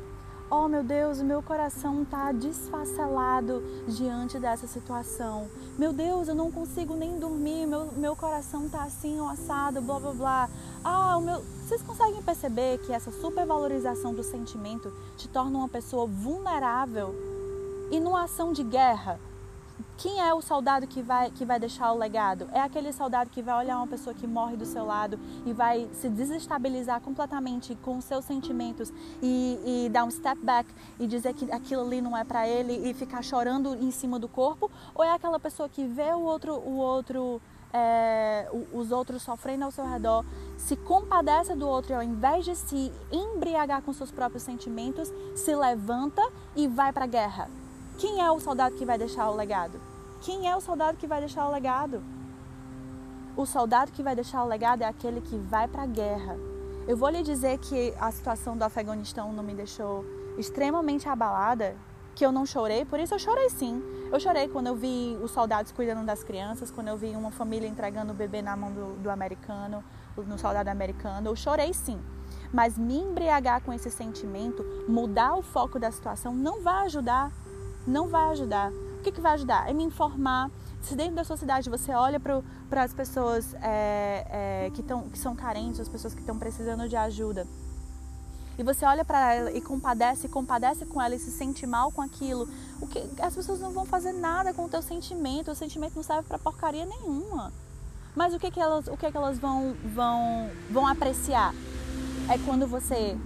Oh 0.49 0.68
meu 0.68 0.84
Deus, 0.84 1.19
o 1.19 1.23
meu 1.23 1.41
coração 1.41 2.03
está 2.03 2.31
desfacelado 2.34 3.64
diante 3.88 4.38
dessa 4.38 4.68
situação. 4.68 5.48
Meu 5.77 5.93
Deus, 5.93 6.27
eu 6.27 6.35
não 6.35 6.52
consigo 6.52 6.93
nem 6.93 7.18
dormir, 7.18 7.65
meu, 7.65 7.91
meu 7.93 8.15
coração 8.15 8.65
está 8.65 8.84
assim, 8.84 9.18
assado, 9.30 9.81
blá 9.81 9.98
blá 9.99 10.14
blá. 10.14 10.49
Ah, 10.84 11.18
o 11.18 11.22
meu. 11.22 11.41
Vocês 11.64 11.81
conseguem 11.81 12.22
perceber 12.22 12.80
que 12.80 12.91
essa 12.91 13.11
supervalorização 13.11 14.14
do 14.14 14.23
sentimento 14.23 14.91
te 15.15 15.30
torna 15.30 15.57
uma 15.57 15.69
pessoa 15.69 16.06
vulnerável 16.06 17.15
e 17.91 17.99
numa 17.99 18.23
ação 18.23 18.53
de 18.53 18.63
guerra, 18.63 19.19
quem 19.97 20.19
é 20.19 20.34
o 20.34 20.41
soldado 20.41 20.88
que 20.88 21.01
vai, 21.01 21.30
que 21.30 21.45
vai 21.45 21.59
deixar 21.59 21.91
o 21.91 21.97
legado? 21.97 22.49
É 22.53 22.59
aquele 22.59 22.91
soldado 22.91 23.30
que 23.30 23.41
vai 23.41 23.55
olhar 23.63 23.77
uma 23.77 23.88
pessoa 23.88 24.15
que 24.15 24.26
morre 24.26 24.55
do 24.55 24.65
seu 24.65 24.85
lado 24.85 25.19
e 25.45 25.53
vai 25.53 25.89
se 25.93 26.09
desestabilizar 26.09 27.01
completamente 27.01 27.76
com 27.76 28.01
seus 28.01 28.26
sentimentos 28.26 28.91
e, 29.22 29.85
e 29.85 29.89
dar 29.89 30.05
um 30.05 30.09
step 30.09 30.43
back 30.43 30.73
e 30.99 31.05
dizer 31.05 31.34
que 31.34 31.51
aquilo 31.51 31.81
ali 31.81 32.01
não 32.01 32.18
é 32.18 32.23
para 32.23 32.47
ele 32.47 32.89
e 32.89 32.93
ficar 32.93 33.22
chorando 33.22 33.76
em 33.76 33.91
cima 33.91 34.18
do 34.18 34.27
corpo? 34.27 34.72
Ou 34.95 35.03
é 35.03 35.11
aquela 35.11 35.39
pessoa 35.39 35.69
que 35.69 35.85
vê 35.85 36.11
o 36.13 36.22
outro, 36.22 36.55
o 36.55 36.77
outro 36.77 37.41
é, 37.73 38.49
os 38.73 38.91
outros 38.91 39.22
sofrendo 39.22 39.65
ao 39.65 39.72
seu 39.72 39.85
redor, 39.85 40.26
se 40.57 40.76
compadece 40.76 41.55
do 41.55 41.68
outro 41.68 41.93
e 41.93 41.95
ao 41.95 42.03
invés 42.03 42.43
de 42.43 42.55
se 42.55 42.91
embriagar 43.11 43.81
com 43.81 43.93
seus 43.93 44.11
próprios 44.11 44.43
sentimentos, 44.43 45.11
se 45.35 45.55
levanta 45.55 46.22
e 46.55 46.68
vai 46.68 46.91
para 46.91 47.05
a 47.05 47.07
guerra? 47.07 47.60
Quem 48.01 48.19
é 48.19 48.31
o 48.31 48.39
soldado 48.39 48.75
que 48.75 48.83
vai 48.83 48.97
deixar 48.97 49.29
o 49.29 49.35
legado? 49.35 49.79
Quem 50.21 50.49
é 50.49 50.57
o 50.57 50.59
soldado 50.59 50.97
que 50.97 51.05
vai 51.05 51.19
deixar 51.19 51.47
o 51.47 51.51
legado? 51.51 52.01
O 53.37 53.45
soldado 53.45 53.91
que 53.91 54.01
vai 54.01 54.15
deixar 54.15 54.43
o 54.43 54.47
legado 54.47 54.81
é 54.81 54.85
aquele 54.87 55.21
que 55.21 55.37
vai 55.37 55.67
para 55.67 55.83
a 55.83 55.85
guerra. 55.85 56.35
Eu 56.87 56.97
vou 56.97 57.09
lhe 57.09 57.21
dizer 57.21 57.59
que 57.59 57.93
a 57.99 58.09
situação 58.09 58.57
do 58.57 58.63
Afeganistão 58.63 59.31
não 59.31 59.43
me 59.43 59.53
deixou 59.53 60.03
extremamente 60.35 61.07
abalada, 61.07 61.75
que 62.15 62.25
eu 62.25 62.31
não 62.31 62.43
chorei, 62.43 62.85
por 62.85 62.99
isso 62.99 63.13
eu 63.13 63.19
chorei 63.19 63.51
sim. 63.51 63.83
Eu 64.11 64.19
chorei 64.19 64.47
quando 64.47 64.65
eu 64.65 64.75
vi 64.75 65.15
os 65.21 65.29
soldados 65.29 65.71
cuidando 65.71 66.03
das 66.03 66.23
crianças, 66.23 66.71
quando 66.71 66.87
eu 66.87 66.97
vi 66.97 67.15
uma 67.15 67.29
família 67.29 67.67
entregando 67.67 68.13
o 68.13 68.15
bebê 68.15 68.41
na 68.41 68.55
mão 68.55 68.71
do, 68.71 68.95
do 68.95 69.11
americano, 69.11 69.83
no 70.17 70.39
soldado 70.39 70.71
americano. 70.71 71.29
Eu 71.29 71.35
chorei 71.35 71.71
sim. 71.71 72.01
Mas 72.51 72.79
me 72.79 72.97
embriagar 72.97 73.61
com 73.61 73.71
esse 73.71 73.91
sentimento, 73.91 74.65
mudar 74.87 75.35
o 75.35 75.43
foco 75.43 75.77
da 75.77 75.91
situação, 75.91 76.33
não 76.33 76.63
vai 76.63 76.85
ajudar 76.85 77.31
não 77.85 78.07
vai 78.07 78.31
ajudar. 78.31 78.71
O 78.71 79.03
que, 79.03 79.11
que 79.11 79.21
vai 79.21 79.33
ajudar? 79.33 79.69
É 79.69 79.73
me 79.73 79.83
informar. 79.83 80.49
Se 80.81 80.95
dentro 80.95 81.15
da 81.15 81.23
sua 81.23 81.37
cidade 81.37 81.69
você 81.69 81.91
olha 81.93 82.19
para 82.19 82.83
as 82.83 82.93
pessoas 82.93 83.53
é, 83.61 84.65
é, 84.65 84.71
que, 84.73 84.81
tão, 84.81 85.09
que 85.09 85.17
são 85.17 85.35
carentes, 85.35 85.79
as 85.79 85.89
pessoas 85.89 86.13
que 86.13 86.21
estão 86.21 86.37
precisando 86.37 86.89
de 86.89 86.95
ajuda, 86.95 87.45
e 88.57 88.63
você 88.63 88.85
olha 88.85 89.03
para 89.03 89.33
ela 89.33 89.51
e 89.51 89.61
compadece, 89.61 90.27
compadece 90.27 90.85
com 90.85 91.01
ela 91.01 91.15
e 91.15 91.19
se 91.19 91.31
sente 91.31 91.65
mal 91.65 91.91
com 91.91 92.01
aquilo, 92.01 92.47
o 92.79 92.87
que 92.87 92.99
as 93.19 93.35
pessoas 93.35 93.59
não 93.59 93.71
vão 93.71 93.85
fazer 93.85 94.11
nada 94.11 94.53
com 94.53 94.65
o 94.65 94.69
teu 94.69 94.81
sentimento, 94.81 95.51
o 95.51 95.55
sentimento 95.55 95.95
não 95.95 96.03
serve 96.03 96.27
para 96.27 96.37
porcaria 96.37 96.85
nenhuma. 96.85 97.51
Mas 98.15 98.33
o 98.33 98.39
que 98.39 98.51
que 98.51 98.59
elas, 98.59 98.87
o 98.87 98.97
que 98.97 99.09
que 99.09 99.17
elas 99.17 99.39
vão 99.39 99.73
vão 99.85 100.49
vão 100.69 100.85
apreciar? 100.85 101.55
É 102.29 102.37
quando 102.45 102.67
você 102.67 103.17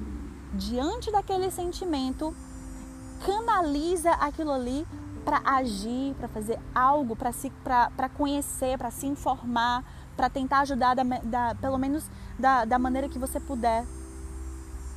diante 0.54 1.12
daquele 1.12 1.52
sentimento 1.52 2.34
canaliza 3.24 4.12
aquilo 4.12 4.52
ali 4.52 4.88
para 5.24 5.42
agir, 5.44 6.14
para 6.16 6.28
fazer 6.28 6.60
algo, 6.74 7.16
para 7.16 7.32
se, 7.32 7.52
para 7.64 8.10
conhecer, 8.10 8.78
para 8.78 8.92
se 8.92 9.08
informar, 9.08 9.84
para 10.16 10.30
tentar 10.30 10.60
ajudar 10.60 10.94
da, 10.96 11.04
da, 11.04 11.56
pelo 11.56 11.78
menos 11.78 12.10
da, 12.38 12.64
da 12.66 12.78
maneira 12.78 13.10
que 13.10 13.18
você 13.18 13.40
puder, 13.40 13.86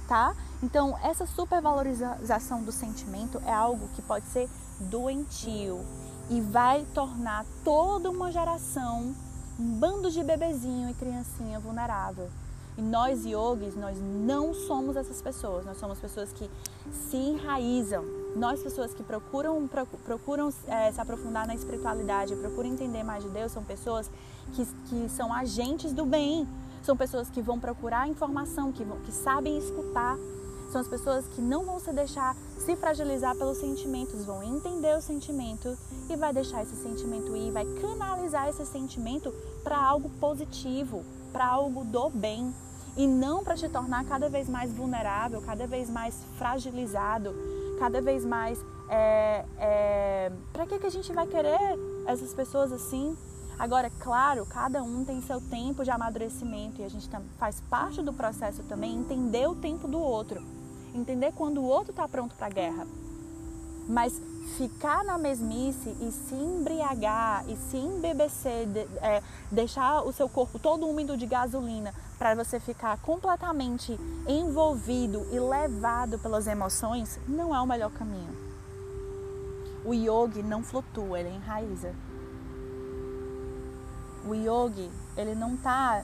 tá? 0.07 0.35
Então 0.63 0.99
essa 1.03 1.27
supervalorização 1.27 2.63
do 2.63 2.73
sentimento 2.73 3.41
é 3.47 3.53
algo 3.53 3.89
que 3.95 4.03
pode 4.03 4.27
ser 4.27 4.49
doentio 4.81 5.81
e 6.29 6.41
vai 6.41 6.85
tornar 6.95 7.47
toda 7.65 8.11
uma 8.11 8.31
geração 8.31 9.15
um 9.59 9.79
bando 9.81 10.11
de 10.11 10.23
bebezinho 10.23 10.89
e 10.89 10.95
criancinha 10.95 11.59
vulnerável. 11.59 12.31
E 12.77 12.83
nós 12.83 13.27
yogis, 13.27 13.75
nós 13.75 13.99
não 14.01 14.55
somos 14.55 14.95
essas 14.95 15.21
pessoas. 15.21 15.67
Nós 15.67 15.79
somos 15.79 15.99
pessoas 15.99 16.33
que 16.33 16.49
se 16.93 17.17
enraizam. 17.17 18.05
Nós, 18.37 18.63
pessoas 18.63 18.93
que 18.95 19.03
procuram, 19.03 19.69
procuram 20.05 20.53
é, 20.67 20.93
se 20.93 21.01
aprofundar 21.01 21.47
na 21.47 21.55
espiritualidade, 21.55 22.37
procuram 22.37 22.69
entender 22.69 23.03
mais 23.03 23.25
de 23.25 23.31
Deus, 23.31 23.51
são 23.53 23.65
pessoas 23.65 24.11
que, 24.53 24.65
que 24.89 25.09
são 25.09 25.33
agentes 25.33 25.93
do 25.93 26.05
bem. 26.05 26.47
São 26.83 26.97
pessoas 26.97 27.29
que 27.29 27.43
vão 27.43 27.59
procurar 27.59 28.09
informação, 28.09 28.73
que, 28.73 28.85
vão, 28.85 28.99
que 29.01 29.13
sabem 29.13 29.59
escutar. 29.59 30.17
São 30.71 30.81
as 30.81 30.89
pessoas 30.89 31.27
que 31.29 31.41
não 31.41 31.65
vão 31.65 31.79
se 31.81 31.93
deixar 31.93 32.37
se 32.59 32.77
fragilizar 32.77 33.35
pelos 33.37 33.59
sentimentos, 33.59 34.27
vão 34.27 34.43
entender 34.43 34.95
o 34.97 35.01
sentimento 35.01 35.77
e 36.11 36.17
vai 36.17 36.33
deixar 36.33 36.63
esse 36.63 36.77
sentimento 36.77 37.35
ir, 37.35 37.51
vai 37.51 37.65
canalizar 37.81 38.49
esse 38.49 38.67
sentimento 38.67 39.33
para 39.65 39.79
algo 39.79 40.11
positivo, 40.21 41.03
para 41.33 41.47
algo 41.47 41.85
do 41.85 42.11
bem, 42.11 42.55
e 42.99 43.07
não 43.07 43.45
para 43.45 43.55
te 43.55 43.69
tornar 43.69 44.05
cada 44.07 44.29
vez 44.29 44.49
mais 44.49 44.73
vulnerável, 44.73 45.41
cada 45.41 45.69
vez 45.69 45.89
mais 45.89 46.17
fragilizado, 46.37 47.33
cada 47.79 48.03
vez 48.03 48.25
mais. 48.25 48.59
É, 48.91 49.45
é, 49.57 50.33
para 50.53 50.67
que, 50.67 50.81
que 50.81 50.87
a 50.87 50.91
gente 50.91 51.13
vai 51.13 51.27
querer 51.27 51.79
essas 52.07 52.35
pessoas 52.35 52.73
assim? 52.73 53.17
Agora, 53.57 53.89
claro, 54.01 54.45
cada 54.47 54.83
um 54.83 55.05
tem 55.05 55.23
seu 55.23 55.41
tempo 55.41 55.85
de 55.85 55.91
amadurecimento 55.93 56.81
e 56.81 56.85
a 56.85 56.89
gente 56.89 57.09
faz 57.39 57.61
parte 57.71 58.03
do 58.03 58.13
processo 58.13 58.65
também 58.65 58.97
entender 58.97 59.49
o 59.49 59.55
tempo 59.55 59.87
do 59.87 60.01
outro, 60.01 60.43
entender 60.93 61.33
quando 61.33 61.59
o 61.59 61.65
outro 61.65 61.91
está 61.91 62.09
pronto 62.09 62.35
para 62.35 62.49
a 62.49 62.51
guerra. 62.51 62.87
Mas 63.89 64.21
ficar 64.57 65.05
na 65.05 65.17
mesmice 65.17 65.95
e 66.01 66.11
se 66.11 66.35
embriagar 66.35 67.45
e 67.49 67.57
se 67.57 67.77
embebecer, 67.77 68.67
de, 68.67 68.81
é, 69.01 69.23
deixar 69.53 70.03
o 70.03 70.13
seu 70.13 70.29
corpo 70.29 70.59
todo 70.59 70.87
úmido 70.87 71.17
de 71.17 71.27
gasolina 71.27 71.95
para 72.19 72.35
você 72.35 72.59
ficar 72.59 72.99
completamente 72.99 73.99
envolvido 74.27 75.27
e 75.31 75.39
levado 75.39 76.19
pelas 76.19 76.47
emoções, 76.47 77.19
não 77.29 77.55
é 77.55 77.61
o 77.61 77.67
melhor 77.67 77.91
caminho. 77.93 78.37
O 79.85 79.95
yogi 79.95 80.43
não 80.43 80.63
flutua, 80.63 81.21
ele 81.21 81.31
enraiza. 81.31 81.95
O 84.27 84.35
yogi, 84.35 84.91
ele 85.17 85.35
não 85.35 85.55
está 85.55 86.03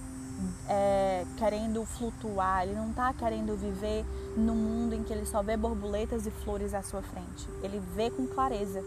é, 0.69 1.27
querendo 1.37 1.85
flutuar, 1.85 2.63
ele 2.63 2.75
não 2.75 2.91
está 2.91 3.13
querendo 3.13 3.57
viver 3.57 4.05
no 4.37 4.55
mundo 4.55 4.95
em 4.95 5.03
que 5.03 5.13
ele 5.13 5.27
só 5.27 5.43
vê 5.43 5.57
borboletas 5.57 6.27
e 6.27 6.31
flores 6.31 6.73
à 6.75 6.83
sua 6.83 7.03
frente. 7.03 7.49
Ele 7.63 7.83
vê 7.95 8.11
com 8.11 8.27
clareza. 8.27 8.83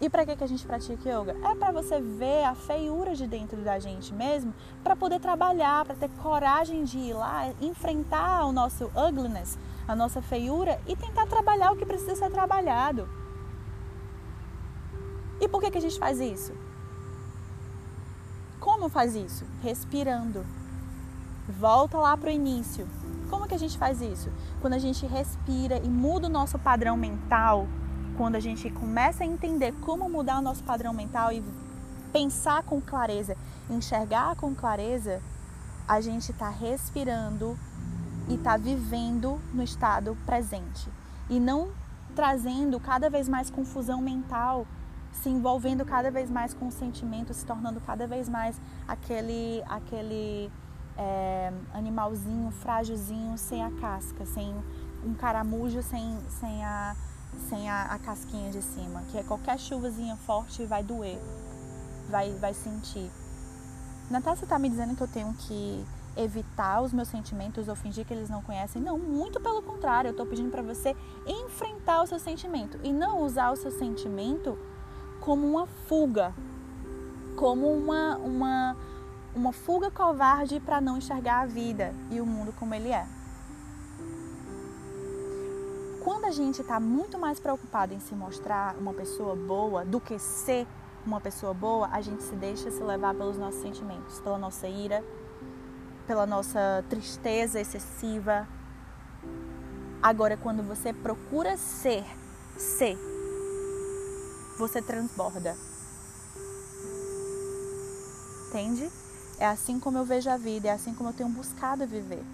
E 0.00 0.08
para 0.08 0.24
que, 0.24 0.34
que 0.34 0.44
a 0.44 0.46
gente 0.46 0.66
pratica 0.66 1.10
yoga? 1.10 1.36
É 1.44 1.54
para 1.54 1.70
você 1.70 2.00
ver 2.00 2.44
a 2.44 2.54
feiura 2.54 3.14
de 3.14 3.26
dentro 3.26 3.58
da 3.58 3.78
gente 3.78 4.14
mesmo, 4.14 4.54
para 4.82 4.96
poder 4.96 5.20
trabalhar, 5.20 5.84
para 5.84 5.94
ter 5.94 6.08
coragem 6.22 6.84
de 6.84 6.98
ir 6.98 7.12
lá, 7.12 7.52
enfrentar 7.60 8.46
o 8.46 8.52
nosso 8.52 8.90
ugliness, 8.96 9.58
a 9.86 9.94
nossa 9.94 10.22
feiura 10.22 10.80
e 10.86 10.96
tentar 10.96 11.26
trabalhar 11.26 11.72
o 11.72 11.76
que 11.76 11.84
precisa 11.84 12.16
ser 12.16 12.30
trabalhado. 12.30 13.06
E 15.38 15.46
por 15.46 15.60
que, 15.60 15.70
que 15.70 15.78
a 15.78 15.82
gente 15.82 15.98
faz 15.98 16.18
isso? 16.18 16.54
Como 18.58 18.88
faz 18.88 19.14
isso? 19.14 19.44
Respirando. 19.62 20.46
Volta 21.48 21.98
lá 21.98 22.16
para 22.16 22.28
o 22.28 22.32
início. 22.32 22.86
Como 23.28 23.46
que 23.46 23.54
a 23.54 23.58
gente 23.58 23.76
faz 23.76 24.00
isso? 24.00 24.30
Quando 24.60 24.74
a 24.74 24.78
gente 24.78 25.06
respira 25.06 25.78
e 25.78 25.88
muda 25.88 26.26
o 26.26 26.30
nosso 26.30 26.58
padrão 26.58 26.96
mental, 26.96 27.66
quando 28.20 28.36
a 28.36 28.40
gente 28.40 28.68
começa 28.68 29.24
a 29.24 29.26
entender 29.26 29.72
como 29.80 30.06
mudar 30.06 30.40
o 30.40 30.42
nosso 30.42 30.62
padrão 30.62 30.92
mental 30.92 31.32
e 31.32 31.42
pensar 32.12 32.62
com 32.64 32.78
clareza, 32.78 33.34
enxergar 33.70 34.36
com 34.36 34.54
clareza, 34.54 35.22
a 35.88 36.02
gente 36.02 36.30
está 36.30 36.50
respirando 36.50 37.58
e 38.28 38.34
está 38.34 38.58
vivendo 38.58 39.40
no 39.54 39.62
estado 39.62 40.14
presente. 40.26 40.86
E 41.30 41.40
não 41.40 41.70
trazendo 42.14 42.78
cada 42.78 43.08
vez 43.08 43.26
mais 43.26 43.48
confusão 43.48 44.02
mental 44.02 44.66
se 45.12 45.30
envolvendo 45.30 45.82
cada 45.86 46.10
vez 46.10 46.30
mais 46.30 46.52
com 46.52 46.68
o 46.68 46.70
sentimento, 46.70 47.32
se 47.32 47.46
tornando 47.46 47.80
cada 47.80 48.06
vez 48.06 48.28
mais 48.28 48.60
aquele, 48.86 49.62
aquele 49.66 50.52
é, 50.94 51.50
animalzinho 51.72 52.50
frágilzinho 52.50 53.38
sem 53.38 53.64
a 53.64 53.70
casca, 53.70 54.26
sem 54.26 54.54
um 55.02 55.14
caramujo 55.14 55.82
sem, 55.82 56.18
sem, 56.28 56.62
a, 56.62 56.94
sem 57.48 57.68
a, 57.68 57.84
a 57.84 57.98
casquinha 57.98 58.50
de 58.50 58.62
cima, 58.62 59.02
que 59.10 59.18
é 59.18 59.22
qualquer 59.22 59.58
chuvazinha 59.58 60.16
forte 60.16 60.64
vai 60.64 60.82
doer, 60.82 61.18
vai, 62.08 62.32
vai 62.34 62.54
sentir. 62.54 63.10
Natácia 64.10 64.44
está 64.44 64.58
me 64.58 64.68
dizendo 64.68 64.96
que 64.96 65.02
eu 65.02 65.08
tenho 65.08 65.32
que 65.34 65.84
evitar 66.16 66.82
os 66.82 66.92
meus 66.92 67.08
sentimentos 67.08 67.68
ou 67.68 67.76
fingir 67.76 68.04
que 68.04 68.12
eles 68.12 68.28
não 68.28 68.42
conhecem. 68.42 68.82
Não, 68.82 68.98
muito 68.98 69.40
pelo 69.40 69.62
contrário, 69.62 70.08
eu 70.08 70.12
estou 70.12 70.26
pedindo 70.26 70.50
para 70.50 70.62
você 70.62 70.96
enfrentar 71.26 72.02
o 72.02 72.06
seu 72.06 72.18
sentimento 72.18 72.78
e 72.82 72.92
não 72.92 73.22
usar 73.22 73.50
o 73.52 73.56
seu 73.56 73.70
sentimento 73.70 74.58
como 75.20 75.46
uma 75.46 75.66
fuga, 75.66 76.34
como 77.36 77.72
uma, 77.72 78.16
uma, 78.16 78.76
uma 79.34 79.52
fuga 79.52 79.90
covarde 79.90 80.60
para 80.60 80.80
não 80.80 80.98
enxergar 80.98 81.40
a 81.40 81.46
vida 81.46 81.94
e 82.10 82.20
o 82.20 82.26
mundo 82.26 82.52
como 82.58 82.74
ele 82.74 82.90
é. 82.90 83.06
Quando 86.10 86.24
a 86.24 86.32
gente 86.32 86.60
está 86.60 86.80
muito 86.80 87.16
mais 87.20 87.38
preocupado 87.38 87.94
em 87.94 88.00
se 88.00 88.16
mostrar 88.16 88.76
uma 88.76 88.92
pessoa 88.92 89.36
boa 89.36 89.84
do 89.84 90.00
que 90.00 90.18
ser 90.18 90.66
uma 91.06 91.20
pessoa 91.20 91.54
boa, 91.54 91.88
a 91.92 92.00
gente 92.00 92.24
se 92.24 92.34
deixa 92.34 92.68
se 92.68 92.82
levar 92.82 93.14
pelos 93.14 93.38
nossos 93.38 93.62
sentimentos, 93.62 94.18
pela 94.18 94.36
nossa 94.36 94.66
ira, 94.66 95.04
pela 96.08 96.26
nossa 96.26 96.84
tristeza 96.90 97.60
excessiva. 97.60 98.44
Agora, 100.02 100.36
quando 100.36 100.64
você 100.64 100.92
procura 100.92 101.56
ser, 101.56 102.04
ser 102.56 102.98
você 104.58 104.82
transborda. 104.82 105.56
Entende? 108.48 108.90
É 109.38 109.46
assim 109.46 109.78
como 109.78 109.96
eu 109.96 110.04
vejo 110.04 110.28
a 110.28 110.36
vida, 110.36 110.66
é 110.66 110.72
assim 110.72 110.92
como 110.92 111.10
eu 111.10 111.14
tenho 111.14 111.28
buscado 111.28 111.86
viver. 111.86 112.24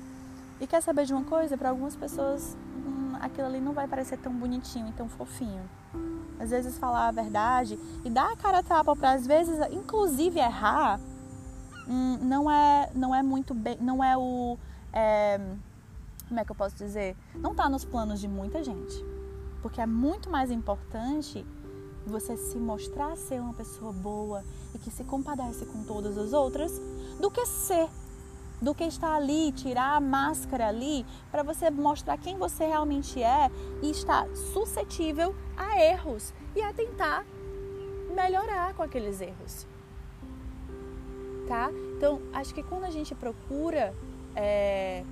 E 0.61 0.67
quer 0.67 0.83
saber 0.83 1.05
de 1.05 1.13
uma 1.13 1.25
coisa? 1.25 1.57
Para 1.57 1.71
algumas 1.71 1.95
pessoas, 1.95 2.57
hum, 2.75 3.15
aquilo 3.21 3.47
ali 3.47 3.61
não 3.61 3.73
vai 3.73 3.87
parecer 3.87 4.19
tão 4.19 4.33
bonitinho 4.33 4.89
e 4.89 4.93
tão 4.93 5.09
fofinho. 5.09 5.63
Às 6.39 6.51
vezes 6.51 6.79
falar 6.79 7.09
a 7.09 7.13
verdade 7.13 7.79
e 8.05 8.11
dar 8.11 8.33
a 8.33 8.37
cara 8.37 8.59
a 8.59 8.63
tapa 8.63 8.95
para 8.95 9.13
às 9.13 9.27
vezes, 9.27 9.59
inclusive 9.71 10.39
errar, 10.39 11.01
hum, 11.89 12.19
não 12.23 12.51
é 12.51 12.91
não 12.95 13.15
é 13.15 13.23
muito 13.23 13.55
bem, 13.55 13.79
não 13.81 14.03
é 14.03 14.17
o 14.17 14.59
é, 14.93 15.39
como 16.29 16.41
é 16.41 16.45
que 16.45 16.51
eu 16.53 16.57
posso 16.57 16.77
dizer? 16.77 17.17
Não 17.35 17.53
está 17.53 17.69
nos 17.69 17.85
planos 17.85 18.21
de 18.21 18.29
muita 18.29 18.63
gente, 18.63 19.05
porque 19.63 19.81
é 19.81 19.87
muito 19.87 20.31
mais 20.31 20.51
importante 20.51 21.45
você 22.07 22.37
se 22.37 22.59
mostrar 22.59 23.17
ser 23.17 23.41
uma 23.41 23.53
pessoa 23.53 23.93
boa 23.93 24.45
e 24.75 24.79
que 24.79 24.91
se 24.91 25.05
compadece 25.05 25.67
com 25.67 25.83
todas 25.85 26.17
as 26.17 26.33
outras, 26.33 26.73
do 27.21 27.31
que 27.31 27.45
ser, 27.47 27.89
do 28.61 28.75
que 28.75 28.85
estar 28.85 29.15
ali, 29.15 29.53
tirar 29.53 29.97
a 29.97 30.01
máscara 30.01 30.69
ali 30.69 31.05
para 31.31 31.43
você 31.43 31.71
mostrar 31.71 32.17
quem 32.17 32.39
você 32.39 32.65
realmente 32.67 33.23
é 33.23 33.51
e 33.83 33.91
estar 33.91 34.27
suscetível 34.35 35.35
a 35.57 35.79
erros 35.81 36.33
e 36.55 36.63
a 36.63 36.73
tentar 36.73 37.25
melhorar 38.15 38.75
com 38.75 38.83
aqueles 38.83 39.21
erros. 39.21 39.67
Tá? 41.47 41.71
Então, 41.97 42.21
acho 42.33 42.55
que 42.55 42.63
quando 42.63 42.85
a 42.85 42.91
gente 42.91 43.15
procura 43.15 43.95
é, 44.35 45.05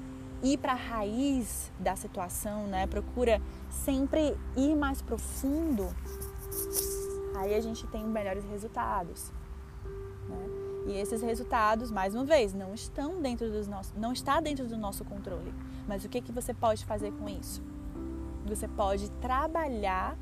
ir 0.42 0.58
para 0.58 0.72
a 0.72 0.76
raiz 0.76 1.70
da 1.78 1.94
situação, 1.94 2.66
né? 2.66 2.86
procura 2.86 3.40
sempre 3.70 4.36
ir 4.56 4.74
mais 4.74 5.00
profundo, 5.00 5.94
aí 7.36 7.54
a 7.54 7.60
gente 7.60 7.86
tem 7.86 8.04
melhores 8.04 8.44
resultados. 8.44 9.30
Né? 10.28 10.63
E 10.86 10.92
esses 10.92 11.22
resultados, 11.22 11.90
mais 11.90 12.14
uma 12.14 12.24
vez, 12.24 12.52
não 12.52 12.74
estão 12.74 13.20
dentro 13.20 13.50
dos 13.50 13.66
nossos, 13.66 13.92
não 13.96 14.12
está 14.12 14.40
dentro 14.40 14.66
do 14.66 14.76
nosso 14.76 15.04
controle. 15.04 15.52
Mas 15.88 16.04
o 16.04 16.08
que 16.08 16.20
que 16.20 16.32
você 16.32 16.52
pode 16.52 16.84
fazer 16.84 17.12
com 17.12 17.28
isso? 17.28 17.62
Você 18.46 18.68
pode 18.68 19.10
trabalhar 19.12 20.16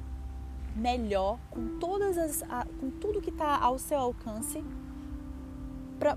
melhor 0.76 1.38
com 1.50 1.78
todas 1.78 2.16
as, 2.16 2.42
com 2.80 2.90
tudo 2.90 3.20
que 3.20 3.30
está 3.30 3.58
ao 3.58 3.78
seu 3.78 3.98
alcance, 3.98 4.64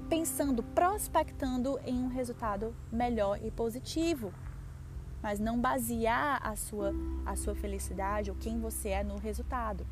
pensando, 0.09 0.63
prospectando 0.63 1.79
em 1.85 1.95
um 1.95 2.07
resultado 2.07 2.73
melhor 2.91 3.39
e 3.43 3.51
positivo 3.51 4.31
mas 5.25 5.39
não 5.39 5.59
basear 5.59 6.39
a 6.47 6.55
sua, 6.55 6.93
a 7.25 7.35
sua 7.35 7.55
felicidade 7.55 8.29
ou 8.29 8.37
quem 8.37 8.59
você 8.59 8.89
é 8.89 9.03
no 9.03 9.17
resultado. 9.17 9.83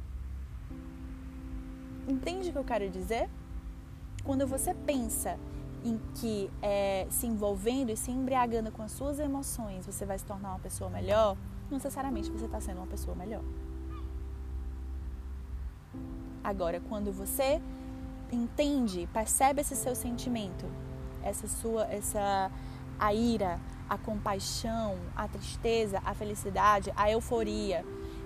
Entende 2.07 2.49
o 2.49 2.51
que 2.51 2.57
eu 2.59 2.63
quero 2.63 2.87
dizer? 2.87 3.27
Quando 4.23 4.47
você 4.47 4.73
pensa 4.73 5.37
em 5.83 5.99
que 6.15 6.49
é, 6.61 7.05
se 7.09 7.27
envolvendo 7.27 7.91
e 7.91 7.97
se 7.97 8.09
embriagando 8.09 8.71
com 8.71 8.81
as 8.81 8.91
suas 8.91 9.19
emoções 9.19 9.85
você 9.85 10.05
vai 10.05 10.17
se 10.17 10.23
tornar 10.23 10.51
uma 10.51 10.59
pessoa 10.59 10.89
melhor, 10.89 11.35
não 11.69 11.77
necessariamente 11.77 12.31
você 12.31 12.45
está 12.45 12.61
sendo 12.61 12.77
uma 12.77 12.87
pessoa 12.87 13.15
melhor. 13.15 13.43
Agora, 16.43 16.81
quando 16.89 17.11
você 17.11 17.61
entende, 18.31 19.07
percebe 19.13 19.61
esse 19.61 19.75
seu 19.75 19.95
sentimento, 19.95 20.65
essa 21.21 21.47
sua, 21.47 21.85
essa 21.85 22.51
a 22.99 23.13
ira, 23.13 23.59
a 23.89 23.97
compaixão, 23.97 24.97
a 25.15 25.27
tristeza, 25.27 26.01
a 26.05 26.13
felicidade, 26.13 26.91
a 26.95 27.09
euforia, 27.11 27.85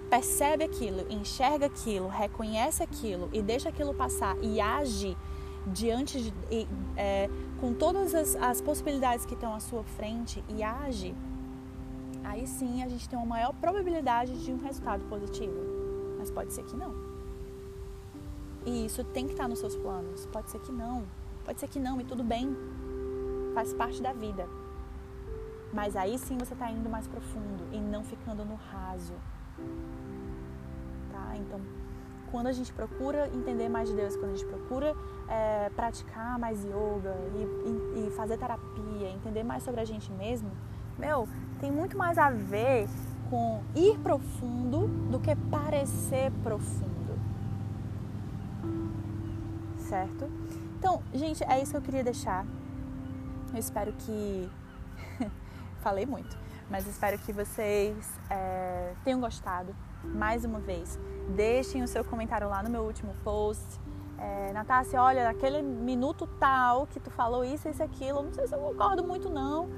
percebe 0.09 0.63
aquilo, 0.63 1.05
enxerga 1.11 1.65
aquilo, 1.65 2.07
reconhece 2.07 2.83
aquilo 2.83 3.29
e 3.33 3.41
deixa 3.41 3.69
aquilo 3.69 3.93
passar 3.93 4.35
e 4.41 4.61
age 4.61 5.17
diante 5.73 6.21
de, 6.21 6.67
é, 6.95 7.29
com 7.59 7.73
todas 7.73 8.13
as, 8.13 8.35
as 8.35 8.61
possibilidades 8.61 9.25
que 9.25 9.33
estão 9.33 9.53
à 9.53 9.59
sua 9.59 9.83
frente 9.83 10.43
e 10.49 10.63
age, 10.63 11.15
aí 12.23 12.45
sim 12.47 12.83
a 12.83 12.87
gente 12.87 13.07
tem 13.07 13.17
uma 13.17 13.25
maior 13.25 13.53
probabilidade 13.53 14.43
de 14.43 14.51
um 14.51 14.57
resultado 14.57 15.03
positivo. 15.05 15.55
Mas 16.17 16.31
pode 16.31 16.53
ser 16.53 16.63
que 16.63 16.75
não. 16.75 16.93
E 18.65 18.85
isso 18.85 19.03
tem 19.03 19.25
que 19.25 19.31
estar 19.31 19.47
nos 19.47 19.59
seus 19.59 19.75
planos. 19.75 20.25
Pode 20.27 20.49
ser 20.49 20.59
que 20.59 20.71
não. 20.71 21.03
Pode 21.45 21.59
ser 21.59 21.67
que 21.67 21.79
não, 21.79 22.01
e 22.01 22.03
tudo 22.03 22.23
bem. 22.23 22.55
Faz 23.53 23.73
parte 23.73 24.01
da 24.01 24.11
vida. 24.11 24.47
Mas 25.73 25.95
aí 25.95 26.17
sim 26.17 26.37
você 26.37 26.53
está 26.53 26.69
indo 26.71 26.89
mais 26.89 27.07
profundo 27.07 27.63
e 27.71 27.77
não 27.77 28.03
ficando 28.03 28.43
no 28.43 28.55
raso. 28.55 29.13
Tá? 31.11 31.35
Então, 31.37 31.61
quando 32.31 32.47
a 32.47 32.51
gente 32.51 32.71
procura 32.73 33.27
entender 33.33 33.69
mais 33.69 33.89
de 33.89 33.95
Deus, 33.95 34.15
quando 34.15 34.31
a 34.31 34.35
gente 34.35 34.45
procura 34.45 34.95
é, 35.27 35.69
praticar 35.75 36.37
mais 36.37 36.63
yoga 36.63 37.15
e, 37.35 38.07
e, 38.07 38.11
fazer 38.11 38.37
terapia, 38.37 39.09
entender 39.09 39.43
mais 39.43 39.63
sobre 39.63 39.81
a 39.81 39.85
gente 39.85 40.11
mesmo, 40.11 40.51
meu, 40.97 41.27
tem 41.59 41.71
muito 41.71 41.97
mais 41.97 42.17
a 42.17 42.29
ver 42.29 42.87
com 43.29 43.61
ir 43.75 43.97
profundo 43.99 44.87
do 45.09 45.19
que 45.19 45.35
parecer 45.35 46.31
profundo. 46.43 47.19
Certo? 49.77 50.29
Então, 50.77 51.01
gente, 51.13 51.43
é 51.43 51.61
isso 51.61 51.71
que 51.71 51.77
eu 51.77 51.81
queria 51.81 52.03
deixar. 52.03 52.45
Eu 53.53 53.59
espero 53.59 53.93
que. 53.93 54.49
Falei 55.81 56.05
muito, 56.05 56.37
mas 56.69 56.85
espero 56.87 57.17
que 57.19 57.31
vocês 57.31 57.95
é, 58.29 58.93
tenham 59.03 59.19
gostado. 59.19 59.73
Mais 60.03 60.45
uma 60.45 60.59
vez, 60.59 60.99
deixem 61.35 61.83
o 61.83 61.87
seu 61.87 62.03
comentário 62.03 62.49
lá 62.49 62.63
no 62.63 62.69
meu 62.69 62.83
último 62.83 63.13
post. 63.23 63.79
É, 64.17 64.51
Natácia, 64.53 65.01
olha, 65.01 65.29
aquele 65.29 65.61
minuto 65.61 66.27
tal 66.39 66.87
que 66.87 66.99
tu 66.99 67.11
falou 67.11 67.43
isso, 67.43 67.69
isso, 67.69 67.83
aquilo, 67.83 68.23
não 68.23 68.33
sei 68.33 68.47
se 68.47 68.55
eu 68.55 68.59
concordo 68.59 69.03
muito 69.03 69.29
não 69.29 69.69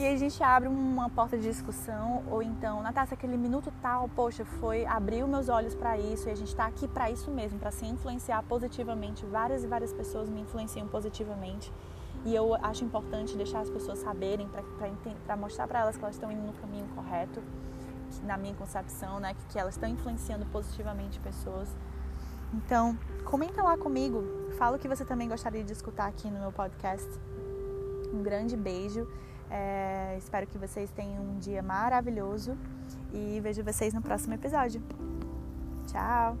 e 0.00 0.06
a 0.06 0.16
gente 0.16 0.42
abre 0.42 0.66
uma 0.66 1.10
porta 1.10 1.36
de 1.36 1.42
discussão, 1.42 2.22
ou 2.30 2.42
então, 2.42 2.82
Natácia, 2.82 3.14
aquele 3.14 3.36
minuto 3.36 3.70
tal, 3.82 4.08
poxa, 4.08 4.46
foi, 4.46 4.86
abriu 4.86 5.28
meus 5.28 5.50
olhos 5.50 5.74
para 5.74 5.98
isso 5.98 6.26
e 6.26 6.32
a 6.32 6.34
gente 6.34 6.48
está 6.48 6.64
aqui 6.64 6.88
para 6.88 7.10
isso 7.10 7.30
mesmo, 7.30 7.58
para 7.58 7.70
se 7.70 7.84
influenciar 7.84 8.42
positivamente. 8.44 9.26
Várias 9.26 9.62
e 9.62 9.66
várias 9.66 9.92
pessoas 9.92 10.30
me 10.30 10.40
influenciam 10.40 10.88
positivamente 10.88 11.70
e 12.24 12.34
eu 12.34 12.54
acho 12.54 12.82
importante 12.82 13.36
deixar 13.36 13.60
as 13.60 13.68
pessoas 13.68 13.98
saberem, 13.98 14.48
para 15.26 15.36
mostrar 15.36 15.68
para 15.68 15.80
elas 15.80 15.98
que 15.98 16.02
elas 16.02 16.14
estão 16.14 16.32
indo 16.32 16.46
no 16.46 16.54
caminho 16.54 16.86
correto, 16.94 17.42
na 18.22 18.36
minha 18.36 18.54
concepção, 18.54 19.20
né? 19.20 19.34
Que, 19.34 19.46
que 19.46 19.58
elas 19.58 19.74
estão 19.74 19.88
influenciando 19.88 20.46
positivamente 20.46 21.18
pessoas. 21.20 21.68
Então, 22.52 22.98
comenta 23.24 23.62
lá 23.62 23.76
comigo. 23.76 24.24
Fala 24.58 24.76
o 24.76 24.78
que 24.78 24.88
você 24.88 25.04
também 25.04 25.28
gostaria 25.28 25.62
de 25.62 25.72
escutar 25.72 26.06
aqui 26.06 26.28
no 26.30 26.40
meu 26.40 26.52
podcast. 26.52 27.08
Um 28.12 28.22
grande 28.22 28.56
beijo. 28.56 29.06
É, 29.48 30.16
espero 30.18 30.46
que 30.46 30.58
vocês 30.58 30.90
tenham 30.90 31.22
um 31.22 31.38
dia 31.38 31.62
maravilhoso 31.62 32.56
e 33.12 33.40
vejo 33.40 33.62
vocês 33.64 33.92
no 33.92 34.00
próximo 34.00 34.34
episódio. 34.34 34.82
Tchau! 35.86 36.36